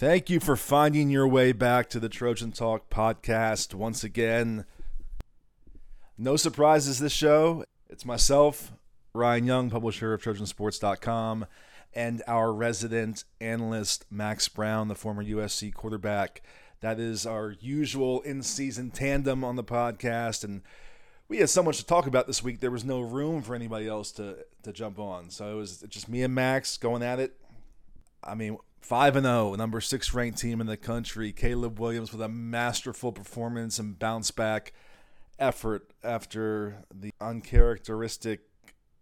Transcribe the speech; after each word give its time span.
Thank 0.00 0.30
you 0.30 0.40
for 0.40 0.56
finding 0.56 1.10
your 1.10 1.28
way 1.28 1.52
back 1.52 1.90
to 1.90 2.00
the 2.00 2.08
Trojan 2.08 2.52
Talk 2.52 2.88
podcast 2.88 3.74
once 3.74 4.02
again. 4.02 4.64
No 6.16 6.36
surprises 6.36 7.00
this 7.00 7.12
show. 7.12 7.66
It's 7.90 8.06
myself, 8.06 8.72
Ryan 9.12 9.44
Young, 9.44 9.68
publisher 9.68 10.14
of 10.14 10.22
Trojansports.com, 10.22 11.44
and 11.92 12.22
our 12.26 12.50
resident 12.50 13.24
analyst, 13.42 14.06
Max 14.10 14.48
Brown, 14.48 14.88
the 14.88 14.94
former 14.94 15.22
USC 15.22 15.74
quarterback. 15.74 16.40
That 16.80 16.98
is 16.98 17.26
our 17.26 17.54
usual 17.60 18.22
in 18.22 18.42
season 18.42 18.90
tandem 18.92 19.44
on 19.44 19.56
the 19.56 19.64
podcast. 19.64 20.44
And 20.44 20.62
we 21.28 21.40
had 21.40 21.50
so 21.50 21.62
much 21.62 21.76
to 21.76 21.84
talk 21.84 22.06
about 22.06 22.26
this 22.26 22.42
week, 22.42 22.60
there 22.60 22.70
was 22.70 22.86
no 22.86 23.02
room 23.02 23.42
for 23.42 23.54
anybody 23.54 23.86
else 23.86 24.12
to, 24.12 24.46
to 24.62 24.72
jump 24.72 24.98
on. 24.98 25.28
So 25.28 25.52
it 25.52 25.56
was 25.56 25.84
just 25.90 26.08
me 26.08 26.22
and 26.22 26.34
Max 26.34 26.78
going 26.78 27.02
at 27.02 27.20
it. 27.20 27.36
I 28.22 28.34
mean, 28.34 28.58
5 28.80 29.16
and 29.16 29.24
0, 29.24 29.54
number 29.54 29.80
6 29.80 30.14
ranked 30.14 30.38
team 30.38 30.60
in 30.60 30.66
the 30.66 30.76
country. 30.76 31.32
Caleb 31.32 31.78
Williams 31.78 32.12
with 32.12 32.22
a 32.22 32.28
masterful 32.28 33.12
performance 33.12 33.78
and 33.78 33.98
bounce 33.98 34.30
back 34.30 34.72
effort 35.38 35.92
after 36.02 36.84
the 36.92 37.12
uncharacteristic 37.20 38.40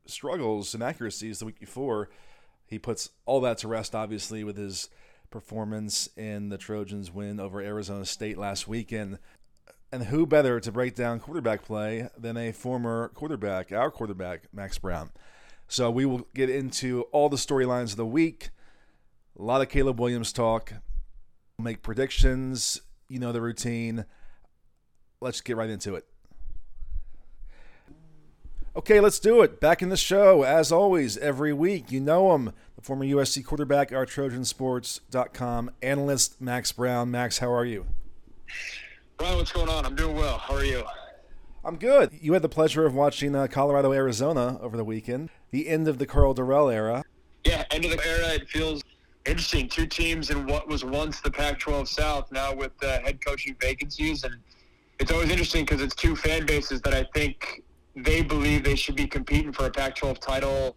struggles 0.07 0.75
and 0.75 0.83
accuracies 0.83 1.39
the 1.39 1.47
week 1.47 1.61
before. 1.61 2.09
He 2.67 2.79
puts 2.79 3.11
all 3.25 3.41
that 3.43 3.59
to 3.59 3.69
rest, 3.69 3.95
obviously, 3.95 4.45
with 4.45 4.57
his 4.57 4.89
performance 5.31 6.09
in 6.17 6.49
the 6.49 6.59
Trojans' 6.59 7.13
win 7.13 7.41
over 7.41 7.61
Arizona 7.61 8.05
State 8.05 8.39
last 8.39 8.69
weekend. 8.69 9.19
And 9.91 10.05
who 10.05 10.27
better 10.27 10.61
to 10.61 10.73
break 10.73 10.95
down 10.95 11.19
quarterback 11.19 11.63
play 11.63 12.09
than 12.17 12.37
a 12.37 12.53
former 12.53 13.09
quarterback, 13.09 13.73
our 13.73 13.91
quarterback, 13.91 14.53
Max 14.53 14.77
Brown? 14.77 15.11
So 15.67 15.91
we 15.91 16.05
will 16.05 16.27
get 16.35 16.51
into 16.51 17.03
all 17.13 17.29
the 17.29 17.37
storylines 17.37 17.93
of 17.93 17.97
the 17.97 18.07
week 18.07 18.51
a 19.39 19.43
lot 19.43 19.61
of 19.61 19.69
Caleb 19.69 20.01
Williams 20.01 20.33
talk. 20.33 20.73
Make 21.59 21.83
predictions. 21.83 22.81
You 23.09 23.19
know 23.19 23.33
the 23.33 23.41
routine. 23.41 24.05
Let's 25.21 25.41
get 25.41 25.57
right 25.57 25.71
into 25.71 25.95
it. 25.95 26.07
Okay, 28.77 29.01
let's 29.01 29.19
do 29.19 29.43
it. 29.43 29.61
Back 29.61 29.83
in 29.83 29.89
the 29.89 29.97
show, 29.97 30.45
as 30.45 30.71
always, 30.71 31.17
every 31.17 31.53
week. 31.53 31.91
You 31.91 32.01
know 32.01 32.35
him, 32.35 32.53
the 32.77 32.83
former 32.83 33.05
USC 33.05 33.45
quarterback, 33.45 33.93
our 33.93 34.07
Trojansports.com 34.07 35.71
analyst, 35.83 36.41
Max 36.41 36.71
Brown. 36.71 37.11
Max, 37.11 37.39
how 37.39 37.53
are 37.53 37.65
you? 37.65 37.87
Brian, 39.17 39.37
what's 39.37 39.51
going 39.51 39.69
on? 39.69 39.85
I'm 39.85 39.97
doing 39.97 40.15
well. 40.15 40.39
How 40.39 40.55
are 40.55 40.65
you? 40.65 40.85
I'm 41.65 41.77
good. 41.77 42.13
You 42.21 42.35
had 42.35 42.43
the 42.43 42.49
pleasure 42.49 42.87
of 42.87 42.95
watching 42.95 43.35
uh, 43.35 43.49
Colorado, 43.49 43.93
Arizona 43.93 44.59
over 44.61 44.77
the 44.77 44.85
weekend, 44.85 45.31
the 45.51 45.69
end 45.69 45.89
of 45.89 45.99
the 45.99 46.07
Karl 46.07 46.35
Dorrell 46.35 46.73
era. 46.73 47.03
Yeah, 47.45 47.65
end 47.73 47.85
of 47.85 47.91
the 47.91 48.07
era. 48.07 48.35
It 48.35 48.49
feels 48.49 48.85
interesting. 49.29 49.69
Two 49.69 49.87
teams 49.87 50.31
in 50.31 50.47
what 50.47 50.69
was 50.69 50.85
once 50.85 51.21
the 51.21 51.31
Pac-12 51.31 51.87
South, 51.87 52.31
now 52.33 52.55
with 52.55 52.73
uh, 52.83 53.01
head 53.01 53.25
coaching 53.25 53.55
vacancies, 53.61 54.25
and 54.25 54.35
it's 54.99 55.13
always 55.13 55.31
interesting 55.31 55.65
because 55.65 55.81
it's 55.81 55.95
two 55.95 56.17
fan 56.17 56.47
bases 56.47 56.81
that 56.83 56.95
I 56.95 57.07
think 57.15 57.63
they 57.95 58.23
believe 58.23 58.65
they 58.65 58.75
should 58.75 58.97
be 58.97 59.07
competing 59.07 59.53
for 59.53 59.67
a 59.67 59.71
Pac-12 59.71 60.19
title, 60.19 60.77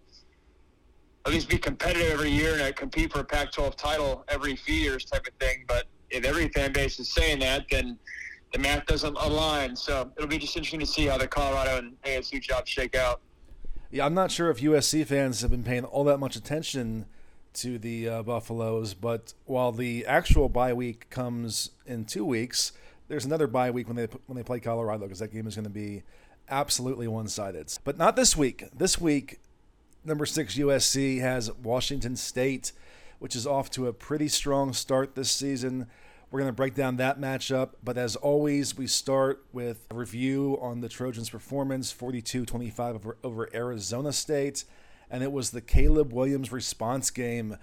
at 1.26 1.32
least 1.32 1.50
be 1.50 1.58
competitive 1.58 2.12
every 2.12 2.32
year 2.32 2.58
and 2.60 2.76
compete 2.76 3.12
for 3.12 3.20
a 3.20 3.24
Pac-12 3.24 3.76
title 3.76 4.24
every 4.28 4.56
few 4.56 4.76
years, 4.76 5.06
type 5.06 5.26
of 5.28 5.34
thing. 5.40 5.64
But 5.68 5.86
if 6.10 6.26
every 6.26 6.50
fan 6.50 6.74
base 6.74 7.00
is 7.00 7.10
saying 7.10 7.40
that, 7.40 7.66
then 7.70 7.98
the 8.54 8.60
math 8.60 8.86
doesn't 8.86 9.16
align. 9.18 9.76
So 9.76 10.12
it'll 10.18 10.28
be 10.28 10.38
just 10.38 10.56
interesting 10.56 10.80
to 10.82 10.86
see 10.86 11.06
how 11.06 11.18
the 11.18 11.28
Colorado 11.28 11.78
and 11.78 12.02
ASU 12.04 12.42
jobs 12.42 12.70
shake 12.70 12.96
out. 12.96 13.22
Yeah, 13.92 14.06
I'm 14.06 14.14
not 14.14 14.32
sure 14.32 14.50
if 14.50 14.60
USC 14.60 15.06
fans 15.06 15.42
have 15.42 15.52
been 15.52 15.64
paying 15.64 15.84
all 15.84 16.04
that 16.06 16.18
much 16.18 16.36
attention 16.36 17.06
to 17.54 17.78
the 17.78 18.08
uh, 18.08 18.24
Buffaloes. 18.24 18.94
But 18.94 19.34
while 19.46 19.72
the 19.72 20.06
actual 20.06 20.50
bye 20.50 20.74
week 20.74 21.10
comes 21.10 21.72
in 21.86 22.06
two 22.06 22.26
weeks, 22.26 22.72
there's 23.08 23.26
another 23.26 23.48
bye 23.48 23.72
week 23.72 23.88
when 23.88 23.98
they 23.98 24.08
when 24.28 24.38
they 24.38 24.44
play 24.44 24.60
Colorado 24.60 25.04
because 25.04 25.20
that 25.20 25.34
game 25.34 25.48
is 25.48 25.56
going 25.56 25.66
to 25.66 25.70
be 25.70 26.04
absolutely 26.50 27.08
one-sided. 27.08 27.72
But 27.84 27.98
not 27.98 28.16
this 28.16 28.36
week. 28.36 28.66
This 28.76 29.00
week, 29.00 29.40
number 30.04 30.26
six 30.26 30.56
USC 30.56 31.20
has 31.20 31.52
Washington 31.52 32.16
State, 32.16 32.72
which 33.20 33.36
is 33.36 33.48
off 33.48 33.70
to 33.72 33.88
a 33.88 33.94
pretty 33.94 34.28
strong 34.28 34.74
start 34.74 35.16
this 35.16 35.32
season. 35.32 35.88
We're 36.30 36.40
going 36.40 36.50
to 36.50 36.56
break 36.56 36.76
down 36.76 36.96
that 36.98 37.20
matchup. 37.20 37.72
But 37.84 37.98
as 37.98 38.16
always, 38.16 38.78
we 38.78 38.88
start 38.88 39.46
with 39.52 39.86
a 39.92 39.96
review 39.96 40.58
on 40.62 40.80
the 40.80 40.88
Trojans' 40.88 41.30
performance 41.30 41.92
42 41.92 42.46
25 42.46 42.96
over, 42.96 43.18
over 43.24 43.50
Arizona 43.54 44.14
State 44.14 44.64
and 45.12 45.22
it 45.22 45.32
was 45.32 45.52
the 45.52 45.62
Caleb 45.62 46.12
Williams 46.14 46.52
response 46.52 47.12
game 47.12 47.58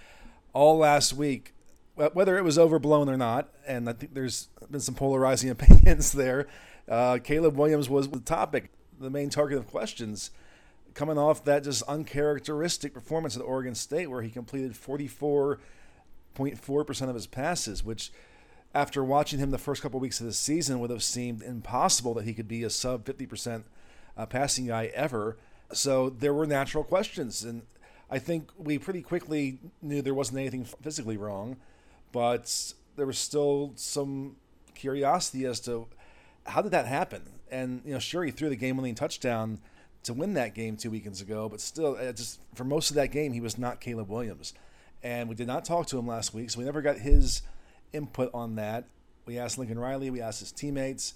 all 0.53 0.79
last 0.79 1.15
week. 1.15 1.55
Whether 1.97 2.39
it 2.39 2.45
was 2.45 2.61
overblown 2.61 3.09
or 3.09 3.17
not, 3.17 3.49
and 3.67 3.89
I 3.89 3.93
think 3.93 4.15
there's 4.15 4.47
been 4.71 4.79
some 4.79 4.95
polarizing 4.95 5.51
opinions 5.59 6.13
there. 6.13 6.47
Uh, 6.89 7.19
Caleb 7.19 7.57
Williams 7.57 7.89
was 7.89 8.09
the 8.09 8.21
topic, 8.21 8.71
the 9.01 9.11
main 9.11 9.31
target 9.31 9.59
of 9.59 9.67
questions, 9.67 10.31
coming 10.95 11.19
off 11.19 11.43
that 11.45 11.65
just 11.65 11.83
uncharacteristic 11.89 12.95
performance 12.95 13.37
at 13.37 13.43
Oregon 13.43 13.75
State, 13.75 14.09
where 14.09 14.23
he 14.23 14.31
completed 14.31 14.75
44.4% 14.75 17.09
of 17.09 17.17
his 17.17 17.27
passes, 17.27 17.85
which, 17.85 18.13
after 18.75 19.03
watching 19.03 19.41
him 19.41 19.51
the 19.51 19.59
first 19.59 19.83
couple 19.83 19.99
of 19.99 20.03
weeks 20.03 20.21
of 20.21 20.27
the 20.27 20.33
season, 20.33 20.79
would 20.79 20.91
have 20.91 21.03
seemed 21.03 21.43
impossible 21.43 22.15
that 22.15 22.27
he 22.27 22.35
could 22.35 22.47
be 22.47 22.63
a 22.63 22.71
sub 22.71 23.05
50% 23.05 23.65
uh, 24.17 24.27
passing 24.27 24.69
guy 24.69 24.93
ever. 24.95 25.37
So 25.73 26.11
there 26.11 26.33
were 26.33 26.47
natural 26.47 26.85
questions, 26.85 27.45
and 27.45 27.63
I 28.11 28.19
think 28.19 28.51
we 28.57 28.79
pretty 28.79 29.03
quickly 29.03 29.59
knew 29.83 30.01
there 30.01 30.15
wasn't 30.15 30.39
anything 30.39 30.65
physically 30.65 31.17
wrong, 31.17 31.57
but 32.11 32.73
there 32.97 33.07
was 33.07 33.19
still 33.19 33.73
some 33.77 34.37
curiosity 34.75 35.45
as 35.45 35.61
to 35.61 35.87
how 36.47 36.63
did 36.63 36.73
that 36.73 36.87
happen. 36.87 37.23
And 37.51 37.83
you 37.85 37.93
know, 37.93 37.99
sure, 37.99 38.25
he 38.25 38.31
threw 38.31 38.49
the 38.49 38.57
game-winning 38.57 38.95
touchdown 38.95 39.59
to 40.05 40.15
win 40.15 40.35
that 40.35 40.55
game 40.55 40.77
two 40.77 40.91
weekends 40.91 41.21
ago, 41.21 41.49
but 41.49 41.61
still, 41.61 41.97
uh, 42.01 42.13
just 42.13 42.41
for 42.55 42.65
most 42.65 42.91
of 42.91 42.97
that 42.97 43.11
game, 43.11 43.33
he 43.33 43.41
was 43.41 43.59
not 43.59 43.81
Caleb 43.81 44.09
Williams. 44.09 44.55
And 45.03 45.29
we 45.29 45.35
did 45.35 45.47
not 45.47 45.65
talk 45.65 45.87
to 45.89 45.99
him 45.99 46.07
last 46.07 46.33
week, 46.35 46.51
so 46.51 46.59
we 46.59 46.65
never 46.65 46.83
got 46.83 46.99
his 46.99 47.43
input 47.93 48.31
on 48.33 48.57
that. 48.57 48.85
We 49.27 49.39
asked 49.39 49.59
Lincoln 49.59 49.79
Riley, 49.79 50.11
we 50.11 50.21
asked 50.21 50.41
his 50.41 50.53
teammates 50.53 51.15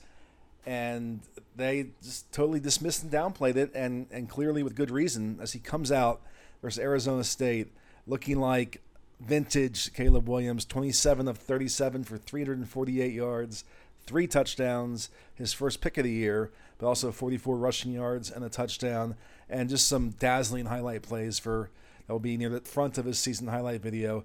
and 0.64 1.20
they 1.56 1.90
just 2.02 2.32
totally 2.32 2.60
dismissed 2.60 3.02
and 3.02 3.12
downplayed 3.12 3.56
it, 3.56 3.70
and 3.74 4.06
and 4.10 4.28
clearly 4.28 4.62
with 4.62 4.74
good 4.74 4.90
reason, 4.90 5.38
as 5.40 5.52
he 5.52 5.58
comes 5.58 5.90
out 5.90 6.22
versus 6.60 6.78
Arizona 6.78 7.24
State, 7.24 7.72
looking 8.06 8.38
like 8.40 8.80
vintage 9.20 9.92
Caleb 9.92 10.28
Williams, 10.28 10.64
27 10.64 11.28
of 11.28 11.38
37 11.38 12.04
for 12.04 12.18
348 12.18 13.12
yards, 13.12 13.64
three 14.06 14.26
touchdowns, 14.26 15.10
his 15.34 15.52
first 15.52 15.80
pick 15.80 15.96
of 15.98 16.04
the 16.04 16.10
year, 16.10 16.50
but 16.78 16.86
also 16.86 17.12
44 17.12 17.56
rushing 17.56 17.92
yards 17.92 18.30
and 18.30 18.44
a 18.44 18.48
touchdown, 18.48 19.16
and 19.48 19.68
just 19.68 19.86
some 19.86 20.10
dazzling 20.10 20.66
highlight 20.66 21.02
plays 21.02 21.38
for 21.38 21.70
that 22.06 22.12
will 22.12 22.20
be 22.20 22.36
near 22.36 22.48
the 22.48 22.60
front 22.60 22.98
of 22.98 23.04
his 23.04 23.18
season 23.18 23.48
highlight 23.48 23.80
video. 23.80 24.24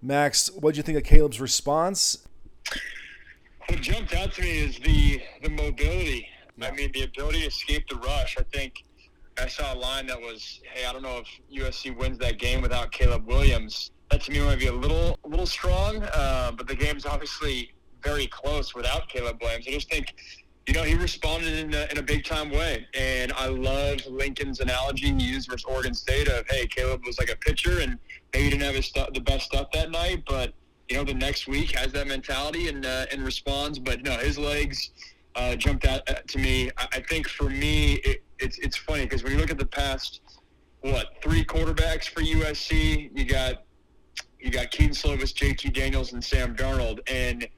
Max, 0.00 0.50
what 0.50 0.72
did 0.72 0.78
you 0.78 0.82
think 0.82 0.98
of 0.98 1.04
Caleb's 1.04 1.40
response? 1.40 2.26
What 3.68 3.80
jumped 3.80 4.14
out 4.14 4.32
to 4.34 4.42
me 4.42 4.58
is 4.58 4.78
the 4.78 5.22
the 5.42 5.48
mobility. 5.48 6.28
I 6.60 6.70
mean, 6.72 6.92
the 6.92 7.04
ability 7.04 7.40
to 7.40 7.46
escape 7.46 7.88
the 7.88 7.96
rush. 7.96 8.36
I 8.38 8.42
think 8.52 8.84
I 9.38 9.48
saw 9.48 9.72
a 9.72 9.76
line 9.76 10.06
that 10.08 10.20
was, 10.20 10.60
"Hey, 10.70 10.84
I 10.84 10.92
don't 10.92 11.02
know 11.02 11.18
if 11.18 11.28
USC 11.50 11.90
wins 11.90 12.18
that 12.18 12.38
game 12.38 12.60
without 12.60 12.92
Caleb 12.92 13.26
Williams." 13.26 13.90
That 14.10 14.22
to 14.24 14.32
me 14.32 14.40
might 14.40 14.58
be 14.58 14.66
a 14.66 14.72
little 14.72 15.18
a 15.24 15.28
little 15.28 15.46
strong, 15.46 16.02
uh, 16.02 16.52
but 16.52 16.68
the 16.68 16.74
game's 16.74 17.06
obviously 17.06 17.72
very 18.02 18.26
close 18.26 18.74
without 18.74 19.08
Caleb 19.08 19.38
Williams. 19.40 19.66
I 19.66 19.70
just 19.70 19.90
think, 19.90 20.14
you 20.66 20.74
know, 20.74 20.82
he 20.82 20.94
responded 20.94 21.54
in 21.58 21.72
a, 21.72 21.86
in 21.90 21.96
a 21.96 22.02
big 22.02 22.24
time 22.24 22.50
way, 22.50 22.86
and 22.92 23.32
I 23.32 23.46
love 23.46 24.04
Lincoln's 24.06 24.60
analogy 24.60 25.06
he 25.06 25.24
used 25.24 25.48
versus 25.48 25.64
Oregon 25.64 25.94
State 25.94 26.28
of, 26.28 26.44
"Hey, 26.50 26.66
Caleb 26.66 27.00
was 27.06 27.18
like 27.18 27.30
a 27.30 27.36
pitcher, 27.36 27.80
and 27.80 27.98
maybe 28.34 28.44
he 28.44 28.50
didn't 28.50 28.62
have 28.64 28.74
his 28.74 28.86
stu- 28.86 29.06
the 29.14 29.20
best 29.20 29.46
stuff 29.46 29.68
that 29.72 29.90
night, 29.90 30.22
but." 30.26 30.52
You 30.88 30.96
know, 30.96 31.04
the 31.04 31.14
next 31.14 31.46
week 31.46 31.70
has 31.72 31.92
that 31.92 32.06
mentality 32.06 32.68
and 32.68 32.84
uh, 32.84 33.06
and 33.10 33.24
responds. 33.24 33.78
But 33.78 34.02
no, 34.02 34.16
his 34.18 34.38
legs 34.38 34.90
uh, 35.34 35.56
jumped 35.56 35.86
out 35.86 36.08
uh, 36.08 36.14
to 36.26 36.38
me. 36.38 36.70
I, 36.76 37.00
think 37.00 37.28
for 37.28 37.48
me, 37.48 37.94
it, 38.04 38.22
it's 38.38 38.58
it's 38.58 38.76
funny 38.76 39.04
because 39.04 39.22
when 39.22 39.32
you 39.32 39.38
look 39.38 39.50
at 39.50 39.58
the 39.58 39.66
past, 39.66 40.20
what 40.80 41.14
three 41.22 41.44
quarterbacks 41.44 42.08
for 42.08 42.20
USC, 42.20 43.10
you 43.14 43.24
got 43.24 43.64
you 44.38 44.50
got 44.50 44.70
Kedon 44.70 44.94
Slovis, 44.94 45.32
JT 45.32 45.72
Daniels, 45.72 46.12
and 46.12 46.22
Sam 46.22 46.54
Darnold, 46.54 47.00
and 47.06 47.48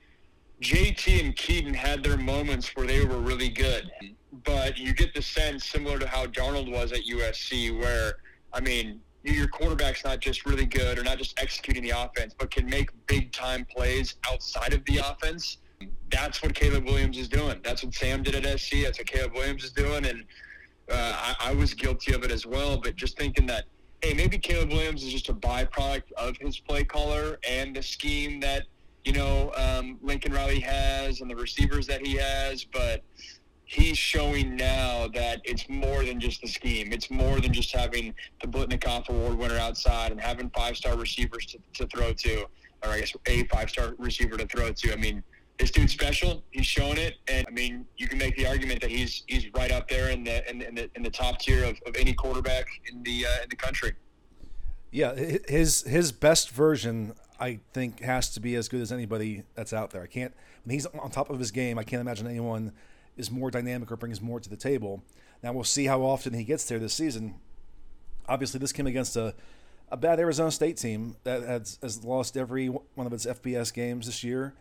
JT 0.62 1.20
and 1.24 1.36
Kedon 1.36 1.74
had 1.74 2.02
their 2.02 2.16
moments 2.16 2.74
where 2.76 2.86
they 2.86 3.04
were 3.04 3.18
really 3.18 3.48
good, 3.48 3.90
but 4.44 4.78
you 4.78 4.94
get 4.94 5.12
the 5.12 5.22
sense 5.22 5.64
similar 5.64 5.98
to 5.98 6.06
how 6.06 6.26
Darnold 6.26 6.70
was 6.70 6.92
at 6.92 7.00
USC, 7.00 7.78
where 7.78 8.14
I 8.52 8.60
mean, 8.60 9.00
your 9.32 9.48
quarterback's 9.48 10.04
not 10.04 10.20
just 10.20 10.46
really 10.46 10.66
good 10.66 10.98
or 10.98 11.02
not 11.02 11.18
just 11.18 11.38
executing 11.40 11.82
the 11.82 11.90
offense, 11.90 12.34
but 12.38 12.50
can 12.50 12.66
make 12.66 12.90
big 13.06 13.32
time 13.32 13.64
plays 13.64 14.16
outside 14.30 14.72
of 14.72 14.84
the 14.84 14.98
offense. 14.98 15.58
That's 16.10 16.42
what 16.42 16.54
Caleb 16.54 16.84
Williams 16.84 17.18
is 17.18 17.28
doing. 17.28 17.60
That's 17.62 17.82
what 17.84 17.94
Sam 17.94 18.22
did 18.22 18.34
at 18.34 18.60
SC. 18.60 18.82
That's 18.82 18.98
what 18.98 19.06
Caleb 19.06 19.34
Williams 19.34 19.64
is 19.64 19.72
doing, 19.72 20.06
and 20.06 20.24
uh, 20.90 21.34
I, 21.40 21.50
I 21.50 21.54
was 21.54 21.74
guilty 21.74 22.14
of 22.14 22.24
it 22.24 22.30
as 22.30 22.46
well. 22.46 22.78
But 22.78 22.96
just 22.96 23.18
thinking 23.18 23.46
that, 23.46 23.64
hey, 24.02 24.14
maybe 24.14 24.38
Caleb 24.38 24.70
Williams 24.70 25.02
is 25.02 25.12
just 25.12 25.28
a 25.28 25.34
byproduct 25.34 26.12
of 26.12 26.36
his 26.38 26.58
play 26.58 26.84
caller 26.84 27.38
and 27.46 27.74
the 27.74 27.82
scheme 27.82 28.40
that 28.40 28.62
you 29.06 29.12
know, 29.12 29.52
um, 29.56 29.98
Lincoln 30.02 30.32
Riley 30.32 30.58
has 30.60 31.20
and 31.20 31.30
the 31.30 31.36
receivers 31.36 31.86
that 31.86 32.04
he 32.04 32.14
has, 32.14 32.64
but 32.64 33.04
he's 33.66 33.98
showing 33.98 34.56
now 34.56 35.08
that 35.08 35.42
it's 35.44 35.68
more 35.68 36.04
than 36.04 36.18
just 36.18 36.40
the 36.40 36.46
scheme. 36.46 36.92
It's 36.92 37.10
more 37.10 37.40
than 37.40 37.52
just 37.52 37.72
having 37.72 38.14
the 38.40 38.46
Biletnikoff 38.48 39.08
Award 39.08 39.36
winner 39.36 39.58
outside 39.58 40.12
and 40.12 40.20
having 40.20 40.48
five 40.50 40.76
star 40.76 40.96
receivers 40.96 41.46
to, 41.46 41.58
to 41.74 41.86
throw 41.88 42.12
to, 42.12 42.42
or 42.84 42.90
I 42.90 43.00
guess 43.00 43.12
a 43.26 43.44
five 43.44 43.68
star 43.68 43.94
receiver 43.98 44.36
to 44.36 44.46
throw 44.46 44.72
to. 44.72 44.92
I 44.92 44.96
mean, 44.96 45.22
this 45.58 45.72
dude's 45.72 45.92
special. 45.92 46.44
He's 46.50 46.66
showing 46.66 46.98
it, 46.98 47.14
and 47.28 47.44
I 47.46 47.50
mean, 47.50 47.86
you 47.96 48.06
can 48.06 48.18
make 48.18 48.36
the 48.36 48.46
argument 48.46 48.80
that 48.82 48.90
he's 48.90 49.24
he's 49.26 49.52
right 49.52 49.72
up 49.72 49.88
there 49.88 50.10
in 50.10 50.22
the 50.22 50.48
in, 50.48 50.62
in 50.62 50.74
the 50.76 50.90
in 50.94 51.02
the 51.02 51.10
top 51.10 51.40
tier 51.40 51.64
of, 51.64 51.78
of 51.86 51.96
any 51.96 52.12
quarterback 52.14 52.68
in 52.90 53.02
the 53.02 53.26
uh, 53.26 53.42
in 53.42 53.48
the 53.50 53.56
country. 53.56 53.92
Yeah, 54.92 55.14
his 55.14 55.82
his 55.82 56.12
best 56.12 56.50
version, 56.50 57.14
I 57.40 57.58
think, 57.72 58.00
has 58.00 58.32
to 58.34 58.40
be 58.40 58.54
as 58.54 58.68
good 58.68 58.80
as 58.80 58.92
anybody 58.92 59.42
that's 59.54 59.72
out 59.72 59.90
there. 59.90 60.02
I 60.02 60.06
can't 60.06 60.32
when 60.64 60.74
he's 60.74 60.86
on 60.86 61.10
top 61.10 61.30
of 61.30 61.38
his 61.40 61.50
game. 61.50 61.78
I 61.78 61.84
can't 61.84 62.00
imagine 62.00 62.28
anyone 62.28 62.72
is 63.16 63.30
more 63.30 63.50
dynamic 63.50 63.90
or 63.90 63.96
brings 63.96 64.20
more 64.20 64.40
to 64.40 64.48
the 64.48 64.56
table. 64.56 65.02
Now 65.42 65.52
we'll 65.52 65.64
see 65.64 65.86
how 65.86 66.02
often 66.02 66.34
he 66.34 66.44
gets 66.44 66.64
there 66.64 66.78
this 66.78 66.94
season. 66.94 67.36
Obviously, 68.28 68.58
this 68.58 68.72
came 68.72 68.86
against 68.86 69.16
a 69.16 69.34
a 69.88 69.96
bad 69.96 70.18
Arizona 70.18 70.50
State 70.50 70.76
team 70.76 71.16
that 71.24 71.42
has, 71.42 71.78
has 71.80 72.04
lost 72.04 72.36
every 72.36 72.66
one 72.66 73.06
of 73.06 73.12
its 73.12 73.26
FBS 73.26 73.72
games 73.72 74.06
this 74.06 74.24
year 74.24 74.54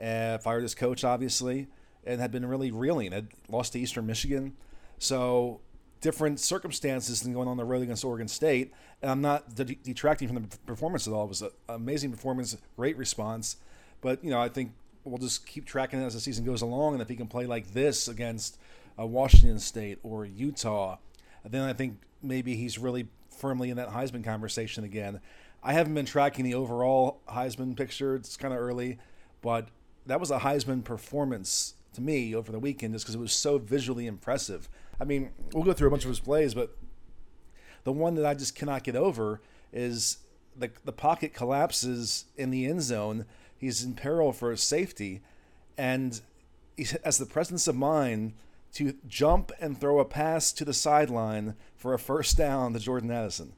uh, 0.00 0.38
fired 0.38 0.62
his 0.62 0.74
coach, 0.74 1.04
obviously, 1.04 1.66
and 2.04 2.20
had 2.20 2.30
been 2.30 2.46
really 2.46 2.70
reeling. 2.70 3.12
Had 3.12 3.28
lost 3.48 3.72
to 3.72 3.80
Eastern 3.80 4.06
Michigan. 4.06 4.56
So 4.98 5.60
different 6.00 6.38
circumstances 6.38 7.22
than 7.22 7.32
going 7.32 7.48
on 7.48 7.56
the 7.56 7.64
road 7.64 7.82
against 7.82 8.04
Oregon 8.04 8.28
State. 8.28 8.72
And 9.02 9.10
I'm 9.10 9.20
not 9.20 9.54
detracting 9.54 10.28
from 10.28 10.42
the 10.42 10.58
performance 10.58 11.06
at 11.08 11.12
all. 11.12 11.24
It 11.24 11.28
was 11.28 11.42
an 11.42 11.50
amazing 11.68 12.12
performance, 12.12 12.56
great 12.76 12.96
response. 12.96 13.56
But, 14.00 14.22
you 14.22 14.30
know, 14.30 14.40
I 14.40 14.48
think 14.48 14.72
we'll 15.08 15.18
just 15.18 15.46
keep 15.46 15.64
tracking 15.66 16.00
it 16.00 16.04
as 16.06 16.14
the 16.14 16.20
season 16.20 16.44
goes 16.44 16.62
along. 16.62 16.94
And 16.94 17.02
if 17.02 17.08
he 17.08 17.16
can 17.16 17.26
play 17.26 17.46
like 17.46 17.72
this 17.72 18.08
against 18.08 18.58
uh, 18.98 19.06
Washington 19.06 19.58
State 19.58 19.98
or 20.02 20.24
Utah, 20.24 20.98
then 21.44 21.62
I 21.62 21.72
think 21.72 21.98
maybe 22.22 22.56
he's 22.56 22.78
really 22.78 23.08
firmly 23.30 23.70
in 23.70 23.76
that 23.76 23.90
Heisman 23.90 24.24
conversation 24.24 24.84
again. 24.84 25.20
I 25.62 25.72
haven't 25.72 25.94
been 25.94 26.06
tracking 26.06 26.44
the 26.44 26.54
overall 26.54 27.20
Heisman 27.28 27.76
picture. 27.76 28.14
It's 28.14 28.36
kind 28.36 28.54
of 28.54 28.60
early, 28.60 28.98
but 29.42 29.68
that 30.06 30.20
was 30.20 30.30
a 30.30 30.40
Heisman 30.40 30.84
performance 30.84 31.74
to 31.94 32.00
me 32.00 32.34
over 32.34 32.52
the 32.52 32.58
weekend 32.58 32.94
just 32.94 33.04
because 33.04 33.14
it 33.14 33.20
was 33.20 33.32
so 33.32 33.58
visually 33.58 34.06
impressive. 34.06 34.68
I 35.00 35.04
mean, 35.04 35.30
we'll 35.52 35.64
go 35.64 35.72
through 35.72 35.88
a 35.88 35.90
bunch 35.90 36.04
of 36.04 36.10
his 36.10 36.20
plays, 36.20 36.54
but 36.54 36.76
the 37.84 37.92
one 37.92 38.14
that 38.16 38.26
I 38.26 38.34
just 38.34 38.54
cannot 38.54 38.84
get 38.84 38.96
over 38.96 39.40
is 39.72 40.18
the 40.56 40.70
the 40.84 40.92
pocket 40.92 41.34
collapses 41.34 42.24
in 42.36 42.50
the 42.50 42.66
end 42.66 42.82
zone. 42.82 43.24
He's 43.58 43.82
in 43.82 43.94
peril 43.94 44.32
for 44.32 44.50
his 44.50 44.62
safety, 44.62 45.20
and 45.76 46.20
he 46.76 46.86
has 47.04 47.18
the 47.18 47.26
presence 47.26 47.66
of 47.66 47.76
mind 47.76 48.34
to 48.74 48.94
jump 49.06 49.50
and 49.60 49.78
throw 49.78 49.98
a 49.98 50.04
pass 50.04 50.52
to 50.52 50.64
the 50.64 50.74
sideline 50.74 51.54
for 51.76 51.94
a 51.94 51.98
first 51.98 52.36
down 52.36 52.72
to 52.72 52.78
Jordan 52.78 53.10
Addison. 53.10 53.54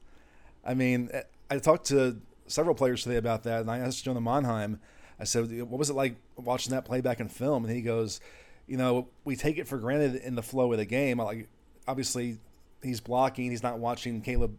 I 0.64 0.74
mean, 0.74 1.10
eh, 1.12 1.22
I 1.50 1.58
talked 1.58 1.86
to 1.86 2.20
several 2.46 2.74
players 2.74 3.02
today 3.02 3.16
about 3.16 3.42
that, 3.42 3.60
and 3.60 3.70
I 3.70 3.78
asked 3.78 4.04
Jonah 4.04 4.20
Monheim 4.20 4.78
I 5.20 5.24
said, 5.24 5.50
"What 5.68 5.78
was 5.78 5.90
it 5.90 5.94
like 5.94 6.16
watching 6.36 6.72
that 6.72 6.86
playback 6.86 7.20
in 7.20 7.28
film?" 7.28 7.66
And 7.66 7.74
he 7.74 7.82
goes, 7.82 8.20
"You 8.66 8.78
know, 8.78 9.08
we 9.24 9.36
take 9.36 9.58
it 9.58 9.68
for 9.68 9.76
granted 9.76 10.16
in 10.16 10.34
the 10.34 10.42
flow 10.42 10.72
of 10.72 10.78
the 10.78 10.86
game. 10.86 11.18
Like, 11.18 11.48
obviously, 11.86 12.38
he's 12.82 13.00
blocking, 13.00 13.50
he's 13.50 13.62
not 13.62 13.78
watching 13.78 14.22
Caleb 14.22 14.56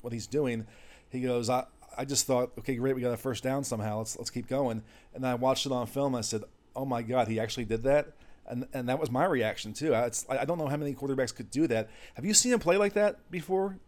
what 0.00 0.12
he's 0.12 0.26
doing. 0.26 0.66
He 1.08 1.20
goes, 1.20 1.48
I." 1.48 1.66
I 1.96 2.04
just 2.04 2.26
thought, 2.26 2.52
okay, 2.58 2.76
great, 2.76 2.94
we 2.94 3.02
got 3.02 3.12
a 3.12 3.16
first 3.16 3.42
down 3.42 3.64
somehow. 3.64 3.98
Let's 3.98 4.16
let's 4.18 4.30
keep 4.30 4.46
going. 4.46 4.82
And 5.14 5.24
then 5.24 5.30
I 5.30 5.34
watched 5.34 5.66
it 5.66 5.72
on 5.72 5.86
film. 5.86 6.14
I 6.14 6.20
said, 6.20 6.44
oh 6.76 6.84
my 6.84 7.02
god, 7.02 7.28
he 7.28 7.40
actually 7.40 7.64
did 7.64 7.82
that, 7.84 8.12
and 8.46 8.66
and 8.72 8.88
that 8.88 8.98
was 8.98 9.10
my 9.10 9.24
reaction 9.24 9.72
too. 9.72 9.92
It's, 9.94 10.24
I 10.28 10.44
don't 10.44 10.58
know 10.58 10.68
how 10.68 10.76
many 10.76 10.94
quarterbacks 10.94 11.34
could 11.34 11.50
do 11.50 11.66
that. 11.66 11.90
Have 12.14 12.24
you 12.24 12.34
seen 12.34 12.52
him 12.52 12.60
play 12.60 12.76
like 12.76 12.94
that 12.94 13.30
before? 13.30 13.78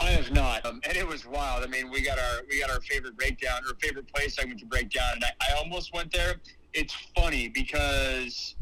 I 0.00 0.10
have 0.10 0.32
not, 0.32 0.66
um, 0.66 0.80
and 0.86 0.96
it 0.96 1.06
was 1.06 1.24
wild. 1.24 1.62
I 1.62 1.68
mean, 1.68 1.90
we 1.90 2.02
got 2.02 2.18
our 2.18 2.42
we 2.50 2.60
got 2.60 2.70
our 2.70 2.80
favorite 2.80 3.16
breakdown 3.16 3.62
or 3.68 3.74
favorite 3.80 4.12
play 4.12 4.28
segment 4.28 4.60
to 4.60 4.66
break 4.66 4.90
down, 4.90 5.14
and 5.14 5.24
I, 5.24 5.52
I 5.52 5.58
almost 5.58 5.94
went 5.94 6.12
there. 6.12 6.34
It's 6.72 6.94
funny 7.14 7.48
because 7.48 8.56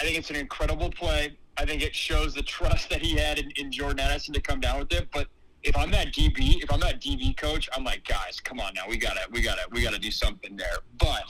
I 0.00 0.04
think 0.04 0.16
it's 0.16 0.30
an 0.30 0.36
incredible 0.36 0.90
play. 0.90 1.36
I 1.56 1.64
think 1.64 1.82
it 1.82 1.94
shows 1.94 2.34
the 2.34 2.42
trust 2.42 2.88
that 2.90 3.02
he 3.02 3.16
had 3.16 3.40
in, 3.40 3.50
in 3.56 3.72
Jordan 3.72 3.98
Addison 3.98 4.32
to 4.34 4.40
come 4.40 4.60
down 4.60 4.78
with 4.78 4.92
it. 4.92 5.08
But 5.12 5.26
if 5.62 5.76
I'm 5.76 5.90
that 5.90 6.12
DB, 6.12 6.62
if 6.62 6.72
I'm 6.72 6.80
that 6.80 7.00
DB 7.00 7.36
coach, 7.36 7.68
I'm 7.74 7.84
like, 7.84 8.04
guys, 8.04 8.40
come 8.40 8.60
on 8.60 8.74
now, 8.74 8.82
we 8.88 8.96
gotta, 8.96 9.20
we 9.30 9.40
gotta, 9.40 9.62
we 9.70 9.82
gotta 9.82 9.98
do 9.98 10.10
something 10.10 10.56
there. 10.56 10.78
But 10.98 11.24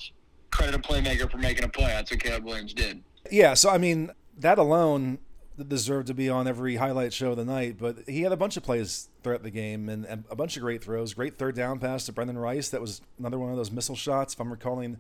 credit 0.51 0.75
a 0.75 0.79
playmaker 0.79 1.31
for 1.31 1.39
making 1.39 1.65
a 1.65 1.69
play. 1.69 1.87
That's 1.87 2.11
what 2.11 2.21
Caleb 2.21 2.45
Williams 2.45 2.75
did. 2.75 3.03
Yeah. 3.31 3.55
So 3.55 3.71
I 3.71 3.79
mean, 3.79 4.11
that 4.39 4.59
alone 4.59 5.19
deserved 5.67 6.07
to 6.07 6.15
be 6.15 6.29
on 6.29 6.47
every 6.47 6.77
highlight 6.77 7.13
show 7.13 7.33
of 7.33 7.37
the 7.37 7.45
night, 7.45 7.77
but 7.79 7.97
he 8.07 8.23
had 8.23 8.33
a 8.33 8.37
bunch 8.37 8.57
of 8.57 8.63
plays 8.63 9.09
throughout 9.23 9.43
the 9.43 9.51
game 9.51 9.89
and, 9.89 10.05
and, 10.05 10.25
a 10.31 10.37
bunch 10.37 10.57
of 10.57 10.63
great 10.63 10.83
throws. 10.83 11.15
Great 11.15 11.37
third 11.37 11.57
down 11.57 11.81
pass 11.81 12.07
to 12.07 12.13
Brendan 12.13 12.39
Rice. 12.39 12.69
That 12.69 12.81
was 12.81 13.01
another 13.19 13.39
one 13.39 13.51
of 13.51 13.57
those 13.57 13.73
missile 13.73 13.97
shots, 13.97 14.35
if 14.35 14.41
I'm 14.41 14.51
recalling 14.51 14.99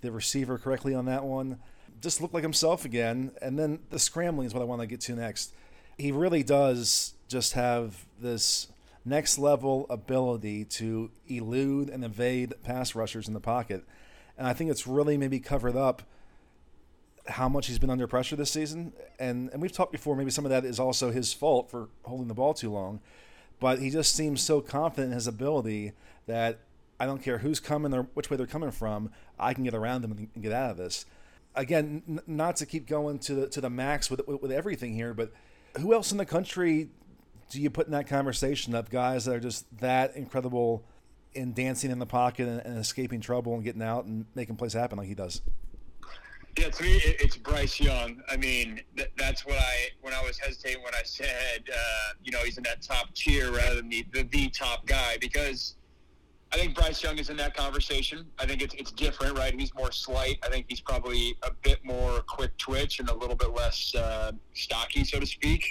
the 0.00 0.10
receiver 0.10 0.56
correctly 0.58 0.94
on 0.94 1.04
that 1.06 1.24
one. 1.24 1.58
Just 2.00 2.20
looked 2.20 2.34
like 2.34 2.42
himself 2.42 2.84
again. 2.84 3.32
And 3.42 3.58
then 3.58 3.80
the 3.90 3.98
scrambling 3.98 4.46
is 4.46 4.54
what 4.54 4.62
I 4.62 4.64
want 4.64 4.80
to 4.80 4.86
get 4.86 5.00
to 5.02 5.14
next. 5.14 5.54
He 5.98 6.12
really 6.12 6.42
does 6.42 7.14
just 7.28 7.52
have 7.54 8.06
this 8.20 8.68
next 9.04 9.38
level 9.38 9.86
ability 9.90 10.64
to 10.64 11.10
elude 11.28 11.88
and 11.90 12.04
evade 12.04 12.54
pass 12.62 12.94
rushers 12.94 13.26
in 13.28 13.34
the 13.34 13.40
pocket. 13.40 13.84
And 14.38 14.46
I 14.46 14.52
think 14.52 14.70
it's 14.70 14.86
really 14.86 15.16
maybe 15.16 15.40
covered 15.40 15.76
up– 15.76 16.02
how 17.26 17.48
much 17.48 17.66
he's 17.66 17.78
been 17.78 17.90
under 17.90 18.06
pressure 18.06 18.36
this 18.36 18.50
season, 18.50 18.92
and 19.18 19.50
and 19.50 19.62
we've 19.62 19.72
talked 19.72 19.92
before. 19.92 20.16
Maybe 20.16 20.30
some 20.30 20.44
of 20.44 20.50
that 20.50 20.64
is 20.64 20.80
also 20.80 21.10
his 21.10 21.32
fault 21.32 21.70
for 21.70 21.88
holding 22.04 22.28
the 22.28 22.34
ball 22.34 22.54
too 22.54 22.70
long, 22.70 23.00
but 23.60 23.78
he 23.78 23.90
just 23.90 24.14
seems 24.14 24.42
so 24.42 24.60
confident 24.60 25.12
in 25.12 25.14
his 25.14 25.26
ability 25.26 25.92
that 26.26 26.60
I 26.98 27.06
don't 27.06 27.22
care 27.22 27.38
who's 27.38 27.60
coming 27.60 27.94
or 27.94 28.04
which 28.14 28.30
way 28.30 28.36
they're 28.36 28.46
coming 28.46 28.70
from. 28.70 29.10
I 29.38 29.54
can 29.54 29.64
get 29.64 29.74
around 29.74 30.02
them 30.02 30.30
and 30.34 30.42
get 30.42 30.52
out 30.52 30.70
of 30.72 30.76
this. 30.76 31.06
Again, 31.54 32.02
n- 32.08 32.20
not 32.26 32.56
to 32.56 32.66
keep 32.66 32.86
going 32.86 33.18
to 33.20 33.34
the 33.34 33.48
to 33.48 33.60
the 33.60 33.70
max 33.70 34.10
with, 34.10 34.26
with 34.26 34.42
with 34.42 34.52
everything 34.52 34.94
here, 34.94 35.14
but 35.14 35.32
who 35.80 35.92
else 35.92 36.12
in 36.12 36.18
the 36.18 36.26
country 36.26 36.88
do 37.50 37.60
you 37.60 37.70
put 37.70 37.86
in 37.86 37.92
that 37.92 38.06
conversation 38.06 38.74
of 38.74 38.90
guys 38.90 39.26
that 39.26 39.34
are 39.36 39.40
just 39.40 39.66
that 39.78 40.16
incredible 40.16 40.84
in 41.34 41.52
dancing 41.52 41.90
in 41.90 41.98
the 41.98 42.06
pocket 42.06 42.48
and, 42.48 42.60
and 42.64 42.78
escaping 42.78 43.20
trouble 43.20 43.54
and 43.54 43.64
getting 43.64 43.82
out 43.82 44.04
and 44.04 44.26
making 44.34 44.56
plays 44.56 44.72
happen 44.72 44.98
like 44.98 45.08
he 45.08 45.14
does? 45.14 45.42
Yeah, 46.58 46.68
to 46.68 46.82
me, 46.82 47.00
it's 47.04 47.36
Bryce 47.36 47.80
Young. 47.80 48.22
I 48.30 48.36
mean, 48.36 48.82
th- 48.96 49.10
that's 49.16 49.46
what 49.46 49.56
I 49.56 49.88
when 50.02 50.12
I 50.12 50.22
was 50.22 50.38
hesitating 50.38 50.82
when 50.82 50.94
I 50.94 51.02
said, 51.02 51.64
uh, 51.72 52.12
you 52.22 52.30
know, 52.30 52.40
he's 52.40 52.58
in 52.58 52.64
that 52.64 52.82
top 52.82 53.14
tier 53.14 53.50
rather 53.50 53.76
than 53.76 53.88
the, 53.88 54.04
the, 54.12 54.24
the 54.24 54.50
top 54.50 54.86
guy 54.86 55.16
because 55.18 55.76
I 56.52 56.56
think 56.56 56.74
Bryce 56.74 57.02
Young 57.02 57.18
is 57.18 57.30
in 57.30 57.36
that 57.38 57.56
conversation. 57.56 58.26
I 58.38 58.46
think 58.46 58.62
it's 58.62 58.74
it's 58.74 58.92
different, 58.92 59.38
right? 59.38 59.58
He's 59.58 59.74
more 59.74 59.90
slight. 59.90 60.38
I 60.44 60.48
think 60.48 60.66
he's 60.68 60.80
probably 60.80 61.34
a 61.42 61.50
bit 61.62 61.84
more 61.84 62.20
quick 62.20 62.56
twitch 62.58 63.00
and 63.00 63.08
a 63.08 63.14
little 63.14 63.36
bit 63.36 63.54
less 63.54 63.94
uh, 63.94 64.32
stocky, 64.54 65.04
so 65.04 65.18
to 65.18 65.26
speak. 65.26 65.64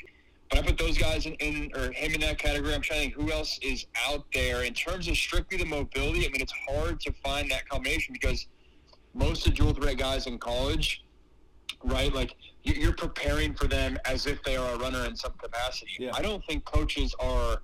But 0.49 0.59
I 0.59 0.61
put 0.63 0.77
those 0.77 0.97
guys 0.97 1.25
in, 1.27 1.33
in, 1.35 1.71
or 1.75 1.91
him 1.91 2.13
in 2.13 2.21
that 2.21 2.37
category. 2.37 2.73
I'm 2.73 2.81
trying 2.81 3.09
to 3.09 3.15
think 3.15 3.27
who 3.27 3.31
else 3.31 3.59
is 3.61 3.85
out 4.07 4.25
there 4.33 4.63
in 4.63 4.73
terms 4.73 5.07
of 5.07 5.15
strictly 5.15 5.57
the 5.57 5.65
mobility. 5.65 6.25
I 6.25 6.29
mean, 6.29 6.41
it's 6.41 6.53
hard 6.69 6.99
to 7.01 7.13
find 7.23 7.49
that 7.51 7.67
combination 7.69 8.13
because– 8.13 8.47
most 9.13 9.47
of 9.47 9.53
dual 9.53 9.73
threat 9.73 9.97
guys 9.97 10.27
in 10.27 10.37
college, 10.37 11.03
right? 11.83 12.13
Like 12.13 12.35
you're 12.63 12.93
preparing 12.93 13.53
for 13.53 13.67
them 13.67 13.97
as 14.05 14.25
if 14.25 14.41
they 14.43 14.55
are 14.55 14.75
a 14.75 14.77
runner 14.77 15.05
in 15.05 15.15
some 15.15 15.33
capacity. 15.33 15.91
Yeah. 15.99 16.11
I 16.13 16.21
don't 16.21 16.43
think 16.45 16.65
coaches 16.65 17.15
are, 17.19 17.61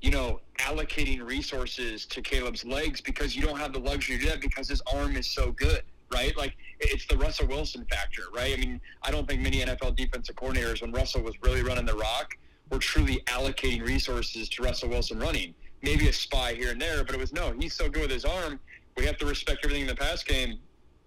you 0.00 0.10
know, 0.10 0.40
allocating 0.60 1.26
resources 1.26 2.06
to 2.06 2.22
Caleb's 2.22 2.64
legs 2.64 3.00
because 3.00 3.34
you 3.34 3.42
don't 3.42 3.58
have 3.58 3.72
the 3.72 3.78
luxury 3.78 4.16
to 4.16 4.22
do 4.22 4.30
that 4.30 4.40
because 4.40 4.68
his 4.68 4.82
arm 4.92 5.16
is 5.16 5.26
so 5.26 5.52
good, 5.52 5.82
right? 6.12 6.36
Like 6.36 6.54
it's 6.80 7.06
the 7.06 7.16
Russell 7.16 7.46
Wilson 7.46 7.86
factor, 7.90 8.22
right? 8.34 8.54
I 8.54 8.56
mean, 8.56 8.80
I 9.02 9.10
don't 9.10 9.26
think 9.28 9.40
many 9.40 9.58
NFL 9.58 9.96
defensive 9.96 10.36
coordinators, 10.36 10.82
when 10.82 10.92
Russell 10.92 11.22
was 11.22 11.34
really 11.42 11.62
running 11.62 11.86
the 11.86 11.96
rock, 11.96 12.36
were 12.70 12.78
truly 12.78 13.22
allocating 13.26 13.84
resources 13.84 14.48
to 14.50 14.62
Russell 14.62 14.88
Wilson 14.88 15.18
running. 15.18 15.54
Maybe 15.82 16.08
a 16.08 16.12
spy 16.12 16.54
here 16.54 16.72
and 16.72 16.80
there, 16.80 17.04
but 17.04 17.14
it 17.14 17.18
was 17.18 17.32
no, 17.32 17.52
he's 17.58 17.74
so 17.74 17.88
good 17.88 18.02
with 18.02 18.10
his 18.10 18.24
arm. 18.24 18.60
We 18.96 19.04
have 19.06 19.16
to 19.18 19.26
respect 19.26 19.64
everything 19.64 19.82
in 19.82 19.88
the 19.88 19.94
pass 19.94 20.22
game 20.22 20.58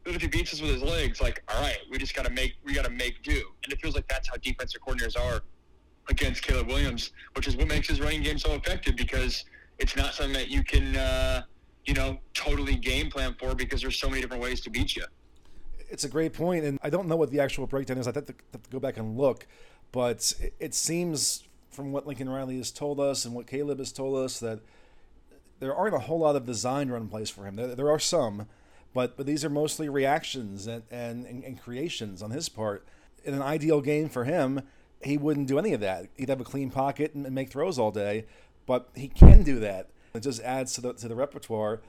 but 0.04 0.16
if 0.16 0.22
he 0.22 0.28
beats 0.28 0.54
us 0.54 0.62
with 0.62 0.72
his 0.72 0.82
legs, 0.82 1.22
like, 1.22 1.44
all 1.48 1.62
right, 1.62 1.78
we 1.90 1.98
just 1.98 2.16
got 2.16 2.26
to 2.26 2.32
make 2.32 2.56
we 2.64 2.74
got 2.74 2.86
to 2.86 2.92
make 2.92 3.22
do. 3.22 3.44
And 3.64 3.72
it 3.72 3.80
feels 3.80 3.96
like 3.96 4.08
that's 4.08 4.28
how 4.28 4.36
defensive 4.38 4.82
coordinators 4.82 5.20
are 5.20 5.42
against 6.12 6.44
Caleb 6.44 6.68
Williams, 6.68 7.12
which 7.36 7.48
is 7.48 7.58
what 7.58 7.68
makes 7.68 7.88
his 7.88 8.00
running 8.00 8.22
game 8.22 8.38
so 8.38 8.54
effective 8.54 8.96
because 8.96 9.46
it's 9.80 9.96
not 9.96 10.14
something 10.14 10.34
that 10.34 10.50
you 10.50 10.64
can, 10.64 10.96
uh, 10.96 11.42
you 11.86 11.94
know, 11.96 12.20
totally 12.34 12.76
game 12.76 13.10
plan 13.10 13.36
for 13.40 13.56
because 13.56 13.82
there's 13.82 13.98
so 13.98 14.10
many 14.10 14.22
different 14.22 14.44
ways 14.44 14.62
to 14.62 14.70
beat 14.70 14.96
you. 14.96 15.06
It's 15.90 16.04
a 16.04 16.10
great 16.10 16.34
point, 16.34 16.64
and 16.64 16.80
I 16.84 16.90
don't 16.90 17.08
know 17.08 17.16
what 17.16 17.32
the 17.32 17.40
actual 17.40 17.66
breakdown 17.68 17.98
is. 17.98 18.08
I 18.08 18.14
have 18.14 18.26
to, 18.28 18.36
have 18.54 18.64
to 18.64 18.70
go 18.70 18.80
back 18.80 18.98
and 18.98 19.18
look, 19.18 19.48
but 19.92 20.34
it 20.60 20.74
seems 20.74 21.44
from 21.70 21.92
what 21.92 22.06
Lincoln 22.06 22.30
Riley 22.30 22.58
has 22.58 22.72
told 22.72 23.00
us 23.00 23.26
and 23.26 23.34
what 23.34 23.48
Caleb 23.48 23.80
has 23.80 23.92
told 23.92 24.24
us 24.24 24.40
that 24.40 24.60
there 25.60 25.74
aren't 25.76 25.96
a 25.96 26.00
whole 26.00 26.20
lot 26.20 26.36
of 26.36 26.46
design 26.46 26.90
run 26.90 27.08
plays 27.08 27.30
for 27.30 27.46
him. 27.46 27.56
There, 27.56 27.76
there 27.76 27.90
are 27.90 28.00
some, 28.00 28.48
But 28.94 29.18
but 29.18 29.26
these 29.26 29.46
are 29.46 29.50
mostly 29.50 29.90
reactions 29.90 30.68
and, 30.68 30.84
and, 30.92 31.26
and 31.26 31.62
creations 31.62 32.22
on 32.22 32.32
his 32.32 32.50
part. 32.50 32.86
In 33.24 33.34
an 33.34 33.42
ideal 33.42 33.82
game 33.82 34.10
for 34.10 34.26
him, 34.26 34.62
he 35.04 35.18
wouldn't 35.18 35.48
do 35.48 35.60
any 35.60 35.74
of 35.74 35.82
that. 35.82 36.08
He'd 36.16 36.30
have 36.30 36.42
a 36.42 36.46
clean 36.46 36.70
pocket 36.70 37.14
and 37.14 37.30
make 37.32 37.50
throws 37.50 37.80
all 37.80 37.92
day, 37.92 38.26
but 38.66 38.90
he 38.96 39.08
can 39.08 39.44
do 39.44 39.60
that. 39.60 39.90
It 40.14 40.22
just 40.22 40.42
adds 40.42 40.74
to 40.74 40.82
the 40.82 40.94
to 40.94 41.08
the 41.08 41.16
repertoire. 41.16 41.82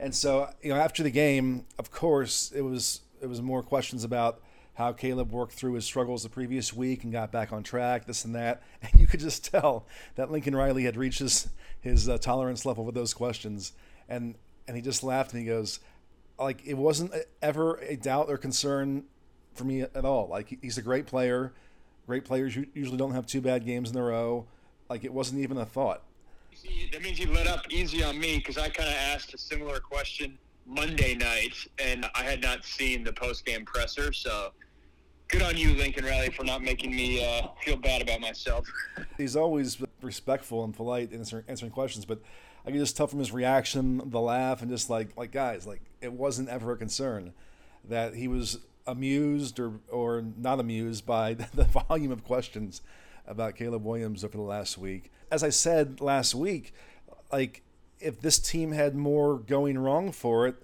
And 0.00 0.14
so, 0.14 0.50
you 0.62 0.72
know, 0.72 0.80
after 0.80 1.02
the 1.02 1.10
game, 1.10 1.66
of 1.78 1.90
course, 1.90 2.52
it 2.54 2.62
was 2.62 3.00
it 3.20 3.26
was 3.26 3.42
more 3.42 3.62
questions 3.62 4.04
about 4.04 4.40
how 4.74 4.92
Caleb 4.92 5.32
worked 5.32 5.52
through 5.52 5.74
his 5.74 5.84
struggles 5.84 6.22
the 6.22 6.28
previous 6.28 6.72
week 6.72 7.04
and 7.04 7.12
got 7.12 7.30
back 7.30 7.52
on 7.52 7.62
track, 7.62 8.06
this 8.06 8.24
and 8.24 8.34
that. 8.34 8.62
And 8.82 8.98
you 8.98 9.06
could 9.06 9.20
just 9.20 9.44
tell 9.44 9.84
that 10.14 10.30
Lincoln 10.30 10.56
Riley 10.56 10.84
had 10.84 10.96
reached 10.96 11.18
his 11.18 11.48
his 11.80 12.08
uh, 12.08 12.18
tolerance 12.18 12.64
level 12.64 12.84
with 12.84 12.94
those 12.94 13.14
questions, 13.14 13.72
and 14.08 14.36
and 14.66 14.76
he 14.76 14.82
just 14.82 15.02
laughed 15.02 15.32
and 15.32 15.40
he 15.40 15.46
goes, 15.46 15.80
like 16.38 16.66
it 16.66 16.74
wasn't 16.74 17.12
ever 17.42 17.76
a 17.76 17.96
doubt 17.96 18.26
or 18.28 18.38
concern 18.38 19.04
for 19.54 19.64
me 19.64 19.82
at 19.82 20.04
all. 20.04 20.28
Like 20.28 20.58
he's 20.62 20.78
a 20.78 20.82
great 20.82 21.06
player. 21.06 21.52
Great 22.06 22.24
players 22.24 22.56
usually 22.74 22.96
don't 22.96 23.12
have 23.12 23.26
two 23.26 23.40
bad 23.40 23.64
games 23.64 23.90
in 23.90 23.96
a 23.96 24.02
row. 24.02 24.46
Like 24.88 25.04
it 25.04 25.12
wasn't 25.12 25.40
even 25.40 25.56
a 25.58 25.64
thought. 25.64 26.02
That 26.92 27.02
means 27.02 27.18
you 27.18 27.32
let 27.32 27.46
up 27.46 27.70
easy 27.70 28.02
on 28.02 28.18
me 28.18 28.38
because 28.38 28.58
I 28.58 28.68
kind 28.68 28.88
of 28.88 28.94
asked 28.94 29.32
a 29.34 29.38
similar 29.38 29.78
question 29.78 30.36
Monday 30.66 31.14
night, 31.14 31.54
and 31.78 32.06
I 32.14 32.22
had 32.22 32.42
not 32.42 32.64
seen 32.64 33.04
the 33.04 33.12
post 33.12 33.44
game 33.44 33.64
presser. 33.64 34.12
So 34.12 34.52
good 35.28 35.42
on 35.42 35.56
you, 35.56 35.74
Lincoln 35.74 36.04
Riley, 36.04 36.30
for 36.30 36.44
not 36.44 36.62
making 36.62 36.90
me 36.90 37.24
uh, 37.24 37.48
feel 37.62 37.76
bad 37.76 38.02
about 38.02 38.20
myself. 38.20 38.66
He's 39.16 39.36
always 39.36 39.78
respectful 40.02 40.64
and 40.64 40.74
polite 40.74 41.12
in 41.12 41.20
answering 41.20 41.70
questions, 41.70 42.04
but 42.04 42.20
I 42.66 42.70
could 42.70 42.80
just 42.80 42.96
tell 42.96 43.06
from 43.06 43.20
his 43.20 43.32
reaction, 43.32 44.02
the 44.10 44.20
laugh, 44.20 44.62
and 44.62 44.70
just 44.70 44.90
like 44.90 45.16
like 45.16 45.32
guys, 45.32 45.66
like 45.66 45.82
it 46.00 46.12
wasn't 46.12 46.48
ever 46.48 46.72
a 46.72 46.76
concern 46.76 47.32
that 47.88 48.14
he 48.14 48.28
was 48.28 48.58
amused 48.86 49.58
or 49.58 49.74
or 49.90 50.24
not 50.36 50.60
amused 50.60 51.06
by 51.06 51.34
the 51.54 51.64
volume 51.64 52.12
of 52.12 52.24
questions 52.24 52.82
about 53.26 53.54
Caleb 53.54 53.84
Williams 53.84 54.24
over 54.24 54.36
the 54.36 54.42
last 54.42 54.78
week. 54.78 55.10
As 55.30 55.44
I 55.44 55.50
said 55.50 56.00
last 56.00 56.34
week, 56.34 56.74
like 57.32 57.62
if 58.00 58.20
this 58.20 58.38
team 58.38 58.72
had 58.72 58.94
more 58.94 59.38
going 59.38 59.78
wrong 59.78 60.10
for 60.10 60.46
it, 60.46 60.56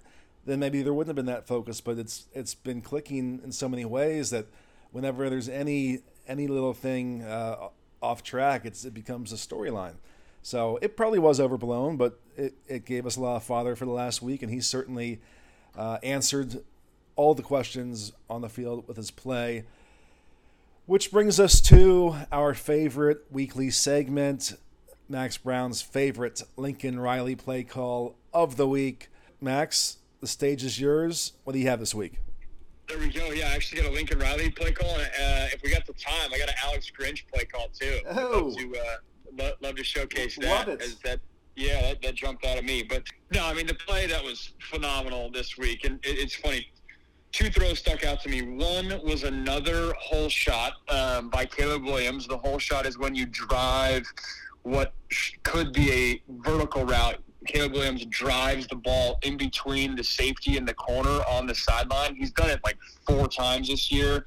then 0.45 0.59
maybe 0.59 0.81
there 0.81 0.93
wouldn't 0.93 1.09
have 1.09 1.15
been 1.15 1.33
that 1.33 1.47
focus. 1.47 1.81
But 1.81 1.97
it's 1.97 2.27
it's 2.33 2.55
been 2.55 2.81
clicking 2.81 3.41
in 3.43 3.51
so 3.51 3.69
many 3.69 3.85
ways 3.85 4.29
that 4.31 4.47
whenever 4.91 5.29
there's 5.29 5.49
any 5.49 5.99
any 6.27 6.47
little 6.47 6.73
thing 6.73 7.23
uh, 7.23 7.69
off 8.01 8.23
track, 8.23 8.65
it's 8.65 8.85
it 8.85 8.93
becomes 8.93 9.31
a 9.31 9.35
storyline. 9.35 9.95
So 10.41 10.79
it 10.81 10.95
probably 10.95 11.19
was 11.19 11.39
overblown, 11.39 11.97
but 11.97 12.19
it, 12.37 12.53
it 12.67 12.85
gave 12.85 13.05
us 13.05 13.17
a 13.17 13.21
lot 13.21 13.35
of 13.35 13.43
father 13.43 13.75
for 13.75 13.85
the 13.85 13.91
last 13.91 14.21
week, 14.21 14.41
and 14.41 14.51
he 14.51 14.61
certainly 14.61 15.19
uh, 15.75 15.97
answered 16.03 16.63
all 17.17 17.33
the 17.33 17.43
questions 17.43 18.13
on 18.29 18.41
the 18.41 18.49
field 18.49 18.87
with 18.87 18.95
his 18.95 19.11
play. 19.11 19.65
Which 20.85 21.11
brings 21.11 21.37
us 21.37 21.59
to 21.61 22.15
our 22.31 22.53
favorite 22.53 23.25
weekly 23.29 23.69
segment, 23.71 24.53
Max 25.09 25.35
Brown's 25.35 25.81
favorite 25.81 26.43
Lincoln 26.55 26.97
Riley 26.97 27.35
play 27.35 27.63
call 27.63 28.15
of 28.33 28.55
the 28.55 28.67
week. 28.67 29.09
Max, 29.41 29.97
the 30.21 30.27
stage 30.27 30.63
is 30.63 30.79
yours. 30.79 31.33
What 31.43 31.53
do 31.53 31.59
you 31.59 31.67
have 31.67 31.81
this 31.81 31.93
week? 31.93 32.19
There 32.87 32.97
we 32.99 33.09
go. 33.09 33.31
Yeah, 33.31 33.49
I 33.49 33.55
actually 33.55 33.81
got 33.81 33.91
a 33.91 33.93
Lincoln 33.93 34.19
Riley 34.19 34.49
play 34.49 34.71
call. 34.71 34.89
Uh, 34.89 35.49
if 35.51 35.61
we 35.61 35.69
got 35.69 35.85
the 35.85 35.93
time, 35.93 36.31
I 36.33 36.37
got 36.37 36.47
an 36.47 36.55
Alex 36.63 36.89
Grinch 36.97 37.23
play 37.33 37.43
call 37.43 37.67
too. 37.77 37.99
Oh. 38.09 38.53
Love 38.55 38.55
to, 38.55 39.43
uh, 39.43 39.51
love 39.61 39.75
to 39.75 39.83
showcase 39.83 40.37
that. 40.37 40.67
Love 40.67 40.69
it. 40.69 40.95
that 41.03 41.19
yeah, 41.57 41.81
that, 41.81 42.01
that, 42.03 42.15
jumped 42.15 42.45
out 42.45 42.57
at 42.57 42.63
me. 42.63 42.83
But 42.83 43.03
no, 43.33 43.45
I 43.45 43.53
mean 43.53 43.67
the 43.67 43.73
play 43.73 44.05
that 44.07 44.23
was 44.23 44.53
phenomenal 44.59 45.29
this 45.31 45.57
week, 45.57 45.83
and 45.83 45.95
it, 46.05 46.17
it's 46.17 46.35
funny 46.35 46.67
two 47.31 47.49
throws 47.49 47.79
stuck 47.79 48.03
out 48.03 48.21
to 48.21 48.29
me. 48.29 48.41
One 48.41 48.99
was 49.03 49.23
another 49.23 49.93
hole 49.99 50.29
shot 50.29 50.73
um, 50.89 51.29
by 51.29 51.45
Caleb 51.45 51.83
Williams. 51.83 52.27
The 52.27 52.37
hole 52.37 52.59
shot 52.59 52.85
is 52.85 52.97
when 52.97 53.15
you 53.15 53.25
drive 53.25 54.05
what 54.63 54.93
could 55.43 55.73
be 55.73 55.91
a 55.91 56.21
vertical 56.41 56.85
route. 56.85 57.19
Caleb 57.45 57.73
Williams 57.73 58.05
drives 58.05 58.67
the 58.67 58.75
ball 58.75 59.19
in 59.23 59.37
between 59.37 59.95
the 59.95 60.03
safety 60.03 60.57
and 60.57 60.67
the 60.67 60.73
corner 60.73 61.21
on 61.29 61.47
the 61.47 61.55
sideline. 61.55 62.15
He's 62.15 62.31
done 62.31 62.49
it 62.49 62.59
like 62.63 62.77
four 63.07 63.27
times 63.27 63.69
this 63.69 63.91
year. 63.91 64.25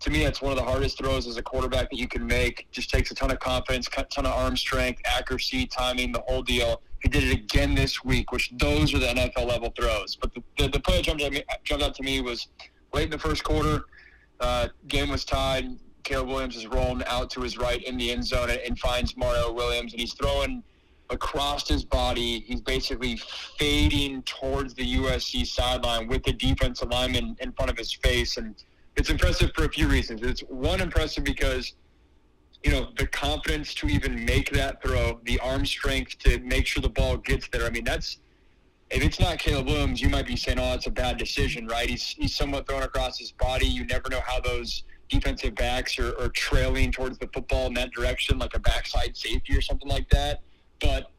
To 0.00 0.10
me, 0.10 0.24
that's 0.24 0.42
one 0.42 0.52
of 0.52 0.58
the 0.58 0.64
hardest 0.64 0.98
throws 0.98 1.26
as 1.26 1.36
a 1.36 1.42
quarterback 1.42 1.90
that 1.90 1.96
you 1.96 2.08
can 2.08 2.26
make. 2.26 2.66
Just 2.70 2.90
takes 2.90 3.10
a 3.10 3.14
ton 3.14 3.30
of 3.30 3.38
confidence, 3.38 3.88
a 3.96 4.04
ton 4.04 4.26
of 4.26 4.32
arm 4.32 4.56
strength, 4.56 5.00
accuracy, 5.04 5.66
timing, 5.66 6.12
the 6.12 6.22
whole 6.26 6.42
deal. 6.42 6.82
He 7.06 7.10
did 7.10 7.22
it 7.22 7.32
again 7.34 7.76
this 7.76 8.02
week, 8.02 8.32
which 8.32 8.50
those 8.56 8.92
are 8.92 8.98
the 8.98 9.06
NFL 9.06 9.46
level 9.46 9.72
throws. 9.78 10.16
But 10.16 10.34
the, 10.34 10.42
the, 10.58 10.68
the 10.70 10.80
play 10.80 10.96
that 10.96 11.04
jumped, 11.04 11.22
me, 11.22 11.44
jumped 11.62 11.84
out 11.84 11.94
to 11.94 12.02
me 12.02 12.20
was 12.20 12.48
late 12.92 13.04
in 13.04 13.10
the 13.10 13.18
first 13.18 13.44
quarter. 13.44 13.84
Uh, 14.40 14.66
game 14.88 15.10
was 15.10 15.24
tied. 15.24 15.66
Caleb 16.02 16.26
Williams 16.26 16.56
is 16.56 16.66
rolling 16.66 17.04
out 17.06 17.30
to 17.30 17.42
his 17.42 17.58
right 17.58 17.80
in 17.84 17.96
the 17.96 18.10
end 18.10 18.26
zone 18.26 18.50
and, 18.50 18.58
and 18.58 18.76
finds 18.80 19.16
Mario 19.16 19.52
Williams, 19.52 19.92
and 19.92 20.00
he's 20.00 20.14
throwing 20.14 20.64
across 21.10 21.68
his 21.68 21.84
body. 21.84 22.40
He's 22.40 22.60
basically 22.60 23.20
fading 23.56 24.22
towards 24.22 24.74
the 24.74 24.96
USC 24.96 25.46
sideline 25.46 26.08
with 26.08 26.24
the 26.24 26.32
defensive 26.32 26.88
lineman 26.90 27.36
in 27.38 27.52
front 27.52 27.70
of 27.70 27.78
his 27.78 27.92
face. 27.92 28.36
And 28.36 28.56
it's 28.96 29.10
impressive 29.10 29.52
for 29.54 29.64
a 29.64 29.70
few 29.70 29.86
reasons. 29.86 30.22
It's 30.22 30.40
one 30.40 30.80
impressive 30.80 31.22
because– 31.22 31.72
you 32.64 32.70
know, 32.70 32.88
the 32.96 33.06
confidence 33.06 33.74
to 33.74 33.88
even 33.88 34.24
make 34.24 34.50
that 34.50 34.82
throw, 34.82 35.20
the 35.24 35.38
arm 35.40 35.64
strength 35.66 36.18
to 36.20 36.38
make 36.40 36.66
sure 36.66 36.82
the 36.82 36.88
ball 36.88 37.16
gets 37.16 37.48
there. 37.48 37.64
I 37.64 37.70
mean, 37.70 37.84
that's 37.84 38.18
if 38.90 39.02
it's 39.02 39.18
not 39.18 39.38
Caleb 39.38 39.66
Williams, 39.66 40.00
you 40.00 40.08
might 40.08 40.26
be 40.26 40.36
saying, 40.36 40.58
"Oh, 40.58 40.74
it's 40.74 40.86
a 40.86 40.90
bad 40.90 41.18
decision," 41.18 41.66
right? 41.66 41.88
He's 41.88 42.08
he's 42.10 42.34
somewhat 42.34 42.68
thrown 42.68 42.82
across 42.82 43.18
his 43.18 43.32
body. 43.32 43.66
You 43.66 43.84
never 43.86 44.08
know 44.08 44.20
how 44.24 44.40
those 44.40 44.84
defensive 45.08 45.54
backs 45.54 45.98
are, 45.98 46.16
are 46.20 46.28
trailing 46.30 46.92
towards 46.92 47.18
the 47.18 47.28
football 47.32 47.66
in 47.66 47.74
that 47.74 47.92
direction, 47.92 48.38
like 48.38 48.54
a 48.54 48.60
backside 48.60 49.16
safety 49.16 49.56
or 49.56 49.60
something 49.60 49.88
like 49.88 50.08
that. 50.10 50.42
But 50.80 51.10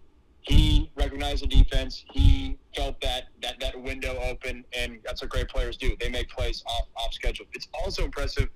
he 0.42 0.90
recognized 0.96 1.44
the 1.44 1.48
defense. 1.48 2.06
He 2.14 2.58
felt 2.74 3.02
that 3.02 3.26
that 3.42 3.60
that 3.60 3.82
window 3.82 4.18
open, 4.22 4.64
and 4.78 5.00
that's 5.04 5.22
what 5.22 5.30
great 5.30 5.50
players 5.50 5.76
do. 5.76 5.96
They 6.00 6.10
make 6.10 6.30
plays 6.30 6.64
off 6.66 6.88
off 6.96 7.14
schedule. 7.14 7.46
It's 7.54 7.68
also 7.74 8.06
impressive 8.06 8.48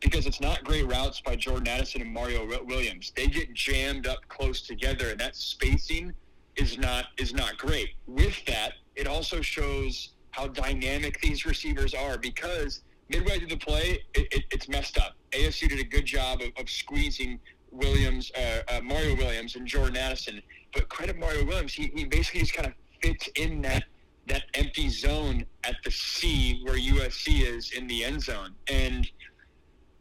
because 0.00 0.26
it's 0.26 0.40
not 0.40 0.64
great 0.64 0.86
routes 0.86 1.20
by 1.20 1.36
Jordan 1.36 1.68
Addison 1.68 2.02
and 2.02 2.12
Mario 2.12 2.46
Williams. 2.64 3.12
They 3.14 3.26
get 3.26 3.52
jammed 3.54 4.06
up 4.06 4.26
close 4.28 4.62
together, 4.62 5.10
and 5.10 5.20
that 5.20 5.36
spacing 5.36 6.14
is 6.56 6.78
not 6.78 7.06
is 7.18 7.32
not 7.34 7.56
great. 7.58 7.90
With 8.06 8.44
that, 8.46 8.72
it 8.96 9.06
also 9.06 9.40
shows 9.40 10.10
how 10.30 10.48
dynamic 10.48 11.20
these 11.20 11.44
receivers 11.44 11.94
are 11.94 12.16
because 12.18 12.82
midway 13.08 13.38
through 13.38 13.48
the 13.48 13.56
play, 13.56 13.98
it, 14.14 14.28
it, 14.32 14.44
it's 14.50 14.68
messed 14.68 14.96
up. 14.98 15.14
ASU 15.32 15.68
did 15.68 15.80
a 15.80 15.84
good 15.84 16.06
job 16.06 16.40
of, 16.40 16.50
of 16.56 16.70
squeezing 16.70 17.38
Williams, 17.72 18.30
uh, 18.36 18.62
uh, 18.68 18.80
Mario 18.80 19.16
Williams, 19.16 19.56
and 19.56 19.66
Jordan 19.66 19.96
Addison. 19.96 20.40
But 20.72 20.88
credit 20.88 21.18
Mario 21.18 21.44
Williams, 21.44 21.72
he, 21.72 21.90
he 21.94 22.04
basically 22.04 22.40
just 22.40 22.54
kind 22.54 22.68
of 22.68 22.74
fits 23.02 23.28
in 23.36 23.62
that 23.62 23.84
that 24.26 24.44
empty 24.54 24.88
zone 24.88 25.44
at 25.64 25.74
the 25.82 25.90
C 25.90 26.60
where 26.62 26.76
USC 26.76 27.42
is 27.42 27.72
in 27.72 27.86
the 27.88 28.04
end 28.04 28.22
zone, 28.22 28.54
and 28.68 29.10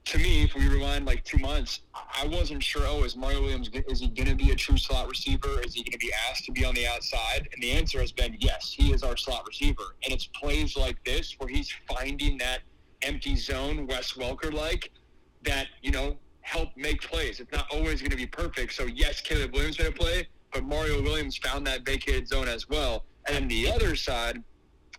to 0.06 0.18
me, 0.18 0.44
if 0.44 0.56
we 0.56 0.68
rewind 0.68 1.06
like 1.06 1.24
two 1.24 1.38
months, 1.38 1.82
I 1.94 2.25
wasn't 2.25 2.63
sure. 2.63 2.82
Oh, 2.86 3.03
is 3.03 3.15
Mario 3.15 3.41
Williams 3.41 3.70
is 3.88 4.00
he 4.00 4.08
going 4.08 4.27
to 4.27 4.36
be 4.36 4.51
a 4.51 4.56
true 4.56 4.77
slot 4.77 5.08
receiver? 5.08 5.62
Is 5.62 5.75
he 5.75 5.84
going 5.84 5.91
to 5.91 6.00
be 6.00 6.12
asked 6.29 6.46
to 6.46 6.51
be 6.51 6.65
on 6.65 6.74
the 6.74 6.88
outside? 6.88 7.48
And 7.53 7.62
the 7.62 7.72
answer 7.72 8.00
has 8.00 8.12
been 8.12 8.36
yes. 8.39 8.74
He 8.75 8.91
is 8.91 9.03
our 9.03 9.18
slot 9.18 9.46
receiver, 9.48 9.96
and 10.03 10.13
it's 10.13 10.27
plays 10.27 10.75
like 10.75 11.03
this 11.03 11.36
where 11.38 11.50
he's 11.50 11.72
finding 11.88 12.38
that 12.39 12.62
empty 13.03 13.36
zone, 13.36 13.88
Wes 13.88 14.13
Welker 14.13 14.51
like, 14.51 14.91
that 15.44 15.68
you 15.82 15.91
know 15.91 16.18
help 16.41 16.70
make 16.75 17.01
plays. 17.01 17.39
It's 17.39 17.51
not 17.51 17.68
always 17.72 18.01
going 18.01 18.12
to 18.12 18.18
be 18.18 18.25
perfect. 18.25 18.74
So 18.74 18.86
yes, 18.86 19.22
Caleb 19.22 19.53
Williams 19.53 19.77
going 19.77 19.91
to 19.91 19.98
play, 19.98 20.27
but 20.51 20.63
Mario 20.63 21.01
Williams 21.03 21.38
found 21.38 21.68
that 21.68 21.86
vacated 21.86 22.27
zone 22.27 22.48
as 22.48 22.68
well. 22.68 23.06
And 23.27 23.36
then 23.36 23.48
the 23.48 23.72
other 23.72 23.96
side 23.96 24.41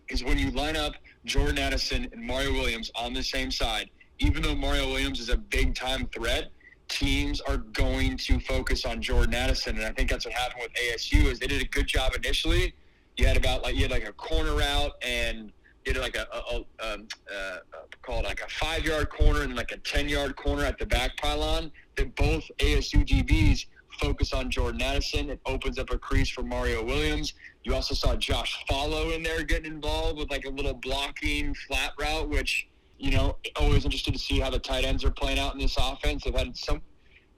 is 0.07 0.23
when 0.23 0.37
you 0.37 0.51
line 0.51 0.77
up 0.77 0.93
Jordan 1.25 1.57
Addison 1.57 2.07
and 2.13 2.23
Mario 2.23 2.53
Williams 2.53 2.91
on 2.95 3.13
the 3.13 3.23
same 3.23 3.51
side 3.51 3.89
even 4.21 4.43
though 4.43 4.55
Mario 4.55 4.87
Williams 4.87 5.19
is 5.19 5.29
a 5.29 5.37
big 5.37 5.75
time 5.75 6.07
threat, 6.13 6.51
teams 6.87 7.41
are 7.41 7.57
going 7.57 8.17
to 8.17 8.39
focus 8.39 8.85
on 8.85 9.01
Jordan 9.01 9.33
Addison, 9.33 9.77
and 9.77 9.85
I 9.85 9.91
think 9.91 10.09
that's 10.09 10.25
what 10.25 10.33
happened 10.33 10.61
with 10.63 10.73
ASU. 10.73 11.25
Is 11.25 11.39
they 11.39 11.47
did 11.47 11.61
a 11.61 11.67
good 11.67 11.87
job 11.87 12.13
initially. 12.15 12.73
You 13.17 13.25
had 13.25 13.37
about 13.37 13.63
like 13.63 13.75
you 13.75 13.81
had 13.81 13.91
like 13.91 14.07
a 14.07 14.13
corner 14.13 14.55
route 14.55 14.91
and 15.01 15.51
you 15.85 15.93
had 15.93 16.01
like 16.01 16.15
a, 16.15 16.27
a, 16.33 16.39
a 16.39 16.93
um, 16.93 17.07
uh, 17.33 17.57
called 18.01 18.25
like 18.25 18.41
a 18.41 18.49
five 18.49 18.85
yard 18.85 19.09
corner 19.09 19.41
and 19.41 19.55
like 19.55 19.71
a 19.71 19.77
ten 19.77 20.07
yard 20.07 20.35
corner 20.35 20.63
at 20.65 20.77
the 20.77 20.85
back 20.85 21.17
pylon. 21.17 21.71
That 21.95 22.15
both 22.15 22.43
ASU 22.59 23.05
DBs 23.05 23.65
focus 23.99 24.33
on 24.33 24.49
Jordan 24.49 24.81
Addison. 24.81 25.29
It 25.29 25.39
opens 25.45 25.77
up 25.77 25.91
a 25.91 25.97
crease 25.97 26.29
for 26.29 26.43
Mario 26.43 26.83
Williams. 26.83 27.33
You 27.63 27.75
also 27.75 27.93
saw 27.93 28.15
Josh 28.15 28.63
Falo 28.69 29.15
in 29.15 29.23
there 29.23 29.43
getting 29.43 29.71
involved 29.71 30.17
with 30.17 30.31
like 30.31 30.45
a 30.45 30.49
little 30.49 30.73
blocking 30.73 31.53
flat 31.53 31.93
route, 31.99 32.29
which 32.29 32.67
you 33.01 33.09
know, 33.09 33.35
always 33.55 33.83
interested 33.83 34.13
to 34.13 34.19
see 34.19 34.39
how 34.39 34.51
the 34.51 34.59
tight 34.59 34.85
ends 34.85 35.03
are 35.03 35.09
playing 35.09 35.39
out 35.39 35.53
in 35.53 35.59
this 35.59 35.75
offense. 35.75 36.23
They've 36.23 36.35
had 36.35 36.55
some, 36.55 36.81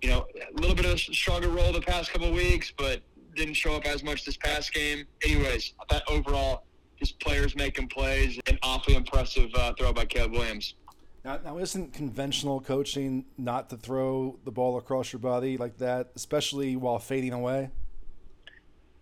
you 0.01 0.10
know, 0.10 0.27
a 0.36 0.60
little 0.60 0.75
bit 0.75 0.86
of 0.86 0.91
a 0.91 0.98
stronger 0.98 1.48
role 1.48 1.72
the 1.72 1.79
past 1.79 2.12
couple 2.12 2.27
of 2.27 2.34
weeks, 2.34 2.74
but 2.77 3.01
didn't 3.34 3.53
show 3.53 3.74
up 3.74 3.86
as 3.86 4.03
much 4.03 4.25
this 4.25 4.36
past 4.36 4.74
game. 4.74 5.05
Anyways, 5.24 5.74
I 5.79 5.93
thought 5.93 6.03
overall 6.10 6.65
His 6.98 7.13
players 7.13 7.55
making 7.55 7.88
plays. 7.88 8.39
An 8.48 8.60
awfully 8.62 8.96
impressive 8.98 9.50
uh, 9.55 9.74
throw 9.77 9.93
by 9.93 10.03
Caleb 10.03 10.34
Williams. 10.34 10.75
Now, 11.24 11.39
now, 11.41 11.58
isn't 11.58 11.93
conventional 11.93 12.60
coaching 12.60 13.24
not 13.38 13.70
to 13.70 13.77
throw 13.77 14.38
the 14.43 14.51
ball 14.51 14.77
across 14.77 15.13
your 15.13 15.22
body 15.22 15.55
like 15.55 15.77
that, 15.77 16.12
especially 16.17 16.75
while 16.75 17.00
fading 17.00 17.32
away? 17.32 17.70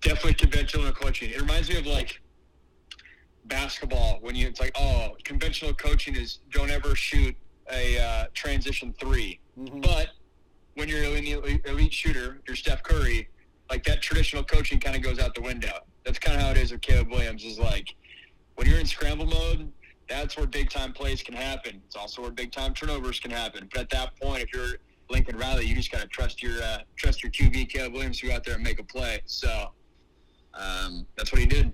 Definitely 0.02 0.36
conventional 0.36 0.92
coaching. 0.92 1.32
It 1.32 1.42
reminds 1.42 1.70
me 1.70 1.78
of 1.78 1.88
like 1.88 2.22
basketball 3.46 4.20
when 4.22 4.36
you 4.36 4.48
it's 4.48 4.60
like, 4.60 4.72
oh, 4.76 5.16
conventional 5.24 5.74
coaching 5.74 6.16
is 6.16 6.40
don't 6.52 6.72
ever 6.72 6.96
shoot 6.96 7.36
a 7.72 8.00
uh, 8.00 8.26
transition 8.34 8.94
3 9.00 9.40
mm-hmm. 9.60 9.80
But 9.82 10.10
when 10.76 10.88
you're 10.88 11.04
an 11.04 11.26
elite, 11.26 11.62
elite 11.66 11.94
shooter, 11.94 12.42
you're 12.48 12.56
Steph 12.56 12.84
Curry, 12.84 13.30
like 13.70 13.84
that 13.86 14.02
traditional 14.02 14.44
coaching 14.44 14.80
kind 14.80 14.96
of 14.96 15.02
goes 15.02 15.20
out 15.20 15.36
the 15.36 15.42
window. 15.42 15.80
That's 16.06 16.20
kind 16.20 16.36
of 16.36 16.44
how 16.44 16.52
it 16.52 16.58
is 16.58 16.72
with 16.72 16.82
Caleb 16.82 17.10
Williams. 17.10 17.44
Is 17.44 17.60
like 17.60 17.96
when 18.56 18.68
you're 18.68 18.80
in 18.80 18.86
scramble 18.86 19.26
mode, 19.26 19.72
that's 20.10 20.38
where 20.38 20.48
big 20.48 20.70
time 20.70 20.94
plays 20.94 21.24
can 21.24 21.34
happen. 21.34 21.82
It's 21.86 21.96
also 21.96 22.22
where 22.22 22.32
big 22.32 22.52
time 22.52 22.74
turnovers 22.74 23.20
can 23.20 23.32
happen. 23.32 23.70
But 23.72 23.82
at 23.82 23.90
that 23.92 24.20
point, 24.20 24.44
if 24.44 24.54
you're 24.54 24.78
Lincoln 25.10 25.38
Riley, 25.38 25.66
you 25.66 25.76
just 25.76 25.92
gotta 25.92 26.08
trust 26.08 26.42
your 26.42 26.62
uh, 26.62 26.80
trust 26.96 27.24
your 27.24 27.32
QB 27.32 27.70
Caleb 27.70 27.94
Williams 27.94 28.20
to 28.20 28.28
go 28.28 28.34
out 28.34 28.44
there 28.44 28.56
and 28.56 28.64
make 28.64 28.80
a 28.80 28.84
play. 28.84 29.22
So 29.26 29.72
um, 30.54 31.06
that's 31.16 31.32
what 31.32 31.40
he 31.40 31.48
did. 31.48 31.72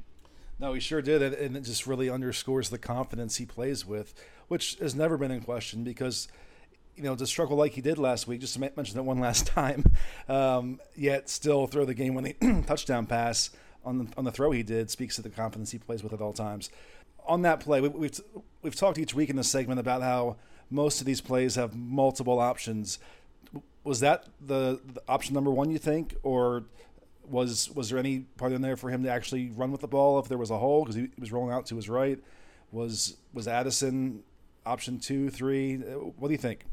No, 0.60 0.74
he 0.74 0.80
sure 0.80 1.02
did, 1.02 1.22
and 1.22 1.56
it 1.56 1.62
just 1.62 1.86
really 1.86 2.10
underscores 2.10 2.70
the 2.70 2.80
confidence 2.80 3.36
he 3.36 3.46
plays 3.46 3.86
with, 3.86 4.14
which 4.48 4.76
has 4.80 4.96
never 4.96 5.18
been 5.18 5.32
in 5.32 5.42
question 5.42 5.84
because 5.84 6.28
you 6.98 7.04
know, 7.04 7.16
to 7.16 7.28
struggle 7.28 7.56
like 7.56 7.74
he 7.74 7.82
did 7.82 8.00
last 8.00 8.28
week, 8.28 8.42
just 8.42 8.56
to 8.56 8.60
mention 8.60 8.96
that 8.96 9.04
one 9.04 9.20
last 9.22 9.46
time, 9.48 9.86
um, 10.28 10.80
yet 10.96 11.30
still 11.30 11.68
throw 11.68 11.86
the 11.86 11.94
game 11.94 12.16
winning 12.16 12.64
touchdown 12.68 13.06
pass 13.06 13.52
on 13.86 14.00
the, 14.00 14.08
on 14.18 14.26
the 14.26 14.32
throw 14.32 14.52
he 14.52 14.64
did 14.64 14.90
speaks 14.90 15.16
to 15.16 15.22
the 15.22 15.30
confidence 15.30 15.72
he 15.72 15.78
plays 15.78 16.04
with 16.04 16.12
at 16.12 16.22
all 16.22 16.34
times. 16.34 16.70
On 17.26 17.44
that 17.44 17.60
play, 17.60 17.82
we, 17.82 17.90
we've 17.90 18.20
we've 18.62 18.76
talked 18.76 18.98
each 18.98 19.14
week 19.14 19.30
in 19.30 19.36
this 19.36 19.50
segment 19.50 19.80
about 19.80 20.02
how 20.02 20.38
most 20.70 21.00
of 21.00 21.06
these 21.06 21.22
plays 21.22 21.56
have 21.56 21.76
multiple 21.76 22.40
options. 22.40 23.00
Was 23.84 24.00
that 24.00 24.26
the, 24.42 24.82
the 24.94 25.02
option 25.08 25.34
number 25.34 25.52
one? 25.52 25.70
You 25.70 25.78
think, 25.78 26.16
or 26.24 26.64
was 27.30 27.70
was 27.72 27.90
there 27.90 28.00
any 28.00 28.20
part 28.38 28.52
in 28.52 28.62
there 28.62 28.78
for 28.78 28.90
him 28.90 29.04
to 29.04 29.10
actually 29.10 29.50
run 29.50 29.72
with 29.72 29.82
the 29.82 29.88
ball 29.88 30.20
if 30.20 30.28
there 30.28 30.38
was 30.38 30.52
a 30.52 30.58
hole 30.58 30.84
because 30.84 30.96
he 30.96 31.10
was 31.20 31.32
rolling 31.32 31.54
out 31.54 31.66
to 31.68 31.76
his 31.76 31.90
right? 31.90 32.20
Was 32.72 33.18
was 33.34 33.48
Addison 33.48 34.24
option 34.66 35.00
two, 35.00 35.30
three? 35.30 35.78
What 35.78 36.28
do 36.28 36.34
you 36.34 36.38
think? 36.38 36.66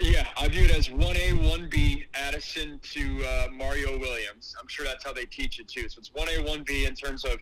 Yeah, 0.00 0.26
I 0.38 0.48
view 0.48 0.64
it 0.64 0.70
as 0.70 0.88
1A, 0.88 1.38
1B, 1.38 2.06
Addison 2.14 2.80
to 2.82 3.24
uh, 3.24 3.48
Mario 3.52 3.98
Williams. 3.98 4.56
I'm 4.60 4.66
sure 4.66 4.84
that's 4.84 5.04
how 5.04 5.12
they 5.12 5.26
teach 5.26 5.60
it 5.60 5.68
too. 5.68 5.88
So 5.90 5.98
it's 5.98 6.08
1A, 6.08 6.46
1B 6.46 6.88
in 6.88 6.94
terms 6.94 7.24
of 7.24 7.38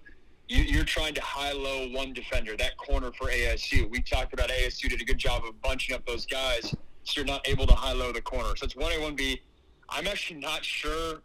you, 0.48 0.80
are 0.80 0.84
trying 0.84 1.14
to 1.14 1.22
high 1.22 1.52
low 1.52 1.88
one 1.90 2.12
defender, 2.12 2.56
that 2.56 2.76
corner 2.76 3.10
for 3.12 3.28
ASU. 3.28 3.88
We 3.88 4.02
talked 4.02 4.34
about 4.34 4.50
ASU 4.50 4.88
did 4.88 5.00
a 5.00 5.04
good 5.04 5.18
job 5.18 5.44
of 5.46 5.60
bunching 5.62 5.94
up 5.94 6.04
those 6.04 6.26
guys, 6.26 6.74
so 7.04 7.20
you're 7.20 7.24
not 7.24 7.46
able 7.48 7.66
to 7.66 7.74
high 7.74 7.92
low 7.92 8.12
the 8.12 8.20
corner. 8.20 8.54
So 8.56 8.64
it's 8.64 8.74
1A, 8.74 8.98
1B. 8.98 9.40
I'm 9.88 10.06
actually 10.06 10.40
not 10.40 10.64
sure. 10.64 11.22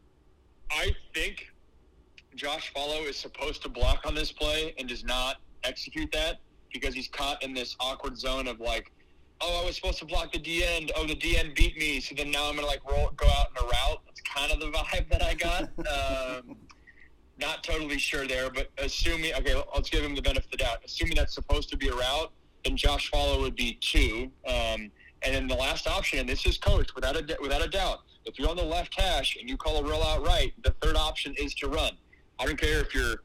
I 0.72 0.96
think 1.14 1.48
Josh 2.36 2.72
Falo 2.74 3.08
is 3.08 3.18
supposed 3.18 3.62
to 3.64 3.70
block 3.70 4.06
on 4.06 4.16
this 4.16 4.32
play 4.32 4.74
and 4.78 4.88
does 4.88 5.04
not 5.04 5.38
execute 5.64 6.12
that 6.12 6.40
because 6.72 6.94
he's 6.94 7.08
caught 7.08 7.42
in 7.44 7.54
this 7.54 7.76
awkward 7.80 8.18
zone 8.18 8.48
of 8.48 8.60
like, 8.60 8.92
oh, 9.42 9.62
I 9.62 9.66
was 9.66 9.76
supposed 9.76 10.00
to 10.00 10.06
block 10.06 10.32
the 10.32 10.40
D 10.40 10.64
end. 10.64 10.92
Oh, 10.96 11.06
the 11.06 11.16
D 11.16 11.38
end 11.38 11.56
beat 11.56 11.78
me. 11.78 12.00
So 12.00 12.16
then 12.16 12.32
now 12.32 12.50
I'm 12.50 12.56
gonna 12.56 12.68
like 12.68 12.88
roll, 12.90 13.12
go 13.16 13.28
out 13.28 13.48
in 13.52 13.64
a 13.64 13.68
route. 13.68 14.02
That's 14.06 14.22
kind 14.22 14.52
of 14.52 14.60
the 14.60 14.68
vibe 14.78 15.10
that 15.10 15.24
I 15.24 15.34
got. 15.34 15.64
um, 16.44 16.58
not 17.40 17.64
totally 17.64 18.00
sure 18.00 18.28
there, 18.28 18.50
but 18.50 18.70
assuming 18.80 19.34
okay, 19.36 19.56
let's 19.74 19.90
give 19.90 20.04
him 20.04 20.16
the 20.16 20.22
benefit 20.22 20.46
of 20.46 20.52
the 20.52 20.58
doubt. 20.58 20.80
Assuming 20.86 21.16
that's 21.16 21.34
supposed 21.34 21.70
to 21.70 21.78
be 21.78 21.88
a 21.88 21.94
route, 21.94 22.32
then 22.66 22.76
Josh 22.76 23.12
Falo 23.12 23.42
would 23.42 23.56
be 23.56 23.78
two. 23.82 24.32
Um, 24.48 24.92
and 25.24 25.34
then 25.34 25.48
the 25.48 25.56
last 25.56 25.88
option, 25.88 26.20
and 26.20 26.30
this 26.30 26.46
is 26.46 26.58
coached 26.58 26.94
without 26.96 27.16
a 27.16 27.38
without 27.42 27.64
a 27.64 27.70
doubt. 27.70 28.02
If 28.28 28.38
you're 28.38 28.50
on 28.50 28.58
the 28.58 28.64
left 28.64 29.00
hash 29.00 29.38
and 29.40 29.50
you 29.50 29.56
call 29.56 29.78
a 29.78 29.90
roll 29.90 30.04
out 30.04 30.26
right, 30.26 30.54
the 30.64 30.72
third 30.82 30.98
option 30.98 31.34
is 31.38 31.56
to 31.56 31.70
run. 31.70 31.94
I 32.40 32.46
don't 32.46 32.60
care 32.60 32.80
if 32.82 32.94
you're 32.94 33.24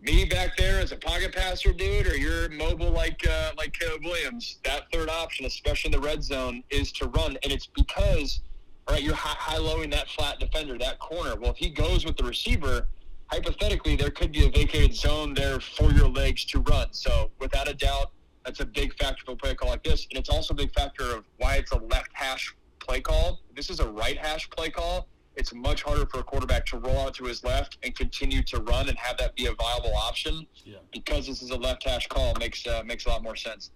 me 0.00 0.24
back 0.24 0.56
there 0.56 0.80
as 0.80 0.92
a 0.92 0.96
pocket 0.96 1.34
passer, 1.34 1.74
dude, 1.74 2.06
or 2.06 2.16
you're 2.16 2.48
mobile 2.48 2.90
like 2.90 3.20
uh, 3.28 3.52
like 3.58 3.74
Caleb 3.74 4.02
Williams, 4.04 4.58
that 4.64 4.90
third 4.90 5.10
option, 5.10 5.44
especially 5.44 5.92
in 5.92 6.00
the 6.00 6.06
red 6.06 6.24
zone, 6.24 6.64
is 6.70 6.90
to 6.92 7.08
run, 7.08 7.36
and 7.42 7.52
it's 7.52 7.66
because 7.66 8.40
all 8.88 8.94
right, 8.94 9.02
you're 9.04 9.14
high 9.14 9.58
lowing 9.58 9.90
that 9.90 10.08
flat 10.08 10.40
defender, 10.40 10.78
that 10.78 10.98
corner. 10.98 11.36
Well, 11.36 11.50
if 11.50 11.58
he 11.58 11.68
goes 11.68 12.06
with 12.06 12.16
the 12.16 12.24
receiver, 12.24 12.88
hypothetically, 13.26 13.96
there 13.96 14.10
could 14.10 14.32
be 14.32 14.46
a 14.46 14.50
vacated 14.50 14.94
zone 14.94 15.34
there 15.34 15.60
for 15.60 15.92
your 15.92 16.08
legs 16.08 16.46
to 16.46 16.60
run. 16.60 16.88
So, 16.92 17.30
without 17.38 17.68
a 17.68 17.74
doubt, 17.74 18.12
that's 18.44 18.60
a 18.60 18.66
big 18.66 18.94
factor 18.98 19.22
for 19.26 19.32
a 19.32 19.36
play 19.36 19.54
call 19.54 19.68
like 19.68 19.84
this, 19.84 20.06
and 20.10 20.18
it's 20.18 20.30
also 20.30 20.54
a 20.54 20.56
big 20.56 20.72
factor 20.72 21.04
of 21.14 21.24
why 21.36 21.56
it's 21.56 21.72
a 21.72 21.78
left 21.78 22.08
hash 22.14 22.54
play 22.80 23.00
call. 23.00 23.40
This 23.54 23.70
is 23.70 23.80
a 23.80 23.88
right 23.88 24.18
hash 24.18 24.50
play 24.50 24.70
call 24.70 25.08
it's 25.36 25.54
much 25.54 25.82
harder 25.82 26.06
for 26.06 26.20
a 26.20 26.22
quarterback 26.22 26.66
to 26.66 26.78
roll 26.78 26.98
out 26.98 27.14
to 27.14 27.24
his 27.24 27.44
left 27.44 27.78
and 27.82 27.94
continue 27.94 28.42
to 28.42 28.60
run 28.60 28.88
and 28.88 28.98
have 28.98 29.16
that 29.18 29.34
be 29.36 29.46
a 29.46 29.54
viable 29.54 29.94
option. 29.94 30.46
Yeah. 30.64 30.78
Because 30.92 31.26
this 31.26 31.42
is 31.42 31.50
a 31.50 31.56
left 31.56 31.84
hash 31.84 32.08
call 32.08 32.34
makes 32.38 32.66
uh, 32.66 32.82
makes 32.84 33.06
a 33.06 33.10
lot 33.10 33.22
more 33.22 33.36
sense. 33.36 33.70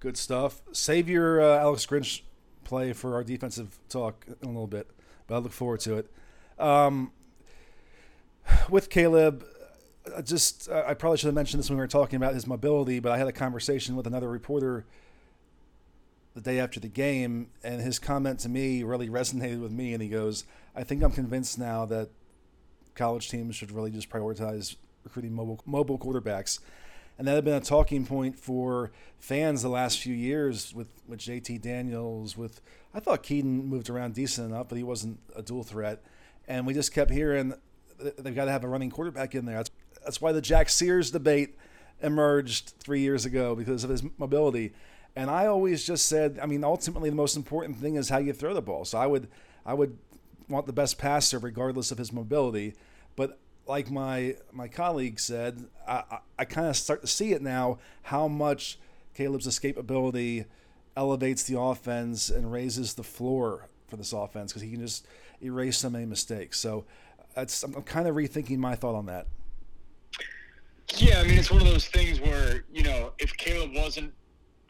Good 0.00 0.16
stuff. 0.16 0.62
Save 0.72 1.08
your 1.08 1.40
uh, 1.40 1.58
Alex 1.58 1.86
Grinch 1.86 2.22
play 2.64 2.92
for 2.92 3.14
our 3.14 3.22
defensive 3.22 3.78
talk 3.88 4.26
in 4.26 4.48
a 4.48 4.50
little 4.50 4.66
bit, 4.66 4.90
but 5.26 5.36
I 5.36 5.38
look 5.38 5.52
forward 5.52 5.80
to 5.80 5.98
it. 5.98 6.10
Um, 6.58 7.12
with 8.68 8.90
Caleb, 8.90 9.44
I 10.16 10.22
just 10.22 10.70
I 10.70 10.94
probably 10.94 11.18
should 11.18 11.26
have 11.26 11.34
mentioned 11.34 11.60
this 11.60 11.68
when 11.68 11.76
we 11.76 11.82
were 11.82 11.88
talking 11.88 12.16
about 12.16 12.34
his 12.34 12.46
mobility, 12.46 13.00
but 13.00 13.12
I 13.12 13.18
had 13.18 13.28
a 13.28 13.32
conversation 13.32 13.96
with 13.96 14.06
another 14.06 14.28
reporter 14.28 14.86
the 16.36 16.42
day 16.42 16.60
after 16.60 16.78
the 16.78 16.88
game, 16.88 17.48
and 17.64 17.80
his 17.80 17.98
comment 17.98 18.38
to 18.40 18.48
me 18.48 18.82
really 18.82 19.08
resonated 19.08 19.60
with 19.60 19.72
me. 19.72 19.94
And 19.94 20.02
he 20.02 20.08
goes, 20.08 20.44
"I 20.76 20.84
think 20.84 21.02
I'm 21.02 21.10
convinced 21.10 21.58
now 21.58 21.86
that 21.86 22.10
college 22.94 23.30
teams 23.30 23.56
should 23.56 23.72
really 23.72 23.90
just 23.90 24.10
prioritize 24.10 24.76
recruiting 25.02 25.32
mobile 25.32 25.60
mobile 25.66 25.98
quarterbacks." 25.98 26.60
And 27.18 27.26
that 27.26 27.34
had 27.34 27.44
been 27.46 27.54
a 27.54 27.60
talking 27.60 28.04
point 28.04 28.38
for 28.38 28.92
fans 29.18 29.62
the 29.62 29.70
last 29.70 29.98
few 29.98 30.14
years 30.14 30.74
with, 30.74 30.88
with 31.08 31.18
JT 31.18 31.62
Daniels. 31.62 32.36
With 32.36 32.60
I 32.94 33.00
thought 33.00 33.22
Kedon 33.22 33.64
moved 33.64 33.88
around 33.88 34.14
decent 34.14 34.50
enough, 34.50 34.68
but 34.68 34.76
he 34.76 34.84
wasn't 34.84 35.18
a 35.34 35.40
dual 35.42 35.64
threat. 35.64 36.04
And 36.46 36.66
we 36.66 36.74
just 36.74 36.92
kept 36.92 37.10
hearing 37.10 37.54
they've 37.98 38.34
got 38.34 38.44
to 38.44 38.50
have 38.50 38.62
a 38.62 38.68
running 38.68 38.90
quarterback 38.90 39.34
in 39.34 39.46
there. 39.46 39.56
That's, 39.56 39.70
that's 40.04 40.20
why 40.20 40.32
the 40.32 40.42
Jack 40.42 40.68
Sears 40.68 41.10
debate 41.10 41.56
emerged 42.02 42.74
three 42.78 43.00
years 43.00 43.24
ago 43.24 43.54
because 43.54 43.84
of 43.84 43.90
his 43.90 44.02
mobility. 44.18 44.74
And 45.16 45.30
I 45.30 45.46
always 45.46 45.84
just 45.84 46.08
said, 46.08 46.38
I 46.40 46.46
mean, 46.46 46.62
ultimately 46.62 47.08
the 47.08 47.16
most 47.16 47.36
important 47.36 47.78
thing 47.78 47.96
is 47.96 48.10
how 48.10 48.18
you 48.18 48.34
throw 48.34 48.52
the 48.52 48.60
ball. 48.60 48.84
So 48.84 48.98
I 48.98 49.06
would, 49.06 49.28
I 49.64 49.72
would 49.72 49.96
want 50.48 50.66
the 50.66 50.74
best 50.74 50.98
passer 50.98 51.38
regardless 51.38 51.90
of 51.90 51.96
his 51.96 52.12
mobility. 52.12 52.74
But 53.16 53.38
like 53.66 53.90
my 53.90 54.36
my 54.52 54.68
colleague 54.68 55.18
said, 55.18 55.64
I, 55.88 56.02
I, 56.10 56.18
I 56.40 56.44
kind 56.44 56.68
of 56.68 56.76
start 56.76 57.00
to 57.00 57.06
see 57.06 57.32
it 57.32 57.42
now 57.42 57.78
how 58.02 58.28
much 58.28 58.78
Caleb's 59.14 59.46
escapability 59.46 60.44
elevates 60.96 61.44
the 61.44 61.58
offense 61.58 62.28
and 62.28 62.52
raises 62.52 62.94
the 62.94 63.02
floor 63.02 63.68
for 63.88 63.96
this 63.96 64.12
offense 64.12 64.52
because 64.52 64.62
he 64.62 64.70
can 64.70 64.80
just 64.80 65.06
erase 65.42 65.78
so 65.78 65.90
many 65.90 66.06
mistakes. 66.06 66.58
So 66.58 66.84
that's 67.34 67.62
I'm 67.62 67.82
kind 67.82 68.06
of 68.06 68.14
rethinking 68.14 68.58
my 68.58 68.76
thought 68.76 68.94
on 68.94 69.06
that. 69.06 69.26
Yeah, 70.94 71.20
I 71.20 71.24
mean 71.24 71.38
it's 71.38 71.50
one 71.50 71.62
of 71.62 71.68
those 71.68 71.86
things 71.88 72.20
where 72.20 72.64
you 72.70 72.82
know 72.82 73.12
if 73.18 73.36
Caleb 73.36 73.72
wasn't 73.74 74.12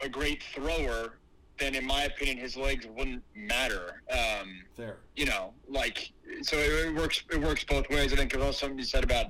a 0.01 0.09
great 0.09 0.43
thrower, 0.43 1.13
then 1.59 1.75
in 1.75 1.85
my 1.85 2.03
opinion, 2.03 2.37
his 2.37 2.55
legs 2.55 2.85
wouldn't 2.95 3.23
matter. 3.35 4.03
Um, 4.11 4.61
Fair. 4.75 4.97
You 5.15 5.25
know, 5.25 5.53
like 5.67 6.11
so 6.41 6.57
it, 6.57 6.87
it 6.87 6.95
works. 6.95 7.23
It 7.31 7.41
works 7.41 7.63
both 7.63 7.89
ways. 7.89 8.13
I 8.13 8.15
think 8.15 8.33
it 8.33 8.39
was 8.39 8.57
something 8.57 8.77
you 8.77 8.85
said 8.85 9.03
about 9.03 9.27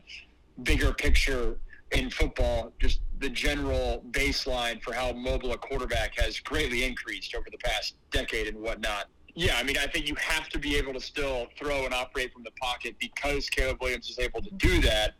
bigger 0.63 0.93
picture 0.93 1.57
in 1.91 2.09
football, 2.09 2.73
just 2.79 2.99
the 3.19 3.29
general 3.29 4.03
baseline 4.11 4.81
for 4.81 4.93
how 4.93 5.13
mobile 5.13 5.53
a 5.53 5.57
quarterback 5.57 6.19
has 6.19 6.39
greatly 6.39 6.83
increased 6.83 7.33
over 7.33 7.47
the 7.49 7.57
past 7.59 7.95
decade 8.11 8.47
and 8.47 8.57
whatnot. 8.57 9.05
Yeah, 9.35 9.55
I 9.57 9.63
mean, 9.63 9.77
I 9.77 9.85
think 9.85 10.07
you 10.07 10.15
have 10.15 10.49
to 10.49 10.59
be 10.59 10.75
able 10.75 10.93
to 10.93 10.99
still 10.99 11.47
throw 11.57 11.85
and 11.85 11.93
operate 11.93 12.33
from 12.33 12.43
the 12.43 12.51
pocket 12.59 12.95
because 12.99 13.49
Caleb 13.49 13.77
Williams 13.81 14.09
is 14.09 14.19
able 14.19 14.41
to 14.41 14.49
do 14.55 14.81
that. 14.81 15.13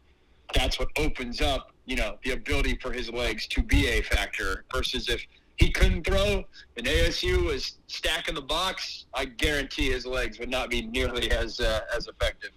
That's 0.54 0.80
what 0.80 0.90
opens 0.98 1.42
up, 1.42 1.72
you 1.86 1.96
know, 1.96 2.18
the 2.24 2.32
ability 2.32 2.78
for 2.82 2.92
his 2.92 3.10
legs 3.10 3.48
to 3.48 3.62
be 3.62 3.88
a 3.88 4.02
factor 4.02 4.64
versus 4.74 5.10
if 5.10 5.26
he 5.58 5.72
couldn't 5.72 6.06
throw 6.06 6.44
and 6.78 6.86
ASU 6.86 7.44
was 7.46 7.78
stacking 7.88 8.36
the 8.36 8.42
box, 8.42 9.06
I 9.14 9.26
guarantee 9.26 9.92
his 9.92 10.06
legs 10.06 10.40
would 10.40 10.50
not 10.50 10.70
be 10.70 10.84
nearly 10.84 11.32
as 11.32 11.60
uh, 11.60 11.82
as 11.96 12.08
effective. 12.08 12.52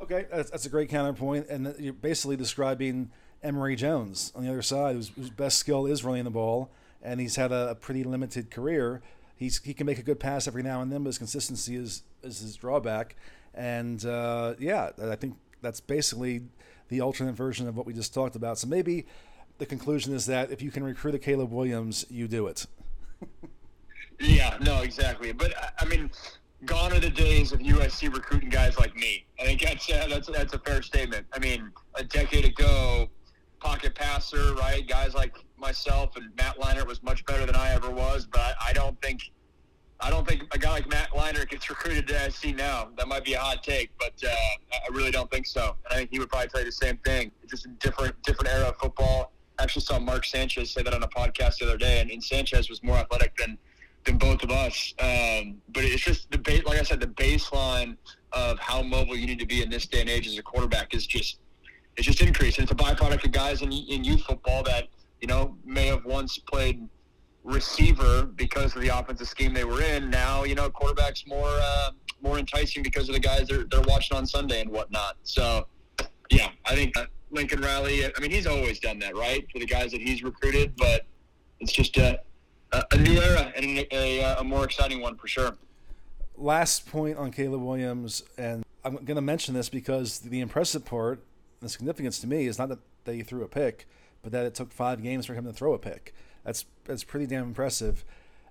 Okay, 0.00 0.26
that's, 0.32 0.50
that's, 0.50 0.64
a 0.64 0.68
great 0.68 0.88
counterpoint, 0.88 1.48
and 1.48 1.74
you're 1.78 1.92
basically 1.92 2.36
describing 2.36 3.10
Emory 3.42 3.74
Jones 3.74 4.32
on 4.34 4.44
the 4.44 4.50
other 4.50 4.62
side, 4.62 4.94
whose, 4.94 5.08
whose 5.08 5.30
best 5.30 5.58
skill 5.58 5.86
is 5.86 6.04
running 6.04 6.22
the 6.22 6.30
ball, 6.30 6.70
and 7.02 7.20
he's 7.20 7.34
had 7.34 7.50
a, 7.50 7.70
a, 7.70 7.74
pretty 7.74 8.04
limited 8.04 8.48
career. 8.48 9.02
He's 9.36 9.60
he 9.62 9.74
can 9.74 9.86
make 9.86 9.98
a 9.98 10.02
good 10.02 10.20
pass 10.20 10.46
every 10.46 10.62
now 10.62 10.82
and 10.82 10.92
then, 10.92 11.02
but 11.02 11.08
his 11.08 11.18
consistency 11.18 11.76
is 11.76 12.04
is 12.22 12.40
his 12.40 12.56
drawback. 12.56 13.16
And 13.54 14.04
uh, 14.04 14.54
yeah, 14.58 14.90
I 15.02 15.16
think 15.16 15.36
that's 15.62 15.80
basically 15.80 16.42
the 16.88 17.00
alternate 17.00 17.34
version 17.34 17.68
of 17.68 17.76
what 17.76 17.86
we 17.86 17.92
just 17.92 18.14
talked 18.14 18.36
about. 18.36 18.58
So 18.58 18.66
maybe 18.66 19.06
the 19.58 19.66
conclusion 19.66 20.14
is 20.14 20.26
that 20.26 20.50
if 20.50 20.62
you 20.62 20.70
can 20.70 20.84
recruit 20.84 21.14
a 21.14 21.18
Caleb 21.18 21.52
Williams, 21.52 22.06
you 22.08 22.28
do 22.28 22.46
it. 22.46 22.66
yeah, 24.20 24.56
no, 24.60 24.82
exactly. 24.82 25.32
But 25.32 25.54
I 25.78 25.84
mean, 25.84 26.10
gone 26.64 26.92
are 26.92 27.00
the 27.00 27.10
days 27.10 27.52
of 27.52 27.60
USC 27.60 28.12
recruiting 28.12 28.48
guys 28.48 28.78
like 28.78 28.94
me. 28.96 29.26
I 29.40 29.44
think 29.44 29.62
that's 29.62 29.90
uh, 29.90 30.06
that's 30.08 30.28
that's 30.28 30.54
a 30.54 30.58
fair 30.58 30.82
statement. 30.82 31.26
I 31.32 31.38
mean, 31.38 31.70
a 31.94 32.04
decade 32.04 32.44
ago, 32.44 33.08
pocket 33.60 33.94
passer, 33.94 34.54
right? 34.54 34.86
Guys 34.86 35.14
like 35.14 35.36
myself 35.56 36.16
and 36.16 36.34
Matt 36.36 36.58
Leinart 36.58 36.86
was 36.86 37.02
much 37.02 37.24
better 37.26 37.44
than 37.46 37.56
I 37.56 37.72
ever 37.72 37.90
was, 37.90 38.26
but 38.26 38.40
I, 38.40 38.54
I 38.68 38.72
don't 38.72 39.00
think 39.02 39.22
I 40.00 40.10
don't 40.10 40.26
think 40.26 40.44
a 40.52 40.58
guy 40.58 40.70
like 40.70 40.88
Matt 40.88 41.10
Leinart 41.10 41.48
gets 41.48 41.68
recruited 41.68 42.06
to 42.08 42.30
SC 42.30 42.54
now. 42.54 42.88
That 42.96 43.08
might 43.08 43.24
be 43.24 43.34
a 43.34 43.40
hot 43.40 43.64
take, 43.64 43.90
but 43.98 44.12
uh, 44.24 44.30
I 44.30 44.92
really 44.92 45.10
don't 45.10 45.30
think 45.30 45.46
so. 45.46 45.74
And 45.84 45.92
I 45.92 45.96
think 45.96 46.10
he 46.10 46.20
would 46.20 46.28
probably 46.28 46.48
tell 46.48 46.60
you 46.60 46.66
the 46.66 46.72
same 46.72 46.98
thing. 46.98 47.32
It's 47.42 47.50
just 47.50 47.66
a 47.66 47.70
different 47.80 48.20
different 48.22 48.54
era 48.54 48.68
of 48.68 48.76
football. 48.76 49.32
I 49.58 49.64
actually 49.64 49.82
saw 49.82 49.98
Mark 49.98 50.24
Sanchez 50.24 50.70
say 50.70 50.82
that 50.82 50.94
on 50.94 51.02
a 51.02 51.08
podcast 51.08 51.58
the 51.58 51.66
other 51.66 51.76
day, 51.76 52.00
and, 52.00 52.10
and 52.10 52.22
Sanchez 52.22 52.70
was 52.70 52.82
more 52.82 52.96
athletic 52.96 53.36
than 53.36 53.58
than 54.04 54.18
both 54.18 54.42
of 54.44 54.50
us. 54.52 54.94
Um, 55.00 55.60
but 55.70 55.84
it's 55.84 56.02
just 56.02 56.30
the 56.30 56.38
base, 56.38 56.64
like 56.64 56.78
I 56.78 56.84
said, 56.84 57.00
the 57.00 57.08
baseline 57.08 57.96
of 58.32 58.58
how 58.60 58.82
mobile 58.82 59.16
you 59.16 59.26
need 59.26 59.40
to 59.40 59.46
be 59.46 59.62
in 59.62 59.70
this 59.70 59.86
day 59.86 60.00
and 60.00 60.08
age 60.08 60.28
as 60.28 60.38
a 60.38 60.42
quarterback 60.42 60.94
is 60.94 61.06
just 61.06 61.40
it's 61.96 62.06
just 62.06 62.22
increased. 62.22 62.58
And 62.58 62.70
it's 62.70 62.72
a 62.72 62.84
byproduct 62.84 63.24
of 63.24 63.32
guys 63.32 63.62
in, 63.62 63.72
in 63.72 64.04
youth 64.04 64.22
football 64.22 64.62
that 64.62 64.88
you 65.20 65.26
know 65.26 65.56
may 65.64 65.86
have 65.86 66.04
once 66.04 66.38
played 66.38 66.88
receiver 67.44 68.24
because 68.24 68.74
of 68.76 68.82
the 68.82 68.88
offensive 68.88 69.28
scheme 69.28 69.54
they 69.54 69.64
were 69.64 69.82
in. 69.82 70.10
Now 70.10 70.44
you 70.44 70.54
know 70.54 70.68
quarterbacks 70.70 71.26
more 71.26 71.48
uh, 71.48 71.90
more 72.20 72.38
enticing 72.38 72.82
because 72.82 73.08
of 73.08 73.14
the 73.14 73.20
guys 73.20 73.48
they're 73.48 73.64
they're 73.64 73.82
watching 73.82 74.16
on 74.16 74.26
Sunday 74.26 74.60
and 74.60 74.70
whatnot. 74.70 75.16
So 75.22 75.66
yeah, 76.30 76.50
I 76.64 76.74
think 76.74 76.94
Lincoln 77.30 77.60
Riley. 77.60 78.04
I 78.04 78.20
mean, 78.20 78.30
he's 78.30 78.46
always 78.46 78.80
done 78.80 78.98
that, 79.00 79.16
right, 79.16 79.46
for 79.52 79.58
the 79.58 79.66
guys 79.66 79.92
that 79.92 80.00
he's 80.00 80.22
recruited. 80.22 80.74
But 80.76 81.06
it's 81.60 81.72
just 81.72 81.96
a 81.96 82.20
a, 82.72 82.98
new 82.98 83.20
era 83.20 83.52
and 83.56 83.64
a, 83.64 83.94
a, 83.94 84.40
a 84.40 84.44
more 84.44 84.64
exciting 84.64 85.00
one 85.00 85.16
for 85.16 85.26
sure. 85.26 85.56
Last 86.36 86.86
point 86.90 87.16
on 87.16 87.32
Caleb 87.32 87.62
Williams, 87.62 88.22
and 88.36 88.64
I'm 88.84 88.94
going 88.96 89.16
to 89.16 89.20
mention 89.20 89.54
this 89.54 89.68
because 89.68 90.20
the 90.20 90.40
impressive 90.40 90.84
part, 90.84 91.22
the 91.60 91.68
significance 91.68 92.18
to 92.20 92.26
me, 92.26 92.46
is 92.46 92.58
not 92.58 92.68
that, 92.68 92.78
they 93.04 93.22
threw 93.22 93.42
a 93.42 93.48
pick, 93.48 93.86
but 94.22 94.32
that 94.32 94.44
it 94.44 94.54
took 94.54 94.70
five 94.70 95.02
games 95.02 95.26
for 95.26 95.34
him 95.34 95.44
to 95.44 95.52
throw 95.52 95.72
a 95.72 95.78
pick. 95.78 96.14
That's 96.48 96.64
that's 96.84 97.04
pretty 97.04 97.26
damn 97.26 97.44
impressive. 97.44 98.06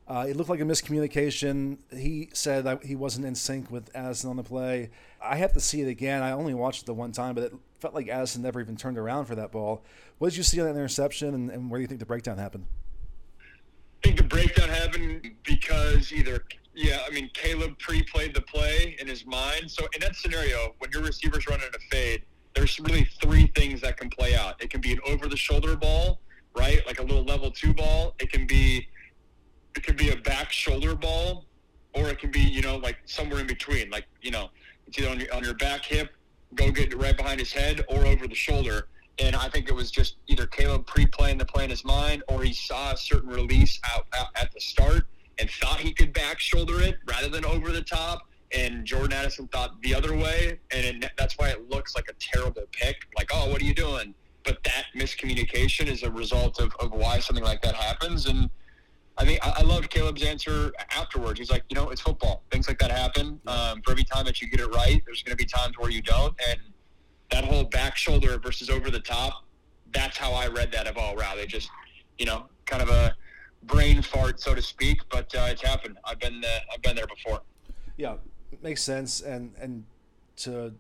Uh, 0.08 0.28
it 0.30 0.36
looked 0.36 0.52
like 0.52 0.60
a 0.60 0.64
miscommunication. 0.64 1.80
He 1.92 2.30
said 2.32 2.64
that 2.66 2.86
he 2.86 2.96
wasn't 2.96 3.26
in 3.26 3.34
sync 3.34 3.72
with 3.72 3.90
Addison 3.96 4.30
on 4.30 4.36
the 4.36 4.44
play. 4.44 4.92
I 5.20 5.38
have 5.38 5.52
to 5.54 5.60
see 5.60 5.82
it 5.82 5.88
again. 5.88 6.22
I 6.22 6.30
only 6.30 6.54
watched 6.54 6.84
it 6.84 6.86
the 6.86 6.94
one 6.94 7.12
time, 7.12 7.34
but 7.34 7.46
it 7.46 7.54
felt 7.80 7.96
like 7.96 8.08
Addison 8.08 8.44
never 8.44 8.62
even 8.62 8.78
turned 8.78 9.00
around 9.00 9.26
for 9.26 9.34
that 9.34 9.52
ball. 9.52 9.84
What 10.20 10.30
did 10.30 10.38
you 10.38 10.44
see 10.44 10.62
on 10.62 10.68
that 10.68 10.76
interception, 10.76 11.34
and, 11.34 11.50
and 11.50 11.72
where 11.72 11.80
do 11.80 11.82
you 11.82 11.88
think 11.88 12.00
the 12.00 12.06
breakdown 12.06 12.38
happened? 12.38 12.68
I 13.42 13.44
think 14.04 14.18
the 14.18 14.26
breakdown 14.26 14.70
happened 14.70 15.32
because 15.42 16.14
either, 16.14 16.46
yeah, 16.76 17.00
I 17.04 17.12
mean, 17.12 17.32
Caleb 17.34 17.80
pre 17.80 18.04
played 18.04 18.36
the 18.36 18.42
play 18.42 18.96
in 19.00 19.08
his 19.08 19.26
mind. 19.26 19.72
So 19.72 19.88
in 19.96 20.02
that 20.02 20.16
scenario, 20.16 20.76
when 20.78 20.92
your 20.92 21.02
receiver's 21.02 21.48
running 21.48 21.66
a 21.74 21.80
fade, 21.90 22.22
there's 22.54 22.80
really 22.80 23.06
three 23.20 23.48
things 23.56 23.82
that 23.82 23.98
can 23.98 24.12
play 24.12 24.36
out. 24.36 24.62
It 24.62 24.70
can 24.70 24.82
be 24.82 24.92
an 24.92 25.00
over 25.08 25.28
the 25.28 25.36
shoulder 25.36 25.76
ball, 25.76 26.20
right? 26.58 26.86
Like 26.86 27.00
a 27.00 27.04
little 27.04 27.24
level 27.24 27.52
two 27.52 27.74
ball. 27.74 28.15
It 28.20 28.32
can 28.32 28.48
be 28.48 28.88
it 29.76 29.84
can 29.84 29.96
be 29.96 30.10
a 30.10 30.17
back 30.17 30.52
shoulder 30.52 30.96
ball, 30.96 31.46
or 31.93 32.10
it 32.10 32.20
can 32.20 32.32
be, 32.32 32.39
you 32.39 32.62
know, 32.62 32.78
like 32.78 32.98
somewhere 33.06 33.39
in 33.39 33.48
between. 33.48 33.89
Like, 33.89 34.08
you 34.22 34.32
know, 34.32 34.50
it's 34.88 34.98
either 34.98 35.10
on 35.10 35.20
your 35.20 35.34
on 35.34 35.43
your 35.43 35.54
back 35.54 35.86
hip, 35.86 36.10
go 36.56 36.72
get 36.72 36.91
it 36.91 36.98
right 36.98 37.15
behind 37.15 37.39
his 37.39 37.52
head, 37.52 37.86
or 37.88 38.06
over 38.06 38.28
the 38.28 38.36
shoulder. 38.36 38.88
And 39.20 39.36
I 39.36 39.50
think 39.50 39.67
it 39.67 39.74
was 39.74 39.89
just 39.89 40.17
either 40.28 40.46
Caleb 40.46 40.86
pre-playing 40.86 41.39
the 41.39 41.46
play 41.46 41.63
in 41.63 41.70
his 41.70 41.84
mind, 41.84 42.24
or 42.28 42.43
he 42.43 42.54
saw 42.54 42.91
a 42.91 42.98
certain 42.98 43.30
release 43.30 43.80
out, 43.91 44.06
out 44.17 44.28
at 44.36 44.52
the 44.52 44.60
start 44.60 45.08
and 45.39 45.50
thought 45.50 45.80
he 45.80 45.91
could 45.91 46.13
back 46.13 46.39
shoulder 46.39 46.82
it 46.82 46.98
rather 47.08 47.30
than 47.30 47.46
over 47.46 47.72
the 47.72 47.82
top. 47.82 48.28
And 48.56 48.86
Jordan 48.86 49.13
Addison 49.13 49.48
thought 49.48 49.82
the 49.82 49.93
other 49.93 50.15
way, 50.15 50.60
and 50.72 51.04
it, 51.04 51.12
that's 51.17 51.38
why 51.38 51.50
it 51.50 51.70
looks 51.70 51.96
like 51.96 52.06
a 52.10 52.13
terrible 52.20 52.63
pick. 52.72 52.96
Like, 53.17 53.30
oh, 53.34 53.50
what 53.50 53.62
are 53.62 53.65
you 53.65 53.74
doing? 53.74 54.13
But 54.48 54.64
that 54.64 54.86
miscommunication 54.96 55.88
is 55.88 56.04
a 56.04 56.10
result 56.10 56.62
of, 56.62 56.74
of 56.80 56.94
why 56.94 57.20
something 57.20 57.44
like 57.44 57.62
that 57.64 57.76
happens. 57.76 58.28
And 58.28 58.50
I 59.18 59.26
think 59.26 59.46
I, 59.46 59.56
I 59.58 59.62
loved 59.64 59.90
Caleb's 59.90 60.24
answer 60.24 60.72
afterwards. 60.90 61.38
He's 61.38 61.52
like, 61.52 61.66
you 61.70 61.76
know, 61.76 61.90
it's 61.90 62.00
football. 62.00 62.44
Things 62.50 62.70
like 62.70 62.80
that 62.80 62.90
happen. 62.90 63.42
Um, 63.46 63.82
for 63.82 63.92
every 63.92 64.06
time 64.06 64.24
that 64.24 64.42
you 64.42 64.48
get 64.48 64.62
it 64.62 64.68
right, 64.68 65.04
there's 65.06 65.22
going 65.22 65.38
to 65.38 65.44
be 65.44 65.44
times 65.44 65.78
where 65.78 65.90
you 65.90 66.02
don't. 66.02 66.34
And 66.50 66.62
that 67.30 67.44
whole 67.44 67.66
back 67.66 67.98
shoulder 67.98 68.40
versus 68.40 68.70
over 68.70 68.90
the 68.90 69.02
top, 69.02 69.44
that's 69.94 70.16
how 70.16 70.32
I 70.32 70.48
read 70.48 70.72
that 70.72 70.88
of 70.88 70.98
all. 70.98 71.18
They 71.36 71.46
just, 71.46 71.70
you 72.18 72.26
know, 72.26 72.46
kind 72.66 72.82
of 72.82 72.90
a 72.90 73.14
brain 73.64 74.02
fart, 74.02 74.40
so 74.40 74.56
to 74.56 74.62
speak. 74.62 75.02
But 75.10 75.36
uh, 75.36 75.48
it's 75.50 75.62
happened. 75.62 75.98
I've 76.06 76.20
been 76.20 76.42
uh, 76.42 76.60
I've 76.74 76.82
been 76.82 76.96
there 76.96 77.08
before. 77.08 77.42
Yeah, 77.98 78.16
makes 78.62 78.82
sense. 78.82 79.20
And 79.20 79.54
and 79.60 79.84
to 80.38 80.74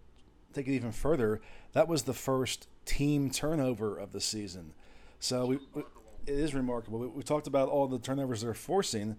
take 0.53 0.69
it 0.69 0.73
even 0.73 0.93
further, 0.93 1.41
that 1.73 1.87
was 1.87 2.03
the 2.03 2.13
first 2.13 2.67
team 2.85 3.29
turnover 3.29 3.97
of 3.97 4.11
the 4.11 4.21
season. 4.21 4.73
So 5.19 5.45
we, 5.45 5.59
we 5.73 5.83
it 6.25 6.35
is 6.35 6.53
remarkable. 6.53 6.99
We, 6.99 7.07
we 7.07 7.23
talked 7.23 7.47
about 7.47 7.69
all 7.69 7.87
the 7.87 7.99
turnovers 7.99 8.41
they're 8.41 8.53
forcing. 8.53 9.17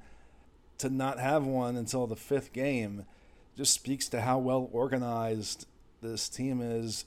To 0.78 0.88
not 0.88 1.18
have 1.18 1.44
one 1.44 1.76
until 1.76 2.06
the 2.06 2.14
fifth 2.14 2.52
game 2.52 3.04
just 3.56 3.74
speaks 3.74 4.08
to 4.10 4.20
how 4.20 4.38
well 4.38 4.68
organized 4.70 5.66
this 6.00 6.28
team 6.28 6.60
is 6.60 7.04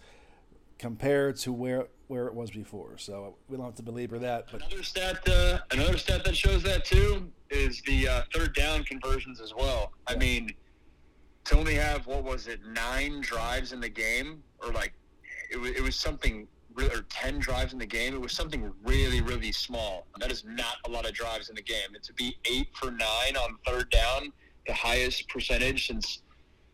compared 0.77 1.37
to 1.37 1.53
where 1.53 1.87
where 2.07 2.27
it 2.27 2.33
was 2.33 2.51
before. 2.51 2.97
So 2.97 3.37
we 3.47 3.55
don't 3.55 3.65
have 3.65 3.75
to 3.75 3.83
belabor 3.83 4.19
that. 4.19 4.47
But 4.51 4.63
another 4.63 4.83
stat, 4.83 5.19
uh, 5.29 5.59
another 5.71 5.97
stat 5.97 6.25
that 6.25 6.35
shows 6.35 6.61
that 6.63 6.83
too 6.83 7.31
is 7.49 7.81
the 7.83 8.09
uh, 8.09 8.21
third 8.33 8.53
down 8.53 8.83
conversions 8.83 9.39
as 9.39 9.53
well. 9.55 9.93
Yeah. 10.09 10.15
I 10.15 10.17
mean, 10.17 10.53
to 11.45 11.57
only 11.57 11.75
have 11.75 12.05
what 12.07 12.25
was 12.25 12.47
it 12.47 12.59
nine 12.65 13.21
drives 13.21 13.71
in 13.71 13.79
the 13.79 13.87
game, 13.87 14.43
or 14.61 14.73
like 14.73 14.91
it 15.51 15.59
was, 15.59 15.71
it 15.71 15.81
was 15.81 15.95
something 15.95 16.47
or 16.77 17.05
10 17.09 17.39
drives 17.39 17.73
in 17.73 17.79
the 17.79 17.85
game. 17.85 18.13
It 18.13 18.21
was 18.21 18.31
something 18.31 18.71
really, 18.83 19.21
really 19.21 19.51
small. 19.51 20.07
That 20.19 20.31
is 20.31 20.43
not 20.45 20.77
a 20.85 20.89
lot 20.89 21.05
of 21.05 21.13
drives 21.13 21.49
in 21.49 21.55
the 21.55 21.61
game. 21.61 21.93
And 21.93 22.03
to 22.03 22.13
be 22.13 22.37
eight 22.45 22.69
for 22.73 22.91
nine 22.91 23.35
on 23.35 23.57
third 23.65 23.89
down, 23.89 24.31
the 24.67 24.73
highest 24.73 25.27
percentage 25.27 25.87
since 25.87 26.21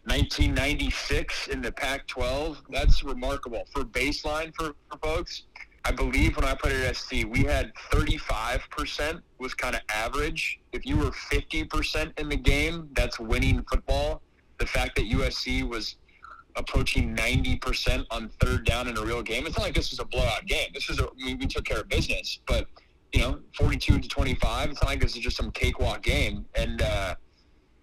1996 0.05 1.47
in 1.47 1.61
the 1.61 1.71
Pac-12. 1.71 2.57
That's 2.69 3.03
remarkable 3.03 3.65
for 3.73 3.83
baseline 3.83 4.53
for, 4.55 4.73
for 4.89 4.97
folks. 4.99 5.43
I 5.83 5.91
believe 5.91 6.35
when 6.35 6.45
I 6.45 6.53
played 6.53 6.75
at 6.75 6.95
SC, 6.95 7.25
we 7.29 7.43
had 7.43 7.71
35% 7.91 9.21
was 9.37 9.53
kind 9.53 9.75
of 9.75 9.81
average. 9.89 10.59
If 10.73 10.85
you 10.85 10.97
were 10.97 11.11
50% 11.11 12.19
in 12.19 12.29
the 12.29 12.35
game, 12.35 12.89
that's 12.93 13.19
winning 13.19 13.63
football. 13.69 14.21
The 14.57 14.65
fact 14.65 14.95
that 14.95 15.05
USC 15.05 15.67
was 15.67 15.95
approaching 16.57 17.15
90% 17.15 18.05
on 18.11 18.29
third 18.41 18.65
down 18.65 18.87
in 18.87 18.97
a 18.97 19.01
real 19.01 19.21
game, 19.21 19.45
it's 19.45 19.57
not 19.57 19.63
like 19.63 19.75
this 19.75 19.91
was 19.91 19.99
a 19.99 20.05
blowout 20.05 20.45
game. 20.45 20.69
This 20.73 20.89
was 20.89 20.99
a, 20.99 21.07
mean, 21.17 21.37
we 21.39 21.47
took 21.47 21.65
care 21.65 21.79
of 21.79 21.89
business, 21.89 22.39
but 22.47 22.67
you 23.13 23.21
know, 23.21 23.39
42 23.55 23.99
to 23.99 24.07
25, 24.07 24.71
it's 24.71 24.81
not 24.81 24.89
like 24.89 24.99
this 24.99 25.15
is 25.15 25.21
just 25.21 25.37
some 25.37 25.51
cakewalk 25.51 26.03
game. 26.03 26.45
And, 26.55 26.81
uh, 26.81 27.15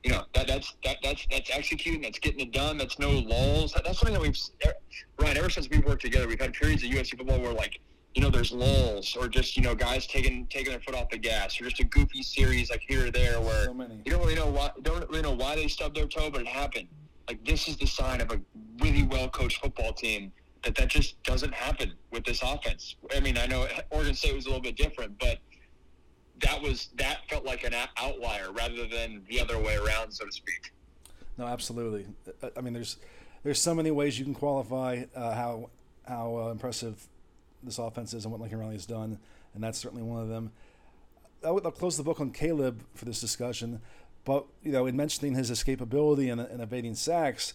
you 0.04 0.10
know 0.10 0.22
that 0.34 0.46
that's 0.46 0.76
that, 0.84 0.98
that's 1.02 1.26
that's 1.30 1.50
executing, 1.50 2.02
that's 2.02 2.18
getting 2.18 2.40
it 2.40 2.52
done. 2.52 2.76
That's 2.76 2.98
no 2.98 3.10
lulls. 3.10 3.72
That's 3.72 3.98
something 3.98 4.12
that 4.12 4.20
we've 4.20 4.38
Ryan 5.18 5.38
ever 5.38 5.48
since 5.48 5.68
we've 5.70 5.84
worked 5.84 6.02
together. 6.02 6.28
We've 6.28 6.38
had 6.38 6.52
periods 6.52 6.84
of 6.84 6.90
USC 6.90 7.16
football 7.16 7.40
where 7.40 7.54
like 7.54 7.80
you 8.14 8.20
know 8.20 8.28
there's 8.28 8.52
lulls 8.52 9.16
or 9.16 9.28
just 9.28 9.56
you 9.56 9.62
know 9.62 9.74
guys 9.74 10.06
taking 10.06 10.46
taking 10.48 10.72
their 10.72 10.80
foot 10.80 10.94
off 10.94 11.08
the 11.08 11.16
gas 11.16 11.58
or 11.58 11.64
just 11.64 11.80
a 11.80 11.84
goofy 11.84 12.22
series 12.22 12.70
like 12.70 12.82
here 12.86 13.06
or 13.06 13.10
there 13.10 13.40
where 13.40 13.64
so 13.64 13.72
you 14.04 14.12
don't 14.12 14.20
really 14.20 14.34
know 14.34 14.46
why 14.46 14.70
don't 14.82 15.08
really 15.08 15.22
know 15.22 15.32
why 15.32 15.56
they 15.56 15.68
stubbed 15.68 15.96
their 15.96 16.06
toe, 16.06 16.30
but 16.30 16.42
it 16.42 16.46
happened. 16.46 16.86
Like 17.28 17.44
this 17.44 17.68
is 17.68 17.76
the 17.76 17.86
sign 17.86 18.20
of 18.20 18.30
a 18.30 18.40
really 18.80 19.02
well 19.02 19.28
coached 19.28 19.60
football 19.60 19.92
team 19.92 20.32
that 20.62 20.74
that 20.76 20.88
just 20.88 21.22
doesn't 21.22 21.52
happen 21.54 21.92
with 22.10 22.24
this 22.24 22.42
offense. 22.42 22.96
I 23.14 23.20
mean, 23.20 23.38
I 23.38 23.46
know 23.46 23.66
Oregon 23.90 24.14
State 24.14 24.34
was 24.34 24.46
a 24.46 24.48
little 24.48 24.62
bit 24.62 24.76
different, 24.76 25.18
but 25.18 25.38
that 26.42 26.60
was 26.60 26.88
that 26.96 27.28
felt 27.28 27.44
like 27.44 27.64
an 27.64 27.74
outlier 27.96 28.52
rather 28.52 28.86
than 28.86 29.22
the 29.28 29.40
other 29.40 29.58
way 29.58 29.76
around, 29.76 30.12
so 30.12 30.24
to 30.24 30.32
speak. 30.32 30.72
No, 31.38 31.46
absolutely. 31.46 32.06
I 32.56 32.60
mean, 32.60 32.74
there's 32.74 32.96
there's 33.42 33.60
so 33.60 33.74
many 33.74 33.90
ways 33.90 34.18
you 34.18 34.24
can 34.24 34.34
qualify 34.34 35.04
uh, 35.14 35.34
how 35.34 35.70
how 36.06 36.36
uh, 36.36 36.50
impressive 36.50 37.06
this 37.62 37.78
offense 37.78 38.12
is 38.14 38.24
and 38.24 38.32
what 38.32 38.40
Lincoln 38.40 38.58
Riley 38.58 38.74
has 38.74 38.86
done, 38.86 39.18
and 39.54 39.62
that's 39.62 39.78
certainly 39.78 40.02
one 40.02 40.20
of 40.22 40.28
them. 40.28 40.52
I'll, 41.44 41.60
I'll 41.64 41.70
close 41.70 41.96
the 41.96 42.02
book 42.02 42.20
on 42.20 42.30
Caleb 42.30 42.82
for 42.94 43.04
this 43.04 43.20
discussion, 43.20 43.80
but 44.24 44.46
you 44.62 44.72
know, 44.72 44.86
in 44.86 44.96
mentioning 44.96 45.34
his 45.34 45.50
escapability 45.50 46.30
and, 46.30 46.40
and 46.40 46.60
evading 46.60 46.94
sacks, 46.94 47.54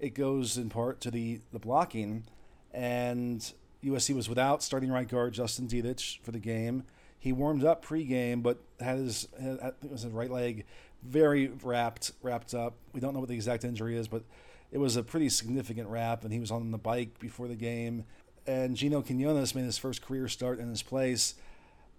it 0.00 0.14
goes 0.14 0.56
in 0.56 0.68
part 0.68 1.00
to 1.02 1.10
the 1.10 1.40
the 1.52 1.58
blocking, 1.58 2.24
and 2.72 3.52
USC 3.84 4.14
was 4.14 4.28
without 4.28 4.62
starting 4.62 4.90
right 4.90 5.08
guard 5.08 5.34
Justin 5.34 5.68
Dedich 5.68 6.20
for 6.22 6.32
the 6.32 6.38
game. 6.38 6.84
He 7.18 7.32
warmed 7.32 7.64
up 7.64 7.84
pregame, 7.84 8.42
but 8.42 8.58
had 8.80 8.98
his 8.98 9.28
had, 9.40 9.58
I 9.60 9.70
think 9.70 9.84
it 9.84 9.90
was 9.92 10.02
his 10.02 10.12
right 10.12 10.30
leg 10.30 10.64
very 11.02 11.48
wrapped 11.62 12.12
wrapped 12.22 12.54
up. 12.54 12.74
We 12.92 13.00
don't 13.00 13.14
know 13.14 13.20
what 13.20 13.28
the 13.28 13.34
exact 13.34 13.64
injury 13.64 13.96
is, 13.96 14.08
but 14.08 14.22
it 14.70 14.78
was 14.78 14.96
a 14.96 15.02
pretty 15.02 15.28
significant 15.28 15.88
wrap, 15.88 16.24
and 16.24 16.32
he 16.32 16.40
was 16.40 16.50
on 16.50 16.70
the 16.70 16.78
bike 16.78 17.18
before 17.18 17.48
the 17.48 17.56
game. 17.56 18.04
and 18.46 18.76
Gino 18.76 19.02
Quinones 19.02 19.54
made 19.54 19.64
his 19.64 19.78
first 19.78 20.00
career 20.02 20.26
start 20.26 20.58
in 20.58 20.70
his 20.70 20.82
place. 20.82 21.34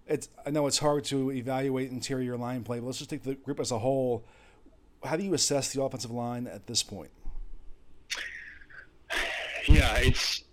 It's 0.06 0.28
I 0.44 0.50
know 0.50 0.66
it's 0.66 0.78
hard 0.78 1.04
to 1.04 1.30
evaluate 1.30 1.90
interior 1.90 2.36
line 2.36 2.64
play, 2.64 2.80
but 2.80 2.86
let's 2.86 2.98
just 2.98 3.10
take 3.10 3.22
the 3.22 3.34
group 3.34 3.60
as 3.60 3.70
a 3.70 3.78
whole. 3.78 4.24
How 5.04 5.16
do 5.16 5.22
you 5.22 5.34
assess 5.34 5.72
the 5.72 5.82
offensive 5.82 6.10
line 6.10 6.46
at 6.46 6.66
this 6.66 6.82
point? 6.82 7.10
Yeah, 9.66 9.94
it's. 9.98 10.44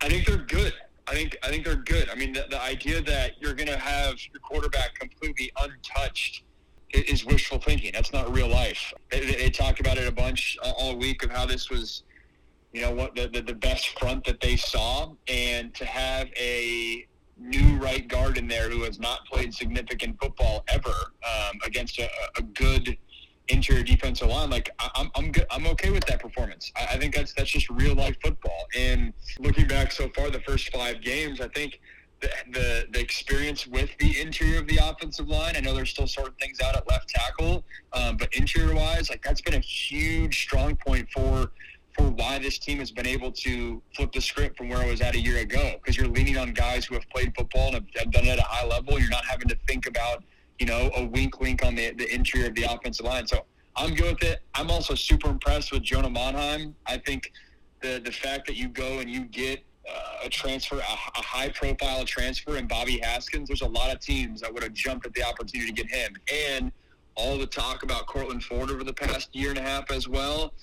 I 0.00 0.08
think 0.08 0.26
they're 0.26 0.36
good. 0.36 0.74
I 1.06 1.14
think 1.14 1.38
I 1.42 1.48
think 1.48 1.64
they're 1.64 1.76
good. 1.76 2.10
I 2.10 2.14
mean, 2.14 2.32
the, 2.32 2.46
the 2.50 2.60
idea 2.60 3.00
that 3.02 3.40
you're 3.40 3.54
going 3.54 3.68
to 3.68 3.78
have 3.78 4.14
your 4.32 4.40
quarterback 4.40 4.94
completely 4.98 5.50
untouched 5.60 6.44
is 6.90 7.24
wishful 7.24 7.58
thinking. 7.58 7.92
That's 7.92 8.12
not 8.12 8.32
real 8.34 8.48
life. 8.48 8.92
They, 9.10 9.20
they 9.20 9.50
talked 9.50 9.80
about 9.80 9.98
it 9.98 10.08
a 10.08 10.12
bunch 10.12 10.58
uh, 10.62 10.72
all 10.76 10.96
week 10.96 11.22
of 11.22 11.30
how 11.30 11.46
this 11.46 11.70
was, 11.70 12.02
you 12.72 12.80
know, 12.80 12.92
what 12.92 13.14
the, 13.14 13.28
the, 13.28 13.42
the 13.42 13.54
best 13.54 13.98
front 13.98 14.24
that 14.24 14.40
they 14.40 14.56
saw, 14.56 15.12
and 15.28 15.74
to 15.74 15.84
have 15.84 16.28
a 16.36 17.06
new 17.38 17.76
right 17.78 18.06
guard 18.08 18.38
in 18.38 18.48
there 18.48 18.68
who 18.70 18.82
has 18.82 18.98
not 18.98 19.24
played 19.26 19.54
significant 19.54 20.18
football 20.20 20.64
ever 20.68 20.88
um, 20.88 21.58
against 21.64 21.98
a, 21.98 22.08
a 22.36 22.42
good 22.42 22.96
interior 23.48 23.82
defensive 23.82 24.28
line, 24.28 24.50
like 24.50 24.70
I'm 24.94 25.10
I'm 25.14 25.32
good. 25.32 25.46
I'm 25.50 25.66
okay 25.68 25.90
with 25.90 26.04
that 26.06 26.20
performance. 26.20 26.70
I, 26.76 26.94
I 26.94 26.98
think 26.98 27.14
that's 27.14 27.32
that's 27.32 27.50
just 27.50 27.68
real 27.70 27.94
life 27.94 28.16
football. 28.22 28.66
And 28.76 29.12
looking 29.38 29.66
back 29.66 29.92
so 29.92 30.08
far, 30.10 30.30
the 30.30 30.40
first 30.40 30.70
five 30.70 31.00
games, 31.00 31.40
I 31.40 31.48
think 31.48 31.80
the, 32.20 32.30
the, 32.50 32.86
the 32.92 33.00
experience 33.00 33.66
with 33.66 33.90
the 33.98 34.20
interior 34.20 34.58
of 34.58 34.66
the 34.66 34.78
offensive 34.82 35.28
line. 35.28 35.54
I 35.56 35.60
know 35.60 35.74
there's 35.74 35.90
still 35.90 36.08
sorting 36.08 36.34
things 36.40 36.60
out 36.60 36.76
at 36.76 36.88
left 36.90 37.08
tackle, 37.08 37.64
um, 37.92 38.16
but 38.16 38.32
interior 38.34 38.74
wise, 38.74 39.08
like 39.08 39.22
that's 39.22 39.40
been 39.40 39.54
a 39.54 39.60
huge 39.60 40.42
strong 40.42 40.74
point 40.76 41.08
for 41.10 41.52
for 41.98 42.04
why 42.10 42.38
this 42.38 42.58
team 42.58 42.78
has 42.78 42.90
been 42.90 43.06
able 43.06 43.32
to 43.32 43.82
flip 43.94 44.12
the 44.12 44.20
script 44.20 44.56
from 44.56 44.68
where 44.68 44.82
it 44.82 44.90
was 44.90 45.00
at 45.00 45.14
a 45.14 45.20
year 45.20 45.38
ago. 45.38 45.74
Because 45.74 45.96
you're 45.96 46.08
leaning 46.08 46.38
on 46.38 46.52
guys 46.52 46.86
who 46.86 46.94
have 46.94 47.08
played 47.10 47.34
football 47.36 47.66
and 47.66 47.74
have, 47.74 47.84
have 47.96 48.10
done 48.12 48.24
it 48.24 48.30
at 48.30 48.38
a 48.38 48.42
high 48.42 48.66
level. 48.66 48.98
You're 48.98 49.10
not 49.10 49.26
having 49.26 49.48
to 49.48 49.58
think 49.66 49.86
about 49.86 50.24
you 50.58 50.66
know, 50.66 50.90
a 50.96 51.04
wink 51.04 51.40
wink 51.40 51.64
on 51.64 51.74
the, 51.74 51.92
the 51.92 52.12
interior 52.12 52.48
of 52.48 52.54
the 52.54 52.64
offensive 52.64 53.06
line. 53.06 53.26
So 53.26 53.44
I'm 53.76 53.94
good 53.94 54.14
with 54.14 54.22
it. 54.24 54.40
I'm 54.54 54.70
also 54.70 54.94
super 54.94 55.28
impressed 55.28 55.72
with 55.72 55.82
Jonah 55.82 56.10
Monheim. 56.10 56.74
I 56.86 56.98
think 56.98 57.32
the 57.80 58.00
the 58.04 58.12
fact 58.12 58.46
that 58.48 58.56
you 58.56 58.68
go 58.68 58.98
and 58.98 59.08
you 59.08 59.24
get 59.26 59.64
uh, 59.88 60.24
a 60.24 60.28
transfer, 60.28 60.76
a, 60.76 60.80
a 60.80 61.22
high 61.22 61.48
profile 61.48 62.04
transfer 62.04 62.56
and 62.56 62.68
Bobby 62.68 62.98
Haskins, 63.02 63.48
there's 63.48 63.62
a 63.62 63.68
lot 63.68 63.92
of 63.92 64.00
teams 64.00 64.40
that 64.40 64.52
would 64.52 64.62
have 64.62 64.74
jumped 64.74 65.06
at 65.06 65.14
the 65.14 65.22
opportunity 65.22 65.72
to 65.72 65.82
get 65.82 65.90
him. 65.90 66.16
And 66.50 66.72
all 67.14 67.38
the 67.38 67.46
talk 67.46 67.82
about 67.82 68.06
Courtland 68.06 68.44
Ford 68.44 68.70
over 68.70 68.84
the 68.84 68.92
past 68.92 69.34
year 69.34 69.50
and 69.50 69.58
a 69.58 69.62
half 69.62 69.90
as 69.90 70.08
well. 70.08 70.54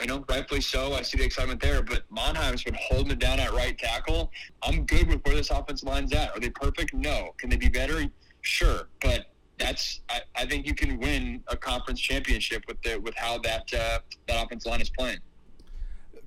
I 0.00 0.06
know, 0.06 0.24
rightfully 0.28 0.60
so. 0.60 0.94
I 0.94 1.02
see 1.02 1.18
the 1.18 1.24
excitement 1.24 1.60
there, 1.60 1.82
but 1.82 2.04
Monheim's 2.10 2.64
been 2.64 2.76
holding 2.80 3.12
it 3.12 3.18
down 3.18 3.38
at 3.38 3.52
right 3.52 3.76
tackle. 3.76 4.30
I'm 4.62 4.84
good 4.84 5.08
with 5.08 5.20
where 5.24 5.34
this 5.34 5.50
offensive 5.50 5.88
line's 5.88 6.12
at. 6.12 6.34
Are 6.34 6.40
they 6.40 6.50
perfect? 6.50 6.94
No. 6.94 7.34
Can 7.38 7.50
they 7.50 7.56
be 7.56 7.68
better? 7.68 8.04
Sure. 8.40 8.88
But 9.00 9.26
that's 9.58 10.00
I, 10.08 10.20
I, 10.34 10.46
think 10.46 10.66
you 10.66 10.74
can 10.74 10.98
win 10.98 11.42
a 11.46 11.56
conference 11.56 12.00
championship 12.00 12.64
with 12.66 12.80
the 12.82 12.96
with 12.96 13.14
how 13.14 13.38
that 13.38 13.72
uh, 13.72 13.98
that 14.26 14.44
offensive 14.44 14.70
line 14.70 14.80
is 14.80 14.90
playing. 14.90 15.18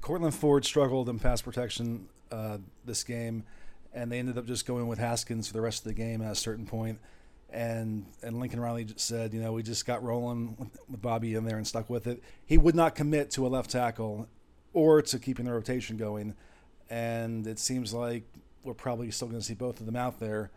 Courtland 0.02 0.36
Ford 0.36 0.64
struggled 0.64 1.10
in 1.10 1.20
pass 1.20 1.42
protection 1.42 2.08
uh, 2.32 2.60
this 2.86 3.04
game, 3.04 3.44
and 3.94 4.12
they 4.12 4.20
ended 4.20 4.38
up 4.38 4.46
just 4.46 4.66
going 4.66 4.88
with 4.88 5.00
Haskins 5.00 5.48
for 5.48 5.54
the 5.54 5.62
rest 5.62 5.80
of 5.80 5.88
the 5.88 5.94
game 5.94 6.22
at 6.22 6.32
a 6.32 6.36
certain 6.36 6.66
point. 6.66 7.00
And 7.56 8.06
and 8.22 8.38
Lincoln 8.42 8.60
Riley 8.60 8.86
said, 8.98 9.34
you 9.34 9.40
know, 9.40 9.54
we 9.54 9.64
just 9.64 9.86
got 9.86 10.04
rolling 10.04 10.70
with 10.90 11.02
Bobby 11.02 11.36
in 11.36 11.46
there 11.46 11.56
and 11.56 11.66
stuck 11.66 11.90
with 11.90 12.06
it. 12.06 12.22
He 12.46 12.58
would 12.58 12.76
not 12.76 12.96
commit 12.96 13.32
to 13.32 13.48
a 13.48 13.50
left 13.50 13.70
tackle 13.70 14.28
or 14.74 15.02
to 15.02 15.18
keeping 15.18 15.46
the 15.46 15.54
rotation 15.54 15.96
going, 15.96 16.36
and 16.90 17.48
it 17.48 17.58
seems 17.58 17.94
like 17.94 18.24
we're 18.66 18.74
probably 18.74 19.10
still 19.10 19.30
going 19.30 19.40
to 19.40 19.46
see 19.46 19.54
both 19.54 19.80
of 19.80 19.86
them 19.86 19.96
out 19.96 20.20
there. 20.20 20.52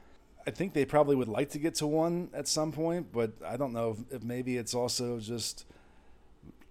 I 0.44 0.50
think 0.50 0.72
they 0.72 0.84
probably 0.84 1.14
would 1.14 1.28
like 1.28 1.50
to 1.50 1.61
get 1.61 1.76
to 1.76 1.87
one 1.87 2.30
at 2.34 2.48
some 2.48 2.72
point, 2.72 3.12
but 3.12 3.30
I 3.46 3.56
don't 3.56 3.72
know 3.72 3.96
if, 4.11 4.16
if 4.16 4.22
maybe 4.24 4.56
it's 4.56 4.74
also 4.74 5.20
just 5.20 5.66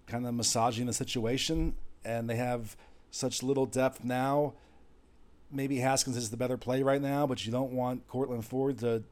kind 0.06 0.26
of 0.26 0.34
massaging 0.34 0.84
the 0.86 0.92
situation, 0.92 1.74
and 2.04 2.28
they 2.28 2.36
have 2.36 2.76
such 3.10 3.42
little 3.42 3.64
depth 3.64 4.04
now. 4.04 4.52
Maybe 5.50 5.78
Haskins 5.78 6.18
is 6.18 6.28
the 6.28 6.36
better 6.36 6.58
play 6.58 6.82
right 6.82 7.00
now, 7.00 7.26
but 7.26 7.46
you 7.46 7.52
don't 7.52 7.72
want 7.72 8.06
Courtland 8.08 8.44
Ford 8.44 8.78
to 8.80 9.04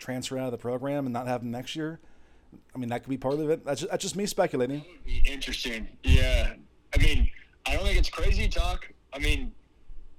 transfer 0.00 0.38
out 0.38 0.46
of 0.46 0.52
the 0.52 0.58
program 0.58 1.06
and 1.06 1.12
not 1.12 1.28
have 1.28 1.42
him 1.42 1.50
next 1.50 1.76
year. 1.76 2.00
I 2.74 2.78
mean, 2.78 2.88
that 2.88 3.04
could 3.04 3.10
be 3.10 3.18
part 3.18 3.34
of 3.34 3.48
it. 3.50 3.64
That's 3.64 3.82
just, 3.82 3.90
that's 3.92 4.02
just 4.02 4.16
me 4.16 4.26
speculating. 4.26 4.84
interesting. 5.24 5.86
Yeah. 6.02 6.54
I 6.94 6.98
mean, 6.98 7.30
I 7.66 7.74
don't 7.74 7.84
think 7.84 7.98
it's 7.98 8.10
crazy 8.10 8.48
talk. 8.48 8.92
I 9.12 9.18
mean, 9.20 9.52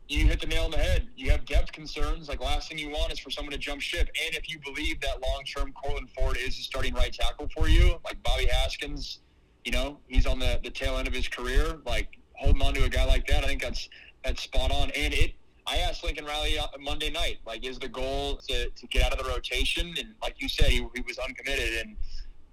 you 0.08 0.26
hit 0.26 0.42
the 0.42 0.48
nail 0.48 0.66
on 0.66 0.72
the 0.72 0.78
head. 0.78 1.08
You 1.16 1.32
have 1.32 1.46
depth 1.46 1.72
concerns. 1.72 2.30
Like 2.30 2.42
last 2.42 2.70
thing 2.70 2.78
you 2.78 2.90
want 2.90 3.12
is 3.12 3.20
for 3.20 3.32
someone 3.32 3.52
to 3.52 3.58
jump 3.58 3.82
ship. 3.82 4.10
And 4.26 4.36
if 4.36 4.50
you 4.50 4.60
believe 4.60 5.00
that 5.02 5.22
long 5.22 5.44
term 5.44 5.74
Courtland 5.74 6.10
Ford 6.12 6.38
is 6.38 6.58
a 6.60 6.62
starting 6.62 6.94
right 6.94 7.14
tackle 7.14 7.50
for 7.56 7.68
you, 7.68 7.98
like 8.06 8.22
Bobby 8.24 8.46
Haskins, 8.46 9.20
you 9.64 9.72
know, 9.72 10.00
he's 10.08 10.26
on 10.26 10.40
the, 10.40 10.60
the 10.64 10.70
tail 10.70 10.98
end 10.98 11.08
of 11.08 11.14
his 11.14 11.28
career. 11.28 11.80
Like 11.86 12.18
holding 12.36 12.62
on 12.62 12.74
to 12.74 12.84
a 12.84 12.90
guy 12.90 13.06
like 13.06 13.26
that, 13.28 13.44
I 13.44 13.48
think 13.48 13.62
that's 13.62 13.90
that's 14.24 14.44
spot 14.44 14.72
on. 14.72 14.92
And 14.92 15.14
it, 15.14 15.34
I 15.72 15.78
asked 15.78 16.04
Lincoln 16.04 16.26
Riley 16.26 16.58
Monday 16.82 17.10
night, 17.10 17.38
like, 17.46 17.66
is 17.66 17.80
the 17.80 17.88
goal 17.88 18.36
to, 18.50 18.70
to 18.70 18.88
get 18.88 19.06
out 19.06 19.18
of 19.18 19.26
the 19.26 19.32
rotation? 19.32 19.96
And 19.98 20.14
like 20.22 20.36
you 20.40 20.50
said, 20.50 20.68
he, 20.68 20.86
he 20.94 21.02
was 21.08 21.18
uncommitted. 21.18 21.86
And 21.86 21.96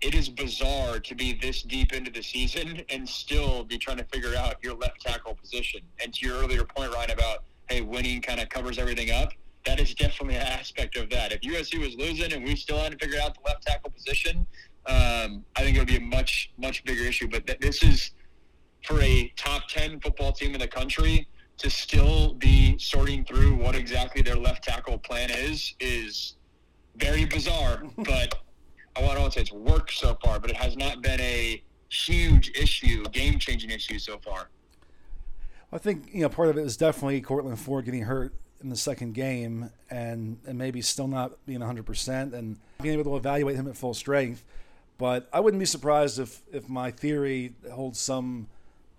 it 0.00 0.14
is 0.14 0.28
bizarre 0.28 1.00
to 1.00 1.14
be 1.16 1.32
this 1.32 1.62
deep 1.62 1.92
into 1.92 2.12
the 2.12 2.22
season 2.22 2.82
and 2.90 3.08
still 3.08 3.64
be 3.64 3.76
trying 3.76 3.96
to 3.96 4.04
figure 4.04 4.36
out 4.36 4.62
your 4.62 4.74
left 4.74 5.00
tackle 5.00 5.34
position. 5.34 5.80
And 6.00 6.14
to 6.14 6.26
your 6.26 6.36
earlier 6.36 6.64
point, 6.64 6.94
Ryan, 6.94 7.10
about 7.10 7.42
hey, 7.68 7.80
winning 7.80 8.22
kind 8.22 8.38
of 8.38 8.48
covers 8.50 8.78
everything 8.78 9.10
up. 9.10 9.32
That 9.66 9.80
is 9.80 9.94
definitely 9.96 10.36
an 10.36 10.46
aspect 10.46 10.96
of 10.96 11.10
that. 11.10 11.32
If 11.32 11.40
USC 11.40 11.80
was 11.80 11.96
losing 11.96 12.32
and 12.32 12.44
we 12.44 12.54
still 12.54 12.78
had 12.78 12.92
to 12.92 12.98
figure 12.98 13.20
out 13.20 13.34
the 13.34 13.40
left 13.44 13.66
tackle 13.66 13.90
position, 13.90 14.46
um, 14.86 15.44
I 15.56 15.62
think 15.62 15.76
it 15.76 15.80
would 15.80 15.88
be 15.88 15.96
a 15.96 16.00
much 16.00 16.52
much 16.56 16.84
bigger 16.84 17.02
issue. 17.02 17.26
But 17.26 17.48
th- 17.48 17.58
this 17.58 17.82
is 17.82 18.12
for 18.84 19.02
a 19.02 19.32
top 19.36 19.66
ten 19.66 19.98
football 19.98 20.30
team 20.30 20.54
in 20.54 20.60
the 20.60 20.68
country 20.68 21.26
to 21.58 21.68
still 21.68 22.34
be 22.34 22.78
sorting 22.78 23.24
through 23.24 23.54
what 23.54 23.74
exactly 23.74 24.22
their 24.22 24.36
left 24.36 24.64
tackle 24.64 24.98
plan 24.98 25.30
is 25.30 25.74
is 25.80 26.36
very 26.96 27.24
bizarre. 27.24 27.82
but 27.98 28.34
I 28.96 29.02
want 29.02 29.18
to 29.18 29.30
say 29.30 29.40
it's 29.42 29.52
worked 29.52 29.92
so 29.92 30.16
far, 30.22 30.40
but 30.40 30.50
it 30.50 30.56
has 30.56 30.76
not 30.76 31.02
been 31.02 31.20
a 31.20 31.62
huge 31.88 32.50
issue, 32.56 33.04
game 33.06 33.38
changing 33.38 33.70
issue 33.70 33.98
so 33.98 34.18
far. 34.18 34.48
I 35.72 35.78
think 35.78 36.08
you 36.12 36.22
know 36.22 36.28
part 36.28 36.48
of 36.48 36.56
it 36.56 36.62
is 36.62 36.76
definitely 36.76 37.20
Courtland 37.20 37.58
Ford 37.58 37.84
getting 37.84 38.02
hurt 38.02 38.34
in 38.62 38.70
the 38.70 38.76
second 38.76 39.14
game 39.14 39.70
and 39.90 40.38
and 40.46 40.58
maybe 40.58 40.80
still 40.80 41.08
not 41.08 41.44
being 41.46 41.60
100% 41.60 42.32
and 42.32 42.58
being 42.80 42.98
able 42.98 43.12
to 43.12 43.16
evaluate 43.16 43.56
him 43.56 43.68
at 43.68 43.76
full 43.76 43.94
strength. 43.94 44.44
But 44.96 45.28
I 45.32 45.40
wouldn't 45.40 45.60
be 45.60 45.66
surprised 45.66 46.18
if 46.18 46.42
if 46.52 46.68
my 46.68 46.90
theory 46.90 47.54
holds 47.72 47.98
some 47.98 48.48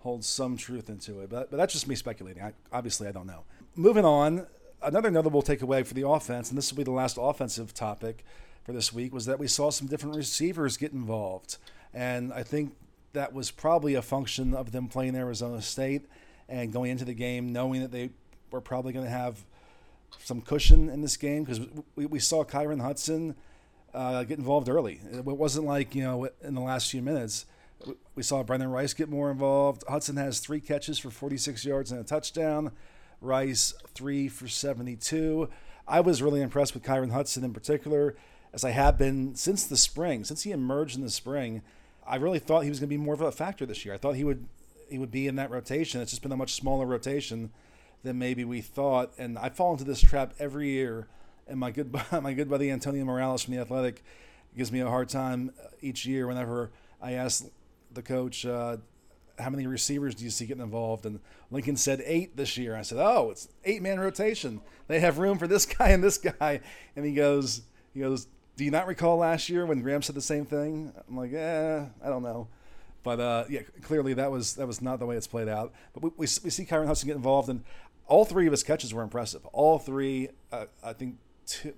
holds 0.00 0.26
some 0.26 0.56
truth 0.56 0.90
into 0.90 1.20
it. 1.20 1.30
But 1.30 1.50
but 1.50 1.56
that's 1.56 1.72
just 1.72 1.88
me 1.88 1.94
speculating. 1.94 2.42
I, 2.42 2.52
obviously, 2.72 3.08
I 3.08 3.12
don't 3.12 3.26
know. 3.26 3.44
Moving 3.76 4.04
on, 4.04 4.46
another 4.82 5.10
notable 5.10 5.42
takeaway 5.42 5.86
for 5.86 5.94
the 5.94 6.06
offense, 6.06 6.50
and 6.50 6.58
this 6.58 6.70
will 6.70 6.78
be 6.78 6.84
the 6.84 6.90
last 6.90 7.18
offensive 7.20 7.72
topic 7.72 8.24
for 8.64 8.72
this 8.72 8.92
week, 8.92 9.14
was 9.14 9.26
that 9.26 9.38
we 9.38 9.46
saw 9.46 9.70
some 9.70 9.86
different 9.86 10.16
receivers 10.16 10.76
get 10.76 10.92
involved, 10.92 11.56
and 11.94 12.32
I 12.32 12.42
think 12.42 12.74
that 13.12 13.32
was 13.32 13.50
probably 13.50 13.94
a 13.94 14.02
function 14.02 14.54
of 14.54 14.72
them 14.72 14.88
playing 14.88 15.16
Arizona 15.16 15.60
State 15.62 16.06
and 16.48 16.72
going 16.72 16.90
into 16.90 17.04
the 17.04 17.14
game 17.14 17.52
knowing 17.52 17.80
that 17.80 17.92
they 17.92 18.10
were 18.50 18.60
probably 18.60 18.92
going 18.92 19.04
to 19.04 19.10
have 19.10 19.44
some 20.18 20.40
cushion 20.40 20.88
in 20.88 21.02
this 21.02 21.16
game 21.16 21.44
because 21.44 21.60
we, 21.96 22.06
we 22.06 22.18
saw 22.18 22.44
Kyron 22.44 22.80
Hudson 22.80 23.34
uh, 23.94 24.24
get 24.24 24.38
involved 24.38 24.68
early. 24.68 25.00
It 25.12 25.24
wasn't 25.24 25.66
like, 25.66 25.94
you 25.94 26.02
know, 26.02 26.28
in 26.42 26.54
the 26.54 26.60
last 26.60 26.90
few 26.90 27.02
minutes. 27.02 27.46
We 28.14 28.22
saw 28.22 28.42
Brendan 28.42 28.70
Rice 28.70 28.94
get 28.94 29.08
more 29.08 29.30
involved. 29.30 29.84
Hudson 29.88 30.16
has 30.16 30.40
three 30.40 30.60
catches 30.60 30.98
for 30.98 31.10
46 31.10 31.64
yards 31.64 31.90
and 31.90 32.00
a 32.00 32.04
touchdown. 32.04 32.72
Rice, 33.20 33.74
three 33.94 34.28
for 34.28 34.48
72. 34.48 35.48
I 35.86 36.00
was 36.00 36.22
really 36.22 36.40
impressed 36.40 36.74
with 36.74 36.82
Kyron 36.82 37.12
Hudson 37.12 37.44
in 37.44 37.52
particular, 37.52 38.16
as 38.52 38.64
I 38.64 38.70
have 38.70 38.96
been 38.96 39.34
since 39.34 39.64
the 39.64 39.76
spring. 39.76 40.24
Since 40.24 40.42
he 40.42 40.52
emerged 40.52 40.96
in 40.96 41.02
the 41.02 41.10
spring, 41.10 41.62
I 42.06 42.16
really 42.16 42.38
thought 42.38 42.64
he 42.64 42.70
was 42.70 42.80
going 42.80 42.88
to 42.88 42.96
be 42.96 43.02
more 43.02 43.14
of 43.14 43.20
a 43.20 43.32
factor 43.32 43.66
this 43.66 43.84
year. 43.84 43.94
I 43.94 43.98
thought 43.98 44.16
he 44.16 44.24
would 44.24 44.46
he 44.88 44.98
would 44.98 45.10
be 45.10 45.28
in 45.28 45.36
that 45.36 45.50
rotation. 45.50 46.00
It's 46.00 46.10
just 46.10 46.22
been 46.22 46.32
a 46.32 46.36
much 46.36 46.54
smaller 46.54 46.84
rotation 46.84 47.50
than 48.02 48.18
maybe 48.18 48.44
we 48.44 48.60
thought. 48.60 49.12
And 49.18 49.38
I 49.38 49.48
fall 49.48 49.72
into 49.72 49.84
this 49.84 50.00
trap 50.00 50.34
every 50.38 50.70
year. 50.70 51.06
And 51.46 51.58
my 51.58 51.70
good 51.70 51.92
my 52.22 52.32
good 52.32 52.50
buddy 52.50 52.70
Antonio 52.70 53.04
Morales 53.04 53.44
from 53.44 53.54
the 53.54 53.60
Athletic 53.60 54.02
gives 54.56 54.72
me 54.72 54.80
a 54.80 54.88
hard 54.88 55.08
time 55.08 55.52
uh, 55.62 55.68
each 55.80 56.06
year 56.06 56.26
whenever 56.26 56.70
I 57.00 57.12
ask 57.12 57.46
the 57.92 58.02
coach 58.02 58.46
uh, 58.46 58.76
how 59.40 59.50
many 59.50 59.66
receivers 59.66 60.14
do 60.14 60.24
you 60.24 60.30
see 60.30 60.46
getting 60.46 60.62
involved? 60.62 61.06
And 61.06 61.20
Lincoln 61.50 61.76
said 61.76 62.02
eight 62.04 62.36
this 62.36 62.56
year. 62.56 62.76
I 62.76 62.82
said, 62.82 62.98
oh, 63.00 63.30
it's 63.30 63.48
eight 63.64 63.82
man 63.82 63.98
rotation. 63.98 64.60
They 64.86 65.00
have 65.00 65.18
room 65.18 65.38
for 65.38 65.46
this 65.46 65.66
guy 65.78 65.90
and 65.90 66.02
this 66.02 66.18
guy. 66.18 66.60
And 66.96 67.04
he 67.04 67.12
goes, 67.12 67.62
he 67.92 68.00
goes, 68.00 68.26
do 68.56 68.64
you 68.64 68.70
not 68.70 68.86
recall 68.86 69.16
last 69.16 69.48
year 69.48 69.64
when 69.64 69.80
Graham 69.80 70.02
said 70.02 70.14
the 70.14 70.20
same 70.20 70.44
thing? 70.44 70.92
I'm 71.08 71.16
like, 71.16 71.32
eh, 71.32 71.84
I 72.04 72.08
don't 72.08 72.22
know. 72.22 72.48
But 73.02 73.18
uh, 73.20 73.44
yeah, 73.48 73.60
clearly 73.82 74.14
that 74.14 74.30
was 74.30 74.56
that 74.56 74.66
was 74.66 74.82
not 74.82 74.98
the 74.98 75.06
way 75.06 75.16
it's 75.16 75.26
played 75.26 75.48
out. 75.48 75.72
But 75.94 76.02
we, 76.02 76.10
we, 76.10 76.26
we 76.44 76.50
see 76.50 76.66
Kyron 76.66 76.86
Hudson 76.86 77.06
get 77.06 77.16
involved, 77.16 77.48
and 77.48 77.64
all 78.06 78.26
three 78.26 78.46
of 78.46 78.52
his 78.52 78.62
catches 78.62 78.92
were 78.92 79.02
impressive. 79.02 79.46
All 79.46 79.78
three, 79.78 80.28
uh, 80.52 80.66
I 80.84 80.92
think, 80.92 81.16
two, 81.46 81.72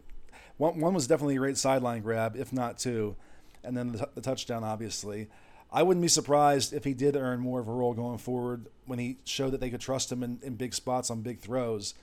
one, 0.56 0.80
one 0.80 0.94
was 0.94 1.06
definitely 1.06 1.36
a 1.36 1.38
great 1.38 1.56
sideline 1.56 2.02
grab, 2.02 2.34
if 2.36 2.52
not 2.52 2.78
two, 2.78 3.14
and 3.62 3.76
then 3.76 3.92
the, 3.92 4.08
the 4.16 4.20
touchdown, 4.20 4.64
obviously. 4.64 5.28
I 5.72 5.82
wouldn't 5.82 6.02
be 6.02 6.08
surprised 6.08 6.74
if 6.74 6.84
he 6.84 6.92
did 6.92 7.16
earn 7.16 7.40
more 7.40 7.58
of 7.58 7.66
a 7.66 7.72
role 7.72 7.94
going 7.94 8.18
forward 8.18 8.66
when 8.84 8.98
he 8.98 9.16
showed 9.24 9.50
that 9.52 9.60
they 9.60 9.70
could 9.70 9.80
trust 9.80 10.12
him 10.12 10.22
in, 10.22 10.38
in 10.42 10.56
big 10.56 10.74
spots 10.74 11.10
on 11.10 11.22
big 11.22 11.40
throws 11.40 11.94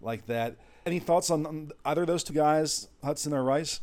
like 0.00 0.26
that. 0.26 0.56
Any 0.84 1.00
thoughts 1.00 1.30
on, 1.30 1.44
on 1.44 1.72
either 1.84 2.02
of 2.02 2.06
those 2.06 2.22
two 2.22 2.34
guys, 2.34 2.88
Hudson 3.02 3.32
or 3.34 3.42
Rice? 3.42 3.80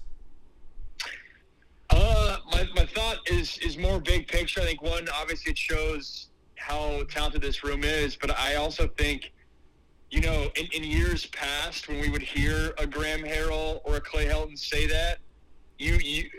Uh, 1.90 2.38
my, 2.52 2.66
my 2.74 2.86
thought 2.86 3.18
is 3.30 3.58
is 3.58 3.78
more 3.78 4.00
big 4.00 4.28
picture. 4.28 4.62
I 4.62 4.64
think 4.64 4.82
one, 4.82 5.08
obviously, 5.14 5.52
it 5.52 5.58
shows 5.58 6.28
how 6.56 7.04
talented 7.10 7.42
this 7.42 7.64
room 7.64 7.84
is, 7.84 8.16
but 8.16 8.32
I 8.40 8.56
also 8.56 8.88
think, 8.98 9.34
you 10.10 10.22
know, 10.22 10.50
in, 10.56 10.68
in 10.74 10.84
years 10.86 11.26
past 11.28 11.90
when 11.90 12.00
we 12.00 12.10
would 12.10 12.22
hear 12.22 12.74
a 12.78 12.88
Graham 12.88 13.22
Harrell 13.24 13.82
or 13.84 13.98
a 13.98 14.02
Clay 14.02 14.26
Helton 14.26 14.58
say 14.58 14.88
that, 14.88 15.18
you 15.78 15.96
you 15.96 16.30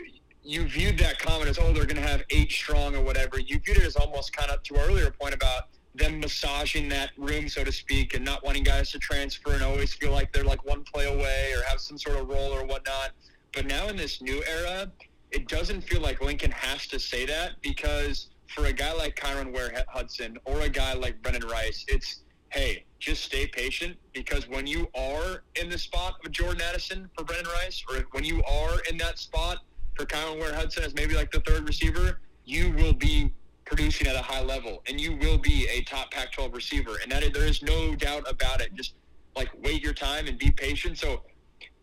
you 0.45 0.63
viewed 0.67 0.97
that 0.99 1.17
comment 1.19 1.49
as, 1.49 1.57
oh, 1.57 1.73
they're 1.73 1.85
going 1.85 2.01
to 2.01 2.07
have 2.07 2.23
eight 2.29 2.51
strong 2.51 2.95
or 2.95 3.01
whatever. 3.01 3.39
You 3.39 3.59
viewed 3.59 3.77
it 3.77 3.83
as 3.83 3.95
almost 3.95 4.35
kind 4.35 4.51
of 4.51 4.61
to 4.63 4.77
our 4.77 4.85
earlier 4.85 5.09
point 5.09 5.33
about 5.33 5.63
them 5.95 6.19
massaging 6.19 6.87
that 6.89 7.11
room, 7.17 7.49
so 7.49 7.63
to 7.63 7.71
speak, 7.71 8.13
and 8.13 8.23
not 8.23 8.43
wanting 8.45 8.63
guys 8.63 8.91
to 8.91 8.99
transfer 8.99 9.53
and 9.53 9.63
always 9.63 9.93
feel 9.93 10.11
like 10.11 10.31
they're 10.31 10.43
like 10.43 10.63
one 10.65 10.83
play 10.83 11.07
away 11.07 11.51
or 11.53 11.63
have 11.63 11.79
some 11.79 11.97
sort 11.97 12.17
of 12.17 12.29
role 12.29 12.51
or 12.51 12.63
whatnot. 12.65 13.11
But 13.53 13.65
now 13.65 13.87
in 13.87 13.95
this 13.95 14.21
new 14.21 14.43
era, 14.47 14.91
it 15.31 15.47
doesn't 15.47 15.81
feel 15.81 16.01
like 16.01 16.21
Lincoln 16.21 16.51
has 16.51 16.85
to 16.87 16.99
say 16.99 17.25
that 17.25 17.53
because 17.61 18.27
for 18.47 18.65
a 18.65 18.73
guy 18.73 18.93
like 18.93 19.15
Kyron 19.15 19.51
Ware 19.51 19.83
Hudson 19.87 20.37
or 20.45 20.61
a 20.61 20.69
guy 20.69 20.93
like 20.93 21.21
Brendan 21.23 21.49
Rice, 21.49 21.85
it's 21.87 22.21
hey, 22.51 22.85
just 22.99 23.23
stay 23.23 23.47
patient 23.47 23.97
because 24.13 24.47
when 24.47 24.65
you 24.65 24.87
are 24.95 25.43
in 25.59 25.69
the 25.69 25.77
spot 25.77 26.15
of 26.23 26.31
Jordan 26.31 26.61
Addison 26.61 27.09
for 27.17 27.25
Brendan 27.25 27.51
Rice, 27.51 27.83
or 27.89 28.05
when 28.11 28.23
you 28.23 28.41
are 28.43 28.79
in 28.89 28.97
that 28.97 29.19
spot 29.19 29.57
for 29.95 30.05
Kyron 30.05 30.39
Ware 30.39 30.53
Hudson 30.53 30.83
as 30.83 30.93
maybe 30.95 31.15
like 31.15 31.31
the 31.31 31.39
third 31.41 31.67
receiver, 31.67 32.19
you 32.43 32.71
will 32.71 32.93
be 32.93 33.31
producing 33.65 34.07
at 34.07 34.15
a 34.15 34.21
high 34.21 34.41
level 34.41 34.83
and 34.87 34.99
you 35.01 35.15
will 35.15 35.37
be 35.37 35.67
a 35.69 35.81
top 35.83 36.11
Pac 36.11 36.31
12 36.31 36.53
receiver. 36.53 36.97
And 37.01 37.11
that 37.11 37.23
is, 37.23 37.31
there 37.31 37.45
is 37.45 37.61
no 37.63 37.95
doubt 37.95 38.29
about 38.29 38.61
it. 38.61 38.73
Just 38.75 38.93
like 39.35 39.49
wait 39.63 39.81
your 39.81 39.93
time 39.93 40.27
and 40.27 40.37
be 40.37 40.51
patient. 40.51 40.97
So 40.97 41.21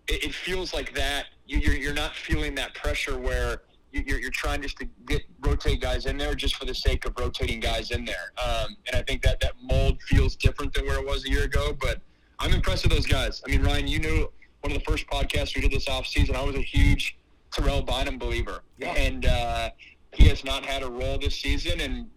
it, 0.08 0.24
it 0.24 0.34
feels 0.34 0.72
like 0.72 0.94
that. 0.94 1.26
You, 1.46 1.58
you're, 1.58 1.74
you're 1.74 1.94
not 1.94 2.14
feeling 2.14 2.54
that 2.54 2.74
pressure 2.74 3.18
where 3.18 3.62
you're, 3.90 4.20
you're 4.20 4.30
trying 4.30 4.62
just 4.62 4.78
to 4.78 4.88
get 5.06 5.22
rotate 5.40 5.80
guys 5.80 6.06
in 6.06 6.16
there 6.16 6.34
just 6.34 6.56
for 6.56 6.64
the 6.64 6.74
sake 6.74 7.04
of 7.04 7.14
rotating 7.18 7.60
guys 7.60 7.90
in 7.90 8.04
there. 8.04 8.32
Um, 8.42 8.76
and 8.86 8.96
I 8.96 9.02
think 9.02 9.22
that 9.22 9.40
that 9.40 9.54
mold 9.60 10.00
feels 10.02 10.36
different 10.36 10.72
than 10.72 10.86
where 10.86 10.98
it 10.98 11.06
was 11.06 11.26
a 11.26 11.30
year 11.30 11.44
ago. 11.44 11.76
But 11.78 12.00
I'm 12.38 12.52
impressed 12.52 12.84
with 12.84 12.92
those 12.92 13.06
guys. 13.06 13.42
I 13.46 13.50
mean, 13.50 13.62
Ryan, 13.62 13.86
you 13.86 13.98
knew 13.98 14.32
one 14.60 14.72
of 14.72 14.78
the 14.78 14.84
first 14.84 15.06
podcasts 15.08 15.54
we 15.54 15.62
did 15.62 15.72
this 15.72 15.86
offseason. 15.86 16.34
I 16.34 16.42
was 16.42 16.54
a 16.54 16.62
huge 16.62 17.18
Terrell 17.52 17.82
Bynum 17.82 18.18
believer, 18.18 18.62
yeah. 18.78 18.92
and 18.92 19.26
uh, 19.26 19.70
he 20.12 20.28
has 20.28 20.44
not 20.44 20.64
had 20.64 20.82
a 20.82 20.90
role 20.90 21.18
this 21.18 21.38
season. 21.38 21.80
And 21.80 22.08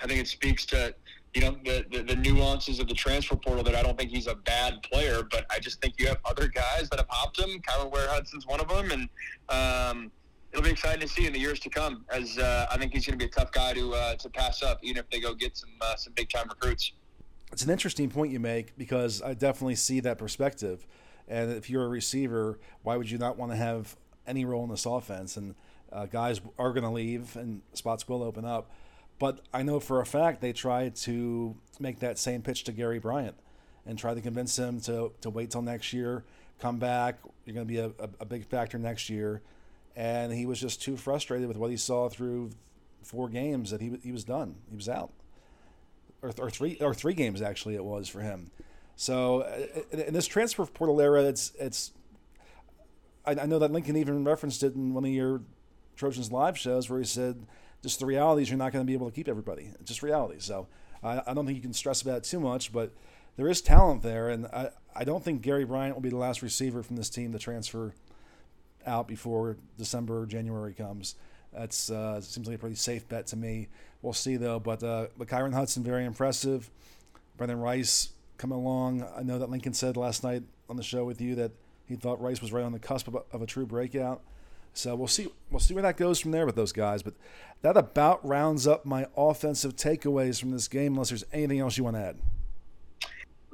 I 0.00 0.06
think 0.06 0.20
it 0.20 0.28
speaks 0.28 0.64
to 0.66 0.94
you 1.34 1.40
know 1.42 1.56
the, 1.64 1.84
the, 1.90 2.02
the 2.02 2.16
nuances 2.16 2.78
of 2.78 2.88
the 2.88 2.94
transfer 2.94 3.36
portal 3.36 3.64
that 3.64 3.74
I 3.74 3.82
don't 3.82 3.98
think 3.98 4.10
he's 4.10 4.26
a 4.26 4.34
bad 4.34 4.82
player, 4.82 5.22
but 5.30 5.46
I 5.50 5.58
just 5.58 5.80
think 5.80 5.94
you 5.98 6.06
have 6.06 6.18
other 6.24 6.48
guys 6.48 6.88
that 6.90 6.98
have 6.98 7.08
hopped 7.08 7.40
him. 7.40 7.60
Kyron 7.68 7.90
Ware 7.90 8.08
Hudson's 8.08 8.46
one 8.46 8.60
of 8.60 8.68
them, 8.68 8.90
and 8.92 9.08
um, 9.48 10.12
it'll 10.52 10.62
be 10.62 10.70
exciting 10.70 11.00
to 11.00 11.08
see 11.08 11.26
in 11.26 11.32
the 11.32 11.40
years 11.40 11.58
to 11.60 11.70
come. 11.70 12.04
As 12.10 12.38
uh, 12.38 12.66
I 12.70 12.76
think 12.78 12.92
he's 12.92 13.06
going 13.06 13.18
to 13.18 13.24
be 13.24 13.28
a 13.28 13.34
tough 13.34 13.50
guy 13.52 13.72
to 13.74 13.94
uh, 13.94 14.14
to 14.16 14.28
pass 14.30 14.62
up, 14.62 14.78
even 14.82 14.98
if 14.98 15.10
they 15.10 15.20
go 15.20 15.34
get 15.34 15.56
some 15.56 15.70
uh, 15.80 15.96
some 15.96 16.12
big 16.14 16.28
time 16.28 16.46
recruits. 16.48 16.92
It's 17.52 17.64
an 17.64 17.70
interesting 17.70 18.10
point 18.10 18.32
you 18.32 18.40
make 18.40 18.76
because 18.76 19.22
I 19.22 19.34
definitely 19.34 19.76
see 19.76 20.00
that 20.00 20.18
perspective. 20.18 20.86
And 21.26 21.52
if 21.52 21.70
you're 21.70 21.84
a 21.84 21.88
receiver, 21.88 22.58
why 22.82 22.96
would 22.96 23.10
you 23.10 23.16
not 23.16 23.38
want 23.38 23.52
to 23.52 23.56
have 23.56 23.96
any 24.26 24.44
role 24.44 24.64
in 24.64 24.70
this 24.70 24.86
offense. 24.86 25.36
And 25.36 25.54
uh, 25.92 26.06
guys 26.06 26.40
are 26.58 26.72
going 26.72 26.84
to 26.84 26.90
leave, 26.90 27.36
and 27.36 27.62
spots 27.72 28.08
will 28.08 28.22
open 28.22 28.44
up. 28.44 28.70
But 29.18 29.40
I 29.52 29.62
know 29.62 29.78
for 29.80 30.00
a 30.00 30.06
fact 30.06 30.40
they 30.40 30.52
tried 30.52 30.96
to 30.96 31.56
make 31.78 32.00
that 32.00 32.18
same 32.18 32.42
pitch 32.42 32.64
to 32.64 32.72
Gary 32.72 32.98
Bryant 32.98 33.36
and 33.86 33.98
try 33.98 34.14
to 34.14 34.20
convince 34.20 34.58
him 34.58 34.80
to, 34.82 35.12
to 35.20 35.30
wait 35.30 35.50
till 35.50 35.62
next 35.62 35.92
year, 35.92 36.24
come 36.58 36.78
back. 36.78 37.18
You're 37.44 37.54
going 37.54 37.66
to 37.66 37.72
be 37.72 37.78
a, 37.78 37.86
a, 37.86 38.08
a 38.20 38.24
big 38.24 38.46
factor 38.46 38.78
next 38.78 39.08
year. 39.08 39.42
And 39.94 40.32
he 40.32 40.46
was 40.46 40.60
just 40.60 40.82
too 40.82 40.96
frustrated 40.96 41.46
with 41.46 41.56
what 41.56 41.70
he 41.70 41.76
saw 41.76 42.08
through 42.08 42.50
four 43.02 43.28
games 43.28 43.70
that 43.70 43.80
he, 43.80 43.96
he 44.02 44.10
was 44.10 44.24
done. 44.24 44.56
He 44.68 44.76
was 44.76 44.88
out. 44.88 45.12
Or, 46.22 46.32
or 46.38 46.50
three 46.50 46.78
or 46.80 46.94
three 46.94 47.12
games 47.12 47.42
actually 47.42 47.74
it 47.74 47.84
was 47.84 48.08
for 48.08 48.20
him. 48.20 48.50
So 48.96 49.42
uh, 49.42 49.98
in 50.06 50.14
this 50.14 50.26
transfer 50.26 50.64
portal 50.64 51.00
era, 51.00 51.22
it's 51.24 51.52
it's 51.58 51.92
I, 53.26 53.32
I 53.32 53.46
know 53.46 53.58
that 53.58 53.72
Lincoln 53.72 53.96
even 53.96 54.24
referenced 54.24 54.62
it 54.62 54.74
in 54.74 54.94
one 54.94 55.04
of 55.04 55.10
your 55.10 55.42
Trojans 55.96 56.32
live 56.32 56.58
shows 56.58 56.90
where 56.90 56.98
he 56.98 57.04
said, 57.04 57.46
just 57.82 58.00
the 58.00 58.06
realities, 58.06 58.48
you're 58.48 58.58
not 58.58 58.72
going 58.72 58.84
to 58.84 58.86
be 58.86 58.94
able 58.94 59.10
to 59.10 59.14
keep 59.14 59.28
everybody. 59.28 59.70
It's 59.80 59.88
just 59.88 60.02
reality. 60.02 60.36
So 60.38 60.66
I, 61.02 61.22
I 61.26 61.34
don't 61.34 61.46
think 61.46 61.56
you 61.56 61.62
can 61.62 61.72
stress 61.72 62.02
about 62.02 62.18
it 62.18 62.24
too 62.24 62.40
much, 62.40 62.72
but 62.72 62.92
there 63.36 63.48
is 63.48 63.60
talent 63.60 64.02
there. 64.02 64.28
And 64.28 64.46
I, 64.46 64.70
I 64.94 65.04
don't 65.04 65.22
think 65.22 65.42
Gary 65.42 65.64
Bryant 65.64 65.94
will 65.94 66.02
be 66.02 66.08
the 66.08 66.16
last 66.16 66.42
receiver 66.42 66.82
from 66.82 66.96
this 66.96 67.10
team 67.10 67.32
to 67.32 67.38
transfer 67.38 67.92
out 68.86 69.08
before 69.08 69.56
December, 69.78 70.26
January 70.26 70.72
comes. 70.72 71.14
That's 71.52 71.90
uh, 71.90 72.20
seems 72.20 72.46
like 72.46 72.56
a 72.56 72.58
pretty 72.58 72.76
safe 72.76 73.08
bet 73.08 73.28
to 73.28 73.36
me. 73.36 73.68
We'll 74.02 74.12
see 74.12 74.36
though. 74.36 74.58
But 74.58 74.82
uh, 74.82 75.06
but 75.16 75.28
Kyron 75.28 75.54
Hudson 75.54 75.84
very 75.84 76.04
impressive. 76.04 76.68
Brendan 77.36 77.60
Rice 77.60 78.10
coming 78.38 78.58
along. 78.58 79.06
I 79.16 79.22
know 79.22 79.38
that 79.38 79.50
Lincoln 79.50 79.72
said 79.72 79.96
last 79.96 80.24
night 80.24 80.42
on 80.68 80.76
the 80.76 80.82
show 80.82 81.04
with 81.04 81.20
you 81.20 81.34
that 81.36 81.52
he 81.86 81.96
thought 81.96 82.20
Rice 82.20 82.40
was 82.40 82.52
right 82.52 82.64
on 82.64 82.72
the 82.72 82.78
cusp 82.78 83.08
of 83.08 83.14
a, 83.14 83.22
of 83.32 83.42
a 83.42 83.46
true 83.46 83.66
breakout. 83.66 84.22
So 84.72 84.96
we'll 84.96 85.08
see. 85.08 85.28
We'll 85.50 85.60
see 85.60 85.74
where 85.74 85.82
that 85.82 85.96
goes 85.96 86.18
from 86.18 86.32
there 86.32 86.46
with 86.46 86.56
those 86.56 86.72
guys. 86.72 87.02
But 87.02 87.14
that 87.62 87.76
about 87.76 88.26
rounds 88.26 88.66
up 88.66 88.84
my 88.84 89.06
offensive 89.16 89.76
takeaways 89.76 90.40
from 90.40 90.50
this 90.50 90.66
game. 90.66 90.94
Unless 90.94 91.10
there's 91.10 91.24
anything 91.32 91.60
else 91.60 91.78
you 91.78 91.84
want 91.84 91.96
to 91.96 92.00
add. 92.00 92.16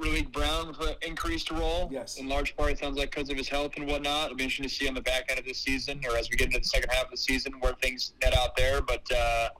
Raleek 0.00 0.32
Brown 0.32 0.68
with 0.68 0.80
an 0.80 0.94
increased 1.02 1.50
role. 1.50 1.90
Yes. 1.92 2.16
In 2.16 2.26
large 2.26 2.56
part, 2.56 2.70
it 2.70 2.78
sounds 2.78 2.96
like 2.96 3.10
because 3.10 3.28
of 3.28 3.36
his 3.36 3.48
health 3.48 3.72
and 3.76 3.86
whatnot. 3.86 4.26
It'll 4.26 4.36
be 4.36 4.44
interesting 4.44 4.68
to 4.68 4.74
see 4.74 4.88
on 4.88 4.94
the 4.94 5.02
back 5.02 5.26
end 5.28 5.38
of 5.38 5.44
this 5.44 5.58
season, 5.58 6.00
or 6.08 6.16
as 6.16 6.30
we 6.30 6.36
get 6.36 6.46
into 6.46 6.58
the 6.58 6.64
second 6.64 6.90
half 6.90 7.04
of 7.04 7.10
the 7.10 7.16
season, 7.18 7.52
where 7.60 7.74
things 7.82 8.14
net 8.22 8.34
out 8.34 8.56
there. 8.56 8.80
But 8.80 9.02
uh, 9.12 9.50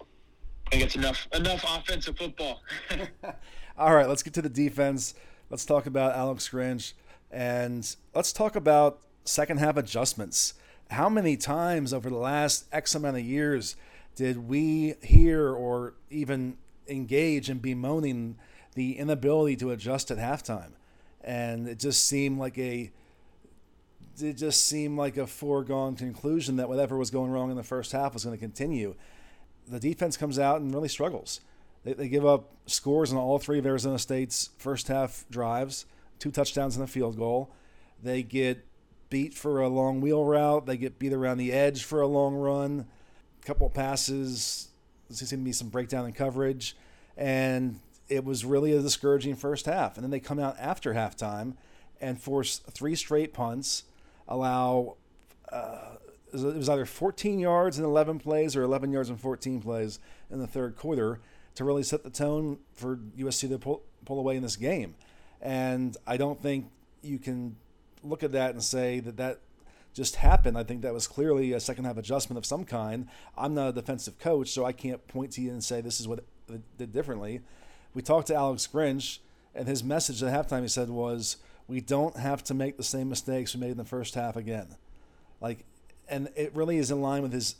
I 0.00 0.70
think 0.70 0.82
it's 0.82 0.96
enough 0.96 1.28
enough 1.32 1.64
offensive 1.64 2.18
football. 2.18 2.60
All 3.78 3.94
right, 3.94 4.08
let's 4.08 4.24
get 4.24 4.34
to 4.34 4.42
the 4.42 4.48
defense. 4.48 5.14
Let's 5.48 5.64
talk 5.64 5.86
about 5.86 6.16
Alex 6.16 6.48
Grinch. 6.48 6.94
And 7.30 7.94
let's 8.14 8.32
talk 8.32 8.56
about 8.56 9.00
second 9.24 9.58
half 9.58 9.76
adjustments. 9.76 10.54
How 10.90 11.08
many 11.08 11.36
times 11.36 11.92
over 11.92 12.08
the 12.08 12.16
last 12.16 12.66
X 12.72 12.94
amount 12.94 13.16
of 13.16 13.24
years 13.24 13.76
did 14.14 14.48
we 14.48 14.94
hear 15.02 15.50
or 15.50 15.94
even 16.10 16.56
engage 16.86 17.50
in 17.50 17.58
bemoaning 17.58 18.36
the 18.74 18.98
inability 18.98 19.56
to 19.56 19.70
adjust 19.70 20.10
at 20.10 20.18
halftime? 20.18 20.72
And 21.22 21.66
it 21.66 21.78
just 21.78 22.06
seemed 22.06 22.38
like 22.38 22.58
a 22.58 22.92
it 24.20 24.34
just 24.34 24.66
seemed 24.66 24.96
like 24.96 25.16
a 25.16 25.26
foregone 25.26 25.96
conclusion 25.96 26.56
that 26.56 26.68
whatever 26.68 26.96
was 26.96 27.10
going 27.10 27.32
wrong 27.32 27.50
in 27.50 27.56
the 27.56 27.64
first 27.64 27.90
half 27.90 28.14
was 28.14 28.24
going 28.24 28.36
to 28.36 28.40
continue. 28.40 28.94
The 29.66 29.80
defense 29.80 30.16
comes 30.16 30.38
out 30.38 30.60
and 30.60 30.72
really 30.72 30.88
struggles. 30.88 31.40
They, 31.82 31.94
they 31.94 32.08
give 32.08 32.24
up 32.24 32.50
scores 32.66 33.12
on 33.12 33.18
all 33.18 33.38
three 33.40 33.58
of 33.58 33.66
Arizona 33.66 33.98
State's 33.98 34.50
first 34.58 34.86
half 34.86 35.24
drives 35.30 35.86
two 36.18 36.30
touchdowns 36.30 36.76
and 36.76 36.84
a 36.84 36.86
field 36.86 37.16
goal. 37.16 37.52
They 38.02 38.22
get 38.22 38.66
beat 39.10 39.34
for 39.34 39.60
a 39.60 39.68
long 39.68 40.00
wheel 40.00 40.24
route. 40.24 40.66
They 40.66 40.76
get 40.76 40.98
beat 40.98 41.12
around 41.12 41.38
the 41.38 41.52
edge 41.52 41.84
for 41.84 42.00
a 42.00 42.06
long 42.06 42.34
run. 42.34 42.86
A 43.42 43.46
couple 43.46 43.68
passes. 43.70 44.68
There 45.08 45.16
seems 45.16 45.30
to 45.30 45.36
be 45.36 45.52
some 45.52 45.68
breakdown 45.68 46.06
in 46.06 46.12
coverage. 46.12 46.76
And 47.16 47.80
it 48.08 48.24
was 48.24 48.44
really 48.44 48.72
a 48.72 48.80
discouraging 48.80 49.36
first 49.36 49.66
half. 49.66 49.96
And 49.96 50.04
then 50.04 50.10
they 50.10 50.20
come 50.20 50.38
out 50.38 50.56
after 50.58 50.94
halftime 50.94 51.54
and 52.00 52.20
force 52.20 52.58
three 52.70 52.94
straight 52.94 53.32
punts, 53.32 53.84
allow. 54.28 54.96
Uh, 55.50 55.96
it 56.32 56.56
was 56.56 56.68
either 56.68 56.84
14 56.84 57.38
yards 57.38 57.78
in 57.78 57.84
11 57.84 58.18
plays 58.18 58.56
or 58.56 58.62
11 58.62 58.90
yards 58.90 59.08
in 59.08 59.16
14 59.16 59.60
plays 59.60 60.00
in 60.30 60.40
the 60.40 60.48
third 60.48 60.74
quarter 60.76 61.20
to 61.54 61.64
really 61.64 61.84
set 61.84 62.02
the 62.02 62.10
tone 62.10 62.58
for 62.72 62.96
USC 63.16 63.48
to 63.48 63.58
pull, 63.58 63.84
pull 64.04 64.18
away 64.18 64.36
in 64.36 64.42
this 64.42 64.56
game. 64.56 64.96
And 65.44 65.96
I 66.06 66.16
don't 66.16 66.42
think 66.42 66.70
you 67.02 67.18
can 67.18 67.56
look 68.02 68.22
at 68.22 68.32
that 68.32 68.52
and 68.52 68.64
say 68.64 68.98
that 69.00 69.18
that 69.18 69.40
just 69.92 70.16
happened. 70.16 70.58
I 70.58 70.64
think 70.64 70.82
that 70.82 70.92
was 70.92 71.06
clearly 71.06 71.52
a 71.52 71.60
second 71.60 71.84
half 71.84 71.98
adjustment 71.98 72.38
of 72.38 72.46
some 72.46 72.64
kind. 72.64 73.06
I'm 73.36 73.54
not 73.54 73.68
a 73.68 73.72
defensive 73.72 74.18
coach, 74.18 74.50
so 74.50 74.64
I 74.64 74.72
can't 74.72 75.06
point 75.06 75.32
to 75.32 75.42
you 75.42 75.50
and 75.50 75.62
say 75.62 75.80
this 75.80 76.00
is 76.00 76.08
what 76.08 76.24
did 76.78 76.92
differently. 76.92 77.42
We 77.92 78.02
talked 78.02 78.26
to 78.28 78.34
Alex 78.34 78.68
Grinch, 78.72 79.18
and 79.54 79.68
his 79.68 79.84
message 79.84 80.22
at 80.22 80.32
halftime 80.32 80.62
he 80.62 80.68
said 80.68 80.88
was, 80.88 81.36
"We 81.68 81.80
don't 81.80 82.16
have 82.16 82.42
to 82.44 82.54
make 82.54 82.76
the 82.76 82.82
same 82.82 83.08
mistakes 83.08 83.54
we 83.54 83.60
made 83.60 83.70
in 83.70 83.76
the 83.76 83.84
first 83.84 84.14
half 84.14 84.34
again." 84.34 84.76
Like, 85.40 85.64
and 86.08 86.28
it 86.34 86.54
really 86.54 86.78
is 86.78 86.90
in 86.90 87.00
line 87.00 87.22
with 87.22 87.32
his 87.32 87.54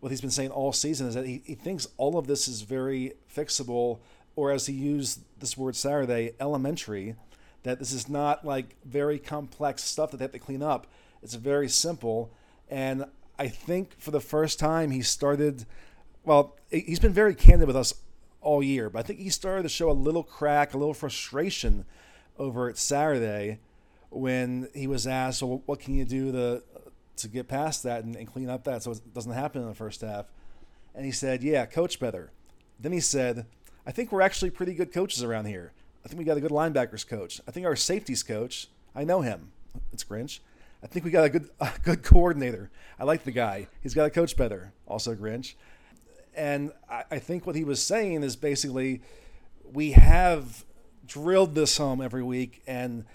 what 0.00 0.10
he's 0.10 0.20
been 0.20 0.30
saying 0.30 0.50
all 0.50 0.72
season 0.72 1.08
is 1.08 1.14
that 1.14 1.26
he, 1.26 1.42
he 1.44 1.54
thinks 1.56 1.88
all 1.96 2.16
of 2.16 2.28
this 2.28 2.46
is 2.46 2.62
very 2.62 3.14
fixable 3.34 3.98
or 4.38 4.52
as 4.52 4.66
he 4.66 4.72
used 4.72 5.20
this 5.40 5.58
word 5.58 5.74
Saturday, 5.74 6.32
elementary, 6.38 7.16
that 7.64 7.80
this 7.80 7.92
is 7.92 8.08
not 8.08 8.44
like 8.44 8.76
very 8.84 9.18
complex 9.18 9.82
stuff 9.82 10.12
that 10.12 10.18
they 10.18 10.24
have 10.24 10.30
to 10.30 10.38
clean 10.38 10.62
up. 10.62 10.86
It's 11.24 11.34
very 11.34 11.68
simple. 11.68 12.30
And 12.70 13.06
I 13.36 13.48
think 13.48 13.98
for 13.98 14.12
the 14.12 14.20
first 14.20 14.60
time, 14.60 14.92
he 14.92 15.02
started, 15.02 15.66
well, 16.22 16.56
he's 16.70 17.00
been 17.00 17.12
very 17.12 17.34
candid 17.34 17.66
with 17.66 17.74
us 17.74 17.92
all 18.40 18.62
year, 18.62 18.88
but 18.88 19.00
I 19.00 19.02
think 19.02 19.18
he 19.18 19.28
started 19.28 19.64
to 19.64 19.68
show 19.68 19.90
a 19.90 19.92
little 19.92 20.22
crack, 20.22 20.72
a 20.72 20.78
little 20.78 20.94
frustration 20.94 21.84
over 22.38 22.68
at 22.68 22.78
Saturday 22.78 23.58
when 24.08 24.68
he 24.72 24.86
was 24.86 25.04
asked, 25.04 25.42
well, 25.42 25.64
what 25.66 25.80
can 25.80 25.94
you 25.94 26.04
do 26.04 26.30
to, 26.30 26.62
to 27.16 27.26
get 27.26 27.48
past 27.48 27.82
that 27.82 28.04
and, 28.04 28.14
and 28.14 28.32
clean 28.32 28.48
up 28.48 28.62
that 28.62 28.84
so 28.84 28.92
it 28.92 29.12
doesn't 29.12 29.32
happen 29.32 29.62
in 29.62 29.68
the 29.68 29.74
first 29.74 30.00
half? 30.00 30.26
And 30.94 31.04
he 31.04 31.10
said, 31.10 31.42
yeah, 31.42 31.66
coach 31.66 31.98
better. 31.98 32.30
Then 32.78 32.92
he 32.92 33.00
said, 33.00 33.44
I 33.88 33.90
think 33.90 34.12
we're 34.12 34.20
actually 34.20 34.50
pretty 34.50 34.74
good 34.74 34.92
coaches 34.92 35.24
around 35.24 35.46
here. 35.46 35.72
I 36.04 36.08
think 36.08 36.18
we 36.18 36.24
got 36.26 36.36
a 36.36 36.42
good 36.42 36.50
linebackers 36.50 37.08
coach. 37.08 37.40
I 37.48 37.52
think 37.52 37.64
our 37.64 37.74
safeties 37.74 38.22
coach, 38.22 38.68
I 38.94 39.02
know 39.02 39.22
him. 39.22 39.50
It's 39.94 40.04
Grinch. 40.04 40.40
I 40.82 40.86
think 40.86 41.06
we 41.06 41.10
got 41.10 41.24
a 41.24 41.30
good 41.30 41.48
a 41.60 41.72
good 41.82 42.02
coordinator. 42.02 42.70
I 42.98 43.04
like 43.04 43.24
the 43.24 43.30
guy. 43.30 43.66
He's 43.82 43.94
got 43.94 44.04
a 44.04 44.10
coach 44.10 44.36
better. 44.36 44.74
Also 44.86 45.14
Grinch. 45.14 45.54
And 46.36 46.72
I, 46.90 47.04
I 47.12 47.18
think 47.18 47.46
what 47.46 47.56
he 47.56 47.64
was 47.64 47.82
saying 47.82 48.22
is 48.24 48.36
basically 48.36 49.00
we 49.72 49.92
have 49.92 50.66
drilled 51.06 51.54
this 51.54 51.78
home 51.78 52.02
every 52.02 52.22
week 52.22 52.62
and 52.66 53.06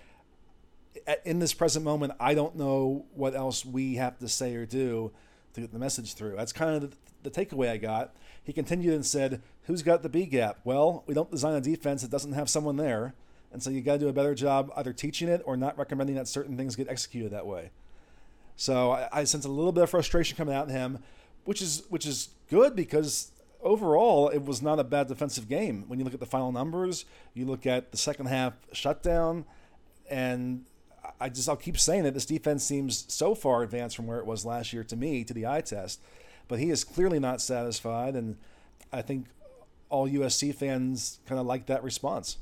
in 1.24 1.38
this 1.38 1.54
present 1.54 1.86
moment, 1.86 2.14
I 2.20 2.34
don't 2.34 2.56
know 2.56 3.06
what 3.14 3.36
else 3.36 3.64
we 3.64 3.96
have 3.96 4.18
to 4.20 4.28
say 4.28 4.56
or 4.56 4.66
do 4.66 5.12
to 5.54 5.62
get 5.62 5.72
the 5.72 5.80
message 5.80 6.16
through. 6.16 6.36
That's 6.36 6.54
kind 6.54 6.76
of 6.76 6.90
the, 6.90 7.30
the 7.30 7.30
takeaway 7.30 7.70
I 7.70 7.78
got. 7.78 8.16
He 8.44 8.54
continued 8.54 8.96
and 8.96 9.06
said, 9.06 9.42
Who's 9.66 9.82
got 9.82 10.04
the 10.04 10.10
B 10.10 10.26
gap? 10.26 10.60
Well, 10.64 11.04
we 11.08 11.14
don't 11.14 11.32
design 11.32 11.54
a 11.56 11.62
defense 11.62 12.02
that 12.02 12.12
doesn't 12.12 12.34
have 12.34 12.50
someone 12.50 12.76
there. 12.76 13.14
And 13.52 13.62
so 13.62 13.70
you 13.70 13.82
got 13.82 13.94
to 13.94 14.00
do 14.00 14.08
a 14.10 14.14
better 14.14 14.34
job 14.34 14.72
either 14.76 14.92
teaching 14.92 15.30
it 15.30 15.42
or 15.46 15.56
not 15.56 15.78
recommending 15.78 16.16
that 16.16 16.28
certain 16.28 16.58
things 16.58 16.76
get 16.76 16.90
executed 16.90 17.32
that 17.32 17.46
way. 17.46 17.70
So 18.56 18.92
I, 18.92 19.10
I 19.12 19.24
sense 19.24 19.46
a 19.46 19.50
little 19.50 19.72
bit 19.72 19.84
of 19.84 19.90
frustration 19.90 20.36
coming 20.36 20.56
out 20.56 20.68
in 20.68 20.74
him, 20.74 21.00
which 21.46 21.62
is 21.62 21.84
which 21.90 22.06
is 22.06 22.30
good 22.50 22.76
because 22.76 23.32
overall 23.62 24.30
it 24.30 24.44
was 24.44 24.62
not 24.62 24.80
a 24.80 24.84
bad 24.84 25.08
defensive 25.08 25.48
game. 25.48 25.86
When 25.88 26.00
you 26.00 26.06
look 26.06 26.14
at 26.14 26.20
the 26.20 26.26
final 26.26 26.52
numbers, 26.52 27.06
you 27.34 27.46
look 27.46 27.66
at 27.66 27.92
the 27.92 27.98
second 27.98 28.26
half 28.26 28.54
shutdown, 28.74 29.46
and 30.10 30.66
I 31.20 31.30
just 31.30 31.48
I'll 31.48 31.56
keep 31.56 31.80
saying 31.80 32.04
that 32.04 32.14
this 32.14 32.26
defense 32.26 32.64
seems 32.64 33.06
so 33.08 33.36
far 33.36 33.64
advanced 33.64 33.96
from 33.96 34.08
where 34.08 34.20
it 34.20 34.26
was 34.26 34.46
last 34.46 34.74
year 34.74 34.84
to 34.86 34.96
me 34.96 35.24
to 35.24 35.34
the 35.34 35.46
eye 35.46 35.62
test, 35.62 36.02
but 36.48 36.60
he 36.60 36.70
is 36.70 36.84
clearly 36.84 37.20
not 37.20 37.42
satisfied, 37.42 38.16
and 38.16 38.38
I 38.92 39.02
think 39.02 39.28
all 39.94 40.10
USC 40.10 40.56
fans 40.56 41.20
kind 41.28 41.40
of 41.40 41.46
like 41.46 41.68
that 41.68 41.84
response. 41.84 42.38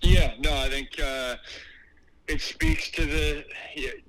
Yeah, 0.00 0.34
no, 0.38 0.54
I 0.54 0.68
think 0.68 0.88
uh, 1.02 1.34
it 2.28 2.40
speaks 2.40 2.92
to 2.92 3.04
the, 3.04 3.44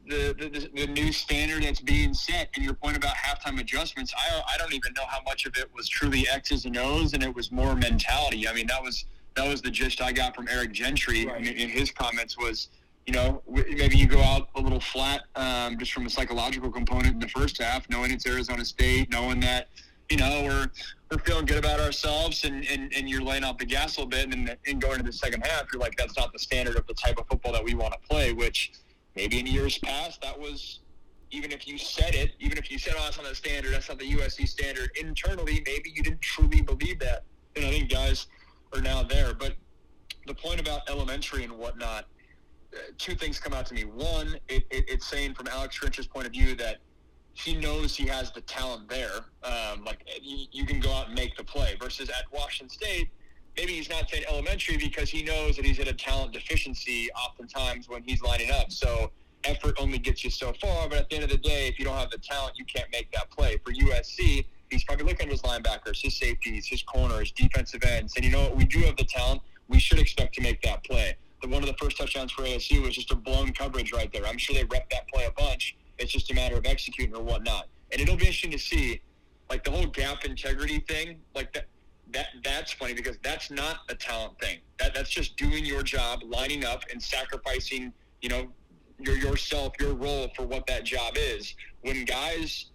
the, 0.08 0.36
the 0.38 0.70
the 0.76 0.88
new 0.88 1.12
standard 1.12 1.64
that's 1.64 1.80
being 1.80 2.14
set. 2.14 2.50
And 2.56 2.64
your 2.64 2.76
point 2.76 2.96
about 2.96 3.16
halftime 3.16 3.60
adjustments, 3.60 4.14
I 4.16 4.42
I 4.54 4.58
don't 4.60 4.74
even 4.74 4.94
know 4.94 5.06
how 5.08 5.22
much 5.26 5.48
of 5.48 5.58
it 5.58 5.74
was 5.74 5.90
truly 5.90 6.28
X's 6.30 6.66
and 6.66 6.78
O's, 6.78 7.14
and 7.14 7.24
it 7.24 7.34
was 7.34 7.52
more 7.52 7.76
mentality. 7.76 8.48
I 8.48 8.54
mean, 8.54 8.68
that 8.68 8.84
was 8.84 9.06
that 9.36 9.48
was 9.48 9.64
the 9.64 9.72
gist 9.72 10.00
I 10.00 10.12
got 10.12 10.36
from 10.36 10.48
Eric 10.48 10.72
Gentry 10.72 11.26
right. 11.26 11.42
in, 11.42 11.48
in 11.48 11.70
his 11.70 11.90
comments 11.90 12.38
was 12.38 12.70
you 13.08 13.14
know, 13.14 13.42
maybe 13.50 13.98
you 13.98 14.06
go 14.06 14.22
out 14.22 14.50
a 14.54 14.62
little 14.62 14.80
flat 14.80 15.24
um, 15.36 15.80
just 15.80 15.94
from 15.94 16.06
a 16.06 16.10
psychological 16.12 16.70
component 16.70 17.16
in 17.16 17.20
the 17.20 17.28
first 17.28 17.60
half, 17.60 17.90
knowing 17.90 18.12
it's 18.12 18.28
Arizona 18.28 18.64
State, 18.64 19.10
knowing 19.10 19.40
that, 19.40 19.70
you 20.10 20.18
know, 20.18 20.44
we're 20.44 20.68
we're 21.12 21.20
feeling 21.20 21.46
good 21.46 21.58
about 21.58 21.80
ourselves 21.80 22.44
and, 22.44 22.66
and, 22.70 22.94
and 22.96 23.10
you're 23.10 23.22
laying 23.22 23.44
off 23.44 23.58
the 23.58 23.66
gas 23.66 23.98
a 23.98 24.02
little 24.02 24.10
bit 24.10 24.32
and, 24.32 24.82
going 24.82 25.00
into 25.00 25.12
the 25.12 25.14
second 25.14 25.44
half, 25.44 25.64
you're 25.74 25.82
like, 25.82 25.96
that's 25.98 26.16
not 26.16 26.32
the 26.32 26.38
standard 26.38 26.76
of 26.76 26.86
the 26.86 26.94
type 26.94 27.18
of 27.18 27.28
football 27.28 27.52
that 27.52 27.64
we 27.64 27.74
want 27.74 27.94
to 27.94 28.00
play, 28.08 28.32
which 28.32 28.72
maybe 29.16 29.40
in 29.40 29.48
years 29.48 29.80
past 29.80 30.22
that 30.22 30.40
was 30.40 30.82
even 31.32 31.52
if 31.52 31.68
you 31.68 31.78
said 31.78 32.16
it, 32.16 32.32
even 32.40 32.58
if 32.58 32.72
you 32.72 32.78
said, 32.78 32.94
oh, 32.98 33.04
that's 33.04 33.18
not 33.18 33.26
the 33.26 33.36
standard, 33.36 33.74
that's 33.74 33.90
not 33.90 34.00
the 34.00 34.12
USC 34.12 34.48
standard, 34.48 34.90
internally, 35.00 35.64
maybe 35.66 35.92
you 35.96 36.02
didn't 36.04 36.22
truly 36.22 36.62
believe 36.62 37.00
that. 37.00 37.24
And 37.56 37.66
I 37.66 37.72
think 37.72 37.90
guys 37.90 38.28
are 38.74 38.82
now 38.82 39.04
there. 39.04 39.34
But 39.34 39.56
the 40.26 40.34
point 40.34 40.60
about 40.60 40.82
elementary 40.90 41.44
and 41.44 41.54
whatnot 41.54 42.06
uh,– 42.74 42.78
two 42.98 43.16
things 43.16 43.40
come 43.40 43.54
out 43.54 43.66
to 43.68 43.74
me. 43.74 43.84
One, 43.84 44.36
it, 44.48 44.66
it, 44.70 44.86
it's 44.88 45.06
saying 45.06 45.34
from 45.34 45.48
Alex 45.48 45.78
Grinch's 45.80 46.08
point 46.08 46.26
of 46.26 46.34
view 46.34 46.56
that 46.56 46.78
he 47.44 47.56
knows 47.56 47.96
he 47.96 48.06
has 48.08 48.32
the 48.32 48.42
talent 48.42 48.90
there. 48.90 49.26
Um, 49.44 49.84
like 49.86 50.06
you, 50.22 50.46
you, 50.52 50.66
can 50.66 50.80
go 50.80 50.92
out 50.92 51.08
and 51.08 51.16
make 51.16 51.36
the 51.38 51.44
play. 51.44 51.76
Versus 51.80 52.10
at 52.10 52.26
Washington 52.32 52.70
State, 52.70 53.10
maybe 53.56 53.74
he's 53.74 53.90
not 53.90 54.10
saying 54.10 54.24
elementary 54.30 54.78
because 54.78 55.10
he 55.10 55.24
knows 55.24 55.56
that 55.56 55.66
he's 55.66 55.80
at 55.80 55.88
a 55.88 55.94
talent 55.94 56.34
deficiency 56.34 57.10
oftentimes 57.14 57.88
when 57.88 58.04
he's 58.04 58.22
lining 58.22 58.52
up. 58.52 58.72
So 58.72 59.12
effort 59.46 59.76
only 59.80 60.00
gets 60.00 60.24
you 60.24 60.30
so 60.30 60.54
far. 60.62 60.90
But 60.90 61.00
at 61.00 61.10
the 61.10 61.16
end 61.16 61.24
of 61.24 61.30
the 61.30 61.38
day, 61.38 61.68
if 61.68 61.80
you 61.80 61.86
don't 61.86 61.98
have 61.98 62.12
the 62.12 62.18
talent, 62.18 62.58
you 62.58 62.66
can't 62.66 62.92
make 62.92 63.12
that 63.12 63.32
play. 63.32 63.58
For 63.64 63.72
USC, 63.72 64.46
he's 64.70 64.84
probably 64.84 65.06
looking 65.06 65.28
at 65.28 65.32
his 65.32 65.42
linebackers, 65.42 66.02
his 66.02 66.18
safeties, 66.18 66.68
his 66.68 66.84
corners, 66.84 67.32
defensive 67.32 67.84
ends, 67.84 68.16
and 68.16 68.26
you 68.26 68.32
know 68.32 68.42
what? 68.42 68.58
We 68.58 68.66
do 68.66 68.80
have 68.80 68.98
the 68.98 69.06
talent. 69.06 69.42
We 69.70 69.80
should 69.80 70.00
expect 70.00 70.36
to 70.36 70.42
make 70.42 70.62
that 70.64 70.84
play 70.84 71.16
the 71.42 71.48
one 71.48 71.64
of 71.64 71.68
the 71.68 71.76
first 71.76 71.98
touchdowns 71.98 72.32
for 72.32 72.44
ASU 72.44 72.82
was 72.82 72.96
just 72.96 73.12
a 73.12 73.16
blown 73.16 73.54
coverage 73.54 73.94
right 73.94 74.12
there. 74.12 74.26
I'm 74.26 74.38
sure 74.38 74.56
they 74.56 74.66
rep 74.66 74.90
that 74.90 75.08
play 75.08 75.26
a 75.26 75.32
bunch. 75.32 75.76
It's 76.00 76.12
just 76.12 76.32
a 76.32 76.34
matter 76.34 76.56
of 76.56 76.66
executing 76.66 77.16
or 77.16 77.24
whatnot. 77.24 77.68
And 77.92 78.02
it'll 78.02 78.16
be 78.16 78.26
interesting 78.26 78.52
to 78.52 78.60
see, 78.60 79.02
like 79.50 79.64
the 79.64 79.72
whole 79.72 79.88
gap 79.88 80.26
integrity 80.26 80.80
thing, 80.80 81.20
like 81.36 81.54
that. 81.54 81.66
That 82.12 82.30
that's 82.44 82.72
funny 82.72 82.96
because 82.96 83.20
that's 83.22 83.52
not 83.52 83.82
a 83.88 83.94
talent 83.94 84.40
thing. 84.40 84.62
That 84.80 84.96
that's 84.96 85.12
just 85.12 85.38
doing 85.38 85.64
your 85.64 85.84
job, 85.84 86.22
lining 86.26 86.66
up, 86.66 86.82
and 86.92 87.00
sacrificing, 87.00 87.94
you 88.24 88.30
know, 88.30 88.48
your 89.00 89.16
yourself, 89.16 89.74
your 89.80 89.94
role 89.94 90.30
for 90.36 90.44
what 90.44 90.66
that 90.66 90.86
job 90.86 91.14
is. 91.18 91.54
When 91.82 92.06
guys 92.06 92.72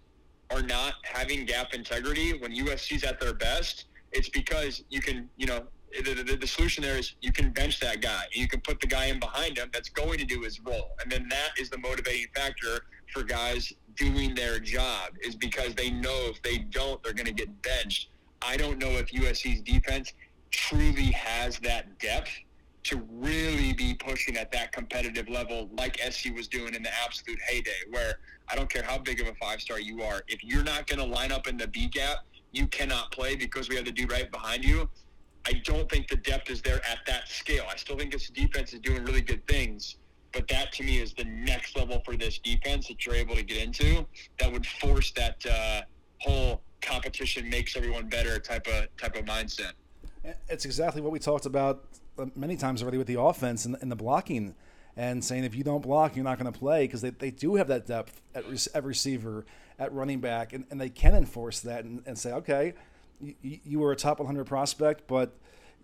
are 0.51 0.61
not 0.61 0.93
having 1.03 1.45
gap 1.45 1.73
integrity, 1.73 2.37
when 2.37 2.55
USC's 2.55 3.03
at 3.03 3.19
their 3.19 3.33
best, 3.33 3.85
it's 4.11 4.29
because 4.29 4.83
you 4.89 5.01
can, 5.01 5.29
you 5.35 5.47
know, 5.47 5.65
the, 6.03 6.13
the, 6.13 6.35
the, 6.35 6.47
solution 6.47 6.83
there 6.83 6.97
is 6.97 7.13
you 7.21 7.31
can 7.31 7.51
bench 7.51 7.79
that 7.79 8.01
guy 8.01 8.23
and 8.23 8.35
you 8.35 8.47
can 8.47 8.59
put 8.61 8.81
the 8.81 8.87
guy 8.87 9.05
in 9.05 9.19
behind 9.19 9.57
him 9.57 9.69
that's 9.71 9.89
going 9.89 10.17
to 10.19 10.25
do 10.25 10.41
his 10.41 10.59
role. 10.59 10.91
And 11.01 11.11
then 11.11 11.27
that 11.29 11.51
is 11.59 11.69
the 11.69 11.77
motivating 11.77 12.27
factor 12.35 12.85
for 13.13 13.23
guys 13.23 13.73
doing 13.95 14.35
their 14.35 14.59
job 14.59 15.11
is 15.23 15.35
because 15.35 15.73
they 15.75 15.89
know 15.89 16.27
if 16.29 16.41
they 16.41 16.57
don't, 16.57 17.01
they're 17.03 17.13
going 17.13 17.25
to 17.25 17.33
get 17.33 17.61
benched. 17.61 18.09
I 18.41 18.57
don't 18.57 18.77
know 18.77 18.91
if 18.91 19.07
USC's 19.07 19.61
defense 19.61 20.13
truly 20.51 21.11
has 21.11 21.59
that 21.59 21.97
depth 21.99 22.31
to 22.83 23.03
really 23.11 23.73
be 23.73 23.95
pushing 23.95 24.37
at 24.37 24.51
that 24.51 24.71
competitive 24.71 25.27
level 25.27 25.69
like 25.75 25.99
SC 26.11 26.35
was 26.35 26.47
doing 26.47 26.75
in 26.75 26.83
the 26.83 26.91
absolute 27.03 27.39
heyday, 27.47 27.71
where 27.89 28.19
I 28.47 28.55
don't 28.55 28.69
care 28.69 28.83
how 28.83 28.99
big 28.99 29.19
of 29.21 29.27
a 29.27 29.33
five 29.35 29.59
star 29.59 29.79
you 29.79 30.03
are, 30.03 30.21
if 30.27 30.43
you're 30.43 30.63
not 30.63 30.85
going 30.85 30.99
to 30.99 31.05
line 31.05 31.31
up 31.31 31.47
in 31.47 31.57
the 31.57 31.67
B 31.67 31.87
gap, 31.87 32.19
you 32.51 32.67
cannot 32.67 33.11
play 33.11 33.35
because 33.35 33.69
we 33.69 33.75
have 33.75 33.85
the 33.85 33.91
dude 33.91 34.11
right 34.11 34.31
behind 34.31 34.63
you. 34.63 34.87
I 35.47 35.53
don't 35.63 35.89
think 35.89 36.07
the 36.07 36.15
depth 36.17 36.49
is 36.49 36.61
there 36.61 36.81
at 36.87 36.99
that 37.07 37.27
scale. 37.27 37.65
I 37.69 37.75
still 37.75 37.97
think 37.97 38.11
this 38.11 38.29
defense 38.29 38.73
is 38.73 38.79
doing 38.79 39.03
really 39.03 39.21
good 39.21 39.45
things, 39.47 39.95
but 40.35 40.47
that 40.49 40.71
to 40.73 40.83
me 40.83 40.99
is 40.99 41.13
the 41.13 41.23
next 41.23 41.75
level 41.75 42.01
for 42.05 42.15
this 42.15 42.37
defense 42.37 42.87
that 42.89 43.05
you're 43.05 43.15
able 43.15 43.35
to 43.35 43.43
get 43.43 43.57
into. 43.57 44.05
That 44.39 44.51
would 44.51 44.65
force 44.65 45.11
that 45.13 45.43
uh, 45.45 45.81
whole 46.19 46.61
competition 46.81 47.49
makes 47.49 47.75
everyone 47.75 48.07
better 48.07 48.37
type 48.37 48.67
of 48.67 48.95
type 48.97 49.15
of 49.15 49.25
mindset. 49.25 49.71
It's 50.47 50.65
exactly 50.65 51.01
what 51.01 51.11
we 51.11 51.19
talked 51.19 51.45
about 51.47 51.85
uh, 52.19 52.25
many 52.35 52.57
times 52.57 52.83
already 52.83 52.97
with 52.97 53.07
the 53.07 53.19
offense 53.19 53.65
and, 53.65 53.77
and 53.81 53.91
the 53.91 53.95
blocking, 53.95 54.53
and 54.95 55.23
saying 55.23 55.43
if 55.43 55.55
you 55.55 55.63
don't 55.63 55.81
block, 55.81 56.15
you're 56.15 56.25
not 56.25 56.37
going 56.37 56.51
to 56.51 56.57
play 56.57 56.83
because 56.85 57.01
they, 57.01 57.09
they 57.09 57.31
do 57.31 57.55
have 57.55 57.67
that 57.69 57.87
depth 57.87 58.21
at, 58.35 58.43
at 58.75 58.83
receiver, 58.83 59.45
at 59.79 59.91
running 59.93 60.19
back, 60.19 60.53
and, 60.53 60.65
and 60.69 60.79
they 60.79 60.89
can 60.89 61.15
enforce 61.15 61.61
that 61.61 61.85
and, 61.85 62.03
and 62.05 62.17
say, 62.17 62.31
okay 62.33 62.73
you, 63.21 63.59
you 63.63 63.79
were 63.79 63.91
a 63.91 63.95
top 63.95 64.19
100 64.19 64.45
prospect, 64.45 65.07
but 65.07 65.33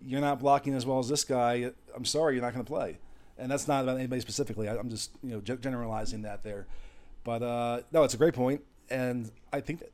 you're 0.04 0.20
not 0.20 0.40
blocking 0.40 0.74
as 0.74 0.84
well 0.84 0.98
as 0.98 1.08
this 1.08 1.24
guy. 1.24 1.70
I'm 1.94 2.04
sorry, 2.04 2.34
you're 2.34 2.42
not 2.42 2.52
going 2.52 2.64
to 2.64 2.70
play. 2.70 2.98
And 3.42 3.50
that's 3.50 3.66
not 3.66 3.82
about 3.84 3.98
anybody 3.98 4.20
specifically. 4.20 4.68
I, 4.68 4.76
am 4.76 4.88
just 4.88 5.10
you 5.22 5.30
know 5.30 5.40
generalizing 5.40 6.22
that 6.22 6.42
there. 6.42 6.66
But 7.24 7.42
uh, 7.42 7.80
no, 7.92 8.04
it's 8.04 8.14
a 8.14 8.18
great 8.18 8.34
point, 8.34 8.62
and 8.90 9.30
I 9.52 9.60
think 9.60 9.80
that 9.80 9.92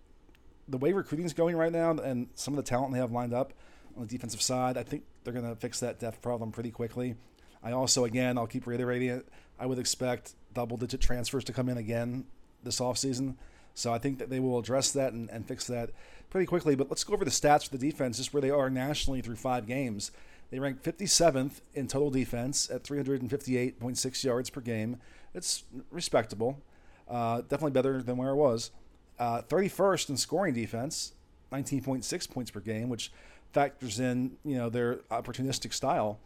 the 0.69 0.79
way 0.79 0.93
recruiting 0.93 1.27
is 1.27 1.33
going 1.33 1.57
right 1.57 1.73
now, 1.73 1.91
and 1.93 2.29
some 2.35 2.53
of 2.53 2.57
the 2.57 2.69
talent 2.69 2.93
they 2.93 2.99
have 2.99 3.13
lined 3.13 3.33
up 3.33 3.53
on 3.97 4.03
the 4.03 4.09
defensive 4.09 4.43
side, 4.43 4.77
I 4.77 4.83
think 4.83 5.05
they're 5.25 5.33
going 5.33 5.49
to 5.49 5.57
fix 5.57 5.81
that 5.81 5.99
depth 5.99 6.23
problem 6.23 6.53
pretty 6.53 6.71
quickly. 6.71 7.17
I 7.63 7.73
also, 7.73 8.05
again, 8.05 8.39
I'll 8.39 8.47
keep 8.47 8.67
reiterating 8.67 9.09
it. 9.09 9.29
I 9.59 9.67
would 9.67 9.79
expect 9.79 10.35
double-digit 10.55 11.01
transfers 11.01 11.45
to 11.45 11.53
come 11.53 11.69
in 11.69 11.79
again 11.79 12.25
this 12.63 12.81
offseason. 12.81 13.35
So 13.75 13.93
I 13.93 13.99
think 13.99 14.19
that 14.19 14.31
they 14.31 14.41
will 14.41 14.59
address 14.59 14.91
that 14.93 15.13
and, 15.13 15.31
and 15.31 15.47
fix 15.47 15.67
that 15.67 15.91
pretty 16.31 16.47
quickly. 16.47 16.75
But 16.75 16.91
let's 16.91 17.05
go 17.05 17.15
over 17.15 17.25
the 17.25 17.31
stats 17.31 17.65
for 17.65 17.77
the 17.77 17.91
defense, 17.91 18.19
just 18.19 18.33
where 18.33 18.41
they 18.41 18.51
are 18.51 18.71
nationally 18.71 19.21
through 19.21 19.37
five 19.37 19.67
games. 19.67 20.11
They 20.51 20.59
ranked 20.59 20.83
57th 20.83 21.61
in 21.75 21.89
total 21.89 22.11
defense 22.11 22.71
at 22.71 22.83
358.6 22.83 24.25
yards 24.25 24.51
per 24.51 24.61
game. 24.61 24.99
It's 25.35 25.65
respectable, 25.91 26.63
uh, 27.09 27.43
definitely 27.43 27.73
better 27.73 28.03
than 28.03 28.17
where 28.17 28.31
it 28.31 28.37
was. 28.37 28.71
Uh, 29.19 29.43
31st 29.43 30.11
in 30.11 30.17
scoring 30.17 30.55
defense, 30.55 31.13
19.6 31.53 32.31
points 32.31 32.51
per 32.51 32.61
game, 32.61 32.89
which 32.89 33.13
factors 33.53 33.99
in 34.01 34.37
you 34.45 34.57
know 34.57 34.69
their 34.69 34.97
opportunistic 35.11 35.73
style, 35.73 36.19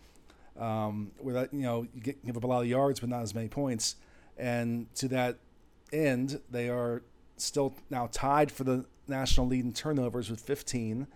um, 0.58 1.10
where 1.18 1.34
that 1.34 1.52
you 1.52 1.62
know 1.62 1.86
you 1.94 2.00
get, 2.00 2.24
give 2.24 2.36
up 2.36 2.44
a 2.44 2.46
lot 2.46 2.60
of 2.60 2.68
yards 2.68 3.00
but 3.00 3.08
not 3.08 3.22
as 3.22 3.34
many 3.34 3.48
points, 3.48 3.96
and 4.36 4.92
to 4.94 5.08
that 5.08 5.38
end 5.92 6.40
they 6.50 6.68
are 6.68 7.02
still 7.36 7.74
now 7.90 8.08
tied 8.12 8.52
for 8.52 8.64
the 8.64 8.84
national 9.08 9.46
lead 9.46 9.64
in 9.64 9.72
turnovers 9.72 10.30
with 10.30 10.40
15, 10.40 11.06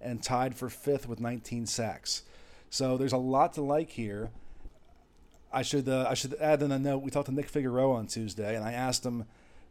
and 0.00 0.22
tied 0.22 0.54
for 0.54 0.68
fifth 0.68 1.08
with 1.08 1.20
19 1.20 1.66
sacks. 1.66 2.22
So 2.70 2.96
there's 2.96 3.12
a 3.12 3.18
lot 3.18 3.54
to 3.54 3.62
like 3.62 3.90
here. 3.90 4.30
I 5.52 5.62
should 5.62 5.88
uh, 5.88 6.06
I 6.08 6.14
should 6.14 6.34
add 6.34 6.62
in 6.62 6.72
a 6.72 6.78
note. 6.78 6.98
We 6.98 7.10
talked 7.10 7.26
to 7.26 7.34
Nick 7.34 7.48
Figueroa 7.48 7.96
on 7.96 8.06
Tuesday, 8.06 8.56
and 8.56 8.64
I 8.64 8.72
asked 8.72 9.06
him 9.06 9.24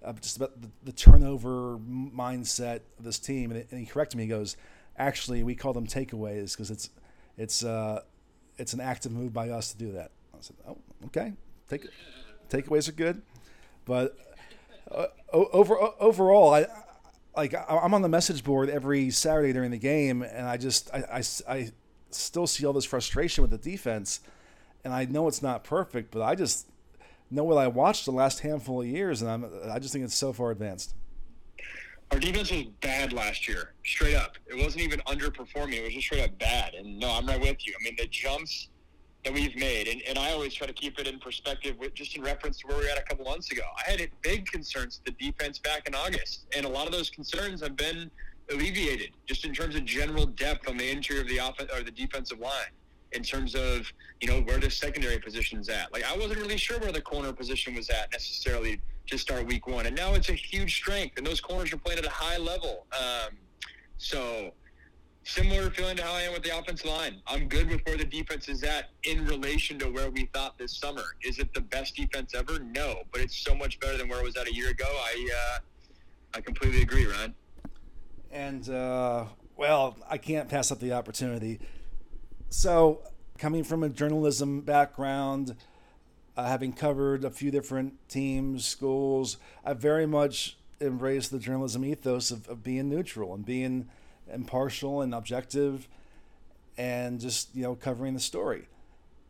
uh, 0.03 0.13
just 0.13 0.37
about 0.37 0.61
the, 0.61 0.69
the, 0.83 0.91
turnover 0.91 1.77
mindset 1.77 2.81
of 2.97 3.03
this 3.03 3.19
team, 3.19 3.51
and, 3.51 3.59
it, 3.59 3.67
and, 3.71 3.79
he 3.79 3.85
corrected 3.85 4.17
me. 4.17 4.23
He 4.23 4.29
goes, 4.29 4.55
"Actually, 4.97 5.43
we 5.43 5.55
call 5.55 5.73
them 5.73 5.87
takeaways 5.87 6.53
because 6.53 6.71
it's 6.71 6.89
it's 7.37 7.63
uh, 7.63 8.01
it's 8.57 8.73
an 8.73 8.79
active 8.79 9.11
move 9.11 9.33
by 9.33 9.49
us 9.49 9.71
to 9.71 9.77
do 9.77 9.91
that." 9.93 10.11
I 10.33 10.37
said, 10.41 10.55
"Oh, 10.67 10.77
okay. 11.07 11.33
Take 11.69 11.87
takeaways 12.49 12.87
are 12.87 12.93
good, 12.93 13.21
but 13.85 14.17
uh, 14.91 15.07
over 15.31 15.77
overall, 15.99 16.53
I." 16.53 16.67
Like 17.37 17.53
I'm 17.67 17.93
on 17.93 18.01
the 18.01 18.07
message 18.07 18.45
board 18.45 18.69
every 18.69 19.09
Saturday 19.09 19.51
during 19.51 19.69
the 19.69 19.77
game, 19.77 20.21
and 20.21 20.47
I 20.47 20.55
just 20.55 20.89
I, 20.93 21.19
I, 21.49 21.53
I 21.53 21.71
still 22.15 22.47
see 22.47 22.65
all 22.65 22.73
this 22.73 22.85
frustration 22.85 23.41
with 23.41 23.51
the 23.51 23.57
defense, 23.57 24.19
and 24.83 24.93
I 24.93 25.05
know 25.05 25.27
it's 25.27 25.41
not 25.41 25.63
perfect, 25.63 26.11
but 26.11 26.21
I 26.21 26.35
just 26.35 26.67
know 27.31 27.43
what 27.43 27.57
I 27.57 27.67
watched 27.67 28.05
the 28.05 28.11
last 28.11 28.39
handful 28.39 28.81
of 28.81 28.87
years, 28.87 29.21
and 29.21 29.31
I'm 29.31 29.45
I 29.69 29.79
just 29.79 29.93
think 29.93 30.05
it's 30.05 30.15
so 30.15 30.33
far 30.33 30.51
advanced. 30.51 30.93
Our 32.11 32.19
defense 32.19 32.51
was 32.51 32.63
bad 32.81 33.13
last 33.13 33.47
year, 33.47 33.73
straight 33.83 34.15
up. 34.15 34.37
It 34.45 34.55
wasn't 34.61 34.83
even 34.83 34.99
underperforming; 35.01 35.73
it 35.73 35.83
was 35.83 35.93
just 35.93 36.05
straight 36.05 36.23
up 36.23 36.37
bad. 36.37 36.75
And 36.75 36.99
no, 36.99 37.11
I'm 37.11 37.25
right 37.25 37.39
with 37.39 37.65
you. 37.65 37.73
I 37.79 37.83
mean, 37.83 37.95
the 37.97 38.07
jumps 38.07 38.69
that 39.23 39.33
we've 39.33 39.55
made, 39.55 39.87
and, 39.87 40.01
and 40.07 40.19
I 40.19 40.31
always 40.31 40.53
try 40.53 40.67
to 40.67 40.73
keep 40.73 40.99
it 40.99 41.07
in 41.07 41.19
perspective, 41.19 41.75
with, 41.79 41.95
just 41.95 42.15
in 42.15 42.21
reference 42.21 42.59
to 42.59 42.67
where 42.67 42.77
we 42.77 42.83
were 42.83 42.91
at 42.91 42.99
a 42.99 43.01
couple 43.01 43.25
months 43.25 43.51
ago. 43.51 43.63
I 43.75 43.89
had 43.89 44.07
big 44.21 44.45
concerns 44.45 45.01
the 45.03 45.11
defense 45.13 45.57
back 45.57 45.87
in 45.87 45.95
August, 45.95 46.45
and 46.55 46.63
a 46.63 46.69
lot 46.69 46.85
of 46.85 46.91
those 46.91 47.09
concerns 47.09 47.59
have 47.61 47.75
been 47.75 48.11
alleviated, 48.51 49.11
just 49.25 49.45
in 49.45 49.53
terms 49.53 49.75
of 49.75 49.85
general 49.85 50.25
depth 50.25 50.67
on 50.67 50.77
the 50.77 50.89
interior 50.89 51.21
of 51.21 51.27
the 51.27 51.37
offense 51.37 51.69
or 51.73 51.83
the 51.83 51.91
defensive 51.91 52.39
line 52.39 52.71
in 53.11 53.23
terms 53.23 53.55
of 53.55 53.91
you 54.21 54.27
know 54.27 54.41
where 54.41 54.59
the 54.59 54.69
secondary 54.69 55.19
position's 55.19 55.69
at. 55.69 55.91
Like 55.93 56.03
I 56.03 56.15
wasn't 56.17 56.39
really 56.39 56.57
sure 56.57 56.79
where 56.79 56.91
the 56.91 57.01
corner 57.01 57.33
position 57.33 57.75
was 57.75 57.89
at 57.89 58.11
necessarily 58.11 58.79
to 59.07 59.17
start 59.17 59.45
week 59.45 59.67
one, 59.67 59.85
and 59.85 59.95
now 59.95 60.13
it's 60.13 60.29
a 60.29 60.33
huge 60.33 60.75
strength, 60.75 61.17
and 61.17 61.25
those 61.25 61.41
corners 61.41 61.71
are 61.73 61.77
playing 61.77 61.99
at 61.99 62.05
a 62.05 62.09
high 62.09 62.37
level. 62.37 62.85
Um, 62.93 63.37
so 63.97 64.51
similar 65.23 65.71
feeling 65.71 65.97
to 65.97 66.03
how 66.03 66.13
I 66.13 66.21
am 66.21 66.33
with 66.33 66.43
the 66.43 66.55
offensive 66.55 66.85
line. 66.85 67.21
I'm 67.25 67.47
good 67.47 67.69
with 67.69 67.81
where 67.85 67.97
the 67.97 68.05
defense 68.05 68.47
is 68.47 68.63
at 68.63 68.89
in 69.03 69.25
relation 69.25 69.79
to 69.79 69.87
where 69.87 70.11
we 70.11 70.25
thought 70.33 70.57
this 70.57 70.77
summer. 70.77 71.03
Is 71.23 71.39
it 71.39 71.51
the 71.53 71.61
best 71.61 71.95
defense 71.95 72.35
ever? 72.35 72.59
No, 72.59 73.01
but 73.11 73.21
it's 73.21 73.37
so 73.37 73.55
much 73.55 73.79
better 73.79 73.97
than 73.97 74.07
where 74.07 74.19
it 74.19 74.23
was 74.23 74.37
at 74.37 74.47
a 74.47 74.53
year 74.53 74.69
ago. 74.69 74.85
I 74.85 75.29
uh, 75.35 75.59
I 76.35 76.41
completely 76.41 76.81
agree, 76.81 77.05
Ryan. 77.05 77.33
And 78.35 78.69
uh, 78.69 79.25
well, 79.57 79.97
I 80.07 80.19
can't 80.19 80.47
pass 80.49 80.71
up 80.71 80.79
the 80.79 80.91
opportunity 80.93 81.59
so, 82.55 83.01
coming 83.37 83.65
from 83.65 83.83
a 83.83 83.89
journalism 83.89 84.61
background, 84.61 85.57
uh, 86.37 86.45
having 86.45 86.71
covered 86.71 87.25
a 87.25 87.29
few 87.29 87.51
different 87.51 87.93
teams, 88.07 88.65
schools, 88.65 89.37
I 89.65 89.73
very 89.73 90.05
much 90.05 90.57
embrace 90.79 91.27
the 91.27 91.37
journalism 91.39 91.83
ethos 91.83 92.31
of, 92.31 92.47
of 92.47 92.63
being 92.63 92.87
neutral 92.87 93.33
and 93.33 93.45
being 93.45 93.89
impartial 94.31 95.01
and 95.01 95.13
objective 95.13 95.89
and 96.77 97.19
just, 97.19 97.53
you 97.53 97.63
know, 97.63 97.75
covering 97.75 98.13
the 98.13 98.19
story. 98.19 98.67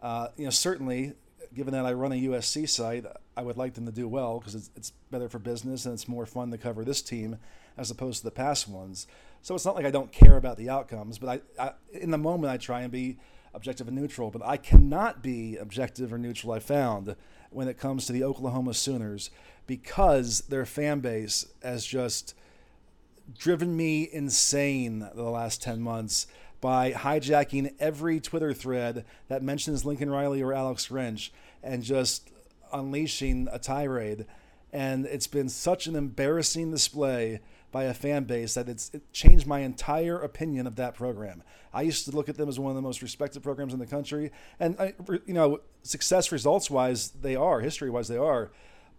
Uh, 0.04 0.28
you 0.38 0.44
know, 0.44 0.52
certainly, 0.52 1.14
given 1.54 1.74
that 1.74 1.86
I 1.86 1.94
run 1.94 2.12
a 2.12 2.16
USC 2.16 2.70
site, 2.70 3.06
I 3.36 3.42
would 3.42 3.58
like 3.58 3.74
them 3.74 3.88
to 3.88 3.92
do 3.92 4.08
well 4.08 4.40
because 4.40 4.54
it's, 4.54 4.70
it's 4.76 4.92
better 5.10 5.30
for 5.30 5.40
business 5.40 5.86
and 5.86 5.94
it's 5.94 6.08
more 6.08 6.28
fun 6.28 6.52
to 6.52 6.60
cover 6.60 6.84
this 6.84 7.02
team 7.02 7.38
as 7.78 7.92
opposed 7.92 8.20
to 8.20 8.24
the 8.26 8.32
past 8.32 8.68
ones. 8.68 9.08
So 9.42 9.54
it's 9.56 9.66
not 9.66 9.76
like 9.76 9.86
I 9.86 9.92
don't 9.92 10.12
care 10.12 10.38
about 10.38 10.58
the 10.58 10.70
outcomes, 10.70 11.18
but 11.18 11.42
I, 11.60 11.64
I 11.64 11.74
in 11.92 12.12
the 12.12 12.18
moment 12.18 12.52
I 12.52 12.58
try 12.58 12.82
and 12.82 12.92
be 12.92 13.18
objective 13.54 13.88
and 13.88 13.96
neutral. 13.96 14.32
But 14.32 14.46
I 14.46 14.58
cannot 14.58 15.22
be 15.22 15.58
objective 15.58 16.12
or 16.12 16.18
neutral. 16.18 16.54
I 16.54 16.60
found 16.60 17.16
when 17.50 17.68
it 17.68 17.78
comes 17.78 18.06
to 18.06 18.14
the 18.14 18.24
Oklahoma 18.24 18.74
Sooners 18.74 19.30
because 19.68 20.42
their 20.50 20.66
fan 20.66 21.00
base 21.00 21.46
has 21.64 21.86
just 21.86 22.36
driven 23.38 23.76
me 23.76 24.08
insane 24.12 25.10
the 25.16 25.24
last 25.24 25.62
10 25.64 25.82
months 25.82 26.28
by 26.62 26.92
hijacking 26.92 27.74
every 27.80 28.20
Twitter 28.20 28.54
thread 28.54 29.06
that 29.28 29.44
mentions 29.44 29.86
Lincoln 29.86 30.10
Riley 30.10 30.42
or 30.42 30.54
Alex 30.54 30.88
Grinch 30.88 31.30
and 31.64 31.84
just 31.84 32.30
unleashing 32.72 33.48
a 33.52 33.60
tirade. 33.60 34.26
And 34.72 35.06
it's 35.06 35.28
been 35.28 35.50
such 35.50 35.88
an 35.88 35.96
embarrassing 35.96 36.72
display 36.72 37.40
by 37.76 37.84
a 37.84 37.94
fan 37.94 38.24
base 38.24 38.54
that 38.54 38.70
it's 38.70 38.90
it 38.94 39.12
changed 39.12 39.46
my 39.46 39.60
entire 39.60 40.18
opinion 40.18 40.66
of 40.66 40.78
that 40.78 40.96
program. 40.96 41.44
I 41.74 41.82
used 41.82 42.06
to 42.06 42.12
look 42.12 42.30
at 42.30 42.38
them 42.38 42.48
as 42.48 42.58
one 42.58 42.70
of 42.70 42.76
the 42.78 42.82
most 42.82 43.02
respected 43.02 43.44
programs 43.44 43.74
in 43.74 43.80
the 43.80 43.86
country, 43.86 44.32
and 44.62 44.80
I, 44.80 44.94
you 45.26 45.34
know, 45.34 45.60
success 45.84 46.32
results 46.32 46.70
wise, 46.70 47.10
they 47.10 47.36
are 47.36 47.60
history 47.60 47.90
wise, 47.90 48.08
they 48.08 48.16
are, 48.16 48.50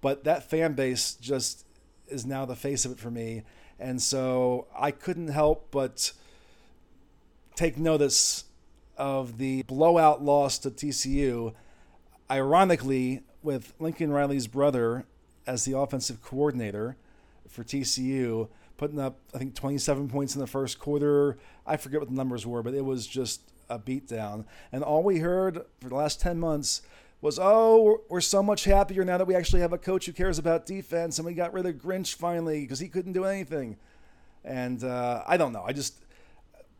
but 0.02 0.24
that 0.24 0.50
fan 0.50 0.74
base 0.74 1.14
just 1.14 1.64
is 2.08 2.26
now 2.26 2.44
the 2.44 2.54
face 2.54 2.84
of 2.84 2.92
it 2.92 2.98
for 2.98 3.10
me, 3.10 3.44
and 3.80 4.02
so 4.02 4.66
I 4.78 4.90
couldn't 4.90 5.28
help 5.28 5.70
but 5.70 6.12
take 7.54 7.78
notice 7.78 8.44
of 8.98 9.38
the 9.38 9.62
blowout 9.62 10.22
loss 10.22 10.58
to 10.58 10.70
TCU. 10.70 11.54
Ironically, 12.30 13.22
with 13.42 13.72
Lincoln 13.78 14.12
Riley's 14.12 14.48
brother 14.48 15.06
as 15.46 15.64
the 15.64 15.78
offensive 15.78 16.20
coordinator 16.20 16.98
for 17.48 17.64
TCU, 17.64 18.48
putting 18.76 18.98
up 18.98 19.18
I 19.34 19.38
think 19.38 19.54
27 19.54 20.08
points 20.08 20.34
in 20.34 20.40
the 20.40 20.46
first 20.46 20.78
quarter. 20.78 21.38
I 21.66 21.76
forget 21.76 22.00
what 22.00 22.08
the 22.08 22.14
numbers 22.14 22.46
were, 22.46 22.62
but 22.62 22.74
it 22.74 22.84
was 22.84 23.06
just 23.06 23.40
a 23.68 23.78
beatdown. 23.78 24.44
And 24.72 24.82
all 24.82 25.02
we 25.02 25.18
heard 25.18 25.64
for 25.80 25.88
the 25.88 25.94
last 25.94 26.20
10 26.20 26.38
months 26.38 26.82
was, 27.20 27.38
"Oh, 27.40 28.02
we're 28.08 28.20
so 28.20 28.42
much 28.42 28.64
happier 28.64 29.04
now 29.04 29.18
that 29.18 29.26
we 29.26 29.34
actually 29.34 29.60
have 29.60 29.72
a 29.72 29.78
coach 29.78 30.06
who 30.06 30.12
cares 30.12 30.38
about 30.38 30.66
defense, 30.66 31.18
and 31.18 31.26
we 31.26 31.34
got 31.34 31.52
rid 31.52 31.66
of 31.66 31.76
Grinch 31.76 32.14
finally 32.14 32.60
because 32.60 32.78
he 32.78 32.88
couldn't 32.88 33.12
do 33.12 33.24
anything." 33.24 33.76
And 34.44 34.84
uh, 34.84 35.24
I 35.26 35.36
don't 35.36 35.52
know. 35.52 35.64
I 35.66 35.72
just 35.72 36.04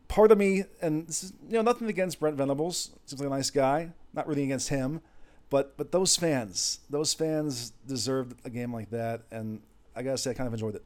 part 0.09 0.30
of 0.30 0.38
me, 0.38 0.64
and 0.80 1.07
this 1.07 1.24
is 1.24 1.32
you 1.49 1.55
know 1.55 1.62
nothing 1.62 1.88
against 1.88 2.20
Brent 2.20 2.36
Venables. 2.36 2.90
Seems 3.07 3.20
like 3.20 3.26
a 3.26 3.30
nice 3.30 3.51
guy. 3.51 3.92
Not 4.12 4.26
really 4.28 4.44
against 4.44 4.68
him, 4.68 5.01
but 5.51 5.76
but 5.76 5.92
those 5.92 6.16
fans, 6.16 6.80
those 6.90 7.14
fans 7.14 7.72
deserved 7.86 8.38
a 8.44 8.51
game 8.51 8.72
like 8.72 8.90
that, 8.90 9.22
and 9.30 9.61
I 9.94 10.03
gotta 10.03 10.18
say 10.18 10.30
I 10.30 10.34
kind 10.34 10.47
of 10.47 10.53
enjoyed 10.53 10.74
it. 10.74 10.84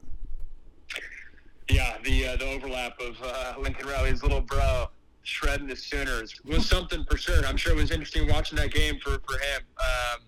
Yeah, 1.70 1.96
the 2.02 2.28
uh, 2.28 2.36
the 2.36 2.46
overlap 2.50 2.98
of 3.00 3.16
uh, 3.22 3.54
Lincoln 3.58 3.86
Riley's 3.86 4.22
little 4.22 4.40
bro 4.40 4.88
shredding 5.22 5.68
the 5.68 5.76
Sooners 5.76 6.40
was 6.44 6.68
something 6.68 7.04
for 7.08 7.16
sure. 7.16 7.46
I'm 7.46 7.56
sure 7.56 7.72
it 7.72 7.76
was 7.76 7.92
interesting 7.92 8.26
watching 8.26 8.56
that 8.58 8.72
game 8.72 8.98
for 9.00 9.20
for 9.28 9.38
him. 9.38 9.62
Um, 9.78 10.20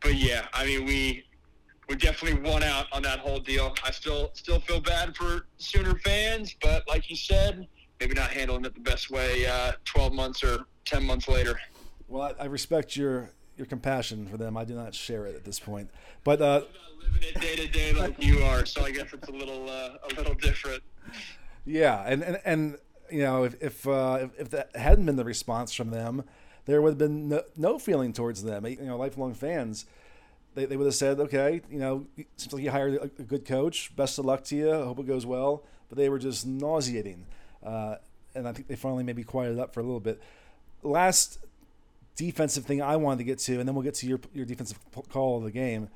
but 0.00 0.14
yeah, 0.14 0.46
I 0.52 0.64
mean 0.66 0.84
we 0.84 1.24
we 1.88 1.96
definitely 1.96 2.48
won 2.48 2.62
out 2.62 2.86
on 2.92 3.02
that 3.02 3.18
whole 3.18 3.40
deal. 3.40 3.74
I 3.84 3.90
still 3.90 4.30
still 4.34 4.60
feel 4.60 4.80
bad 4.80 5.16
for 5.16 5.46
Sooner 5.56 5.96
fans, 5.98 6.54
but 6.62 6.86
like 6.86 7.10
you 7.10 7.16
said, 7.16 7.66
maybe 7.98 8.14
not 8.14 8.30
handling 8.30 8.64
it 8.64 8.74
the 8.74 8.80
best 8.80 9.10
way. 9.10 9.46
Uh, 9.46 9.72
Twelve 9.84 10.12
months 10.12 10.44
or 10.44 10.66
ten 10.84 11.04
months 11.04 11.26
later. 11.26 11.58
Well, 12.06 12.34
I, 12.38 12.44
I 12.44 12.46
respect 12.46 12.96
your 12.96 13.30
your 13.58 13.66
compassion 13.66 14.26
for 14.26 14.36
them. 14.36 14.56
I 14.56 14.64
do 14.64 14.74
not 14.74 14.94
share 14.94 15.26
it 15.26 15.34
at 15.34 15.44
this 15.44 15.58
point. 15.58 15.90
But 16.24 16.40
uh, 16.40 16.62
living 17.02 17.28
it 17.28 17.40
day 17.40 17.56
to 17.56 17.66
day 17.66 17.92
like 17.92 18.22
you 18.22 18.42
are, 18.44 18.64
so 18.64 18.84
I 18.84 18.90
guess 18.90 19.12
it's 19.12 19.28
a 19.28 19.32
little 19.32 19.68
uh, 19.68 19.96
a 20.10 20.14
little 20.16 20.34
different. 20.34 20.82
Yeah, 21.64 22.02
and 22.06 22.22
and, 22.22 22.40
and 22.44 22.78
you 23.10 23.22
know 23.22 23.44
if 23.44 23.62
if, 23.62 23.86
uh, 23.86 24.28
if, 24.38 24.50
that 24.50 24.74
hadn't 24.76 25.06
been 25.06 25.16
the 25.16 25.24
response 25.24 25.74
from 25.74 25.90
them, 25.90 26.24
there 26.66 26.80
would 26.80 26.90
have 26.90 26.98
been 26.98 27.28
no, 27.28 27.42
no 27.56 27.78
feeling 27.78 28.12
towards 28.12 28.42
them. 28.42 28.66
You 28.66 28.76
know, 28.82 28.96
lifelong 28.96 29.34
fans. 29.34 29.86
They, 30.54 30.64
they 30.64 30.76
would 30.76 30.86
have 30.86 30.94
said, 30.94 31.20
okay, 31.20 31.60
you 31.70 31.78
know, 31.78 32.06
seems 32.36 32.52
like 32.52 32.64
you 32.64 32.70
hired 32.70 32.94
a, 32.94 33.02
a 33.02 33.22
good 33.22 33.44
coach. 33.44 33.94
Best 33.94 34.18
of 34.18 34.24
luck 34.24 34.44
to 34.44 34.56
you. 34.56 34.72
I 34.72 34.84
hope 34.84 34.98
it 34.98 35.06
goes 35.06 35.24
well. 35.24 35.62
But 35.88 35.98
they 35.98 36.08
were 36.08 36.18
just 36.18 36.46
nauseating. 36.46 37.26
Uh, 37.62 37.96
and 38.34 38.48
I 38.48 38.52
think 38.52 38.66
they 38.66 38.76
finally 38.76 39.04
maybe 39.04 39.22
quieted 39.22 39.58
up 39.58 39.72
for 39.72 39.80
a 39.80 39.82
little 39.82 40.00
bit. 40.00 40.20
Last 40.82 41.38
defensive 42.18 42.66
thing 42.66 42.82
I 42.82 42.96
wanted 42.96 43.18
to 43.18 43.24
get 43.24 43.38
to, 43.40 43.58
and 43.58 43.66
then 43.66 43.74
we'll 43.74 43.84
get 43.84 43.94
to 43.94 44.06
your 44.06 44.20
your 44.34 44.44
defensive 44.44 44.78
call 45.08 45.38
of 45.38 45.44
the 45.44 45.50
game. 45.50 45.88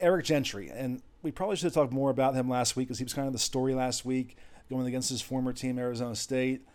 Eric 0.00 0.24
Gentry, 0.24 0.70
and 0.70 1.00
we 1.22 1.30
probably 1.30 1.54
should 1.54 1.66
have 1.66 1.74
talked 1.74 1.92
more 1.92 2.10
about 2.10 2.34
him 2.34 2.48
last 2.48 2.74
week 2.74 2.88
because 2.88 2.98
he 2.98 3.04
was 3.04 3.14
kind 3.14 3.28
of 3.28 3.32
the 3.32 3.38
story 3.38 3.74
last 3.74 4.04
week 4.04 4.36
going 4.68 4.86
against 4.86 5.10
his 5.10 5.20
former 5.20 5.52
team, 5.52 5.78
Arizona 5.78 6.16
State. 6.16 6.66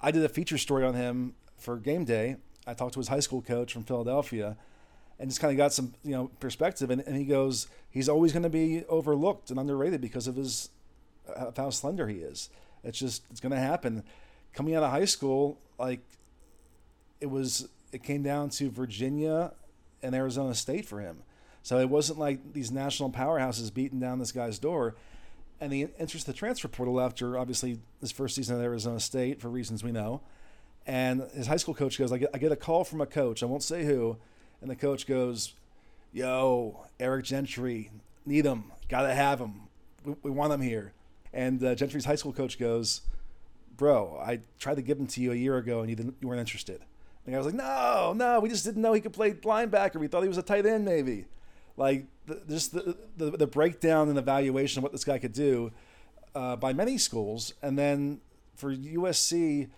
I 0.00 0.10
did 0.10 0.24
a 0.24 0.28
feature 0.28 0.58
story 0.58 0.84
on 0.84 0.94
him 0.94 1.34
for 1.56 1.76
game 1.76 2.04
day. 2.04 2.36
I 2.66 2.74
talked 2.74 2.94
to 2.94 3.00
his 3.00 3.08
high 3.08 3.20
school 3.20 3.40
coach 3.40 3.72
from 3.72 3.84
Philadelphia 3.84 4.56
and 5.18 5.30
just 5.30 5.40
kind 5.40 5.52
of 5.52 5.56
got 5.56 5.72
some 5.72 5.94
you 6.02 6.12
know 6.12 6.30
perspective. 6.40 6.90
And, 6.90 7.00
and 7.02 7.16
he 7.16 7.24
goes, 7.24 7.68
he's 7.88 8.08
always 8.08 8.32
going 8.32 8.42
to 8.42 8.50
be 8.50 8.84
overlooked 8.88 9.50
and 9.50 9.58
underrated 9.58 10.00
because 10.00 10.26
of 10.26 10.36
his 10.36 10.70
uh, 11.28 11.46
of 11.46 11.56
how 11.56 11.70
slender 11.70 12.08
he 12.08 12.16
is. 12.16 12.50
It's 12.82 12.98
just 12.98 13.22
it's 13.30 13.40
going 13.40 13.52
to 13.52 13.58
happen 13.58 14.02
coming 14.52 14.74
out 14.74 14.82
of 14.82 14.90
high 14.90 15.04
school, 15.04 15.58
like 15.78 16.00
it 17.20 17.26
was, 17.26 17.68
it 17.94 18.02
came 18.02 18.24
down 18.24 18.50
to 18.50 18.70
Virginia 18.70 19.52
and 20.02 20.14
Arizona 20.14 20.54
State 20.54 20.84
for 20.84 21.00
him. 21.00 21.22
So 21.62 21.78
it 21.78 21.88
wasn't 21.88 22.18
like 22.18 22.52
these 22.52 22.72
national 22.72 23.10
powerhouses 23.10 23.72
beating 23.72 24.00
down 24.00 24.18
this 24.18 24.32
guy's 24.32 24.58
door. 24.58 24.96
And 25.60 25.72
he 25.72 25.86
enters 25.98 26.24
the 26.24 26.32
transfer 26.32 26.66
portal 26.66 27.00
after 27.00 27.38
obviously 27.38 27.78
his 28.00 28.10
first 28.10 28.34
season 28.34 28.58
at 28.58 28.62
Arizona 28.62 28.98
State 28.98 29.40
for 29.40 29.48
reasons 29.48 29.84
we 29.84 29.92
know. 29.92 30.20
And 30.86 31.22
his 31.34 31.46
high 31.46 31.56
school 31.56 31.72
coach 31.72 31.96
goes, 31.96 32.12
I 32.12 32.18
get, 32.18 32.30
I 32.34 32.38
get 32.38 32.52
a 32.52 32.56
call 32.56 32.82
from 32.84 33.00
a 33.00 33.06
coach. 33.06 33.42
I 33.42 33.46
won't 33.46 33.62
say 33.62 33.84
who. 33.84 34.18
And 34.60 34.68
the 34.68 34.76
coach 34.76 35.06
goes, 35.06 35.54
Yo, 36.12 36.86
Eric 36.98 37.24
Gentry, 37.24 37.90
need 38.26 38.44
him. 38.44 38.72
Got 38.88 39.02
to 39.02 39.14
have 39.14 39.38
him. 39.38 39.62
We, 40.04 40.14
we, 40.24 40.30
want 40.32 40.52
him 40.52 40.60
here. 40.60 40.92
And 41.32 41.62
uh, 41.64 41.74
Gentry's 41.76 42.04
high 42.04 42.16
school 42.16 42.32
coach 42.32 42.58
goes, 42.58 43.02
Bro, 43.76 44.20
I 44.20 44.40
tried 44.58 44.76
to 44.76 44.82
give 44.82 44.98
him 44.98 45.06
to 45.06 45.20
you 45.20 45.32
a 45.32 45.36
year 45.36 45.56
ago 45.56 45.80
and 45.80 45.90
you, 45.90 46.14
you 46.20 46.28
weren't 46.28 46.40
interested. 46.40 46.82
And 47.26 47.34
I 47.34 47.38
was 47.38 47.46
like, 47.46 47.54
No, 47.54 48.12
no, 48.14 48.40
we 48.40 48.48
just 48.48 48.64
didn't 48.64 48.82
know 48.82 48.92
he 48.92 49.00
could 49.00 49.12
play 49.12 49.32
linebacker. 49.32 49.96
We 49.96 50.08
thought 50.08 50.22
he 50.22 50.28
was 50.28 50.38
a 50.38 50.42
tight 50.42 50.66
end, 50.66 50.84
maybe. 50.84 51.26
Like, 51.76 52.06
the, 52.26 52.40
just 52.48 52.72
the, 52.72 52.96
the, 53.16 53.30
the 53.32 53.46
breakdown 53.46 54.08
and 54.08 54.18
evaluation 54.18 54.78
of 54.78 54.82
what 54.82 54.92
this 54.92 55.04
guy 55.04 55.18
could 55.18 55.32
do 55.32 55.72
uh, 56.34 56.56
by 56.56 56.72
many 56.72 56.98
schools. 56.98 57.54
And 57.62 57.78
then 57.78 58.20
for 58.54 58.74
USC 58.74 59.68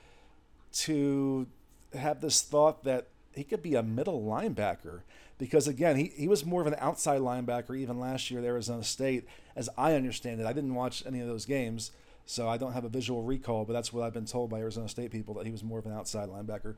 to 0.72 1.46
have 1.94 2.20
this 2.20 2.42
thought 2.42 2.84
that 2.84 3.06
he 3.34 3.44
could 3.44 3.62
be 3.62 3.74
a 3.74 3.82
middle 3.82 4.22
linebacker 4.22 5.00
because 5.38 5.68
again 5.68 5.96
he, 5.96 6.12
he 6.16 6.28
was 6.28 6.44
more 6.44 6.60
of 6.60 6.66
an 6.66 6.76
outside 6.78 7.20
linebacker 7.20 7.76
even 7.76 7.98
last 7.98 8.30
year 8.30 8.40
at 8.40 8.46
arizona 8.46 8.82
state 8.82 9.26
as 9.54 9.68
i 9.78 9.94
understand 9.94 10.40
it 10.40 10.46
i 10.46 10.52
didn't 10.52 10.74
watch 10.74 11.04
any 11.06 11.20
of 11.20 11.26
those 11.26 11.44
games 11.44 11.92
so 12.24 12.48
i 12.48 12.56
don't 12.56 12.72
have 12.72 12.84
a 12.84 12.88
visual 12.88 13.22
recall 13.22 13.64
but 13.64 13.72
that's 13.72 13.92
what 13.92 14.04
i've 14.04 14.12
been 14.12 14.24
told 14.24 14.50
by 14.50 14.58
arizona 14.58 14.88
state 14.88 15.10
people 15.10 15.34
that 15.34 15.46
he 15.46 15.52
was 15.52 15.62
more 15.62 15.78
of 15.78 15.86
an 15.86 15.92
outside 15.92 16.28
linebacker 16.28 16.74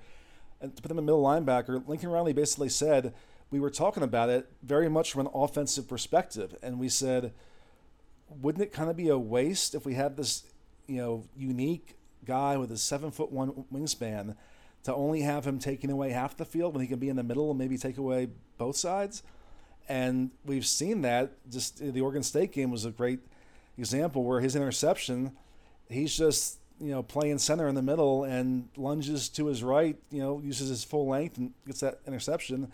and 0.61 0.75
to 0.75 0.83
put 0.83 0.91
him 0.91 0.99
in 0.99 1.05
middle 1.05 1.23
linebacker 1.23 1.87
lincoln 1.89 2.11
riley 2.11 2.33
basically 2.33 2.69
said 2.69 3.15
we 3.51 3.61
were 3.61 3.71
talking 3.71 4.03
about 4.03 4.29
it 4.29 4.51
very 4.63 4.89
much 4.89 5.13
from 5.13 5.27
an 5.27 5.33
offensive 5.35 5.89
perspective 5.89 6.55
and 6.63 6.79
we 6.79 6.89
said 6.89 7.33
wouldn't 8.29 8.63
it 8.63 8.73
kind 8.73 8.91
of 8.91 8.97
be 8.97 9.09
a 9.09 9.19
waste 9.19 9.75
if 9.75 9.87
we 9.87 9.95
had 9.95 10.17
this 10.17 10.45
you 10.87 10.97
know 10.97 11.25
unique 11.37 11.97
guy 12.25 12.57
with 12.57 12.71
a 12.71 12.77
seven 12.77 13.11
foot 13.11 13.33
one 13.33 13.65
wingspan 13.73 14.35
to 14.85 14.95
only 14.95 15.23
have 15.23 15.47
him 15.47 15.59
taking 15.59 15.91
away 15.91 16.11
half 16.11 16.37
the 16.37 16.45
field 16.45 16.75
when 16.75 16.83
he 16.83 16.89
can 16.89 16.99
be 16.99 17.09
in 17.09 17.17
the 17.17 17.23
middle 17.23 17.51
and 17.51 17.59
maybe 17.59 17.77
take 17.77 17.99
away 17.99 18.29
both 18.57 18.77
sides. 18.77 19.23
And 19.89 20.31
we've 20.45 20.67
seen 20.67 21.03
that. 21.03 21.33
Just 21.51 21.79
the 21.79 22.01
Oregon 22.01 22.23
State 22.23 22.53
game 22.53 22.71
was 22.71 22.85
a 22.85 22.91
great 22.91 23.21
example 23.77 24.25
where 24.25 24.41
his 24.41 24.55
interception, 24.55 25.33
he's 25.89 26.17
just 26.17 26.59
you 26.81 26.91
know 26.91 27.03
playing 27.03 27.39
center 27.39 27.69
in 27.69 27.75
the 27.75 27.83
middle 27.83 28.25
and 28.25 28.69
lunges 28.77 29.29
to 29.31 29.47
his 29.47 29.63
right, 29.63 29.97
you 30.11 30.21
know, 30.21 30.41
uses 30.41 30.69
his 30.69 30.85
full 30.85 31.09
length 31.09 31.37
and 31.39 31.53
gets 31.67 31.81
that 31.81 32.01
interception. 32.07 32.73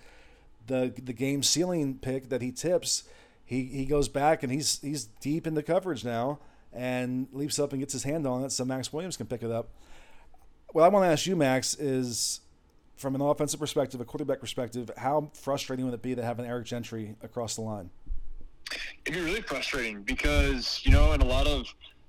The 0.67 0.93
the 1.03 1.13
game 1.13 1.43
sealing 1.43 1.99
pick 1.99 2.29
that 2.31 2.43
he 2.43 2.53
tips, 2.53 3.05
he 3.45 3.65
he 3.65 3.85
goes 3.85 4.09
back 4.09 4.43
and 4.43 4.53
he's 4.53 4.81
he's 4.81 5.05
deep 5.21 5.47
in 5.47 5.55
the 5.55 5.63
coverage 5.63 6.05
now 6.05 6.39
and 6.73 7.29
leaps 7.33 7.59
up 7.59 7.73
and 7.73 7.81
gets 7.81 7.93
his 7.93 8.03
hand 8.03 8.27
on 8.27 8.45
it 8.45 8.51
so 8.51 8.65
Max 8.65 8.93
Williams 8.93 9.17
can 9.17 9.27
pick 9.27 9.43
it 9.43 9.51
up. 9.51 9.69
What 10.73 10.83
I 10.83 10.89
want 10.89 11.05
to 11.05 11.09
ask 11.09 11.27
you, 11.27 11.37
Max, 11.37 11.75
is 11.75 12.41
from 12.97 13.15
an 13.15 13.21
offensive 13.21 13.61
perspective, 13.61 14.01
a 14.01 14.05
quarterback 14.05 14.41
perspective, 14.41 14.91
how 14.97 15.31
frustrating 15.35 15.85
would 15.85 15.95
it 15.95 16.03
be 16.03 16.15
to 16.15 16.23
have 16.23 16.39
an 16.39 16.47
Eric 16.47 16.67
Gentry 16.67 17.17
across 17.23 17.55
the 17.55 17.63
line? 17.63 17.91
It'd 19.05 19.15
be 19.15 19.21
really 19.21 19.43
frustrating 19.43 20.03
because, 20.03 20.81
you 20.85 20.91
know, 20.91 21.13
in 21.13 21.21
a 21.21 21.25
lot 21.25 21.47
of 21.47 21.67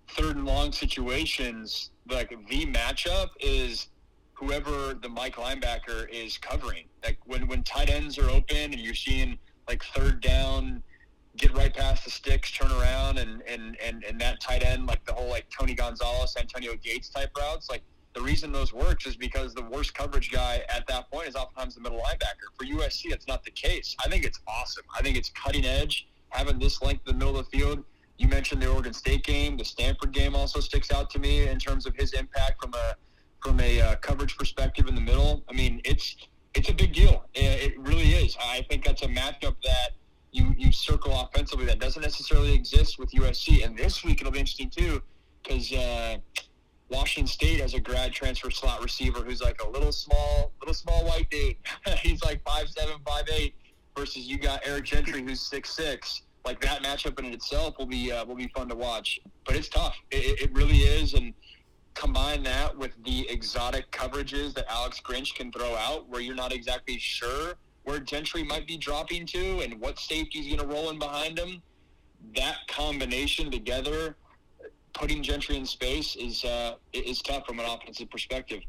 third 0.10 0.36
and 0.38 0.45
long 0.45 0.72
situations, 0.72 1.91
like 2.10 2.30
the 2.49 2.66
matchup 2.66 3.30
is 3.39 3.88
whoever 4.34 4.93
the 4.93 5.10
Mike 5.10 5.36
linebacker 5.36 6.10
is 6.10 6.38
covering. 6.38 6.86
Like 7.03 7.18
when, 7.26 7.47
when 7.47 7.64
tight 7.64 7.89
ends 7.89 8.18
are 8.18 8.30
open 8.30 8.58
and 8.58 8.80
you're 8.80 8.95
seeing 8.95 9.38
like 9.68 9.84
third 9.84 10.22
down– 10.22 10.84
get 11.38 11.53
right 11.56 11.74
past 11.74 12.06
the 12.06 12.12
sticks, 12.12 12.51
turn 12.51 12.72
around, 12.72 13.18
and 13.18 13.41
and 13.47 13.78
and 13.84 14.03
and 14.03 14.20
that 14.22 14.39
tight 14.41 14.64
end, 14.64 14.88
like 14.88 15.03
the 15.06 15.14
whole 15.14 15.30
like 15.30 15.45
Tony 15.49 15.74
Gonzalez, 15.74 16.36
Antonio 16.39 16.76
Gates 16.76 17.10
type 17.10 17.32
routes, 17.38 17.70
like 17.70 17.84
the 18.14 18.22
reason 18.22 18.51
those 18.51 18.74
works 18.74 19.06
is 19.06 19.16
because 19.18 19.53
the 19.53 19.64
worst 19.64 19.93
coverage 19.93 20.32
guy 20.32 20.64
at 20.70 20.88
that 20.88 21.12
point 21.12 21.28
is 21.28 21.36
oftentimes 21.36 21.76
the 21.76 21.82
middle 21.82 21.99
linebacker. 21.99 22.47
For 22.58 22.66
USC, 22.66 23.12
it's 23.12 23.28
not 23.28 23.43
the 23.43 23.51
case. 23.51 23.95
I 24.03 24.08
think 24.08 24.24
it's 24.24 24.39
awesome. 24.47 24.86
I 24.97 25.01
think 25.01 25.18
it's 25.18 25.30
cutting 25.30 25.66
edge 25.66 26.08
having 26.30 26.58
this 26.58 26.82
length 26.82 27.08
in 27.08 27.18
the 27.18 27.26
middle 27.26 27.38
of 27.38 27.49
the 27.49 27.58
field. 27.58 27.84
You 28.18 28.28
mentioned 28.28 28.61
the 28.61 28.72
Oregon 28.72 28.93
State 28.93 29.24
game. 29.24 29.57
The 29.57 29.66
Stanford 29.66 30.11
game 30.11 30.36
also 30.36 30.59
sticks 30.59 30.91
out 30.91 31.09
to 31.11 31.20
me 31.20 31.47
in 31.47 31.59
terms 31.59 31.86
of 31.86 31.95
his 31.95 32.13
impact 32.13 32.61
from 32.61 32.74
a 32.74 32.95
from 33.41 33.59
a 33.59 33.82
uh, 33.82 33.95
coverage 33.97 34.38
perspective 34.38 34.88
in 34.88 34.95
the 34.95 35.01
middle. 35.01 35.43
I 35.49 35.53
mean, 35.53 35.82
it's 35.84 36.16
it's 36.53 36.70
a 36.70 36.74
big 36.74 36.93
deal. 36.93 37.26
It 37.34 37.78
really 37.78 38.11
is. 38.13 38.38
I 38.41 38.66
think 38.70 38.86
that's 38.86 39.03
a 39.03 39.07
matchup 39.07 39.55
that 39.63 39.89
you 40.32 40.53
you 40.57 40.72
circle 40.72 41.11
offensively 41.20 41.66
that 41.66 41.80
doesn't 41.80 42.01
necessarily 42.01 42.53
exist 42.53 42.97
with 42.97 43.11
USC. 43.11 43.66
And 43.66 43.78
this 43.78 44.03
week 44.03 44.22
it'll 44.22 44.32
be 44.32 44.39
interesting 44.39 44.70
too 44.70 45.01
because 45.43 45.72
uh, 45.74 46.18
Washington 46.89 47.28
State 47.28 47.59
has 47.59 47.74
a 47.74 47.80
grad 47.80 48.13
transfer 48.13 48.51
slot 48.51 48.82
receiver 48.82 49.20
who's 49.20 49.41
like 49.41 49.61
a 49.61 49.70
little 49.70 49.91
small, 49.91 50.51
little 50.61 50.74
small 50.74 51.05
white 51.05 51.30
dude. 51.30 51.55
He's 52.01 52.24
like 52.24 52.43
five 52.43 52.70
seven, 52.70 52.95
five 53.05 53.24
eight. 53.32 53.55
Versus 53.97 54.28
you 54.28 54.38
got 54.38 54.59
Eric 54.66 54.84
Gentry 54.84 55.22
who's 55.22 55.39
six 55.39 55.70
six. 55.70 56.24
Like 56.45 56.61
that 56.61 56.83
matchup 56.83 57.17
in 57.19 57.25
itself 57.25 57.77
will 57.79 57.87
be 57.87 58.11
uh, 58.11 58.23
will 58.25 58.35
be 58.35 58.47
fun 58.55 58.69
to 58.69 58.75
watch. 58.75 59.19
But 59.45 59.55
it's 59.55 59.69
tough. 59.69 59.95
It, 60.11 60.41
it 60.41 60.53
really 60.53 60.77
is. 60.77 61.13
And 61.15 61.33
combine 61.95 62.43
that 62.43 62.77
with 62.77 62.91
the 63.03 63.27
exotic 63.29 63.89
coverages 63.91 64.53
that 64.53 64.65
Alex 64.69 65.01
Grinch 65.03 65.33
can 65.33 65.51
throw 65.51 65.75
out, 65.75 66.07
where 66.07 66.21
you're 66.21 66.35
not 66.35 66.53
exactly 66.53 66.99
sure 66.99 67.55
where 67.85 67.99
Gentry 67.99 68.43
might 68.43 68.67
be 68.67 68.77
dropping 68.77 69.25
to 69.27 69.61
and 69.61 69.79
what 69.79 69.97
safety 69.99 70.39
is 70.39 70.47
going 70.47 70.59
to 70.59 70.65
roll 70.67 70.89
in 70.89 70.99
behind 70.99 71.39
him. 71.39 71.61
That 72.35 72.57
combination 72.67 73.51
together, 73.51 74.17
putting 74.93 75.23
Gentry 75.23 75.55
in 75.55 75.65
space 75.65 76.15
is 76.15 76.43
uh, 76.43 76.75
is 76.91 77.21
tough 77.21 77.45
from 77.45 77.59
an 77.59 77.65
offensive 77.65 78.09
perspective. 78.09 78.61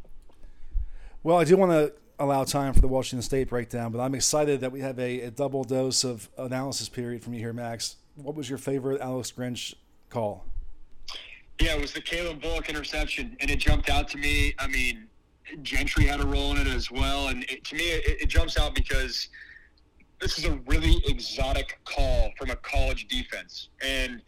Well, 1.23 1.39
I 1.39 1.45
do 1.45 1.57
want 1.57 1.73
to 1.73 1.93
allow 2.19 2.45
time 2.45 2.73
for 2.73 2.81
the 2.81 2.89
Washington 2.89 3.23
State 3.23 3.49
breakdown, 3.49 3.93
but 3.93 4.01
I'm 4.01 4.15
excited 4.15 4.61
that 4.61 4.73
we 4.73 4.81
have 4.81 4.99
a, 4.99 5.21
a 5.23 5.31
double 5.31 5.65
dose 5.65 6.05
of 6.05 6.29
analysis 6.39 6.89
period 6.89 7.23
from 7.23 7.35
you 7.35 7.41
here, 7.41 7.53
Max. 7.53 7.97
What 8.15 8.35
was 8.35 8.49
your 8.49 8.59
favorite 8.59 9.01
Alex 9.01 9.33
Grinch 9.37 9.75
call? 10.09 10.45
Yeah, 11.61 11.75
it 11.75 11.81
was 11.81 11.93
the 11.93 12.03
Calen 12.03 12.41
Bullock 12.41 12.69
interception, 12.69 13.37
and 13.41 13.51
it 13.51 13.57
jumped 13.57 13.89
out 13.89 14.09
to 14.09 14.19
me. 14.19 14.55
I 14.59 14.67
mean, 14.67 15.09
Gentry 15.63 16.05
had 16.05 16.21
a 16.21 16.27
role 16.27 16.53
in 16.53 16.59
it 16.59 16.67
as 16.67 16.91
well. 16.91 17.29
And 17.29 17.45
it, 17.45 17.65
to 17.65 17.77
me, 17.77 17.85
it, 17.85 18.23
it 18.23 18.29
jumps 18.29 18.59
out 18.59 18.75
because 18.75 19.29
this 20.21 20.39
is 20.39 20.45
a 20.45 20.59
really 20.67 21.03
exotic 21.07 21.79
call 21.85 22.31
from 22.39 22.51
a 22.51 22.57
college 22.57 23.09
defense. 23.09 23.69
And 23.83 24.23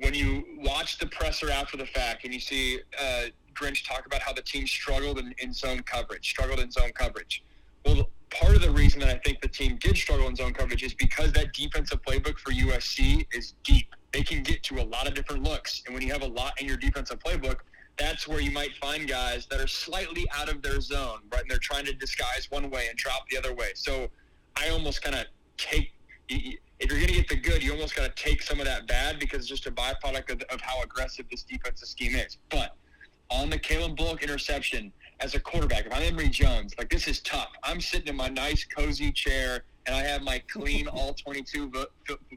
when 0.00 0.14
you 0.14 0.44
watch 0.58 0.98
the 0.98 1.06
presser 1.06 1.50
after 1.50 1.76
the 1.76 1.86
fact 1.86 2.24
and 2.24 2.32
you 2.32 2.40
see 2.40 2.80
uh, 3.00 3.24
Grinch 3.54 3.86
talk 3.86 4.06
about 4.06 4.20
how 4.20 4.32
the 4.32 4.42
team 4.42 4.66
struggled 4.66 5.18
in, 5.18 5.34
in 5.38 5.52
zone 5.52 5.82
coverage, 5.82 6.28
struggled 6.28 6.60
in 6.60 6.70
zone 6.70 6.92
coverage. 6.94 7.44
Well, 7.84 8.10
part 8.30 8.56
of 8.56 8.62
the 8.62 8.70
reason 8.70 9.00
that 9.00 9.08
I 9.08 9.18
think 9.18 9.40
the 9.40 9.48
team 9.48 9.76
did 9.80 9.96
struggle 9.96 10.26
in 10.28 10.36
zone 10.36 10.52
coverage 10.52 10.82
is 10.82 10.94
because 10.94 11.32
that 11.32 11.52
defensive 11.52 12.02
playbook 12.02 12.38
for 12.38 12.50
USC 12.52 13.26
is 13.32 13.54
deep. 13.62 13.94
They 14.12 14.22
can 14.22 14.42
get 14.42 14.62
to 14.64 14.80
a 14.80 14.84
lot 14.84 15.06
of 15.06 15.14
different 15.14 15.42
looks. 15.42 15.82
And 15.86 15.94
when 15.94 16.02
you 16.02 16.12
have 16.12 16.22
a 16.22 16.28
lot 16.28 16.60
in 16.60 16.66
your 16.66 16.76
defensive 16.76 17.18
playbook, 17.20 17.58
that's 17.96 18.26
where 18.26 18.40
you 18.40 18.50
might 18.50 18.74
find 18.76 19.08
guys 19.08 19.46
that 19.46 19.60
are 19.60 19.68
slightly 19.68 20.26
out 20.34 20.48
of 20.48 20.62
their 20.62 20.80
zone, 20.80 21.20
right? 21.32 21.42
And 21.42 21.50
they're 21.50 21.58
trying 21.58 21.84
to 21.86 21.92
disguise 21.92 22.50
one 22.50 22.70
way 22.70 22.88
and 22.88 22.98
drop 22.98 23.28
the 23.28 23.38
other 23.38 23.54
way. 23.54 23.70
So 23.74 24.08
I 24.56 24.70
almost 24.70 25.02
kind 25.02 25.14
of 25.14 25.26
take, 25.56 25.92
if 26.84 26.90
you're 26.90 27.00
going 27.00 27.08
to 27.08 27.14
get 27.14 27.28
the 27.28 27.36
good, 27.36 27.62
you 27.62 27.72
almost 27.72 27.96
got 27.96 28.14
to 28.14 28.22
take 28.22 28.42
some 28.42 28.60
of 28.60 28.66
that 28.66 28.86
bad 28.86 29.18
because 29.18 29.40
it's 29.40 29.48
just 29.48 29.66
a 29.66 29.70
byproduct 29.70 30.30
of, 30.30 30.42
of 30.50 30.60
how 30.60 30.82
aggressive 30.82 31.26
this 31.30 31.42
defensive 31.42 31.88
scheme 31.88 32.14
is. 32.14 32.38
But 32.50 32.76
on 33.30 33.50
the 33.50 33.58
Calen 33.58 33.96
Bullock 33.96 34.22
interception, 34.22 34.92
as 35.20 35.34
a 35.34 35.40
quarterback, 35.40 35.86
if 35.86 35.92
I'm 35.94 36.02
Emory 36.02 36.28
Jones, 36.28 36.74
like 36.76 36.90
this 36.90 37.08
is 37.08 37.20
tough. 37.20 37.48
I'm 37.62 37.80
sitting 37.80 38.08
in 38.08 38.16
my 38.16 38.28
nice, 38.28 38.64
cozy 38.64 39.10
chair 39.12 39.64
and 39.86 39.94
I 39.96 40.02
have 40.02 40.22
my 40.22 40.42
clean 40.50 40.86
all 40.92 41.14
22 41.14 41.72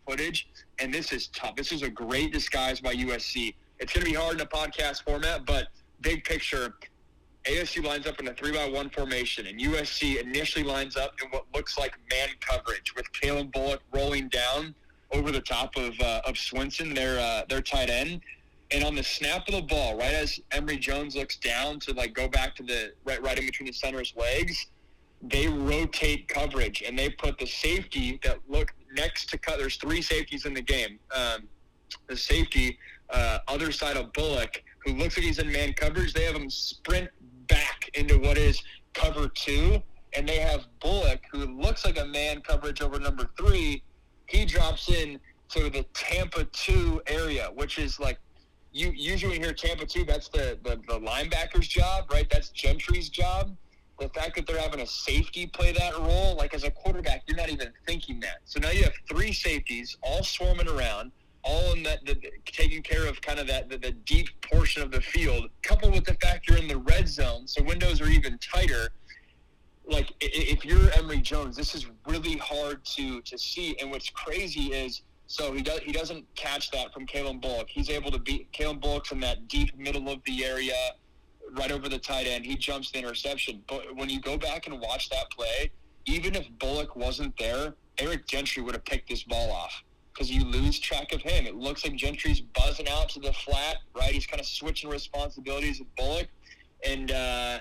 footage, 0.06 0.50
and 0.80 0.94
this 0.94 1.12
is 1.12 1.28
tough. 1.28 1.56
This 1.56 1.72
is 1.72 1.82
a 1.82 1.90
great 1.90 2.32
disguise 2.32 2.80
by 2.80 2.96
USC 2.96 3.54
it's 3.80 3.94
going 3.94 4.06
to 4.06 4.12
be 4.12 4.18
hard 4.18 4.36
in 4.36 4.42
a 4.42 4.46
podcast 4.46 5.04
format, 5.04 5.46
but 5.46 5.68
big 6.02 6.24
picture, 6.24 6.74
ASU 7.48 7.84
lines 7.84 8.06
up 8.06 8.20
in 8.20 8.28
a 8.28 8.34
three 8.34 8.52
by 8.52 8.68
one 8.68 8.90
formation, 8.90 9.48
and 9.48 9.60
USC 9.60 10.22
initially 10.22 10.64
lines 10.64 10.98
up 10.98 11.14
in 11.24 11.30
what 11.30 11.46
looks 11.56 11.78
like 11.78 11.98
man 12.10 12.30
coverage 12.42 12.94
with 12.96 13.06
Calen 13.14 13.52
Bullock 13.52 13.82
rolling 13.94 14.28
down 14.28 14.76
over 15.12 15.32
the 15.32 15.42
top 15.42 15.76
of 15.78 16.00
uh, 16.02 16.22
of 16.26 16.36
Swinson, 16.36 16.94
their 16.94 17.20
uh, 17.20 17.44
their 17.48 17.62
tight 17.62 17.90
end. 17.90 18.22
And 18.72 18.84
on 18.84 18.96
the 18.96 19.04
snap 19.04 19.48
of 19.48 19.54
the 19.54 19.62
ball, 19.62 19.98
right 19.98 20.14
as 20.14 20.42
Emory 20.52 20.78
Jones 20.78 21.16
looks 21.16 21.38
down 21.38 21.80
to 21.82 21.94
like 21.94 22.14
go 22.14 22.28
back 22.28 22.56
to 22.58 22.64
the 22.64 22.94
right 23.06 23.22
right 23.22 23.38
in 23.40 23.46
between 23.46 23.68
the 23.68 23.74
center's 23.74 24.14
legs, 24.18 24.68
they 25.22 25.48
rotate 25.48 26.28
coverage 26.28 26.84
and 26.86 27.00
they 27.00 27.10
put 27.10 27.40
the 27.40 27.48
safety 27.48 28.20
that 28.24 28.40
look 28.50 28.74
next 28.94 29.30
to 29.30 29.38
cut. 29.38 29.58
There's 29.58 29.78
three 29.78 30.02
safeties 30.02 30.46
in 30.46 30.54
the 30.54 30.62
game. 30.62 31.00
Um, 31.16 31.48
the 32.08 32.18
safety 32.18 32.78
uh, 33.10 33.40
other 33.48 33.72
side 33.72 33.96
of 33.96 34.12
Bullock, 34.14 34.62
who 34.80 34.94
looks 34.94 35.18
like 35.18 35.26
he's 35.26 35.40
in 35.40 35.52
man 35.52 35.74
coverage. 35.74 36.14
They 36.14 36.24
have 36.24 36.36
him 36.36 36.50
sprint 36.50 37.10
into 37.94 38.18
what 38.20 38.38
is 38.38 38.62
cover 38.94 39.28
two, 39.28 39.82
and 40.14 40.28
they 40.28 40.38
have 40.38 40.66
Bullock, 40.80 41.22
who 41.32 41.46
looks 41.46 41.86
like 41.86 42.00
a 42.00 42.06
man 42.06 42.42
coverage 42.42 42.82
over 42.82 43.00
number 43.00 43.30
three. 43.38 43.84
He 44.28 44.46
drops 44.46 44.90
in 44.90 45.20
to 45.50 45.70
the 45.70 45.84
Tampa 45.94 46.46
two 46.46 47.02
area, 47.08 47.50
which 47.56 47.78
is 47.78 48.00
like 48.00 48.20
you 48.72 48.92
usually 48.96 49.40
hear 49.40 49.54
Tampa 49.54 49.86
two, 49.86 50.04
that's 50.04 50.28
the, 50.30 50.58
the 50.64 50.80
the 50.88 51.00
linebacker's 51.00 51.68
job, 51.68 52.12
right? 52.12 52.30
That's 52.30 52.50
Gentry's 52.50 53.10
job. 53.10 53.56
The 54.00 54.10
fact 54.10 54.36
that 54.36 54.46
they're 54.46 54.62
having 54.62 54.82
a 54.82 54.86
safety 54.86 55.48
play 55.48 55.72
that 55.72 55.98
role, 55.98 56.36
like 56.36 56.54
as 56.54 56.64
a 56.64 56.70
quarterback, 56.70 57.24
you're 57.26 57.38
not 57.38 57.50
even 57.50 57.72
thinking 57.88 58.20
that. 58.20 58.42
So 58.46 58.60
now 58.60 58.70
you 58.70 58.84
have 58.84 58.94
three 59.10 59.34
safeties 59.34 59.98
all 60.04 60.24
swarming 60.24 60.68
around 60.68 61.12
all 61.48 61.74
in 61.74 61.84
that 61.84 62.06
the, 62.06 62.16
taking 62.46 62.82
care 62.84 63.08
of 63.08 63.22
kind 63.22 63.40
of 63.40 63.48
that 63.48 63.70
the, 63.70 63.78
the, 63.78 63.92
deep 63.92 64.30
portion 64.42 64.82
of 64.82 64.92
the 64.92 65.02
field, 65.02 65.50
coupled 65.64 65.94
with 65.94 66.04
the 66.04 66.14
fact 66.16 66.48
you're 66.48 66.58
in 66.58 66.68
the 66.68 66.78
red 66.78 67.08
zone, 67.08 67.48
so 67.48 67.64
windows 67.64 68.02
are 68.02 68.10
even 68.10 68.38
tighter. 68.40 68.90
Like 69.86 70.12
if 70.20 70.66
you're 70.66 70.92
Emory 70.92 71.22
Jones, 71.22 71.56
this 71.56 71.74
is 71.74 71.86
really 72.06 72.38
hard 72.38 72.84
to 72.98 73.22
to 73.22 73.38
see. 73.38 73.78
And 73.80 73.90
what's 73.90 74.10
crazy 74.10 74.74
is 74.74 75.02
so 75.28 75.54
he 75.54 75.62
does 75.62 75.80
he 75.80 75.94
doesn't 75.94 76.26
catch 76.36 76.72
that 76.72 76.94
from 76.94 77.06
Calen 77.06 77.42
Bullock. 77.42 77.70
He's 77.70 77.90
able 77.90 78.12
to 78.12 78.20
beat 78.20 78.52
Calen 78.52 78.82
Bullock's 78.82 79.14
in 79.14 79.22
that 79.22 79.48
deep 79.48 79.78
middle 79.78 80.10
of 80.10 80.20
the 80.26 80.44
area, 80.44 80.76
right 81.52 81.72
over 81.72 81.88
the 81.88 82.00
tight 82.00 82.28
end. 82.28 82.46
He 82.46 82.58
jumps 82.58 82.92
the 82.92 83.00
interception. 83.00 83.64
But 83.68 83.96
when 83.96 84.10
you 84.10 84.20
go 84.20 84.38
back 84.38 84.68
and 84.68 84.82
watch 84.82 85.10
that 85.10 85.30
play, 85.32 85.72
even 86.06 86.36
if 86.36 86.46
Bullock 86.60 86.98
wasn't 86.98 87.38
there, 87.38 87.76
Eric 87.98 88.28
Gentry 88.28 88.62
would 88.62 88.76
have 88.76 88.84
picked 88.84 89.08
this 89.08 89.24
ball 89.24 89.52
off 89.52 89.84
because 90.18 90.32
you 90.32 90.44
lose 90.46 90.80
track 90.80 91.14
of 91.14 91.22
him. 91.22 91.46
It 91.46 91.56
looks 91.56 91.84
like 91.84 91.96
Gentry's 91.96 92.42
buzzing 92.42 92.88
out 92.90 93.10
to 93.10 93.20
the 93.20 93.32
flat, 93.34 93.78
right? 93.96 94.12
He's 94.12 94.26
kind 94.26 94.40
of 94.40 94.48
switching 94.48 94.90
responsibilities 94.90 95.80
with 95.80 95.96
Bullock. 95.96 96.28
And 96.84 97.12
uh, 97.12 97.60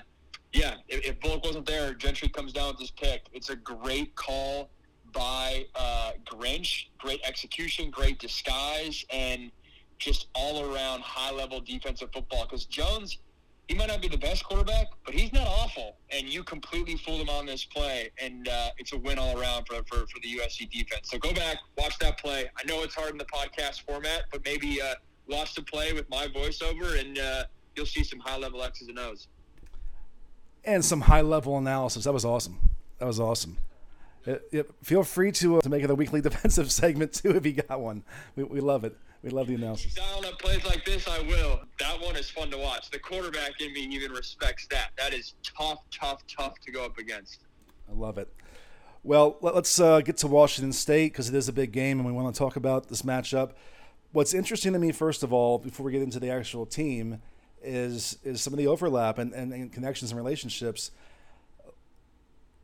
yeah, 0.53 0.75
if, 0.87 1.05
if, 1.05 1.19
Bullock 1.19 1.43
wasn't 1.43 1.67
there, 1.67 1.93
Gentry 1.93 2.29
comes 2.29 2.53
down 2.53 2.69
with 2.69 2.79
this 2.79 2.91
pick. 2.91 3.27
It's 3.31 3.49
a 3.49 3.55
great 3.55 4.15
call 4.15 4.71
by 5.13 5.65
uh, 5.75 6.13
Grinch. 6.25 6.85
Great 6.97 7.21
execution, 7.23 7.91
great 7.91 8.17
disguise, 8.17 9.05
and 9.11 9.51
just 9.99 10.27
all 10.33 10.73
around 10.73 11.01
high 11.01 11.31
level 11.31 11.61
defensive 11.61 12.09
football. 12.11 12.45
Because 12.45 12.65
Jones 12.65 13.19
he 13.67 13.75
might 13.75 13.87
not 13.87 14.01
be 14.01 14.07
the 14.07 14.17
best 14.17 14.45
quarterback, 14.45 14.87
but 15.05 15.13
he's 15.13 15.33
not 15.33 15.45
awful. 15.45 15.97
And 16.09 16.27
you 16.27 16.43
completely 16.43 16.95
fooled 16.95 17.21
him 17.21 17.29
on 17.29 17.45
this 17.45 17.65
play, 17.65 18.09
and 18.21 18.47
uh, 18.47 18.69
it's 18.77 18.93
a 18.93 18.97
win 18.97 19.19
all 19.19 19.37
around 19.39 19.65
for, 19.65 19.75
for, 19.83 20.07
for 20.07 20.19
the 20.23 20.39
USC 20.39 20.71
defense. 20.71 21.09
So 21.09 21.17
go 21.17 21.33
back, 21.33 21.57
watch 21.77 21.99
that 21.99 22.17
play. 22.17 22.49
I 22.57 22.65
know 22.65 22.83
it's 22.83 22.95
hard 22.95 23.11
in 23.11 23.17
the 23.17 23.25
podcast 23.25 23.81
format, 23.81 24.23
but 24.31 24.43
maybe 24.45 24.81
uh, 24.81 24.95
watch 25.27 25.53
the 25.53 25.63
play 25.63 25.91
with 25.91 26.09
my 26.09 26.27
voiceover, 26.27 26.99
and 26.99 27.19
uh, 27.19 27.43
you'll 27.75 27.85
see 27.85 28.03
some 28.03 28.19
high 28.19 28.37
level 28.37 28.63
X's 28.63 28.87
and 28.87 28.99
O's. 28.99 29.27
And 30.63 30.83
some 30.83 31.01
high 31.01 31.21
level 31.21 31.57
analysis. 31.57 32.05
That 32.05 32.13
was 32.13 32.23
awesome. 32.23 32.69
That 32.99 33.05
was 33.05 33.19
awesome. 33.19 33.57
It, 34.25 34.47
it, 34.51 34.71
feel 34.83 35.03
free 35.03 35.31
to, 35.33 35.57
uh, 35.57 35.61
to 35.61 35.69
make 35.69 35.83
it 35.83 35.89
a 35.89 35.95
weekly 35.95 36.21
defensive 36.29 36.71
segment 36.71 37.13
too 37.13 37.35
if 37.35 37.45
you 37.45 37.53
got 37.53 37.81
one. 37.81 38.03
We, 38.37 38.43
we 38.43 38.59
love 38.61 38.85
it. 38.85 38.95
We 39.23 39.29
love 39.29 39.47
the 39.47 39.55
analysis. 39.55 39.93
Down 39.93 40.23
at 40.25 40.37
plays 40.39 40.63
like 40.65 40.85
this, 40.85 41.07
I 41.07 41.19
will. 41.21 41.61
That 41.79 41.99
one 41.99 42.15
is 42.15 42.29
fun 42.29 42.51
to 42.51 42.57
watch. 42.57 42.89
The 42.91 42.99
quarterback 42.99 43.59
in 43.59 43.73
me 43.73 43.81
even 43.91 44.11
respects 44.11 44.67
that. 44.67 44.91
That 44.97 45.13
is 45.13 45.33
tough, 45.43 45.79
tough, 45.91 46.21
tough 46.27 46.59
to 46.65 46.71
go 46.71 46.85
up 46.85 46.97
against. 46.97 47.41
I 47.89 47.93
love 47.93 48.17
it. 48.17 48.31
Well, 49.03 49.37
let's 49.41 49.79
uh, 49.79 50.01
get 50.01 50.17
to 50.17 50.27
Washington 50.27 50.73
State 50.73 51.13
because 51.13 51.29
it 51.29 51.35
is 51.35 51.47
a 51.47 51.53
big 51.53 51.71
game, 51.71 51.99
and 51.99 52.05
we 52.05 52.11
want 52.11 52.33
to 52.33 52.37
talk 52.37 52.55
about 52.55 52.89
this 52.89 53.01
matchup. 53.03 53.51
What's 54.11 54.33
interesting 54.33 54.73
to 54.73 54.79
me, 54.79 54.91
first 54.91 55.23
of 55.23 55.31
all, 55.31 55.57
before 55.57 55.85
we 55.85 55.91
get 55.91 56.01
into 56.01 56.19
the 56.19 56.29
actual 56.29 56.65
team, 56.65 57.21
is 57.63 58.17
is 58.23 58.41
some 58.41 58.53
of 58.53 58.57
the 58.59 58.67
overlap 58.67 59.17
and, 59.17 59.33
and, 59.33 59.51
and 59.53 59.71
connections 59.71 60.11
and 60.11 60.17
relationships. 60.17 60.91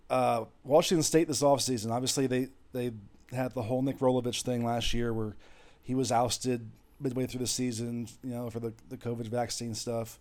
Uh, 0.09 0.45
Washington 0.63 1.03
State 1.03 1.27
this 1.27 1.41
offseason, 1.41 1.91
obviously 1.91 2.27
they 2.27 2.49
they 2.73 2.91
had 3.31 3.53
the 3.53 3.63
whole 3.63 3.81
Nick 3.81 3.99
Rolovich 3.99 4.43
thing 4.43 4.63
last 4.63 4.93
year 4.93 5.13
where 5.13 5.35
he 5.83 5.93
was 5.93 6.11
ousted 6.11 6.69
midway 6.99 7.27
through 7.27 7.41
the 7.41 7.47
season, 7.47 8.07
you 8.23 8.31
know, 8.31 8.49
for 8.49 8.59
the, 8.59 8.73
the 8.89 8.97
COVID 8.97 9.27
vaccine 9.27 9.75
stuff. 9.75 10.19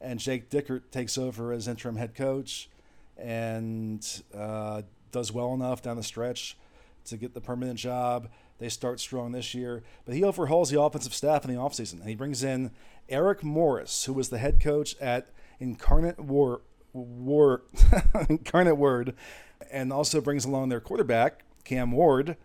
And 0.00 0.18
Jake 0.18 0.50
Dickert 0.50 0.90
takes 0.90 1.16
over 1.16 1.52
as 1.52 1.68
interim 1.68 1.96
head 1.96 2.14
coach 2.14 2.68
and 3.16 4.04
uh, 4.36 4.82
does 5.12 5.32
well 5.32 5.54
enough 5.54 5.80
down 5.80 5.96
the 5.96 6.02
stretch 6.02 6.56
to 7.06 7.16
get 7.16 7.32
the 7.32 7.40
permanent 7.40 7.78
job. 7.78 8.28
They 8.58 8.68
start 8.68 9.00
strong 9.00 9.32
this 9.32 9.54
year, 9.54 9.82
but 10.04 10.14
he 10.14 10.24
overhauls 10.24 10.70
the 10.70 10.80
offensive 10.80 11.14
staff 11.14 11.44
in 11.44 11.54
the 11.54 11.60
offseason. 11.60 12.00
And 12.00 12.08
he 12.08 12.14
brings 12.14 12.42
in 12.42 12.72
Eric 13.08 13.44
Morris, 13.44 14.04
who 14.04 14.12
was 14.12 14.28
the 14.28 14.38
head 14.38 14.60
coach 14.60 14.96
at 15.00 15.28
Incarnate 15.60 16.18
War, 16.18 16.62
War 16.92 17.62
Incarnate 18.28 18.76
Word, 18.76 19.14
and 19.70 19.92
also 19.92 20.20
brings 20.20 20.44
along 20.44 20.68
their 20.68 20.80
quarterback, 20.80 21.42
Cam 21.64 21.92
Ward, 21.92 22.36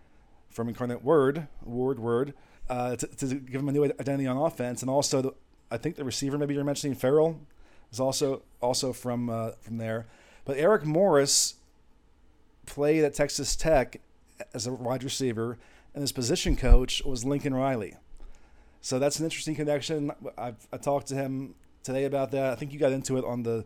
from 0.50 0.68
Incarnate 0.68 1.04
Word, 1.04 1.48
Ward 1.64 2.00
Word, 2.00 2.34
uh, 2.72 2.96
to, 2.96 3.06
to, 3.06 3.36
give 3.36 3.60
him 3.60 3.68
a 3.68 3.72
new 3.74 3.84
identity 3.84 4.26
on 4.26 4.38
offense, 4.38 4.82
and 4.82 4.90
also 4.90 5.22
the, 5.22 5.34
I 5.70 5.76
think 5.76 5.98
the 5.98 6.06
receiver 6.06 6.38
maybe 6.38 6.54
you're 6.54 6.64
mentioning 6.64 6.96
Ferrel 6.96 7.38
is 7.92 8.00
also 8.00 8.44
also 8.62 8.94
from 8.94 9.30
uh, 9.30 9.52
from 9.60 9.78
there. 9.78 10.08
But 10.46 10.56
Eric 10.58 10.86
Morris 10.86 11.56
played 12.66 13.04
at 13.04 13.14
Texas 13.14 13.58
Tech 13.58 14.00
as 14.54 14.68
a 14.68 14.72
wide 14.72 15.04
receiver, 15.04 15.58
and 15.94 16.02
his 16.02 16.14
position 16.14 16.56
coach 16.56 17.04
was 17.04 17.26
Lincoln 17.26 17.54
Riley. 17.54 17.96
So 18.80 19.00
that's 19.00 19.20
an 19.20 19.26
interesting 19.26 19.56
connection. 19.56 20.14
I've 20.38 20.66
I 20.72 20.78
talked 20.78 21.08
to 21.08 21.16
him 21.16 21.56
today 21.84 22.06
about 22.06 22.32
that. 22.32 22.54
I 22.54 22.56
think 22.56 22.72
you 22.72 22.80
got 22.80 22.94
into 22.94 23.18
it 23.18 23.26
on 23.26 23.44
the 23.44 23.66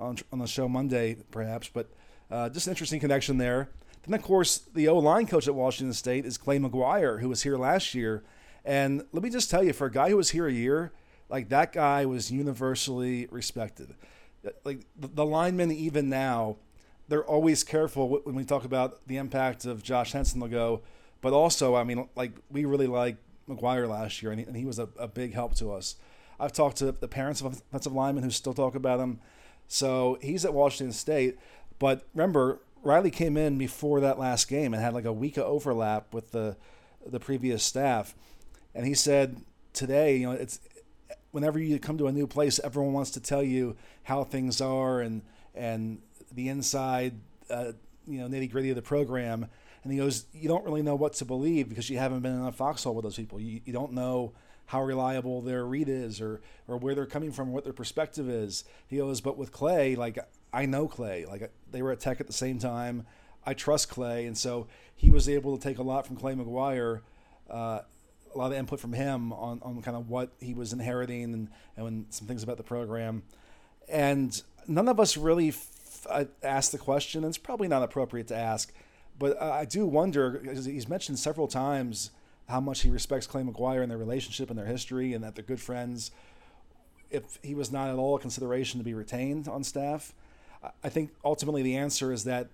on, 0.00 0.18
on 0.32 0.40
the 0.40 0.48
show 0.48 0.68
Monday, 0.68 1.18
perhaps, 1.30 1.70
but 1.72 1.88
uh, 2.32 2.48
just 2.48 2.66
an 2.66 2.72
interesting 2.72 2.98
connection 2.98 3.38
there. 3.38 3.68
Then, 4.02 4.14
of 4.18 4.22
course, 4.24 4.58
the 4.58 4.88
O 4.88 4.98
line 4.98 5.28
coach 5.28 5.46
at 5.46 5.54
Washington 5.54 5.94
State 5.94 6.26
is 6.26 6.36
Clay 6.36 6.58
McGuire, 6.58 7.20
who 7.20 7.28
was 7.28 7.44
here 7.44 7.56
last 7.56 7.94
year 7.94 8.24
and 8.64 9.04
let 9.12 9.22
me 9.22 9.30
just 9.30 9.50
tell 9.50 9.62
you, 9.62 9.72
for 9.72 9.86
a 9.86 9.90
guy 9.90 10.10
who 10.10 10.16
was 10.16 10.30
here 10.30 10.46
a 10.46 10.52
year, 10.52 10.92
like 11.28 11.48
that 11.48 11.72
guy 11.72 12.06
was 12.06 12.30
universally 12.30 13.26
respected. 13.30 13.94
Like 14.64 14.86
the 14.96 15.24
linemen, 15.24 15.70
even 15.70 16.08
now, 16.08 16.56
they're 17.08 17.24
always 17.24 17.64
careful 17.64 18.08
when 18.08 18.34
we 18.34 18.44
talk 18.44 18.64
about 18.64 19.06
the 19.06 19.16
impact 19.16 19.64
of 19.64 19.82
Josh 19.82 20.12
Henson. 20.12 20.40
They'll 20.40 20.48
go, 20.48 20.82
but 21.20 21.32
also, 21.32 21.74
I 21.74 21.84
mean, 21.84 22.08
like 22.16 22.32
we 22.50 22.64
really 22.64 22.86
like 22.86 23.16
McGuire 23.48 23.88
last 23.88 24.22
year, 24.22 24.30
and 24.32 24.40
he, 24.40 24.46
and 24.46 24.56
he 24.56 24.64
was 24.64 24.78
a, 24.78 24.88
a, 24.98 25.08
big 25.08 25.34
help 25.34 25.54
to 25.56 25.72
us. 25.72 25.96
I've 26.38 26.52
talked 26.52 26.78
to 26.78 26.92
the 26.92 27.08
parents 27.08 27.40
of 27.40 27.46
offensive 27.46 27.92
linemen 27.92 28.24
who 28.24 28.30
still 28.30 28.54
talk 28.54 28.74
about 28.74 29.00
him. 29.00 29.20
So 29.66 30.18
he's 30.22 30.44
at 30.44 30.54
Washington 30.54 30.92
State. 30.92 31.38
But 31.78 32.06
remember, 32.14 32.60
Riley 32.82 33.10
came 33.10 33.36
in 33.36 33.58
before 33.58 34.00
that 34.00 34.18
last 34.18 34.48
game 34.48 34.72
and 34.72 34.82
had 34.82 34.94
like 34.94 35.04
a 35.04 35.12
week 35.12 35.36
of 35.36 35.44
overlap 35.44 36.14
with 36.14 36.30
the 36.30 36.56
the 37.04 37.20
previous 37.20 37.64
staff. 37.64 38.14
And 38.74 38.86
he 38.86 38.94
said 38.94 39.36
today, 39.72 40.16
you 40.16 40.26
know, 40.26 40.32
it's 40.32 40.60
whenever 41.32 41.58
you 41.58 41.78
come 41.78 41.98
to 41.98 42.06
a 42.06 42.12
new 42.12 42.26
place, 42.26 42.60
everyone 42.62 42.92
wants 42.92 43.10
to 43.12 43.20
tell 43.20 43.42
you 43.42 43.76
how 44.04 44.24
things 44.24 44.60
are 44.60 45.00
and 45.00 45.22
and 45.54 46.00
the 46.32 46.48
inside, 46.48 47.14
uh, 47.50 47.72
you 48.06 48.18
know, 48.18 48.28
nitty 48.28 48.50
gritty 48.50 48.70
of 48.70 48.76
the 48.76 48.82
program. 48.82 49.46
And 49.82 49.92
he 49.92 49.98
goes, 49.98 50.26
you 50.32 50.48
don't 50.48 50.64
really 50.64 50.82
know 50.82 50.94
what 50.94 51.14
to 51.14 51.24
believe 51.24 51.68
because 51.68 51.88
you 51.88 51.98
haven't 51.98 52.20
been 52.20 52.34
in 52.34 52.44
a 52.44 52.52
foxhole 52.52 52.94
with 52.94 53.04
those 53.04 53.16
people. 53.16 53.40
You, 53.40 53.60
you 53.64 53.72
don't 53.72 53.92
know 53.92 54.32
how 54.66 54.82
reliable 54.84 55.42
their 55.42 55.64
read 55.64 55.88
is 55.88 56.20
or 56.20 56.40
or 56.68 56.76
where 56.76 56.94
they're 56.94 57.06
coming 57.06 57.32
from, 57.32 57.52
what 57.52 57.64
their 57.64 57.72
perspective 57.72 58.28
is. 58.28 58.64
He 58.86 58.98
goes, 58.98 59.20
but 59.20 59.36
with 59.36 59.52
Clay, 59.52 59.96
like 59.96 60.18
I 60.52 60.66
know 60.66 60.86
Clay, 60.86 61.26
like 61.26 61.50
they 61.70 61.82
were 61.82 61.92
at 61.92 62.00
Tech 62.00 62.20
at 62.20 62.26
the 62.26 62.32
same 62.32 62.58
time. 62.58 63.06
I 63.44 63.54
trust 63.54 63.88
Clay, 63.88 64.26
and 64.26 64.36
so 64.36 64.66
he 64.94 65.10
was 65.10 65.28
able 65.28 65.56
to 65.56 65.62
take 65.62 65.78
a 65.78 65.82
lot 65.82 66.06
from 66.06 66.16
Clay 66.16 66.34
McGuire. 66.34 67.00
Uh, 67.48 67.80
a 68.34 68.38
lot 68.38 68.52
of 68.52 68.58
input 68.58 68.80
from 68.80 68.92
him 68.92 69.32
on, 69.32 69.60
on 69.62 69.82
kind 69.82 69.96
of 69.96 70.08
what 70.08 70.30
he 70.40 70.54
was 70.54 70.72
inheriting 70.72 71.24
and, 71.34 71.48
and 71.76 72.06
some 72.10 72.26
things 72.26 72.42
about 72.42 72.56
the 72.56 72.62
program. 72.62 73.22
And 73.88 74.40
none 74.66 74.88
of 74.88 75.00
us 75.00 75.16
really 75.16 75.48
f- 75.48 76.06
uh, 76.08 76.24
asked 76.42 76.72
the 76.72 76.78
question, 76.78 77.24
and 77.24 77.30
it's 77.30 77.38
probably 77.38 77.68
not 77.68 77.82
appropriate 77.82 78.28
to 78.28 78.36
ask, 78.36 78.72
but 79.18 79.40
I 79.40 79.64
do 79.64 79.84
wonder, 79.84 80.40
he's 80.54 80.88
mentioned 80.88 81.18
several 81.18 81.46
times 81.46 82.10
how 82.48 82.60
much 82.60 82.80
he 82.80 82.90
respects 82.90 83.26
Clay 83.26 83.42
McGuire 83.42 83.82
and 83.82 83.90
their 83.90 83.98
relationship 83.98 84.48
and 84.48 84.58
their 84.58 84.66
history 84.66 85.12
and 85.12 85.22
that 85.22 85.34
they're 85.34 85.44
good 85.44 85.60
friends. 85.60 86.10
If 87.10 87.38
he 87.42 87.54
was 87.54 87.70
not 87.70 87.90
at 87.90 87.96
all 87.96 88.16
a 88.16 88.18
consideration 88.18 88.78
to 88.78 88.84
be 88.84 88.94
retained 88.94 89.46
on 89.46 89.62
staff, 89.62 90.14
I 90.82 90.88
think 90.88 91.10
ultimately 91.24 91.62
the 91.62 91.76
answer 91.76 92.12
is 92.12 92.24
that 92.24 92.48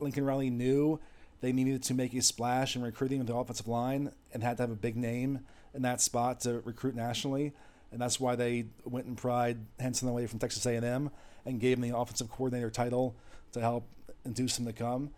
Lincoln 0.00 0.24
Riley 0.24 0.50
knew 0.50 1.00
they 1.42 1.52
needed 1.52 1.82
to 1.82 1.94
make 1.94 2.14
a 2.14 2.22
splash 2.22 2.76
in 2.76 2.82
recruiting 2.82 3.22
the 3.24 3.34
offensive 3.34 3.68
line 3.68 4.12
and 4.32 4.42
had 4.42 4.56
to 4.56 4.62
have 4.62 4.70
a 4.70 4.76
big 4.76 4.96
name 4.96 5.40
in 5.74 5.82
that 5.82 6.00
spot 6.00 6.40
to 6.40 6.60
recruit 6.60 6.94
nationally. 6.94 7.52
And 7.90 8.00
that's 8.00 8.18
why 8.18 8.36
they 8.36 8.66
went 8.84 9.06
and 9.06 9.16
pried 9.16 9.58
Henson 9.78 10.08
away 10.08 10.26
from 10.26 10.38
Texas 10.38 10.64
A&M 10.64 11.10
and 11.44 11.60
gave 11.60 11.76
him 11.76 11.82
the 11.82 11.96
offensive 11.96 12.30
coordinator 12.30 12.70
title 12.70 13.16
to 13.52 13.60
help 13.60 13.86
induce 14.24 14.58
him 14.58 14.66
to 14.66 14.72
come. 14.72 15.10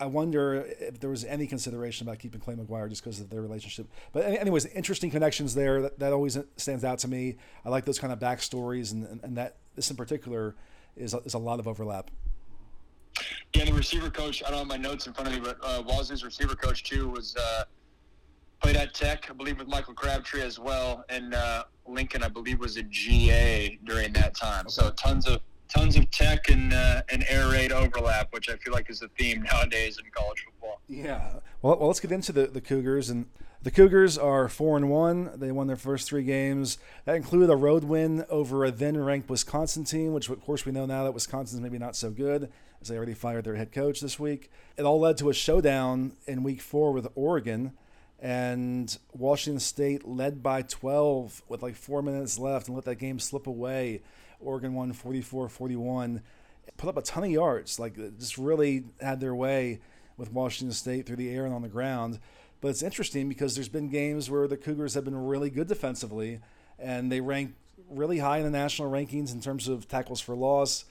I 0.00 0.06
wonder 0.06 0.64
if 0.80 0.98
there 0.98 1.10
was 1.10 1.26
any 1.26 1.46
consideration 1.46 2.08
about 2.08 2.18
keeping 2.18 2.40
Clay 2.40 2.54
McGuire 2.54 2.88
just 2.88 3.04
because 3.04 3.20
of 3.20 3.28
their 3.28 3.42
relationship. 3.42 3.86
But 4.14 4.24
anyways, 4.24 4.64
interesting 4.66 5.10
connections 5.10 5.54
there. 5.54 5.82
That, 5.82 5.98
that 5.98 6.14
always 6.14 6.38
stands 6.56 6.82
out 6.82 7.00
to 7.00 7.08
me. 7.08 7.36
I 7.66 7.68
like 7.68 7.84
those 7.84 7.98
kind 7.98 8.10
of 8.10 8.18
backstories, 8.18 8.92
and, 8.92 9.06
and, 9.06 9.22
and 9.22 9.36
that 9.36 9.56
this 9.76 9.90
in 9.90 9.98
particular 9.98 10.56
is 10.96 11.14
is 11.26 11.34
a 11.34 11.38
lot 11.38 11.60
of 11.60 11.68
overlap. 11.68 12.10
Yeah, 13.54 13.64
the 13.64 13.72
receiver 13.72 14.10
coach. 14.10 14.42
I 14.46 14.50
don't 14.50 14.60
have 14.60 14.68
my 14.68 14.76
notes 14.76 15.06
in 15.06 15.12
front 15.12 15.28
of 15.28 15.34
me, 15.34 15.40
but 15.40 15.58
uh, 15.62 15.82
Wazoo's 15.82 16.24
receiver 16.24 16.54
coach 16.54 16.84
too 16.84 17.08
was 17.08 17.34
uh, 17.36 17.64
played 18.60 18.76
at 18.76 18.94
Tech, 18.94 19.26
I 19.28 19.32
believe, 19.32 19.58
with 19.58 19.66
Michael 19.68 19.94
Crabtree 19.94 20.42
as 20.42 20.58
well, 20.58 21.04
and 21.08 21.34
uh, 21.34 21.64
Lincoln, 21.86 22.22
I 22.22 22.28
believe, 22.28 22.60
was 22.60 22.76
a 22.76 22.82
GA 22.84 23.78
during 23.84 24.12
that 24.12 24.34
time. 24.36 24.68
So 24.68 24.90
tons 24.90 25.26
of 25.26 25.40
tons 25.68 25.96
of 25.96 26.10
tech 26.10 26.48
and 26.50 26.72
uh, 26.72 27.02
and 27.10 27.24
air 27.28 27.48
raid 27.48 27.72
overlap, 27.72 28.32
which 28.32 28.48
I 28.48 28.56
feel 28.56 28.72
like 28.72 28.88
is 28.88 29.00
the 29.00 29.08
theme 29.18 29.42
nowadays 29.50 29.98
in 29.98 30.10
college 30.12 30.44
football. 30.44 30.80
Yeah. 30.88 31.34
Well, 31.62 31.76
well, 31.78 31.88
let's 31.88 32.00
get 32.00 32.12
into 32.12 32.32
the 32.32 32.46
the 32.46 32.60
Cougars 32.60 33.10
and. 33.10 33.26
The 33.62 33.70
Cougars 33.70 34.16
are 34.16 34.48
four 34.48 34.78
and 34.78 34.88
one. 34.88 35.32
They 35.36 35.52
won 35.52 35.66
their 35.66 35.76
first 35.76 36.08
three 36.08 36.22
games. 36.22 36.78
That 37.04 37.14
included 37.16 37.50
a 37.50 37.56
road 37.56 37.84
win 37.84 38.24
over 38.30 38.64
a 38.64 38.70
then-ranked 38.70 39.28
Wisconsin 39.28 39.84
team, 39.84 40.14
which 40.14 40.30
of 40.30 40.40
course 40.40 40.64
we 40.64 40.72
know 40.72 40.86
now 40.86 41.04
that 41.04 41.12
Wisconsin's 41.12 41.60
maybe 41.60 41.76
not 41.76 41.94
so 41.94 42.08
good, 42.08 42.50
as 42.80 42.88
they 42.88 42.96
already 42.96 43.14
fired 43.14 43.44
their 43.44 43.56
head 43.56 43.72
coach 43.72 44.00
this 44.00 44.18
week. 44.18 44.50
It 44.76 44.82
all 44.82 45.00
led 45.00 45.18
to 45.18 45.28
a 45.28 45.34
showdown 45.34 46.16
in 46.26 46.42
Week 46.42 46.60
Four 46.60 46.92
with 46.92 47.08
Oregon, 47.14 47.72
and 48.18 48.96
Washington 49.12 49.60
State 49.60 50.06
led 50.06 50.42
by 50.42 50.62
12 50.62 51.42
with 51.48 51.62
like 51.62 51.74
four 51.74 52.02
minutes 52.02 52.38
left 52.38 52.68
and 52.68 52.76
let 52.76 52.84
that 52.84 52.96
game 52.96 53.18
slip 53.18 53.46
away. 53.46 54.02
Oregon 54.40 54.74
won 54.74 54.92
44-41. 54.92 56.22
Put 56.76 56.88
up 56.88 56.96
a 56.96 57.02
ton 57.02 57.24
of 57.24 57.30
yards, 57.30 57.78
like 57.78 57.96
just 58.18 58.38
really 58.38 58.84
had 59.00 59.20
their 59.20 59.34
way 59.34 59.80
with 60.16 60.32
Washington 60.32 60.72
State 60.74 61.06
through 61.06 61.16
the 61.16 61.30
air 61.30 61.44
and 61.44 61.54
on 61.54 61.62
the 61.62 61.68
ground. 61.68 62.18
But 62.60 62.68
it's 62.68 62.82
interesting 62.82 63.28
because 63.28 63.54
there's 63.54 63.68
been 63.68 63.88
games 63.88 64.30
where 64.30 64.46
the 64.46 64.56
Cougars 64.56 64.94
have 64.94 65.04
been 65.04 65.16
really 65.16 65.50
good 65.50 65.66
defensively, 65.66 66.40
and 66.78 67.10
they 67.10 67.20
rank 67.20 67.54
really 67.90 68.18
high 68.18 68.38
in 68.38 68.44
the 68.44 68.50
national 68.50 68.90
rankings 68.90 69.32
in 69.32 69.40
terms 69.40 69.66
of 69.66 69.88
tackles 69.88 70.20
for 70.20 70.34
loss. 70.34 70.84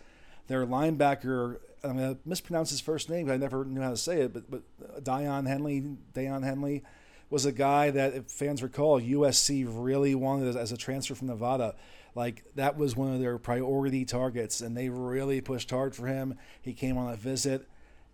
Their 0.47 0.65
linebacker, 0.65 1.59
I'm 1.83 1.97
to 1.97 2.17
mispronounce 2.25 2.69
his 2.69 2.81
first 2.81 3.09
name. 3.09 3.29
I 3.29 3.37
never 3.37 3.65
knew 3.65 3.81
how 3.81 3.91
to 3.91 3.97
say 3.97 4.21
it, 4.21 4.33
but 4.33 4.49
but 4.49 4.63
uh, 4.83 4.99
Dion 4.99 5.45
Henley, 5.45 5.97
Dion 6.13 6.43
Henley, 6.43 6.83
was 7.29 7.45
a 7.45 7.51
guy 7.51 7.91
that, 7.91 8.13
if 8.13 8.25
fans 8.25 8.63
recall, 8.63 8.99
USC 8.99 9.65
really 9.67 10.15
wanted 10.15 10.55
as, 10.55 10.71
a 10.71 10.77
transfer 10.77 11.15
from 11.15 11.27
Nevada. 11.27 11.75
Like 12.15 12.43
that 12.55 12.77
was 12.77 12.95
one 12.95 13.13
of 13.13 13.19
their 13.19 13.37
priority 13.37 14.05
targets, 14.05 14.61
and 14.61 14.75
they 14.75 14.89
really 14.89 15.41
pushed 15.41 15.69
hard 15.69 15.95
for 15.95 16.07
him. 16.07 16.37
He 16.61 16.73
came 16.73 16.97
on 16.97 17.13
a 17.13 17.15
visit, 17.15 17.67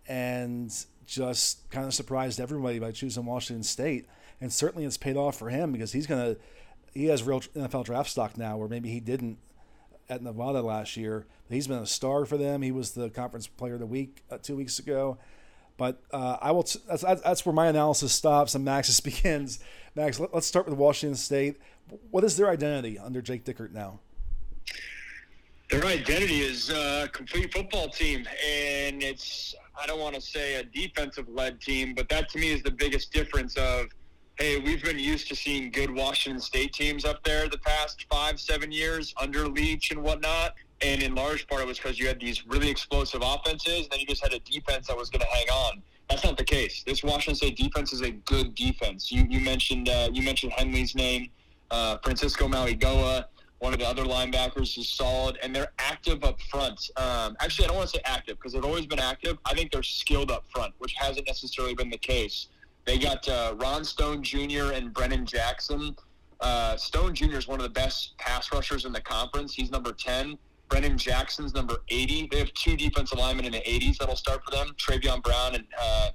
and 0.07 0.71
just 1.05 1.69
kind 1.69 1.85
of 1.85 1.93
surprised 1.93 2.39
everybody 2.39 2.79
by 2.79 2.91
choosing 2.91 3.25
Washington 3.25 3.63
State. 3.63 4.07
And 4.41 4.51
certainly 4.51 4.85
it's 4.85 4.97
paid 4.97 5.15
off 5.15 5.37
for 5.37 5.49
him 5.49 5.71
because 5.71 5.91
he's 5.93 6.07
to, 6.07 6.37
he 6.93 7.05
has 7.05 7.23
real 7.23 7.39
NFL 7.39 7.85
draft 7.85 8.09
stock 8.09 8.37
now 8.37 8.57
where 8.57 8.67
maybe 8.67 8.89
he 8.89 8.99
didn't 8.99 9.37
at 10.09 10.21
Nevada 10.21 10.61
last 10.61 10.97
year. 10.97 11.25
He's 11.49 11.67
been 11.67 11.79
a 11.79 11.85
star 11.85 12.25
for 12.25 12.37
them. 12.37 12.61
He 12.61 12.71
was 12.71 12.91
the 12.91 13.09
conference 13.09 13.47
player 13.47 13.75
of 13.75 13.79
the 13.79 13.85
week 13.85 14.23
uh, 14.31 14.37
two 14.37 14.55
weeks 14.55 14.79
ago. 14.79 15.17
But 15.77 16.01
uh, 16.11 16.37
I 16.41 16.51
will. 16.51 16.63
T- 16.63 16.79
that's, 16.87 17.03
that's 17.03 17.45
where 17.45 17.53
my 17.53 17.67
analysis 17.67 18.13
stops 18.13 18.55
and 18.55 18.63
Max's 18.63 18.99
begins. 19.01 19.59
Max, 19.93 20.19
let, 20.19 20.33
us 20.33 20.45
start 20.45 20.67
with 20.67 20.77
Washington 20.77 21.15
State. 21.15 21.57
What 22.11 22.23
is 22.23 22.37
their 22.37 22.49
identity 22.49 22.97
under 22.97 23.21
Jake 23.21 23.43
Dickert 23.45 23.71
now? 23.71 23.99
Their 25.69 25.85
identity 25.85 26.41
is 26.41 26.69
a 26.69 27.09
complete 27.11 27.51
football 27.51 27.89
team, 27.89 28.25
and 28.47 29.01
it's 29.03 29.55
I 29.79 29.85
don't 29.85 29.99
want 29.99 30.15
to 30.15 30.21
say 30.21 30.55
a 30.55 30.63
defensive 30.63 31.27
led 31.27 31.59
team, 31.59 31.93
but 31.93 32.07
that 32.09 32.29
to 32.29 32.39
me 32.39 32.51
is 32.51 32.63
the 32.63 32.71
biggest 32.71 33.11
difference 33.11 33.55
of 33.57 33.87
hey, 34.37 34.59
we've 34.59 34.83
been 34.83 34.99
used 34.99 35.27
to 35.29 35.35
seeing 35.35 35.71
good 35.71 35.89
Washington 35.89 36.41
State 36.41 36.73
teams 36.73 37.05
up 37.05 37.23
there 37.23 37.47
the 37.47 37.57
past 37.57 38.05
five, 38.11 38.39
seven 38.39 38.71
years 38.71 39.13
under 39.19 39.47
Leach 39.47 39.91
and 39.91 40.03
whatnot. 40.03 40.55
And 40.81 41.01
in 41.01 41.15
large 41.15 41.47
part, 41.47 41.61
it 41.61 41.67
was 41.67 41.77
because 41.77 41.97
you 41.97 42.07
had 42.07 42.19
these 42.19 42.45
really 42.45 42.69
explosive 42.69 43.21
offenses, 43.23 43.83
and 43.83 43.91
then 43.91 43.99
you 44.01 44.05
just 44.05 44.21
had 44.21 44.33
a 44.33 44.39
defense 44.39 44.87
that 44.87 44.97
was 44.97 45.09
going 45.09 45.21
to 45.21 45.27
hang 45.27 45.47
on. 45.49 45.81
That's 46.09 46.23
not 46.23 46.37
the 46.37 46.43
case. 46.43 46.83
This 46.85 47.03
Washington 47.03 47.35
State 47.35 47.57
defense 47.57 47.93
is 47.93 48.01
a 48.01 48.11
good 48.11 48.53
defense. 48.55 49.11
You, 49.11 49.25
you 49.29 49.39
mentioned 49.39 49.89
uh, 49.89 50.09
you 50.11 50.21
mentioned 50.21 50.51
Henley's 50.51 50.95
name, 50.95 51.29
uh, 51.71 51.97
Francisco 52.03 52.47
Mauigoa 52.47 53.25
one 53.59 53.73
of 53.73 53.79
the 53.79 53.87
other 53.87 54.03
linebackers 54.03 54.77
is 54.77 54.87
solid, 54.87 55.39
and 55.41 55.55
they're 55.55 55.71
active 55.79 56.23
up 56.23 56.39
front. 56.51 56.89
Um, 56.97 57.35
actually, 57.39 57.65
I 57.65 57.67
don't 57.69 57.77
want 57.77 57.89
to 57.89 57.95
say 57.97 58.01
active 58.05 58.37
because 58.37 58.53
they've 58.53 58.65
always 58.65 58.85
been 58.85 58.99
active. 58.99 59.37
I 59.45 59.53
think 59.53 59.71
they're 59.71 59.81
skilled 59.81 60.29
up 60.29 60.45
front, 60.53 60.73
which 60.77 60.93
hasn't 60.93 61.25
necessarily 61.25 61.73
been 61.73 61.89
the 61.89 61.97
case. 61.97 62.47
They 62.85 62.97
got 62.97 63.27
uh, 63.27 63.55
Ron 63.57 63.83
Stone 63.83 64.23
Jr. 64.23 64.71
and 64.73 64.93
Brennan 64.93 65.25
Jackson. 65.25 65.95
Uh, 66.39 66.77
Stone 66.77 67.15
Jr. 67.15 67.37
is 67.37 67.47
one 67.47 67.59
of 67.59 67.63
the 67.63 67.69
best 67.69 68.17
pass 68.17 68.51
rushers 68.51 68.85
in 68.85 68.91
the 68.91 69.01
conference. 69.01 69.53
He's 69.53 69.71
number 69.71 69.91
10. 69.91 70.37
Brennan 70.69 70.97
Jackson's 70.97 71.53
number 71.53 71.77
80. 71.89 72.29
They 72.31 72.39
have 72.39 72.53
two 72.53 72.75
defensive 72.75 73.17
linemen 73.17 73.45
in 73.45 73.51
the 73.51 73.61
80s 73.61 73.97
that'll 73.97 74.15
start 74.15 74.43
for 74.43 74.51
them, 74.51 74.75
Travion 74.77 75.21
Brown 75.23 75.55
and 75.55 75.65
uh, 75.79 76.09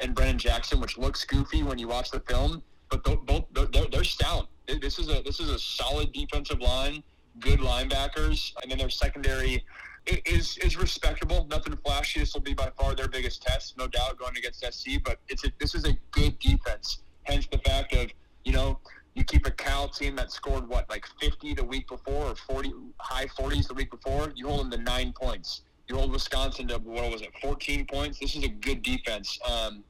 and 0.00 0.14
Brennan 0.14 0.38
Jackson, 0.38 0.80
which 0.80 0.98
looks 0.98 1.24
goofy 1.24 1.62
when 1.62 1.78
you 1.78 1.86
watch 1.86 2.10
the 2.10 2.20
film, 2.20 2.62
but 2.90 3.04
both 3.04 3.44
they're, 3.52 3.86
they're 3.86 4.04
stout. 4.04 4.48
This 4.66 4.98
is 4.98 5.08
a 5.08 5.22
this 5.22 5.38
is 5.38 5.48
a 5.48 5.58
solid 5.58 6.12
defensive 6.12 6.60
line, 6.60 7.02
good 7.38 7.60
linebackers, 7.60 8.52
and 8.62 8.70
then 8.70 8.78
their 8.78 8.90
secondary 8.90 9.64
is 10.06 10.58
is 10.58 10.76
respectable. 10.76 11.46
Nothing 11.50 11.76
flashy. 11.84 12.20
This 12.20 12.34
will 12.34 12.40
be 12.40 12.54
by 12.54 12.70
far 12.78 12.94
their 12.94 13.08
biggest 13.08 13.42
test, 13.42 13.76
no 13.78 13.86
doubt, 13.86 14.18
going 14.18 14.36
against 14.36 14.64
SC. 14.64 15.02
But 15.04 15.18
it's 15.28 15.44
a, 15.44 15.52
this 15.58 15.74
is 15.74 15.84
a 15.84 15.96
good 16.10 16.38
defense. 16.38 16.98
Hence 17.24 17.46
the 17.50 17.58
fact 17.58 17.94
of 17.94 18.10
you 18.44 18.52
know 18.52 18.80
you 19.14 19.24
keep 19.24 19.46
a 19.46 19.50
Cal 19.50 19.88
team 19.88 20.16
that 20.16 20.32
scored 20.32 20.68
what 20.68 20.88
like 20.88 21.04
50 21.20 21.54
the 21.54 21.64
week 21.64 21.88
before 21.88 22.30
or 22.30 22.34
40 22.34 22.72
high 22.98 23.26
40s 23.26 23.68
the 23.68 23.74
week 23.74 23.90
before. 23.90 24.32
You 24.34 24.48
hold 24.48 24.60
them 24.60 24.70
to 24.70 24.78
nine 24.78 25.12
points. 25.12 25.62
You 25.88 25.96
hold 25.96 26.12
Wisconsin 26.12 26.68
to 26.68 26.78
what 26.78 27.10
was 27.10 27.22
it 27.22 27.30
14 27.40 27.86
points. 27.86 28.18
This 28.18 28.34
is 28.34 28.44
a 28.44 28.48
good 28.48 28.82
defense, 28.82 29.38
um, 29.48 29.84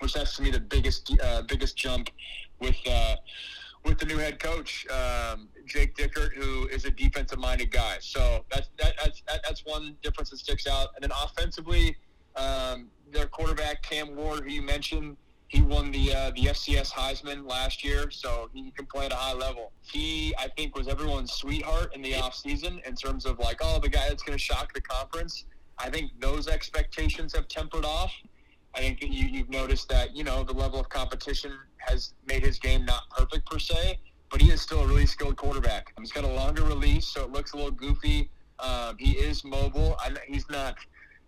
which 0.00 0.14
that's 0.14 0.36
to 0.36 0.42
me 0.42 0.50
the 0.50 0.60
biggest 0.60 1.10
uh, 1.22 1.42
biggest 1.42 1.76
jump 1.76 2.10
with. 2.60 2.76
Uh, 2.86 3.16
with 3.84 3.98
the 3.98 4.06
new 4.06 4.18
head 4.18 4.38
coach, 4.38 4.86
um, 4.88 5.48
Jake 5.66 5.94
Dickert, 5.94 6.32
who 6.34 6.66
is 6.68 6.84
a 6.84 6.90
defensive 6.90 7.38
minded 7.38 7.70
guy. 7.70 7.96
So 8.00 8.44
that's 8.50 8.68
that, 8.78 8.94
that's 9.02 9.22
that, 9.28 9.40
that's 9.44 9.64
one 9.64 9.96
difference 10.02 10.30
that 10.30 10.38
sticks 10.38 10.66
out. 10.66 10.88
And 10.94 11.02
then 11.02 11.10
offensively, 11.12 11.96
um, 12.36 12.88
their 13.12 13.26
quarterback 13.26 13.82
Cam 13.82 14.16
Ward, 14.16 14.44
who 14.44 14.50
you 14.50 14.62
mentioned, 14.62 15.16
he 15.48 15.62
won 15.62 15.90
the 15.90 16.14
uh, 16.14 16.30
the 16.34 16.46
FCS 16.46 16.90
Heisman 16.90 17.48
last 17.48 17.84
year, 17.84 18.10
so 18.10 18.48
he 18.52 18.70
can 18.70 18.86
play 18.86 19.06
at 19.06 19.12
a 19.12 19.16
high 19.16 19.34
level. 19.34 19.72
He, 19.82 20.34
I 20.38 20.48
think, 20.56 20.76
was 20.76 20.88
everyone's 20.88 21.32
sweetheart 21.32 21.94
in 21.94 22.02
the 22.02 22.12
offseason 22.12 22.84
in 22.86 22.94
terms 22.96 23.26
of 23.26 23.38
like, 23.38 23.58
oh, 23.60 23.78
the 23.80 23.88
guy 23.88 24.08
that's 24.08 24.22
going 24.22 24.36
to 24.36 24.42
shock 24.42 24.72
the 24.72 24.80
conference. 24.80 25.44
I 25.78 25.90
think 25.90 26.12
those 26.20 26.48
expectations 26.48 27.34
have 27.34 27.48
tempered 27.48 27.84
off. 27.84 28.12
I 28.74 28.80
think 28.80 29.02
you, 29.02 29.08
you've 29.08 29.50
noticed 29.50 29.88
that 29.88 30.16
you 30.16 30.24
know 30.24 30.42
the 30.42 30.52
level 30.52 30.80
of 30.80 30.88
competition 30.88 31.52
has 31.78 32.14
made 32.26 32.44
his 32.44 32.58
game 32.58 32.84
not 32.84 33.08
perfect 33.10 33.46
per 33.46 33.58
se, 33.58 33.98
but 34.30 34.40
he 34.40 34.50
is 34.50 34.60
still 34.60 34.80
a 34.80 34.86
really 34.86 35.06
skilled 35.06 35.36
quarterback. 35.36 35.92
He's 35.98 36.12
got 36.12 36.24
a 36.24 36.32
longer 36.32 36.62
release, 36.64 37.06
so 37.06 37.24
it 37.24 37.30
looks 37.30 37.52
a 37.52 37.56
little 37.56 37.70
goofy. 37.70 38.30
Um, 38.58 38.96
he 38.98 39.12
is 39.12 39.44
mobile. 39.44 39.96
I, 39.98 40.12
he's 40.26 40.48
not 40.48 40.76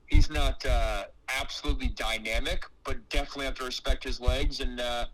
he's 0.06 0.30
not 0.30 0.64
uh, 0.64 1.04
absolutely 1.28 1.88
dynamic, 1.88 2.64
but 2.84 3.08
definitely 3.08 3.46
have 3.46 3.54
to 3.56 3.64
respect 3.64 4.04
his 4.04 4.20
legs 4.20 4.60
and 4.60 4.80
uh, 4.80 5.06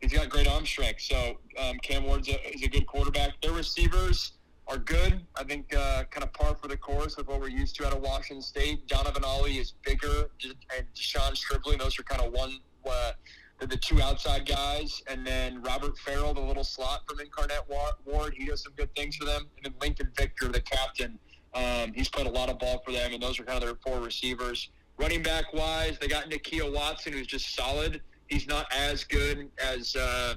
he's 0.00 0.12
got 0.12 0.28
great 0.28 0.48
arm 0.48 0.66
strength. 0.66 1.02
So 1.02 1.36
um, 1.58 1.78
Cam 1.82 2.04
Ward's 2.04 2.28
a, 2.28 2.54
is 2.54 2.62
a 2.62 2.68
good 2.68 2.86
quarterback. 2.86 3.40
Their 3.42 3.52
receivers 3.52 4.32
are 4.70 4.78
good. 4.78 5.20
I 5.36 5.42
think 5.44 5.74
uh, 5.74 6.04
kind 6.10 6.22
of 6.22 6.32
par 6.32 6.56
for 6.60 6.68
the 6.68 6.76
course 6.76 7.16
with 7.16 7.26
what 7.26 7.40
we're 7.40 7.48
used 7.48 7.74
to 7.76 7.86
out 7.86 7.92
of 7.92 8.00
Washington 8.00 8.40
State. 8.40 8.86
Donovan 8.86 9.24
Ollie 9.24 9.58
is 9.58 9.74
bigger, 9.84 10.30
and 10.76 10.86
De'Zhaun 10.94 11.36
Stribling. 11.36 11.78
Those 11.78 11.98
are 11.98 12.04
kind 12.04 12.22
of 12.22 12.32
one. 12.32 12.58
Uh, 12.88 13.12
the 13.58 13.76
two 13.76 14.00
outside 14.00 14.46
guys, 14.46 15.02
and 15.06 15.26
then 15.26 15.60
Robert 15.60 15.98
Ferrel, 15.98 16.32
the 16.32 16.40
little 16.40 16.64
slot 16.64 17.02
from 17.06 17.20
Incarnate 17.20 17.62
Word. 18.06 18.34
He 18.34 18.46
does 18.46 18.62
some 18.62 18.72
good 18.74 18.94
things 18.96 19.16
for 19.16 19.26
them. 19.26 19.48
And 19.56 19.66
then 19.66 19.74
Lincoln 19.82 20.10
Victor, 20.16 20.48
the 20.48 20.62
captain, 20.62 21.18
um, 21.52 21.92
he's 21.92 22.08
played 22.08 22.26
a 22.26 22.30
lot 22.30 22.48
of 22.48 22.58
ball 22.58 22.80
for 22.84 22.92
them, 22.92 23.12
and 23.12 23.22
those 23.22 23.38
are 23.38 23.44
kind 23.44 23.62
of 23.62 23.68
their 23.68 23.76
four 23.84 24.00
receivers. 24.00 24.70
Running 24.96 25.22
back 25.22 25.52
wise, 25.52 25.98
they 25.98 26.08
got 26.08 26.30
Nakia 26.30 26.72
Watson, 26.72 27.12
who's 27.12 27.26
just 27.26 27.54
solid. 27.54 28.00
He's 28.28 28.46
not 28.46 28.66
as 28.72 29.04
good 29.04 29.50
as 29.58 29.94
uh, 29.94 30.34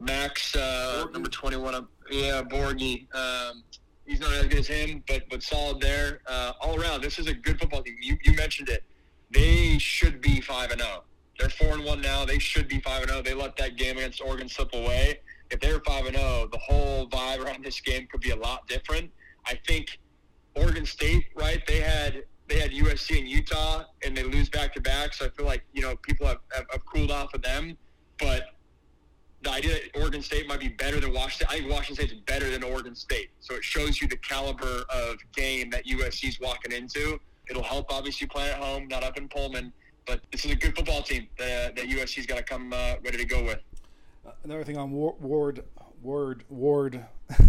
Max, 0.00 0.54
uh, 0.56 1.06
number 1.12 1.28
21. 1.28 1.86
Yeah, 2.10 2.42
Borghi. 2.42 3.06
Um, 3.14 3.62
he's 4.04 4.20
not 4.20 4.32
as 4.32 4.46
good 4.48 4.58
as 4.58 4.66
him, 4.66 5.02
but 5.06 5.22
but 5.30 5.42
solid 5.42 5.80
there. 5.80 6.20
Uh, 6.26 6.52
all 6.60 6.80
around, 6.80 7.02
this 7.02 7.18
is 7.18 7.26
a 7.28 7.34
good 7.34 7.58
football 7.58 7.82
team. 7.82 7.96
You, 8.00 8.16
you 8.24 8.34
mentioned 8.34 8.68
it. 8.68 8.82
They 9.30 9.78
should 9.78 10.20
be 10.20 10.40
5 10.40 10.72
and 10.72 10.80
0. 10.80 11.04
They're 11.38 11.48
4 11.48 11.74
and 11.74 11.84
1 11.84 12.00
now. 12.00 12.24
They 12.24 12.40
should 12.40 12.66
be 12.68 12.80
5 12.80 13.02
and 13.02 13.10
0. 13.10 13.22
They 13.22 13.34
let 13.34 13.56
that 13.58 13.76
game 13.76 13.96
against 13.96 14.20
Oregon 14.20 14.48
slip 14.48 14.74
away. 14.74 15.20
If 15.50 15.60
they're 15.60 15.80
5 15.80 16.06
and 16.06 16.16
0, 16.16 16.48
the 16.50 16.58
whole 16.58 17.06
vibe 17.08 17.44
around 17.44 17.64
this 17.64 17.80
game 17.80 18.08
could 18.10 18.20
be 18.20 18.30
a 18.30 18.36
lot 18.36 18.66
different. 18.66 19.10
I 19.46 19.58
think 19.66 19.98
Oregon 20.56 20.84
State, 20.84 21.26
right? 21.36 21.64
They 21.66 21.80
had 21.80 22.24
they 22.48 22.58
had 22.58 22.72
USC 22.72 23.16
and 23.16 23.28
Utah, 23.28 23.84
and 24.04 24.16
they 24.16 24.24
lose 24.24 24.48
back 24.48 24.74
to 24.74 24.80
back. 24.80 25.14
So 25.14 25.26
I 25.26 25.28
feel 25.28 25.46
like 25.46 25.62
you 25.72 25.82
know 25.82 25.94
people 25.96 26.26
have, 26.26 26.40
have, 26.52 26.66
have 26.72 26.84
cooled 26.84 27.12
off 27.12 27.32
of 27.34 27.42
them, 27.42 27.78
but 28.18 28.42
the 29.42 29.50
idea 29.50 29.72
that 29.72 30.00
Oregon 30.00 30.22
State 30.22 30.46
might 30.46 30.60
be 30.60 30.68
better 30.68 31.00
than 31.00 31.12
Washington. 31.12 31.46
I 31.50 31.58
think 31.58 31.70
Washington 31.70 32.08
State's 32.08 32.20
better 32.26 32.50
than 32.50 32.62
Oregon 32.62 32.94
State. 32.94 33.30
So 33.40 33.54
it 33.54 33.64
shows 33.64 34.00
you 34.00 34.08
the 34.08 34.16
caliber 34.18 34.84
of 34.90 35.16
game 35.34 35.70
that 35.70 35.86
USC's 35.86 36.38
walking 36.40 36.72
into. 36.72 37.18
It'll 37.48 37.62
help 37.62 37.92
obviously 37.92 38.26
playing 38.26 38.52
at 38.52 38.58
home, 38.58 38.86
not 38.88 39.02
up 39.02 39.16
in 39.16 39.28
Pullman. 39.28 39.72
But 40.06 40.20
this 40.30 40.44
is 40.44 40.50
a 40.50 40.56
good 40.56 40.76
football 40.76 41.02
team 41.02 41.28
that, 41.38 41.76
that 41.76 41.86
USC's 41.86 42.26
got 42.26 42.36
to 42.36 42.42
come 42.42 42.72
uh, 42.72 42.96
ready 43.04 43.16
to 43.16 43.24
go 43.24 43.44
with. 43.44 43.60
Uh, 44.26 44.32
another 44.44 44.64
thing 44.64 44.76
on 44.76 44.90
Ward, 44.90 45.64
Ward, 46.02 46.44
Ward. 46.48 47.04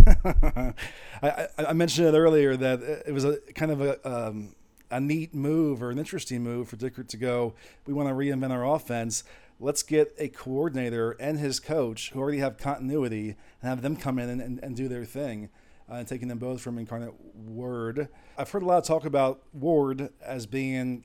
I, 1.24 1.48
I, 1.58 1.74
mentioned 1.74 2.08
it 2.08 2.18
earlier 2.18 2.56
that 2.56 3.04
it 3.08 3.12
was 3.12 3.26
a 3.26 3.38
kind 3.56 3.72
of 3.72 3.82
a 3.82 4.08
um, 4.08 4.56
a 4.92 5.00
neat 5.00 5.34
move 5.34 5.82
or 5.82 5.90
an 5.90 5.98
interesting 5.98 6.44
move 6.44 6.70
for 6.70 6.76
Dickert 6.76 7.08
to 7.10 7.18
go. 7.18 7.54
We 7.88 7.94
want 7.94 8.10
to 8.10 8.14
reinvent 8.14 8.52
our 8.52 8.76
offense. 8.76 9.24
Let's 9.62 9.84
get 9.84 10.16
a 10.18 10.28
coordinator 10.28 11.12
and 11.12 11.38
his 11.38 11.60
coach 11.60 12.12
who 12.12 12.20
already 12.20 12.40
have 12.40 12.58
continuity 12.58 13.36
and 13.62 13.70
have 13.70 13.84
them 13.84 13.96
come 13.96 14.18
in 14.18 14.28
and, 14.28 14.42
and, 14.42 14.60
and 14.64 14.76
do 14.76 14.88
their 14.88 15.06
thing. 15.06 15.50
Uh, 15.90 15.96
and 15.96 16.08
taking 16.08 16.30
them 16.30 16.40
both 16.40 16.62
from 16.62 16.78
Incarnate 16.78 17.14
Word. 17.36 18.08
I've 18.38 18.50
heard 18.50 18.64
a 18.64 18.66
lot 18.66 18.78
of 18.78 18.86
talk 18.86 19.04
about 19.04 19.44
Ward 19.52 20.10
as 20.26 20.46
being 20.46 21.04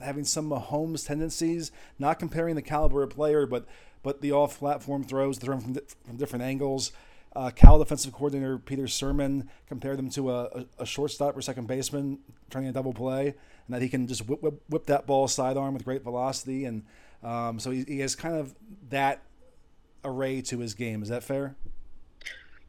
having 0.00 0.24
some 0.24 0.48
Mahomes 0.48 1.06
tendencies, 1.06 1.72
not 1.98 2.18
comparing 2.18 2.54
the 2.54 2.62
caliber 2.62 3.02
of 3.02 3.10
player, 3.10 3.46
but 3.46 3.66
but 4.02 4.20
the 4.20 4.32
off-platform 4.32 5.04
throws, 5.04 5.38
thrown 5.38 5.60
from, 5.60 5.74
from 5.74 6.16
different 6.16 6.44
angles. 6.44 6.92
Uh, 7.34 7.50
Cal 7.50 7.78
defensive 7.78 8.12
coordinator 8.12 8.58
Peter 8.58 8.84
Sirmon 8.84 9.48
compared 9.66 9.98
them 9.98 10.10
to 10.10 10.30
a, 10.30 10.44
a, 10.44 10.66
a, 10.80 10.86
shortstop 10.86 11.36
or 11.36 11.40
second 11.40 11.66
baseman 11.66 12.18
trying 12.50 12.66
a 12.66 12.72
double 12.72 12.92
play, 12.92 13.28
and 13.28 13.74
that 13.74 13.80
he 13.80 13.88
can 13.88 14.06
just 14.06 14.28
whip, 14.28 14.42
whip, 14.42 14.60
whip 14.68 14.86
that 14.86 15.06
ball 15.06 15.26
sidearm 15.28 15.74
with 15.74 15.84
great 15.84 16.02
velocity. 16.02 16.64
And 16.64 16.84
um, 17.22 17.58
so 17.58 17.70
he, 17.70 17.84
he, 17.86 18.00
has 18.00 18.14
kind 18.14 18.36
of 18.36 18.54
that 18.88 19.22
array 20.04 20.42
to 20.42 20.58
his 20.58 20.74
game. 20.74 21.02
Is 21.02 21.08
that 21.08 21.22
fair? 21.22 21.54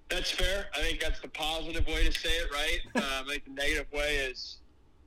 That's 0.10 0.30
fair. 0.30 0.68
I 0.76 0.82
think 0.82 1.00
that's 1.00 1.20
the 1.20 1.28
positive 1.30 1.88
way 1.88 2.06
to 2.06 2.12
say 2.12 2.30
it, 2.30 2.52
right? 2.52 2.80
um, 2.96 3.04
I 3.28 3.32
think 3.32 3.46
the 3.46 3.52
negative 3.52 3.88
way 3.92 4.18
is, 4.18 4.58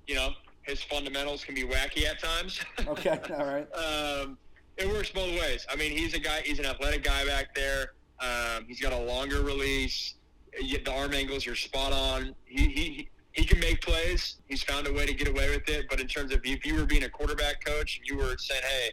you 0.07 0.15
know, 0.15 0.31
his 0.63 0.83
fundamentals 0.83 1.45
can 1.45 1.55
be 1.55 1.63
wacky 1.63 2.05
at 2.07 2.21
times. 2.21 2.61
okay, 2.89 3.21
all 3.39 3.47
right. 3.47 3.69
Um, 3.73 4.37
it 4.77 4.89
works 4.89 5.11
both 5.11 5.31
ways. 5.41 5.65
I 5.71 5.77
mean, 5.77 5.97
he's 5.97 6.15
a 6.15 6.19
guy. 6.19 6.41
He's 6.43 6.59
an 6.59 6.67
athletic 6.67 7.05
guy 7.05 7.25
back 7.25 7.55
there. 7.55 7.93
Um, 8.21 8.65
he's 8.67 8.81
got 8.81 8.93
a 8.93 8.99
longer 8.99 9.43
release. 9.43 10.15
The 10.59 10.93
arm 10.93 11.15
angles 11.15 11.47
are 11.47 11.55
spot 11.55 11.93
on. 11.93 12.35
He, 12.47 12.69
he 12.69 13.09
he 13.37 13.45
can 13.45 13.61
make 13.61 13.83
plays. 13.83 14.37
He's 14.49 14.63
found 14.63 14.87
a 14.87 14.93
way 14.93 15.05
to 15.05 15.13
get 15.13 15.29
away 15.29 15.51
with 15.51 15.69
it. 15.69 15.87
But 15.91 16.01
in 16.01 16.07
terms 16.07 16.33
of 16.33 16.41
if 16.43 16.65
you 16.65 16.75
were 16.75 16.87
being 16.87 17.05
a 17.05 17.09
quarterback 17.09 17.63
coach, 17.65 18.01
you 18.03 18.17
were 18.17 18.35
saying, 18.39 18.63
hey, 18.67 18.91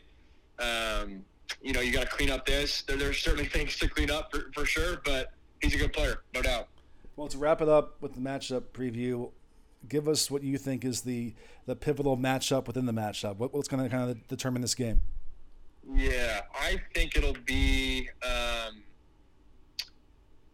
um, 0.63 1.25
you 1.61 1.73
know, 1.73 1.81
you 1.81 1.91
got 1.91 2.09
to 2.09 2.15
clean 2.15 2.29
up 2.29 2.45
this. 2.45 2.83
There, 2.83 2.97
there's 2.97 3.17
certainly 3.17 3.45
things 3.45 3.77
to 3.79 3.87
clean 3.87 4.11
up 4.11 4.31
for, 4.31 4.51
for 4.53 4.65
sure. 4.65 5.01
But 5.03 5.31
he's 5.61 5.75
a 5.75 5.77
good 5.77 5.93
player, 5.93 6.21
no 6.33 6.41
doubt. 6.41 6.67
Well, 7.15 7.27
to 7.27 7.37
wrap 7.37 7.61
it 7.61 7.69
up 7.69 8.01
with 8.01 8.13
the 8.13 8.21
matchup 8.21 8.63
preview, 8.73 9.31
give 9.87 10.07
us 10.07 10.31
what 10.31 10.43
you 10.43 10.57
think 10.57 10.83
is 10.83 11.01
the 11.01 11.33
the 11.65 11.75
pivotal 11.75 12.17
matchup 12.17 12.67
within 12.67 12.85
the 12.85 12.93
matchup. 12.93 13.37
What, 13.37 13.53
what's 13.53 13.67
going 13.67 13.83
to 13.83 13.89
kind 13.89 14.09
of 14.09 14.27
determine 14.27 14.61
this 14.61 14.75
game? 14.75 15.01
Yeah, 15.93 16.41
I 16.53 16.81
think 16.93 17.15
it'll 17.15 17.35
be. 17.45 18.09
Um, 18.23 18.83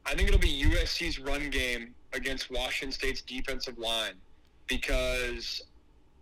I 0.06 0.16
think 0.16 0.28
it'll 0.28 0.40
be 0.40 0.64
USC's 0.64 1.20
run 1.20 1.50
game 1.50 1.94
against 2.14 2.50
Washington 2.50 2.92
State's 2.92 3.22
defensive 3.22 3.78
line 3.78 4.14
because 4.68 5.62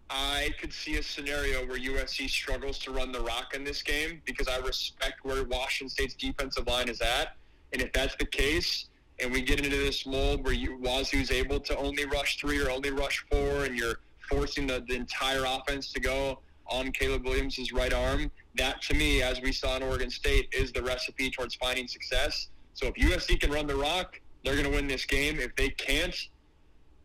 I 0.09 0.53
could 0.59 0.71
see 0.71 0.97
a 0.97 1.03
scenario 1.03 1.65
where 1.67 1.77
USC 1.77 2.29
struggles 2.29 2.79
to 2.79 2.91
run 2.91 3.11
the 3.11 3.19
rock 3.19 3.53
in 3.53 3.63
this 3.63 3.81
game 3.81 4.21
because 4.25 4.47
I 4.47 4.57
respect 4.57 5.23
where 5.23 5.43
Washington 5.43 5.89
State's 5.89 6.15
defensive 6.15 6.67
line 6.67 6.87
is 6.87 7.01
at. 7.01 7.35
And 7.73 7.81
if 7.81 7.91
that's 7.91 8.15
the 8.15 8.25
case, 8.25 8.85
and 9.19 9.31
we 9.31 9.41
get 9.41 9.59
into 9.59 9.75
this 9.75 10.05
mold 10.05 10.43
where 10.43 10.53
you, 10.53 10.77
Wazoo's 10.77 11.31
able 11.31 11.59
to 11.61 11.77
only 11.77 12.05
rush 12.05 12.39
three 12.39 12.61
or 12.61 12.69
only 12.69 12.91
rush 12.91 13.25
four, 13.29 13.65
and 13.65 13.77
you're 13.77 13.99
forcing 14.29 14.67
the, 14.67 14.83
the 14.87 14.95
entire 14.95 15.43
offense 15.45 15.91
to 15.93 15.99
go 15.99 16.39
on 16.67 16.91
Caleb 16.91 17.25
Williams' 17.25 17.71
right 17.71 17.93
arm, 17.93 18.31
that 18.55 18.81
to 18.83 18.93
me, 18.93 19.21
as 19.21 19.41
we 19.41 19.51
saw 19.51 19.77
in 19.77 19.83
Oregon 19.83 20.09
State, 20.09 20.49
is 20.51 20.71
the 20.71 20.83
recipe 20.83 21.29
towards 21.31 21.55
finding 21.55 21.87
success. 21.87 22.47
So 22.73 22.87
if 22.87 22.95
USC 22.95 23.39
can 23.39 23.51
run 23.51 23.67
the 23.67 23.75
rock, 23.75 24.19
they're 24.43 24.53
going 24.53 24.65
to 24.65 24.71
win 24.71 24.87
this 24.87 25.05
game. 25.05 25.39
If 25.39 25.55
they 25.55 25.69
can't, 25.69 26.15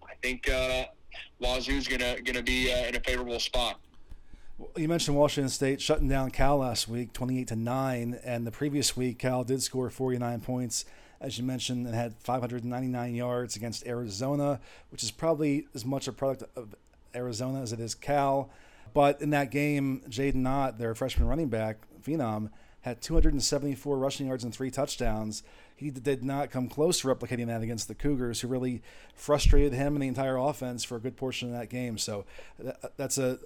I 0.02 0.14
think 0.22 0.48
uh, 0.48 0.84
Wazoo's 1.38 1.88
going 1.88 2.24
to 2.24 2.42
be 2.42 2.72
uh, 2.72 2.86
in 2.88 2.96
a 2.96 3.00
favorable 3.00 3.40
spot. 3.40 3.80
You 4.76 4.88
mentioned 4.88 5.16
Washington 5.16 5.48
State 5.48 5.80
shutting 5.80 6.08
down 6.08 6.30
Cal 6.30 6.58
last 6.58 6.86
week, 6.86 7.12
twenty-eight 7.12 7.48
to 7.48 7.56
nine, 7.56 8.20
and 8.24 8.46
the 8.46 8.52
previous 8.52 8.96
week 8.96 9.18
Cal 9.18 9.42
did 9.42 9.62
score 9.62 9.90
forty-nine 9.90 10.40
points, 10.40 10.84
as 11.20 11.36
you 11.36 11.44
mentioned, 11.44 11.86
and 11.86 11.94
had 11.94 12.14
five 12.18 12.40
hundred 12.40 12.64
ninety-nine 12.64 13.14
yards 13.14 13.56
against 13.56 13.86
Arizona, 13.86 14.60
which 14.90 15.02
is 15.02 15.10
probably 15.10 15.66
as 15.74 15.84
much 15.84 16.06
a 16.06 16.12
product 16.12 16.44
of 16.56 16.76
Arizona 17.14 17.60
as 17.62 17.72
it 17.72 17.80
is 17.80 17.94
Cal. 17.94 18.50
But 18.94 19.20
in 19.20 19.30
that 19.30 19.50
game, 19.50 20.02
Jaden 20.08 20.46
Ott, 20.46 20.78
their 20.78 20.94
freshman 20.94 21.26
running 21.26 21.48
back, 21.48 21.78
phenom, 22.04 22.50
had 22.82 23.00
274 23.00 23.96
rushing 23.96 24.26
yards 24.26 24.44
and 24.44 24.52
three 24.52 24.70
touchdowns. 24.70 25.42
He 25.82 25.90
did 25.90 26.22
not 26.22 26.50
come 26.50 26.68
close 26.68 27.00
to 27.00 27.08
replicating 27.08 27.46
that 27.48 27.62
against 27.62 27.88
the 27.88 27.94
Cougars, 27.94 28.40
who 28.40 28.48
really 28.48 28.82
frustrated 29.14 29.72
him 29.72 29.94
and 29.94 30.02
the 30.02 30.08
entire 30.08 30.36
offense 30.36 30.84
for 30.84 30.96
a 30.96 31.00
good 31.00 31.16
portion 31.16 31.52
of 31.52 31.58
that 31.58 31.68
game. 31.68 31.98
So 31.98 32.24
that's 32.96 33.18
a 33.18 33.38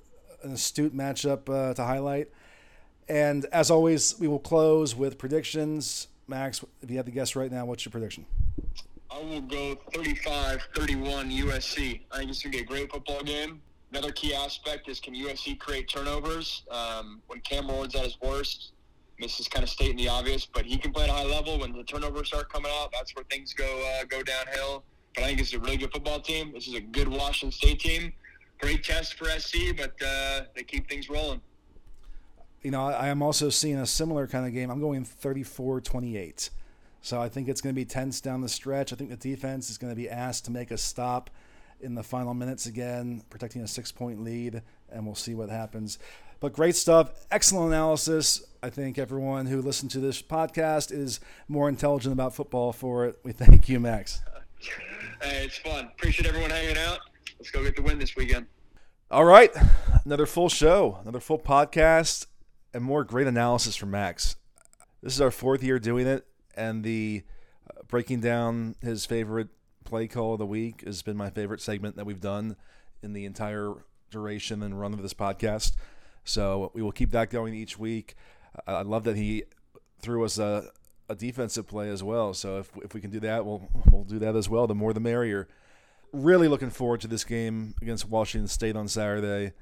an 0.43 0.53
astute 0.53 0.97
matchup 0.97 1.49
uh, 1.49 1.75
to 1.75 1.85
highlight. 1.85 2.29
And 3.09 3.47
as 3.47 3.71
always, 3.71 4.19
we 4.19 4.29
will 4.29 4.39
close 4.39 4.95
with 4.95 5.19
predictions. 5.19 6.09
Max, 6.27 6.65
if 6.83 6.91
you 6.91 6.97
have 6.97 7.07
to 7.07 7.13
guess 7.13 7.37
right 7.37 7.51
now, 7.51 7.65
what's 7.65 7.85
your 7.85 7.91
prediction? 7.91 8.27
I 9.11 9.21
will 9.21 9.41
go 9.41 9.77
35 9.95 10.69
31 10.75 11.31
USC. 11.31 12.01
I 12.11 12.19
think 12.19 12.31
it's 12.31 12.43
going 12.43 12.53
to 12.53 12.59
be 12.59 12.59
a 12.59 12.67
great 12.67 12.91
football 12.91 13.23
game. 13.23 13.63
Another 13.93 14.11
key 14.13 14.35
aspect 14.35 14.89
is 14.89 14.99
can 14.99 15.15
USC 15.15 15.59
create 15.59 15.89
turnovers? 15.89 16.63
Um, 16.71 17.23
when 17.29 17.41
Cam 17.41 17.69
Ward's 17.69 17.95
at 17.95 18.05
his 18.05 18.21
worst, 18.21 18.73
this 19.19 19.41
is 19.41 19.49
kind 19.49 19.63
of 19.63 19.71
stating 19.71 19.97
the 19.97 20.09
obvious, 20.09 20.47
but 20.47 20.65
he 20.65 20.77
can 20.77 20.93
play 20.93 21.05
at 21.05 21.11
a 21.11 21.13
high 21.13 21.25
level. 21.25 21.59
When 21.59 21.73
the 21.73 21.85
turnovers 21.85 22.29
start 22.29 22.53
coming 22.53 22.71
out, 22.75 22.91
that's 22.93 23.15
where 23.15 23.25
things 23.31 23.55
go 23.55 23.65
uh, 23.65 24.05
go 24.05 24.23
downhill. 24.23 24.85
But 25.15 25.25
I 25.25 25.27
think 25.29 25.41
it's 25.41 25.55
a 25.55 25.59
really 25.59 25.79
good 25.79 25.93
football 25.93 26.21
team. 26.21 26.53
This 26.53 26.69
is 26.69 26.75
a 26.75 26.81
good 26.81 27.09
Washington 27.09 27.53
State 27.53 27.81
team. 27.81 28.13
Great 28.59 28.85
test 28.85 29.15
for 29.15 29.27
SC, 29.27 29.77
but 29.77 29.95
uh, 30.05 30.43
they 30.55 30.63
keep 30.63 30.89
things 30.89 31.09
rolling. 31.09 31.41
You 32.63 32.71
know, 32.71 32.87
I 32.87 33.09
am 33.09 33.23
also 33.23 33.49
seeing 33.49 33.77
a 33.77 33.87
similar 33.87 34.27
kind 34.27 34.47
of 34.47 34.53
game. 34.53 34.71
I'm 34.71 34.81
going 34.81 35.05
34 35.05 35.81
28. 35.81 36.51
So 37.01 37.23
I 37.23 37.29
think 37.29 37.49
it's 37.49 37.61
going 37.61 37.75
to 37.75 37.79
be 37.79 37.85
tense 37.85 38.21
down 38.21 38.41
the 38.41 38.49
stretch. 38.49 38.93
I 38.93 38.97
think 38.97 39.11
the 39.11 39.17
defense 39.17 39.71
is 39.71 39.79
going 39.79 39.93
to 39.93 39.97
be 39.97 40.11
asked 40.11 40.45
to 40.47 40.51
make 40.51 40.71
a 40.71 40.79
stop 40.79 41.31
in 41.81 41.95
the 41.95 42.03
final 42.03 42.35
minutes 42.35 42.67
again, 42.67 43.23
protecting 43.31 43.63
a 43.63 43.69
six 43.69 43.93
point 43.93 44.23
lead, 44.23 44.63
and 44.91 45.07
we'll 45.07 45.15
see 45.15 45.35
what 45.35 45.49
happens. 45.49 45.99
But 46.41 46.53
great 46.53 46.77
stuff. 46.77 47.11
Excellent 47.31 47.69
analysis. 47.69 48.45
I 48.63 48.71
think 48.71 48.99
everyone 48.99 49.47
who 49.47 49.63
listened 49.63 49.91
to 49.93 50.01
this 50.01 50.21
podcast 50.21 50.93
is 50.93 51.21
more 51.49 51.69
intelligent 51.69 52.13
about 52.13 52.35
football 52.35 52.73
for 52.73 53.07
it. 53.07 53.19
We 53.23 53.33
thank 53.33 53.69
you, 53.69 53.81
Max. 53.81 54.21
Hey, 55.23 55.45
it's 55.45 55.59
fun. 55.59 55.87
Appreciate 55.87 56.27
everyone 56.27 56.51
hanging 56.51 56.77
out. 56.77 56.99
Let's 57.39 57.51
go 57.51 57.63
get 57.63 57.77
the 57.77 57.83
win 57.83 57.99
this 57.99 58.17
weekend. 58.17 58.47
All 59.11 59.25
right. 59.25 59.51
Another 60.05 60.27
full 60.27 60.49
show, 60.49 60.99
another 61.03 61.21
full 61.21 61.39
podcast, 61.39 62.27
and 62.75 62.83
more 62.83 63.05
great 63.05 63.27
analysis 63.27 63.77
from 63.77 63.91
Max. 63.93 64.37
This 65.03 65.15
is 65.15 65.21
our 65.21 65.31
fourth 65.31 65.63
year 65.63 65.79
doing 65.79 66.07
it, 66.07 66.27
and 66.55 66.83
the 66.83 67.23
uh, 67.71 67.83
breaking 67.87 68.21
down 68.21 68.75
his 68.83 69.07
favorite 69.07 69.49
play 69.85 70.09
call 70.09 70.33
of 70.33 70.39
the 70.39 70.47
week 70.47 70.83
has 70.85 71.03
been 71.03 71.17
my 71.17 71.31
favorite 71.31 71.61
segment 71.61 71.97
that 71.97 72.05
we've 72.05 72.21
done 72.21 72.57
in 73.03 73.13
the 73.13 73.25
entire 73.25 73.75
duration 74.11 74.63
and 74.63 74.81
run 74.81 74.93
of 74.93 75.03
this 75.03 75.15
podcast. 75.15 75.77
So 76.27 76.71
we 76.75 76.83
will 76.83 76.93
keep 76.93 77.13
that 77.13 77.31
going 77.31 77.55
each 77.55 77.79
week. 77.79 78.15
I 78.67 78.83
love 78.83 79.05
that 79.05 79.17
he 79.17 79.45
threw 80.01 80.25
us 80.25 80.39
a, 80.39 80.71
a 81.09 81.15
defensive 81.15 81.67
play 81.67 81.89
as 81.89 82.03
well. 82.03 82.35
So 82.35 82.59
if, 82.59 82.71
if 82.83 82.95
we 82.95 83.01
can 83.01 83.11
do 83.11 83.21
that, 83.21 83.47
we'll 83.47 83.69
we'll 83.91 84.05
do 84.05 84.19
that 84.19 84.37
as 84.37 84.49
well. 84.49 84.67
The 84.67 84.75
more 84.75 84.93
the 84.93 85.01
merrier. 85.01 85.49
Really 86.13 86.49
looking 86.49 86.71
forward 86.71 87.01
to 87.03 87.09
this 87.09 87.25
game 87.25 87.75
against 87.83 88.09
Washington 88.09 88.49
State 88.49 88.77
on 88.77 88.89
Saturday. 88.89 89.53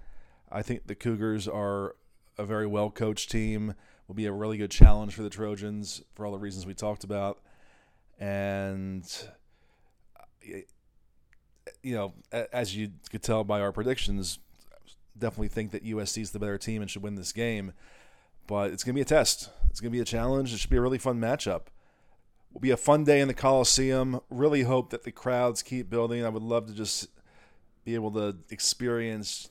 I 0.51 0.63
think 0.63 0.87
the 0.87 0.95
Cougars 0.95 1.49
are 1.49 1.97
a 2.39 2.45
very 2.45 2.67
well 2.67 2.91
coached 2.91 3.31
team. 3.31 3.75
Will 4.07 4.15
be 4.15 4.27
a 4.27 4.33
really 4.33 4.59
good 4.59 4.71
challenge 4.71 5.15
for 5.15 5.23
the 5.23 5.31
Trojans 5.31 6.03
for 6.15 6.27
all 6.27 6.33
the 6.33 6.39
reasons 6.39 6.67
we 6.67 6.75
talked 6.75 7.05
about. 7.05 7.41
And 8.19 9.05
you 11.83 11.95
know, 11.95 12.15
as 12.53 12.77
you 12.77 12.91
could 13.11 13.23
tell 13.23 13.45
by 13.45 13.61
our 13.61 13.73
predictions, 13.73 14.39
definitely 15.19 15.49
think 15.49 15.71
that 15.73 15.85
USC 15.85 16.23
is 16.23 16.31
the 16.31 16.39
better 16.39 16.59
team 16.59 16.83
and 16.83 16.91
should 16.91 17.03
win 17.03 17.15
this 17.15 17.33
game. 17.33 17.73
But 18.47 18.73
it's 18.73 18.85
going 18.85 18.95
to 18.95 18.99
be 18.99 19.03
a 19.03 19.07
test. 19.07 19.51
It's 19.71 19.81
going 19.81 19.91
to 19.91 19.97
be 19.97 20.03
a 20.03 20.05
challenge. 20.05 20.53
It 20.53 20.59
should 20.59 20.71
be 20.71 20.77
a 20.77 20.83
really 20.83 20.99
fun 20.99 21.21
matchup. 21.21 21.63
Will 22.53 22.61
be 22.61 22.71
a 22.71 22.77
fun 22.77 23.05
day 23.05 23.21
in 23.21 23.29
the 23.29 23.35
Coliseum. 23.35 24.21
Really 24.31 24.63
hope 24.63 24.91
that 24.91 25.03
the 25.03 25.13
crowds 25.13 25.63
keep 25.63 25.91
building. 25.91 26.25
I 26.25 26.29
would 26.29 26.43
love 26.43 26.67
to 26.67 26.73
just 26.73 27.09
be 27.85 27.95
able 27.95 28.13
to 28.13 28.37
experience, 28.51 29.51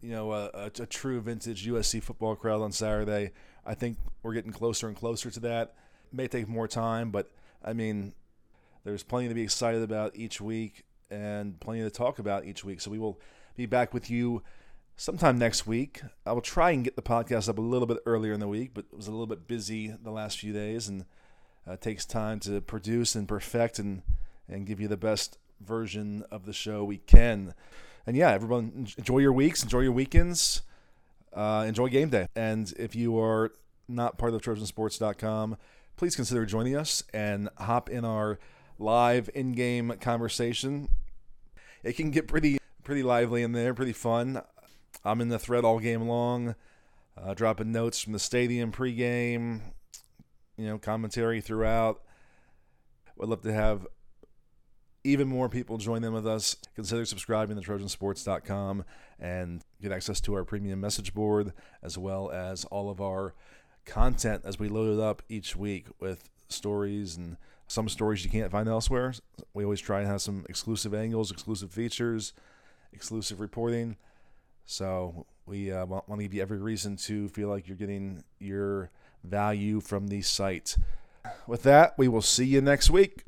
you 0.00 0.10
know, 0.10 0.32
a, 0.32 0.50
a, 0.54 0.66
a 0.80 0.86
true 0.86 1.20
vintage 1.20 1.66
USC 1.66 2.02
football 2.02 2.34
crowd 2.34 2.60
on 2.60 2.72
Saturday. 2.72 3.32
I 3.64 3.74
think 3.74 3.98
we're 4.22 4.34
getting 4.34 4.52
closer 4.52 4.88
and 4.88 4.96
closer 4.96 5.30
to 5.30 5.40
that. 5.40 5.74
may 6.12 6.26
take 6.26 6.48
more 6.48 6.66
time, 6.66 7.10
but 7.10 7.30
I 7.64 7.72
mean, 7.72 8.14
there's 8.84 9.02
plenty 9.02 9.28
to 9.28 9.34
be 9.34 9.42
excited 9.42 9.82
about 9.82 10.16
each 10.16 10.40
week 10.40 10.84
and 11.10 11.58
plenty 11.60 11.82
to 11.82 11.90
talk 11.90 12.18
about 12.18 12.44
each 12.44 12.64
week. 12.64 12.80
So 12.80 12.90
we 12.90 12.98
will 12.98 13.20
be 13.56 13.66
back 13.66 13.92
with 13.92 14.10
you 14.10 14.42
sometime 15.00 15.38
next 15.38 15.66
week. 15.66 16.02
I 16.26 16.32
will 16.32 16.42
try 16.42 16.72
and 16.72 16.84
get 16.84 16.94
the 16.94 17.00
podcast 17.00 17.48
up 17.48 17.56
a 17.56 17.62
little 17.62 17.86
bit 17.86 17.96
earlier 18.04 18.34
in 18.34 18.40
the 18.40 18.46
week, 18.46 18.72
but 18.74 18.84
it 18.92 18.96
was 18.96 19.06
a 19.06 19.10
little 19.10 19.26
bit 19.26 19.48
busy 19.48 19.88
the 19.88 20.10
last 20.10 20.38
few 20.38 20.52
days, 20.52 20.88
and 20.88 21.06
uh, 21.66 21.76
takes 21.76 22.04
time 22.04 22.38
to 22.40 22.60
produce 22.60 23.14
and 23.14 23.26
perfect 23.26 23.78
and 23.78 24.02
and 24.46 24.66
give 24.66 24.78
you 24.78 24.88
the 24.88 24.98
best 24.98 25.38
version 25.60 26.22
of 26.30 26.44
the 26.44 26.52
show 26.52 26.84
we 26.84 26.98
can. 26.98 27.54
And 28.06 28.14
yeah, 28.14 28.30
everyone 28.30 28.88
enjoy 28.98 29.18
your 29.18 29.32
weeks, 29.32 29.62
enjoy 29.62 29.80
your 29.80 29.92
weekends, 29.92 30.62
uh, 31.32 31.64
enjoy 31.66 31.88
game 31.88 32.10
day. 32.10 32.26
And 32.36 32.72
if 32.78 32.94
you 32.94 33.18
are 33.18 33.52
not 33.88 34.18
part 34.18 34.34
of 34.34 34.42
Trojansports.com, 34.42 35.56
please 35.96 36.16
consider 36.16 36.44
joining 36.44 36.76
us 36.76 37.04
and 37.14 37.48
hop 37.56 37.88
in 37.88 38.04
our 38.04 38.38
live 38.78 39.30
in-game 39.34 39.94
conversation. 40.00 40.88
It 41.84 41.94
can 41.94 42.10
get 42.10 42.26
pretty 42.26 42.58
pretty 42.82 43.02
lively 43.02 43.42
in 43.42 43.52
there, 43.52 43.72
pretty 43.72 43.92
fun. 43.92 44.42
I'm 45.04 45.20
in 45.20 45.28
the 45.28 45.38
thread 45.38 45.64
all 45.64 45.78
game 45.78 46.02
long, 46.02 46.54
uh, 47.16 47.34
dropping 47.34 47.72
notes 47.72 48.00
from 48.00 48.12
the 48.12 48.18
stadium 48.18 48.72
pregame, 48.72 49.60
you 50.56 50.66
know, 50.66 50.78
commentary 50.78 51.40
throughout. 51.40 52.02
Would 53.16 53.28
love 53.28 53.42
to 53.42 53.52
have 53.52 53.86
even 55.04 55.28
more 55.28 55.48
people 55.48 55.78
join 55.78 56.04
in 56.04 56.12
with 56.12 56.26
us. 56.26 56.56
Consider 56.74 57.04
subscribing 57.04 57.60
to 57.60 57.62
Trojansports.com 57.62 58.84
and 59.18 59.62
get 59.80 59.92
access 59.92 60.20
to 60.22 60.34
our 60.34 60.44
premium 60.44 60.80
message 60.80 61.14
board 61.14 61.52
as 61.82 61.96
well 61.96 62.30
as 62.30 62.64
all 62.66 62.90
of 62.90 63.00
our 63.00 63.34
content 63.86 64.42
as 64.44 64.58
we 64.58 64.68
load 64.68 64.98
it 64.98 65.02
up 65.02 65.22
each 65.28 65.56
week 65.56 65.86
with 65.98 66.28
stories 66.48 67.16
and 67.16 67.36
some 67.66 67.88
stories 67.88 68.24
you 68.24 68.30
can't 68.30 68.50
find 68.50 68.68
elsewhere. 68.68 69.14
We 69.54 69.64
always 69.64 69.80
try 69.80 70.00
and 70.00 70.08
have 70.08 70.20
some 70.20 70.44
exclusive 70.48 70.92
angles, 70.92 71.30
exclusive 71.30 71.70
features, 71.70 72.32
exclusive 72.92 73.40
reporting. 73.40 73.96
So 74.64 75.26
we 75.46 75.72
uh, 75.72 75.86
want, 75.86 76.06
to 76.08 76.16
give 76.22 76.34
you 76.34 76.42
every 76.42 76.58
reason 76.58 76.96
to 76.96 77.28
feel 77.28 77.48
like 77.48 77.66
you're 77.66 77.76
getting 77.76 78.22
your 78.38 78.90
value 79.24 79.80
from 79.80 80.08
the 80.08 80.22
site. 80.22 80.76
With 81.46 81.62
that, 81.64 81.98
we 81.98 82.08
will 82.08 82.22
see 82.22 82.46
you 82.46 82.60
next 82.60 82.90
week. 82.90 83.24